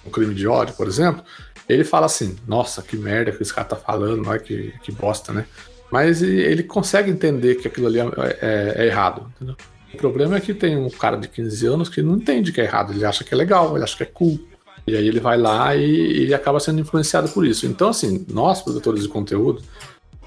um, 0.06 0.10
crime 0.10 0.34
de 0.34 0.48
ódio, 0.48 0.74
por 0.76 0.88
exemplo, 0.88 1.22
ele 1.68 1.84
fala 1.84 2.06
assim: 2.06 2.38
Nossa, 2.48 2.82
que 2.82 2.96
merda 2.96 3.32
que 3.32 3.44
esse 3.44 3.54
cara 3.54 3.68
tá 3.68 3.76
falando, 3.76 4.28
olha 4.28 4.40
que, 4.40 4.74
que 4.82 4.92
bosta, 4.92 5.34
né? 5.34 5.46
Mas 5.92 6.22
ele 6.22 6.64
consegue 6.64 7.10
entender 7.10 7.56
que 7.56 7.68
aquilo 7.68 7.88
ali 7.88 8.00
é, 8.00 8.04
é, 8.42 8.74
é 8.78 8.86
errado. 8.88 9.32
Entendeu? 9.36 9.56
O 9.94 9.98
problema 9.98 10.36
é 10.36 10.42
que 10.42 10.54
tem 10.54 10.78
um 10.78 10.90
cara 10.90 11.16
de 11.16 11.28
15 11.28 11.66
anos 11.66 11.90
que 11.90 12.02
não 12.02 12.16
entende 12.16 12.52
que 12.52 12.60
é 12.60 12.66
errado, 12.66 12.94
ele 12.94 13.06
acha 13.06 13.24
que 13.24 13.34
é 13.34 13.38
legal, 13.38 13.76
ele 13.76 13.84
acha 13.84 13.96
que 13.96 14.04
é 14.04 14.08
cool. 14.08 14.40
E 14.86 14.96
aí 14.96 15.08
ele 15.08 15.20
vai 15.20 15.38
lá 15.38 15.76
e, 15.76 16.28
e 16.28 16.34
acaba 16.34 16.60
sendo 16.60 16.80
influenciado 16.80 17.30
por 17.30 17.46
isso. 17.46 17.66
Então, 17.66 17.90
assim, 17.90 18.26
nós, 18.30 18.62
produtores 18.62 19.04
de 19.04 19.10
conteúdo, 19.10 19.62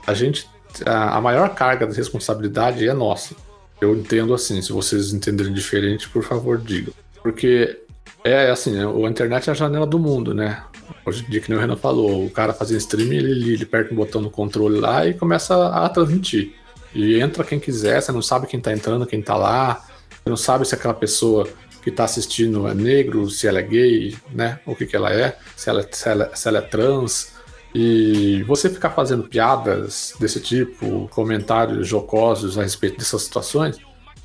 a 0.06 0.12
gente 0.12 0.48
a, 0.86 1.20
maior 1.20 1.54
carga 1.54 1.86
de 1.86 1.96
responsabilidade 1.96 2.86
é 2.86 2.92
nossa. 2.92 3.34
Eu 3.80 3.96
entendo 3.96 4.34
assim, 4.34 4.60
se 4.60 4.72
vocês 4.72 5.12
entenderem 5.12 5.52
diferente, 5.52 6.08
por 6.08 6.22
favor, 6.22 6.58
digam. 6.58 6.92
Porque 7.22 7.80
é 8.24 8.50
assim, 8.50 8.76
a 8.78 9.08
internet 9.08 9.48
é 9.48 9.52
a 9.52 9.54
janela 9.54 9.86
do 9.86 9.98
mundo, 9.98 10.34
né? 10.34 10.62
Hoje 11.04 11.24
em 11.24 11.30
dia, 11.30 11.40
que 11.40 11.48
nem 11.48 11.58
o 11.58 11.60
Renan 11.60 11.76
falou, 11.76 12.24
o 12.24 12.30
cara 12.30 12.52
fazendo 12.52 12.78
streaming, 12.78 13.16
ele, 13.16 13.52
ele 13.54 13.62
aperta 13.62 13.92
um 13.92 13.96
botão 13.96 14.20
no 14.20 14.30
controle 14.30 14.78
lá 14.78 15.06
e 15.06 15.14
começa 15.14 15.68
a 15.68 15.88
transmitir. 15.88 16.54
E 16.94 17.20
entra 17.20 17.44
quem 17.44 17.58
quiser, 17.60 18.00
você 18.00 18.12
não 18.12 18.22
sabe 18.22 18.46
quem 18.46 18.60
tá 18.60 18.72
entrando, 18.72 19.06
quem 19.06 19.22
tá 19.22 19.36
lá, 19.36 19.86
você 20.08 20.28
não 20.28 20.36
sabe 20.36 20.66
se 20.66 20.74
aquela 20.74 20.94
pessoa 20.94 21.46
que 21.82 21.90
tá 21.90 22.04
assistindo 22.04 22.68
é 22.68 22.74
negro, 22.74 23.30
se 23.30 23.46
ela 23.46 23.60
é 23.60 23.62
gay, 23.62 24.16
né? 24.32 24.60
O 24.66 24.74
que 24.74 24.86
que 24.86 24.96
ela 24.96 25.12
é, 25.12 25.38
se 25.56 25.70
ela, 25.70 25.86
se 25.90 26.08
ela, 26.08 26.30
se 26.34 26.48
ela 26.48 26.58
é 26.58 26.62
trans, 26.62 27.32
e 27.74 28.42
você 28.42 28.68
ficar 28.68 28.90
fazendo 28.90 29.24
piadas 29.24 30.14
desse 30.18 30.40
tipo, 30.40 31.08
comentários 31.12 31.86
jocosos 31.86 32.58
a 32.58 32.62
respeito 32.62 32.98
dessas 32.98 33.22
situações, 33.22 33.78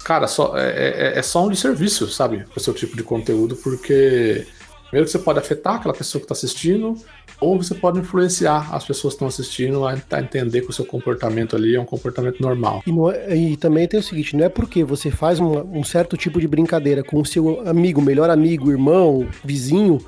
cara, 0.06 0.28
só, 0.28 0.56
é, 0.56 1.14
é, 1.16 1.20
é 1.20 1.22
só 1.24 1.44
um 1.44 1.50
de 1.50 1.58
serviço, 1.58 2.08
sabe? 2.08 2.46
Pro 2.52 2.60
seu 2.60 2.76
tipo 2.76 2.96
de 2.96 3.02
conteúdo, 3.02 3.56
porque 3.56 4.46
primeiro 4.84 5.06
que 5.08 5.12
você 5.12 5.18
pode 5.18 5.40
afetar 5.40 5.76
aquela 5.76 5.96
pessoa 5.96 6.20
que 6.20 6.26
está 6.26 6.34
assistindo, 6.34 6.96
ou 7.42 7.58
você 7.58 7.74
pode 7.74 8.00
influenciar 8.00 8.74
as 8.74 8.86
pessoas 8.86 9.14
que 9.14 9.16
estão 9.16 9.28
assistindo 9.28 9.86
a, 9.86 9.98
a, 10.12 10.20
entender 10.22 10.62
que 10.62 10.70
o 10.70 10.74
seu 10.74 10.86
comportamento 10.86 11.56
ali 11.56 11.76
é 11.76 11.82
um 11.82 11.86
comportamento 11.86 12.40
normal. 12.40 12.84
E, 12.86 12.92
é, 13.16 13.36
e 13.36 13.58
também 13.58 13.88
tem 13.88 14.00
o 14.00 14.04
seguinte, 14.04 14.36
não 14.38 14.46
é 14.46 14.50
porque 14.50 14.84
você 14.84 15.10
faz 15.10 15.40
uma, 15.40 15.64
um 15.64 15.84
certo 15.84 16.16
tipo 16.16 16.40
de 16.40 16.48
brincadeira 16.48 17.04
com 17.04 17.20
o 17.20 17.26
seu 17.26 17.68
amigo, 17.68 18.00
melhor 18.00 18.30
amigo, 18.30 18.70
irmão, 18.70 19.28
vizinho, 19.44 20.00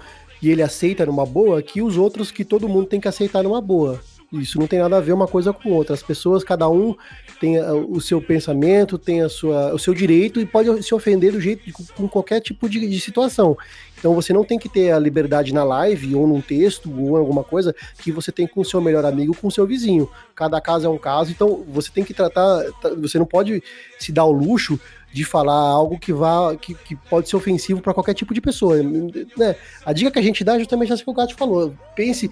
e 0.43 0.51
ele 0.51 0.61
aceita 0.61 1.07
numa 1.07 1.25
boa, 1.25 1.59
que 1.63 1.81
os 1.81 1.97
outros 1.97 2.29
que 2.29 2.45
todo 2.45 2.69
mundo 2.69 2.85
tem 2.85 3.01
que 3.01 3.07
aceitar 3.07 3.41
numa 3.41 3.59
boa. 3.59 3.99
Isso 4.31 4.59
não 4.59 4.67
tem 4.67 4.79
nada 4.79 4.97
a 4.97 5.01
ver 5.01 5.13
uma 5.13 5.27
coisa 5.27 5.53
com 5.53 5.71
outra. 5.71 5.93
As 5.93 6.03
pessoas, 6.03 6.43
cada 6.43 6.69
um 6.69 6.95
tem 7.39 7.59
o 7.61 8.01
seu 8.01 8.21
pensamento, 8.21 8.97
tem 8.97 9.21
a 9.21 9.29
sua, 9.29 9.73
o 9.73 9.79
seu 9.79 9.93
direito 9.93 10.41
e 10.41 10.45
pode 10.45 10.83
se 10.83 10.93
ofender 10.93 11.31
do 11.31 11.39
jeito 11.39 11.63
com 11.95 12.07
qualquer 12.09 12.41
tipo 12.41 12.67
de, 12.67 12.89
de 12.89 12.99
situação. 12.99 13.57
Então 13.97 14.13
você 14.13 14.33
não 14.33 14.43
tem 14.43 14.59
que 14.59 14.67
ter 14.67 14.91
a 14.91 14.99
liberdade 14.99 15.53
na 15.53 15.63
live 15.63 16.13
ou 16.13 16.27
num 16.27 16.41
texto 16.41 16.91
ou 16.99 17.15
alguma 17.15 17.43
coisa 17.43 17.73
que 17.99 18.11
você 18.11 18.31
tem 18.31 18.45
com 18.45 18.61
o 18.61 18.65
seu 18.65 18.81
melhor 18.81 19.05
amigo, 19.05 19.35
com 19.35 19.47
o 19.47 19.51
seu 19.51 19.65
vizinho. 19.65 20.09
Cada 20.35 20.59
caso 20.59 20.85
é 20.85 20.89
um 20.89 20.97
caso, 20.97 21.31
então 21.31 21.63
você 21.67 21.89
tem 21.91 22.03
que 22.03 22.13
tratar, 22.13 22.63
você 22.97 23.17
não 23.17 23.25
pode 23.25 23.63
se 23.97 24.11
dar 24.11 24.25
o 24.25 24.31
luxo 24.31 24.79
de 25.11 25.23
falar 25.23 25.53
algo 25.53 25.97
que 25.97 26.13
vá 26.13 26.55
que, 26.55 26.75
que 26.75 26.95
pode 26.95 27.29
ser 27.29 27.37
ofensivo 27.37 27.81
para 27.81 27.93
qualquer 27.93 28.13
tipo 28.13 28.33
de 28.33 28.41
pessoa. 28.41 28.77
Né? 28.83 29.55
A 29.85 29.93
dica 29.93 30.11
que 30.11 30.19
a 30.19 30.21
gente 30.21 30.43
dá 30.43 30.55
é 30.55 30.59
justamente 30.59 30.91
essa 30.91 31.03
que 31.03 31.09
o 31.09 31.13
Gato 31.13 31.35
falou. 31.35 31.73
Pense 31.95 32.29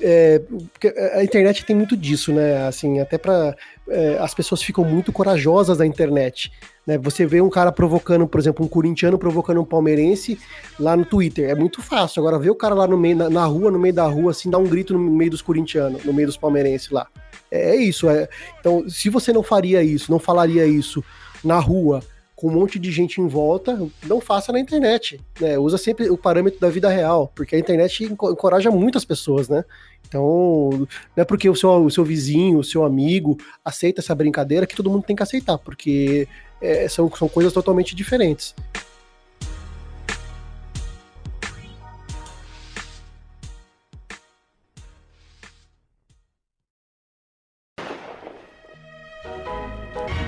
é, 0.00 0.40
a 1.14 1.22
internet 1.22 1.64
tem 1.64 1.74
muito 1.74 1.96
disso, 1.96 2.32
né? 2.32 2.66
Assim, 2.66 3.00
até 3.00 3.18
para 3.18 3.56
é, 3.88 4.18
as 4.18 4.34
pessoas 4.34 4.62
ficam 4.62 4.84
muito 4.84 5.12
corajosas 5.12 5.78
na 5.78 5.86
internet. 5.86 6.52
Né? 6.86 6.96
Você 6.98 7.26
vê 7.26 7.40
um 7.40 7.50
cara 7.50 7.70
provocando, 7.72 8.26
por 8.26 8.40
exemplo, 8.40 8.64
um 8.64 8.68
corintiano 8.68 9.18
provocando 9.18 9.60
um 9.60 9.64
palmeirense 9.64 10.38
lá 10.78 10.96
no 10.96 11.04
Twitter. 11.04 11.50
É 11.50 11.54
muito 11.54 11.82
fácil. 11.82 12.20
Agora, 12.20 12.38
ver 12.38 12.50
o 12.50 12.54
cara 12.54 12.74
lá 12.74 12.86
no 12.86 12.96
meio, 12.96 13.16
na, 13.16 13.28
na 13.28 13.44
rua, 13.44 13.70
no 13.70 13.78
meio 13.78 13.94
da 13.94 14.06
rua, 14.06 14.30
assim, 14.30 14.50
dar 14.50 14.58
um 14.58 14.66
grito 14.66 14.94
no 14.94 14.98
meio 14.98 15.30
dos 15.30 15.42
corintianos, 15.42 16.04
no 16.04 16.12
meio 16.12 16.28
dos 16.28 16.36
palmeirenses 16.36 16.90
lá. 16.90 17.06
É, 17.50 17.70
é 17.70 17.76
isso. 17.76 18.08
É. 18.08 18.28
Então, 18.60 18.88
se 18.88 19.10
você 19.10 19.32
não 19.32 19.42
faria 19.42 19.82
isso, 19.82 20.10
não 20.10 20.18
falaria 20.18 20.66
isso 20.66 21.04
na 21.44 21.58
rua, 21.58 22.02
com 22.38 22.46
um 22.46 22.52
monte 22.52 22.78
de 22.78 22.92
gente 22.92 23.20
em 23.20 23.26
volta, 23.26 23.76
não 24.06 24.20
faça 24.20 24.52
na 24.52 24.60
internet. 24.60 25.20
Né? 25.40 25.58
Usa 25.58 25.76
sempre 25.76 26.08
o 26.08 26.16
parâmetro 26.16 26.60
da 26.60 26.70
vida 26.70 26.88
real, 26.88 27.32
porque 27.34 27.56
a 27.56 27.58
internet 27.58 28.04
encoraja 28.04 28.70
muitas 28.70 29.04
pessoas, 29.04 29.48
né? 29.48 29.64
Então, 30.06 30.70
não 30.70 31.22
é 31.22 31.24
porque 31.24 31.50
o 31.50 31.56
seu, 31.56 31.84
o 31.84 31.90
seu 31.90 32.04
vizinho, 32.04 32.60
o 32.60 32.64
seu 32.64 32.84
amigo 32.84 33.36
aceita 33.64 34.00
essa 34.00 34.14
brincadeira 34.14 34.68
que 34.68 34.76
todo 34.76 34.88
mundo 34.88 35.02
tem 35.02 35.16
que 35.16 35.22
aceitar, 35.22 35.58
porque 35.58 36.28
é, 36.62 36.86
são, 36.88 37.10
são 37.10 37.28
coisas 37.28 37.52
totalmente 37.52 37.92
diferentes. 37.92 38.54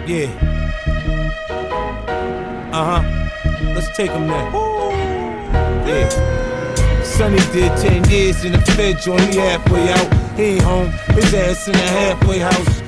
Yeah. 0.09 0.60
Uh 2.81 3.03
huh. 3.03 3.75
Let's 3.75 3.95
take 3.95 4.11
him 4.11 4.27
there. 4.27 4.51
Yeah. 5.87 6.09
Sonny 7.05 7.37
did 7.53 7.77
10 7.77 8.09
years 8.09 8.43
in 8.43 8.53
the 8.53 8.59
Fed 8.73 8.99
joint, 9.03 9.35
he 9.35 9.39
halfway 9.39 9.93
out. 9.93 10.09
He 10.35 10.45
ain't 10.45 10.63
home, 10.63 10.91
his 11.15 11.35
ass 11.35 11.69
in 11.69 11.75
a 11.75 11.79
halfway 11.79 12.39
house. 12.39 12.83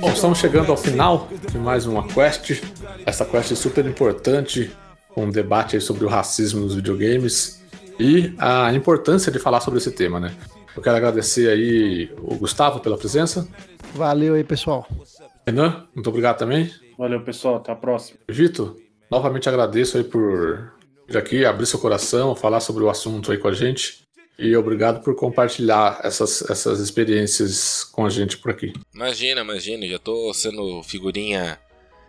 Bom, 0.00 0.10
estamos 0.10 0.38
chegando 0.38 0.72
ao 0.72 0.76
final 0.76 1.28
de 1.52 1.56
mais 1.56 1.86
uma 1.86 2.02
quest. 2.08 2.60
Essa 3.06 3.24
quest 3.24 3.52
é 3.52 3.54
super 3.54 3.86
importante, 3.86 4.72
com 5.10 5.26
um 5.26 5.30
debate 5.30 5.80
sobre 5.80 6.04
o 6.04 6.08
racismo 6.08 6.62
nos 6.62 6.74
videogames 6.74 7.62
e 8.00 8.34
a 8.38 8.74
importância 8.74 9.30
de 9.30 9.38
falar 9.38 9.60
sobre 9.60 9.78
esse 9.78 9.92
tema, 9.92 10.18
né? 10.18 10.34
Eu 10.76 10.82
quero 10.82 10.96
agradecer 10.96 11.48
aí 11.48 12.10
o 12.18 12.34
Gustavo 12.34 12.80
pela 12.80 12.98
presença. 12.98 13.46
Valeu 13.94 14.34
aí, 14.34 14.42
pessoal. 14.42 14.84
Renan, 15.46 15.86
muito 15.94 16.08
obrigado 16.08 16.38
também. 16.38 16.72
Valeu, 16.98 17.20
pessoal. 17.22 17.56
Até 17.56 17.70
a 17.70 17.76
próxima. 17.76 18.18
Vitor, 18.28 18.76
novamente 19.08 19.48
agradeço 19.48 19.96
aí 19.96 20.02
por 20.02 20.72
vir 21.06 21.16
aqui, 21.16 21.44
abrir 21.44 21.64
seu 21.64 21.78
coração, 21.78 22.34
falar 22.34 22.58
sobre 22.58 22.82
o 22.82 22.90
assunto 22.90 23.30
aí 23.30 23.38
com 23.38 23.46
a 23.46 23.52
gente. 23.52 24.02
E 24.36 24.54
obrigado 24.56 25.02
por 25.02 25.14
compartilhar 25.14 26.00
essas, 26.02 26.42
essas 26.50 26.80
experiências 26.80 27.84
com 27.84 28.04
a 28.04 28.10
gente 28.10 28.36
por 28.38 28.50
aqui. 28.50 28.72
Imagina, 28.92 29.40
imagina. 29.40 29.86
Já 29.86 29.98
tô 29.98 30.34
sendo 30.34 30.82
figurinha 30.82 31.58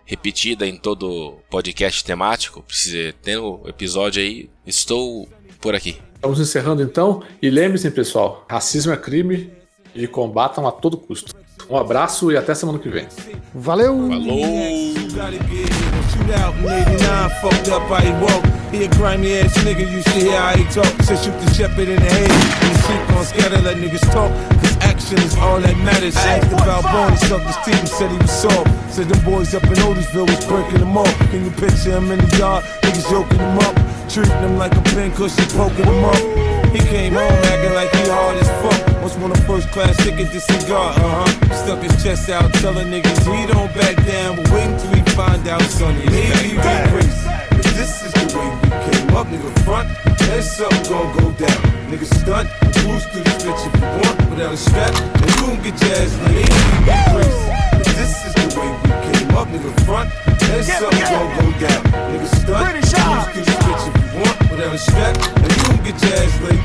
repetida 0.06 0.66
em 0.66 0.76
todo 0.76 1.38
podcast 1.52 2.04
temático. 2.04 2.64
Precisa 2.64 3.14
ter 3.22 3.40
um 3.40 3.68
episódio 3.68 4.22
aí. 4.22 4.50
Estou 4.66 5.30
por 5.62 5.76
aqui. 5.76 5.98
Estamos 6.16 6.40
encerrando 6.40 6.82
então. 6.82 7.24
E 7.42 7.50
lembre-se, 7.50 7.90
pessoal: 7.92 8.46
racismo 8.50 8.92
é 8.92 8.98
crime 8.98 9.52
e 9.96 10.08
combatam 10.08 10.68
a 10.68 10.72
todo 10.72 10.98
custo. 10.98 11.34
Um 11.70 11.78
abraço 11.78 12.32
e 12.32 12.38
até 12.38 12.56
semana 12.56 12.80
que 12.80 12.90
vem. 12.90 13.08
Valeu! 13.54 13.96
Falou! 13.96 14.30
He 18.72 18.84
a 18.84 18.88
grimy 18.88 19.40
ass 19.40 19.58
nigga, 19.64 19.82
you 19.82 20.02
should 20.04 20.22
hear 20.22 20.40
how 20.40 20.56
he 20.56 20.64
talk. 20.66 20.86
Said 21.04 21.18
shoot 21.18 21.34
the 21.40 21.54
shepherd 21.54 21.90
in 21.90 21.96
the 21.96 22.06
head. 22.06 22.30
He 22.30 22.74
sleep 22.86 23.18
on 23.18 23.26
scatter, 23.26 23.62
let 23.62 23.78
niggas 23.78 24.02
talk. 24.12 24.32
Cause 24.62 24.78
action 24.82 25.18
is 25.20 25.36
all 25.38 25.60
that 25.60 25.76
matters. 25.78 26.16
His 26.16 27.58
teeth 27.66 27.80
and 27.80 27.88
said 27.88 28.12
he 28.12 28.18
was 28.18 28.32
soft. 28.32 28.70
Said 28.94 29.10
them 29.10 29.24
boys 29.26 29.56
up 29.56 29.64
in 29.64 29.74
Otisville 29.74 30.28
was 30.30 30.46
breaking 30.46 30.80
them 30.80 30.98
off. 30.98 31.18
Can 31.32 31.46
you 31.46 31.52
picture 31.52 31.98
him 31.98 32.12
in 32.12 32.20
the 32.20 32.38
yard? 32.38 32.64
Niggas 32.82 33.10
yoking 33.12 33.40
him 33.40 33.58
up. 33.60 33.76
Treating 34.08 34.38
him 34.38 34.58
like 34.58 34.76
a 34.76 34.82
pin 34.94 35.12
cushion, 35.14 35.46
poking 35.58 35.86
him 35.86 36.04
up. 36.04 36.22
He 36.70 36.80
came 36.80 37.14
home 37.14 37.42
acting 37.50 37.74
like 37.74 37.90
he 37.96 38.10
hard 38.10 38.38
as 38.38 38.50
fuck. 38.62 38.89
Must 39.10 39.22
want 39.22 39.40
a 39.40 39.42
first 39.42 39.72
class 39.72 39.98
ticket 40.06 40.30
to 40.34 40.40
cigar, 40.40 40.94
uh 40.94 41.26
huh. 41.26 41.56
Stuck 41.66 41.82
his 41.82 42.04
chest 42.04 42.30
out, 42.30 42.54
telling 42.62 42.90
niggas 42.94 43.26
he 43.26 43.48
don't 43.52 43.74
back 43.74 43.96
down. 44.06 44.36
But 44.36 44.52
wait 44.52 44.70
until 44.70 44.94
he 44.94 45.02
find 45.18 45.48
out, 45.48 45.64
sonny. 45.64 46.06
Maybe 46.06 46.54
we 46.54 46.62
crazy. 46.62 47.26
But 47.50 47.66
this 47.74 48.06
is 48.06 48.14
the 48.14 48.38
way 48.38 48.46
we 48.62 48.70
came 48.70 49.10
up, 49.18 49.26
nigga. 49.26 49.50
Front, 49.66 49.90
and 50.06 50.44
something 50.44 50.84
gon' 50.94 51.10
go 51.18 51.32
down. 51.42 51.58
Nigga 51.90 52.06
stunt, 52.06 52.50
boost 52.86 53.10
through 53.10 53.24
this 53.26 53.42
bitch 53.42 53.66
if 53.66 53.74
you 53.82 53.88
want. 53.98 54.30
Without 54.30 54.54
a 54.54 54.58
strap, 54.58 54.94
and 54.94 55.26
you 55.26 55.42
gon' 55.42 55.58
get 55.64 55.82
ass. 55.90 56.14
Maybe 56.30 56.46
we 56.46 56.94
crazy. 57.10 57.50
But 57.82 57.90
this 57.98 58.14
is 58.28 58.34
the 58.38 58.49
way 58.56 58.70
we 58.70 58.90
came 59.12 59.32
up, 59.38 59.48
nigga. 59.50 59.72
Front, 59.86 60.10
and 60.28 60.66
something 60.66 61.06
gon' 61.10 61.30
go 61.38 61.46
down. 61.60 61.82
Nigga 62.10 62.28
stunt, 62.28 62.66
boost 62.78 62.96
through 63.34 63.46
this 63.46 63.60
bitch 63.66 63.84
if 63.88 63.94
you 63.98 64.22
want. 64.22 64.38
Without 64.52 64.74
a 64.74 64.78
strap, 64.78 65.16
and 65.18 65.52
you 65.52 65.62
gon' 65.66 65.82
get 65.84 65.98
your 66.02 66.14
ass 66.14 66.34
laid. 66.42 66.60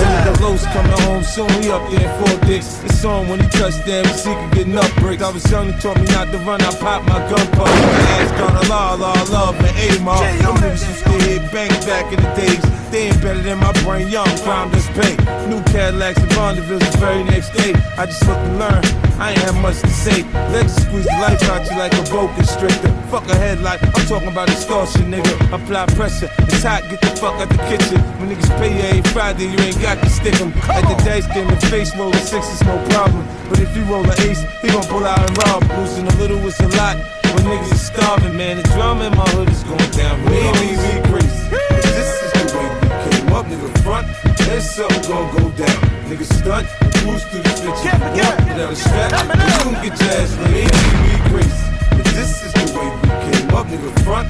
When 0.00 0.24
the 0.24 0.32
lows 0.42 0.64
coming 0.72 1.00
home 1.04 1.22
soon, 1.22 1.50
he 1.62 1.70
up 1.70 1.84
there 1.90 2.00
in 2.00 2.12
four 2.18 2.34
dicks. 2.46 2.82
It's 2.84 3.04
on 3.04 3.28
when 3.28 3.40
he 3.40 3.48
touched 3.48 3.84
down, 3.86 4.04
he 4.04 4.12
see 4.12 4.34
could 4.34 4.52
get 4.52 4.66
enough 4.66 4.94
bricks. 4.96 5.22
I 5.22 5.30
was 5.30 5.44
young, 5.50 5.72
he 5.72 5.80
taught 5.80 5.98
me 5.98 6.06
not 6.06 6.30
to 6.32 6.38
run, 6.38 6.60
I 6.62 6.72
pop 6.76 7.02
my 7.04 7.18
gun. 7.28 7.46
My 7.56 7.68
ass 8.16 8.30
gone 8.38 8.56
a 8.56 8.68
law, 8.68 8.94
law, 8.94 9.22
love, 9.30 9.56
and 9.60 9.96
A-Mar. 9.96 10.20
Them 10.20 10.56
niggas 10.56 10.88
used 10.88 11.04
to 11.04 11.12
hit 11.28 11.52
bang 11.52 11.70
back 11.86 12.12
in 12.12 12.22
the 12.22 12.32
days. 12.34 12.62
They 12.90 13.08
ain't 13.08 13.22
better 13.22 13.40
than 13.40 13.58
my 13.58 13.72
brain, 13.84 14.08
young, 14.08 14.28
crime 14.38 14.70
just 14.72 14.88
pay. 14.98 15.16
New 15.48 15.62
Cadillacs 15.70 16.18
and 16.18 16.30
Bonneville's 16.30 16.90
the 16.90 16.98
very 16.98 17.22
next 17.24 17.50
day. 17.50 17.72
I 17.96 18.06
just 18.06 18.26
look 18.26 18.38
and 18.38 18.58
learn, 18.58 18.82
I 19.20 19.30
ain't 19.30 19.42
have 19.42 19.56
much 19.62 19.80
to 19.80 19.90
say. 19.90 20.24
Let's 20.50 20.74
squeeze 20.74 21.04
the 21.04 21.18
life 21.22 21.39
you 21.42 21.78
like 21.78 21.92
a 21.94 22.02
boa 22.10 22.32
constrictor. 22.34 22.90
Fuck 23.10 23.28
a 23.28 23.34
headlight, 23.34 23.82
I'm 23.82 24.06
talking 24.06 24.28
about 24.28 24.48
extortion, 24.50 25.10
nigga. 25.10 25.34
Apply 25.52 25.86
pressure, 25.94 26.30
it's 26.38 26.62
hot, 26.62 26.82
get 26.88 27.00
the 27.00 27.08
fuck 27.16 27.34
out 27.40 27.48
the 27.48 27.58
kitchen. 27.68 28.00
When 28.18 28.30
niggas 28.30 28.50
pay 28.58 28.74
you 28.76 28.96
ain't 28.96 29.06
Friday, 29.08 29.46
you 29.46 29.58
ain't 29.58 29.80
got 29.80 29.98
to 29.98 30.10
stick 30.10 30.40
'em. 30.40 30.52
At 30.68 30.82
the 30.88 30.96
dice 31.04 31.26
game, 31.34 31.48
the 31.48 31.56
face 31.66 31.94
roll 31.96 32.12
a 32.12 32.18
six 32.18 32.46
is 32.52 32.62
no 32.64 32.76
problem. 32.90 33.26
But 33.48 33.58
if 33.60 33.76
you 33.76 33.84
roll 33.84 34.04
an 34.04 34.20
ace, 34.28 34.42
he 34.62 34.68
gon' 34.68 34.84
pull 34.84 35.04
out 35.04 35.18
and 35.18 35.36
rob. 35.38 35.64
Losing 35.78 36.06
a 36.06 36.14
little 36.16 36.38
is 36.46 36.58
a 36.60 36.68
lot. 36.76 36.96
When 37.34 37.44
niggas 37.44 37.72
is 37.72 37.86
starving, 37.86 38.36
man, 38.36 38.56
the 38.58 38.62
drama 38.74 39.04
in 39.06 39.16
my 39.16 39.28
hood 39.30 39.48
is 39.48 39.62
going 39.64 39.90
down. 39.90 40.22
Maybe 40.24 40.76
we 40.82 40.92
crazy. 41.10 41.48
But 41.50 41.82
this 41.82 42.10
is 42.24 42.32
the 42.36 42.44
way 42.56 42.68
we 42.82 42.88
came 43.10 43.32
up, 43.32 43.46
nigga. 43.46 43.68
Front, 43.82 44.06
and 44.48 44.62
something 44.62 45.02
gon' 45.10 45.30
go 45.36 45.50
down. 45.56 45.78
Nigga 46.08 46.26
stunt, 46.38 46.66
boost 47.04 47.26
through 47.28 47.42
the 47.42 47.49
that's 47.60 47.84
what 47.84 47.84
you 47.84 48.22
want. 48.24 48.40
Now 48.56 48.68
respect, 48.70 49.12
you 49.12 49.52
don't 49.60 49.76
get 49.84 49.98
jazzed. 49.98 50.38
But 51.90 52.04
this 52.16 52.30
is 52.46 52.52
the 52.54 52.64
way 52.72 52.88
we 52.88 53.08
came 53.28 53.50
up, 53.54 53.66
nigga. 53.66 53.90
Front, 54.02 54.28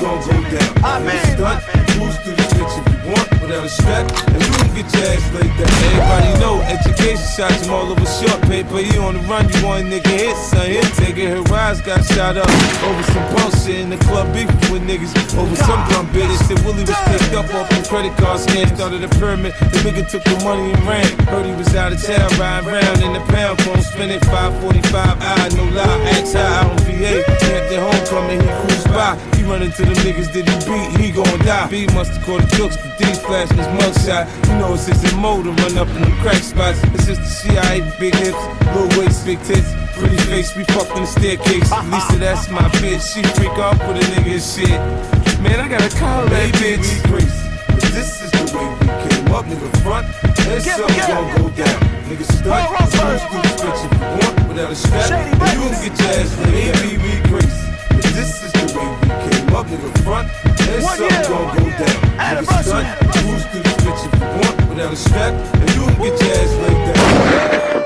gon' 0.00 0.20
go 0.24 0.36
down. 0.48 0.72
I 0.82 0.86
mean, 1.00 1.20
stunt, 1.36 1.60
cruise 1.92 2.16
through 2.24 2.36
the 2.36 2.44
switch 2.48 3.01
want, 3.12 3.28
without 3.40 3.64
a 3.64 3.68
strap, 3.68 4.08
and 4.32 4.40
you 4.40 4.52
can 4.56 4.72
get 4.72 4.88
ass 5.12 5.24
laid 5.36 5.52
back. 5.60 5.68
Everybody 5.92 6.32
know, 6.40 6.60
education 6.64 7.28
shots 7.36 7.64
him 7.64 7.72
all 7.72 7.92
over 7.92 8.06
short 8.08 8.40
paper. 8.48 8.78
He 8.78 8.96
on 8.98 9.14
the 9.14 9.24
run, 9.28 9.48
you 9.52 9.60
want 9.64 9.86
nigga 9.86 10.08
hit, 10.08 10.36
son. 10.36 10.66
Hit 10.66 10.88
taker, 10.96 11.28
her 11.28 11.42
rise 11.52 11.80
got 11.80 12.04
shot 12.04 12.36
up 12.36 12.48
over 12.88 13.02
some 13.12 13.26
bullshit 13.34 13.80
in 13.84 13.90
the 13.90 14.00
club 14.08 14.32
beef 14.32 14.48
with 14.70 14.82
niggas 14.88 15.12
over 15.36 15.56
some 15.56 15.80
dumb 15.90 16.06
bitch. 16.14 16.32
Said 16.48 16.58
Willie 16.64 16.88
was 16.88 16.96
picked 17.12 17.34
up 17.34 17.48
off 17.52 17.68
the 17.68 17.84
credit 17.88 18.16
card 18.16 18.40
scam, 18.40 18.66
started 18.74 19.04
a 19.04 19.08
pyramid. 19.20 19.52
The 19.60 19.78
nigga 19.84 20.08
took 20.08 20.24
the 20.24 20.36
money 20.44 20.72
and 20.72 20.82
ran. 20.88 21.06
Heard 21.28 21.46
he 21.46 21.52
was 21.52 21.74
out 21.74 21.92
of 21.92 22.02
town, 22.02 22.28
riding 22.40 22.70
round 22.72 23.02
in 23.02 23.12
the 23.12 23.24
pound 23.32 23.60
phone, 23.62 23.82
spending 23.82 24.20
545 24.32 24.92
I 25.20 25.48
no 25.56 25.64
lie, 25.76 26.00
ask 26.16 26.34
how 26.34 26.62
out 26.62 26.70
on 26.70 26.78
VA. 26.86 27.20
At 27.52 27.68
the 27.68 27.78
homecoming, 27.80 28.40
he 28.40 28.48
cruised 28.62 28.88
by. 28.88 29.18
He 29.36 29.42
run 29.44 29.62
into 29.62 29.82
the 29.82 29.96
niggas 30.04 30.32
that 30.32 30.44
he 30.48 30.56
beat, 30.68 30.88
he 31.00 31.10
gon' 31.10 31.38
die. 31.44 31.68
B 31.68 31.86
must 31.94 32.12
have 32.12 32.24
caught 32.24 32.42
the 32.42 32.56
jokes, 32.56 32.76
but 32.76 33.01
these 33.02 33.20
flashing 33.20 33.58
his 33.58 33.66
mugshot. 33.78 34.24
You 34.48 34.58
know 34.58 34.74
it's 34.74 34.86
just 34.86 35.12
a 35.12 35.16
mode 35.16 35.44
to 35.44 35.52
run 35.62 35.78
up 35.78 35.88
in 35.88 36.02
the 36.02 36.14
crack 36.22 36.42
spots. 36.42 36.78
It's 36.94 37.06
just 37.06 37.20
the 37.20 37.28
CIA, 37.28 37.80
big 37.98 38.14
hips, 38.14 38.38
little 38.74 38.88
waist, 38.98 39.26
big 39.26 39.40
tits. 39.42 39.68
Pretty 39.98 40.16
face, 40.30 40.56
we 40.56 40.64
fucked 40.64 40.96
in 40.96 41.02
the 41.02 41.06
staircase. 41.06 41.70
Lisa, 41.90 42.16
that's 42.18 42.48
my 42.50 42.66
bitch. 42.80 43.02
She 43.02 43.22
freak 43.36 43.56
off 43.58 43.78
with 43.86 43.98
a 43.98 44.04
nigga 44.14 44.38
and 44.38 44.42
shit. 44.42 44.78
Man, 45.42 45.60
I 45.60 45.68
gotta 45.68 45.90
call 45.96 46.26
that 46.26 46.54
bitch. 46.54 46.86
Grace, 47.10 47.38
this 47.92 48.22
is 48.22 48.30
the 48.30 48.44
way 48.56 48.66
we 48.80 48.86
came 49.04 49.34
up, 49.34 49.44
nigga. 49.46 49.68
Front, 49.82 50.06
heads 50.46 50.68
up, 50.68 50.88
gon' 51.08 51.28
go 51.36 51.50
down. 51.56 51.80
Nigga, 52.08 52.24
stunt, 52.24 52.70
you 52.70 53.40
can 53.40 53.58
switch 53.58 53.80
if 53.84 53.92
you 53.92 54.06
want 54.20 54.48
without 54.48 54.70
a 54.70 54.74
strap. 54.74 55.10
You 55.10 55.68
can 55.68 55.96
get 55.96 56.12
this 58.10 58.42
is 58.42 58.52
the 58.52 58.78
way 58.78 58.88
we 59.00 59.08
came 59.30 59.54
up, 59.54 59.66
nigga, 59.66 59.90
front. 60.02 60.28
And 60.68 60.82
One 60.82 60.96
something 60.96 61.22
gon' 61.28 61.56
go 61.56 61.64
down. 61.78 61.98
Nigga, 62.18 62.62
stunt. 62.64 62.86
Cruise 63.12 63.44
through 63.46 63.62
the 63.62 63.72
bitch 63.82 64.02
if 64.06 64.12
you 64.14 64.26
want, 64.40 64.68
without 64.68 64.92
a 64.92 64.96
strap. 64.96 65.34
And 65.54 65.70
you 65.74 65.86
can 65.86 66.02
get 66.02 66.20
your 66.20 66.34
ass 66.34 66.52
laid 66.62 66.94
down. 66.94 67.81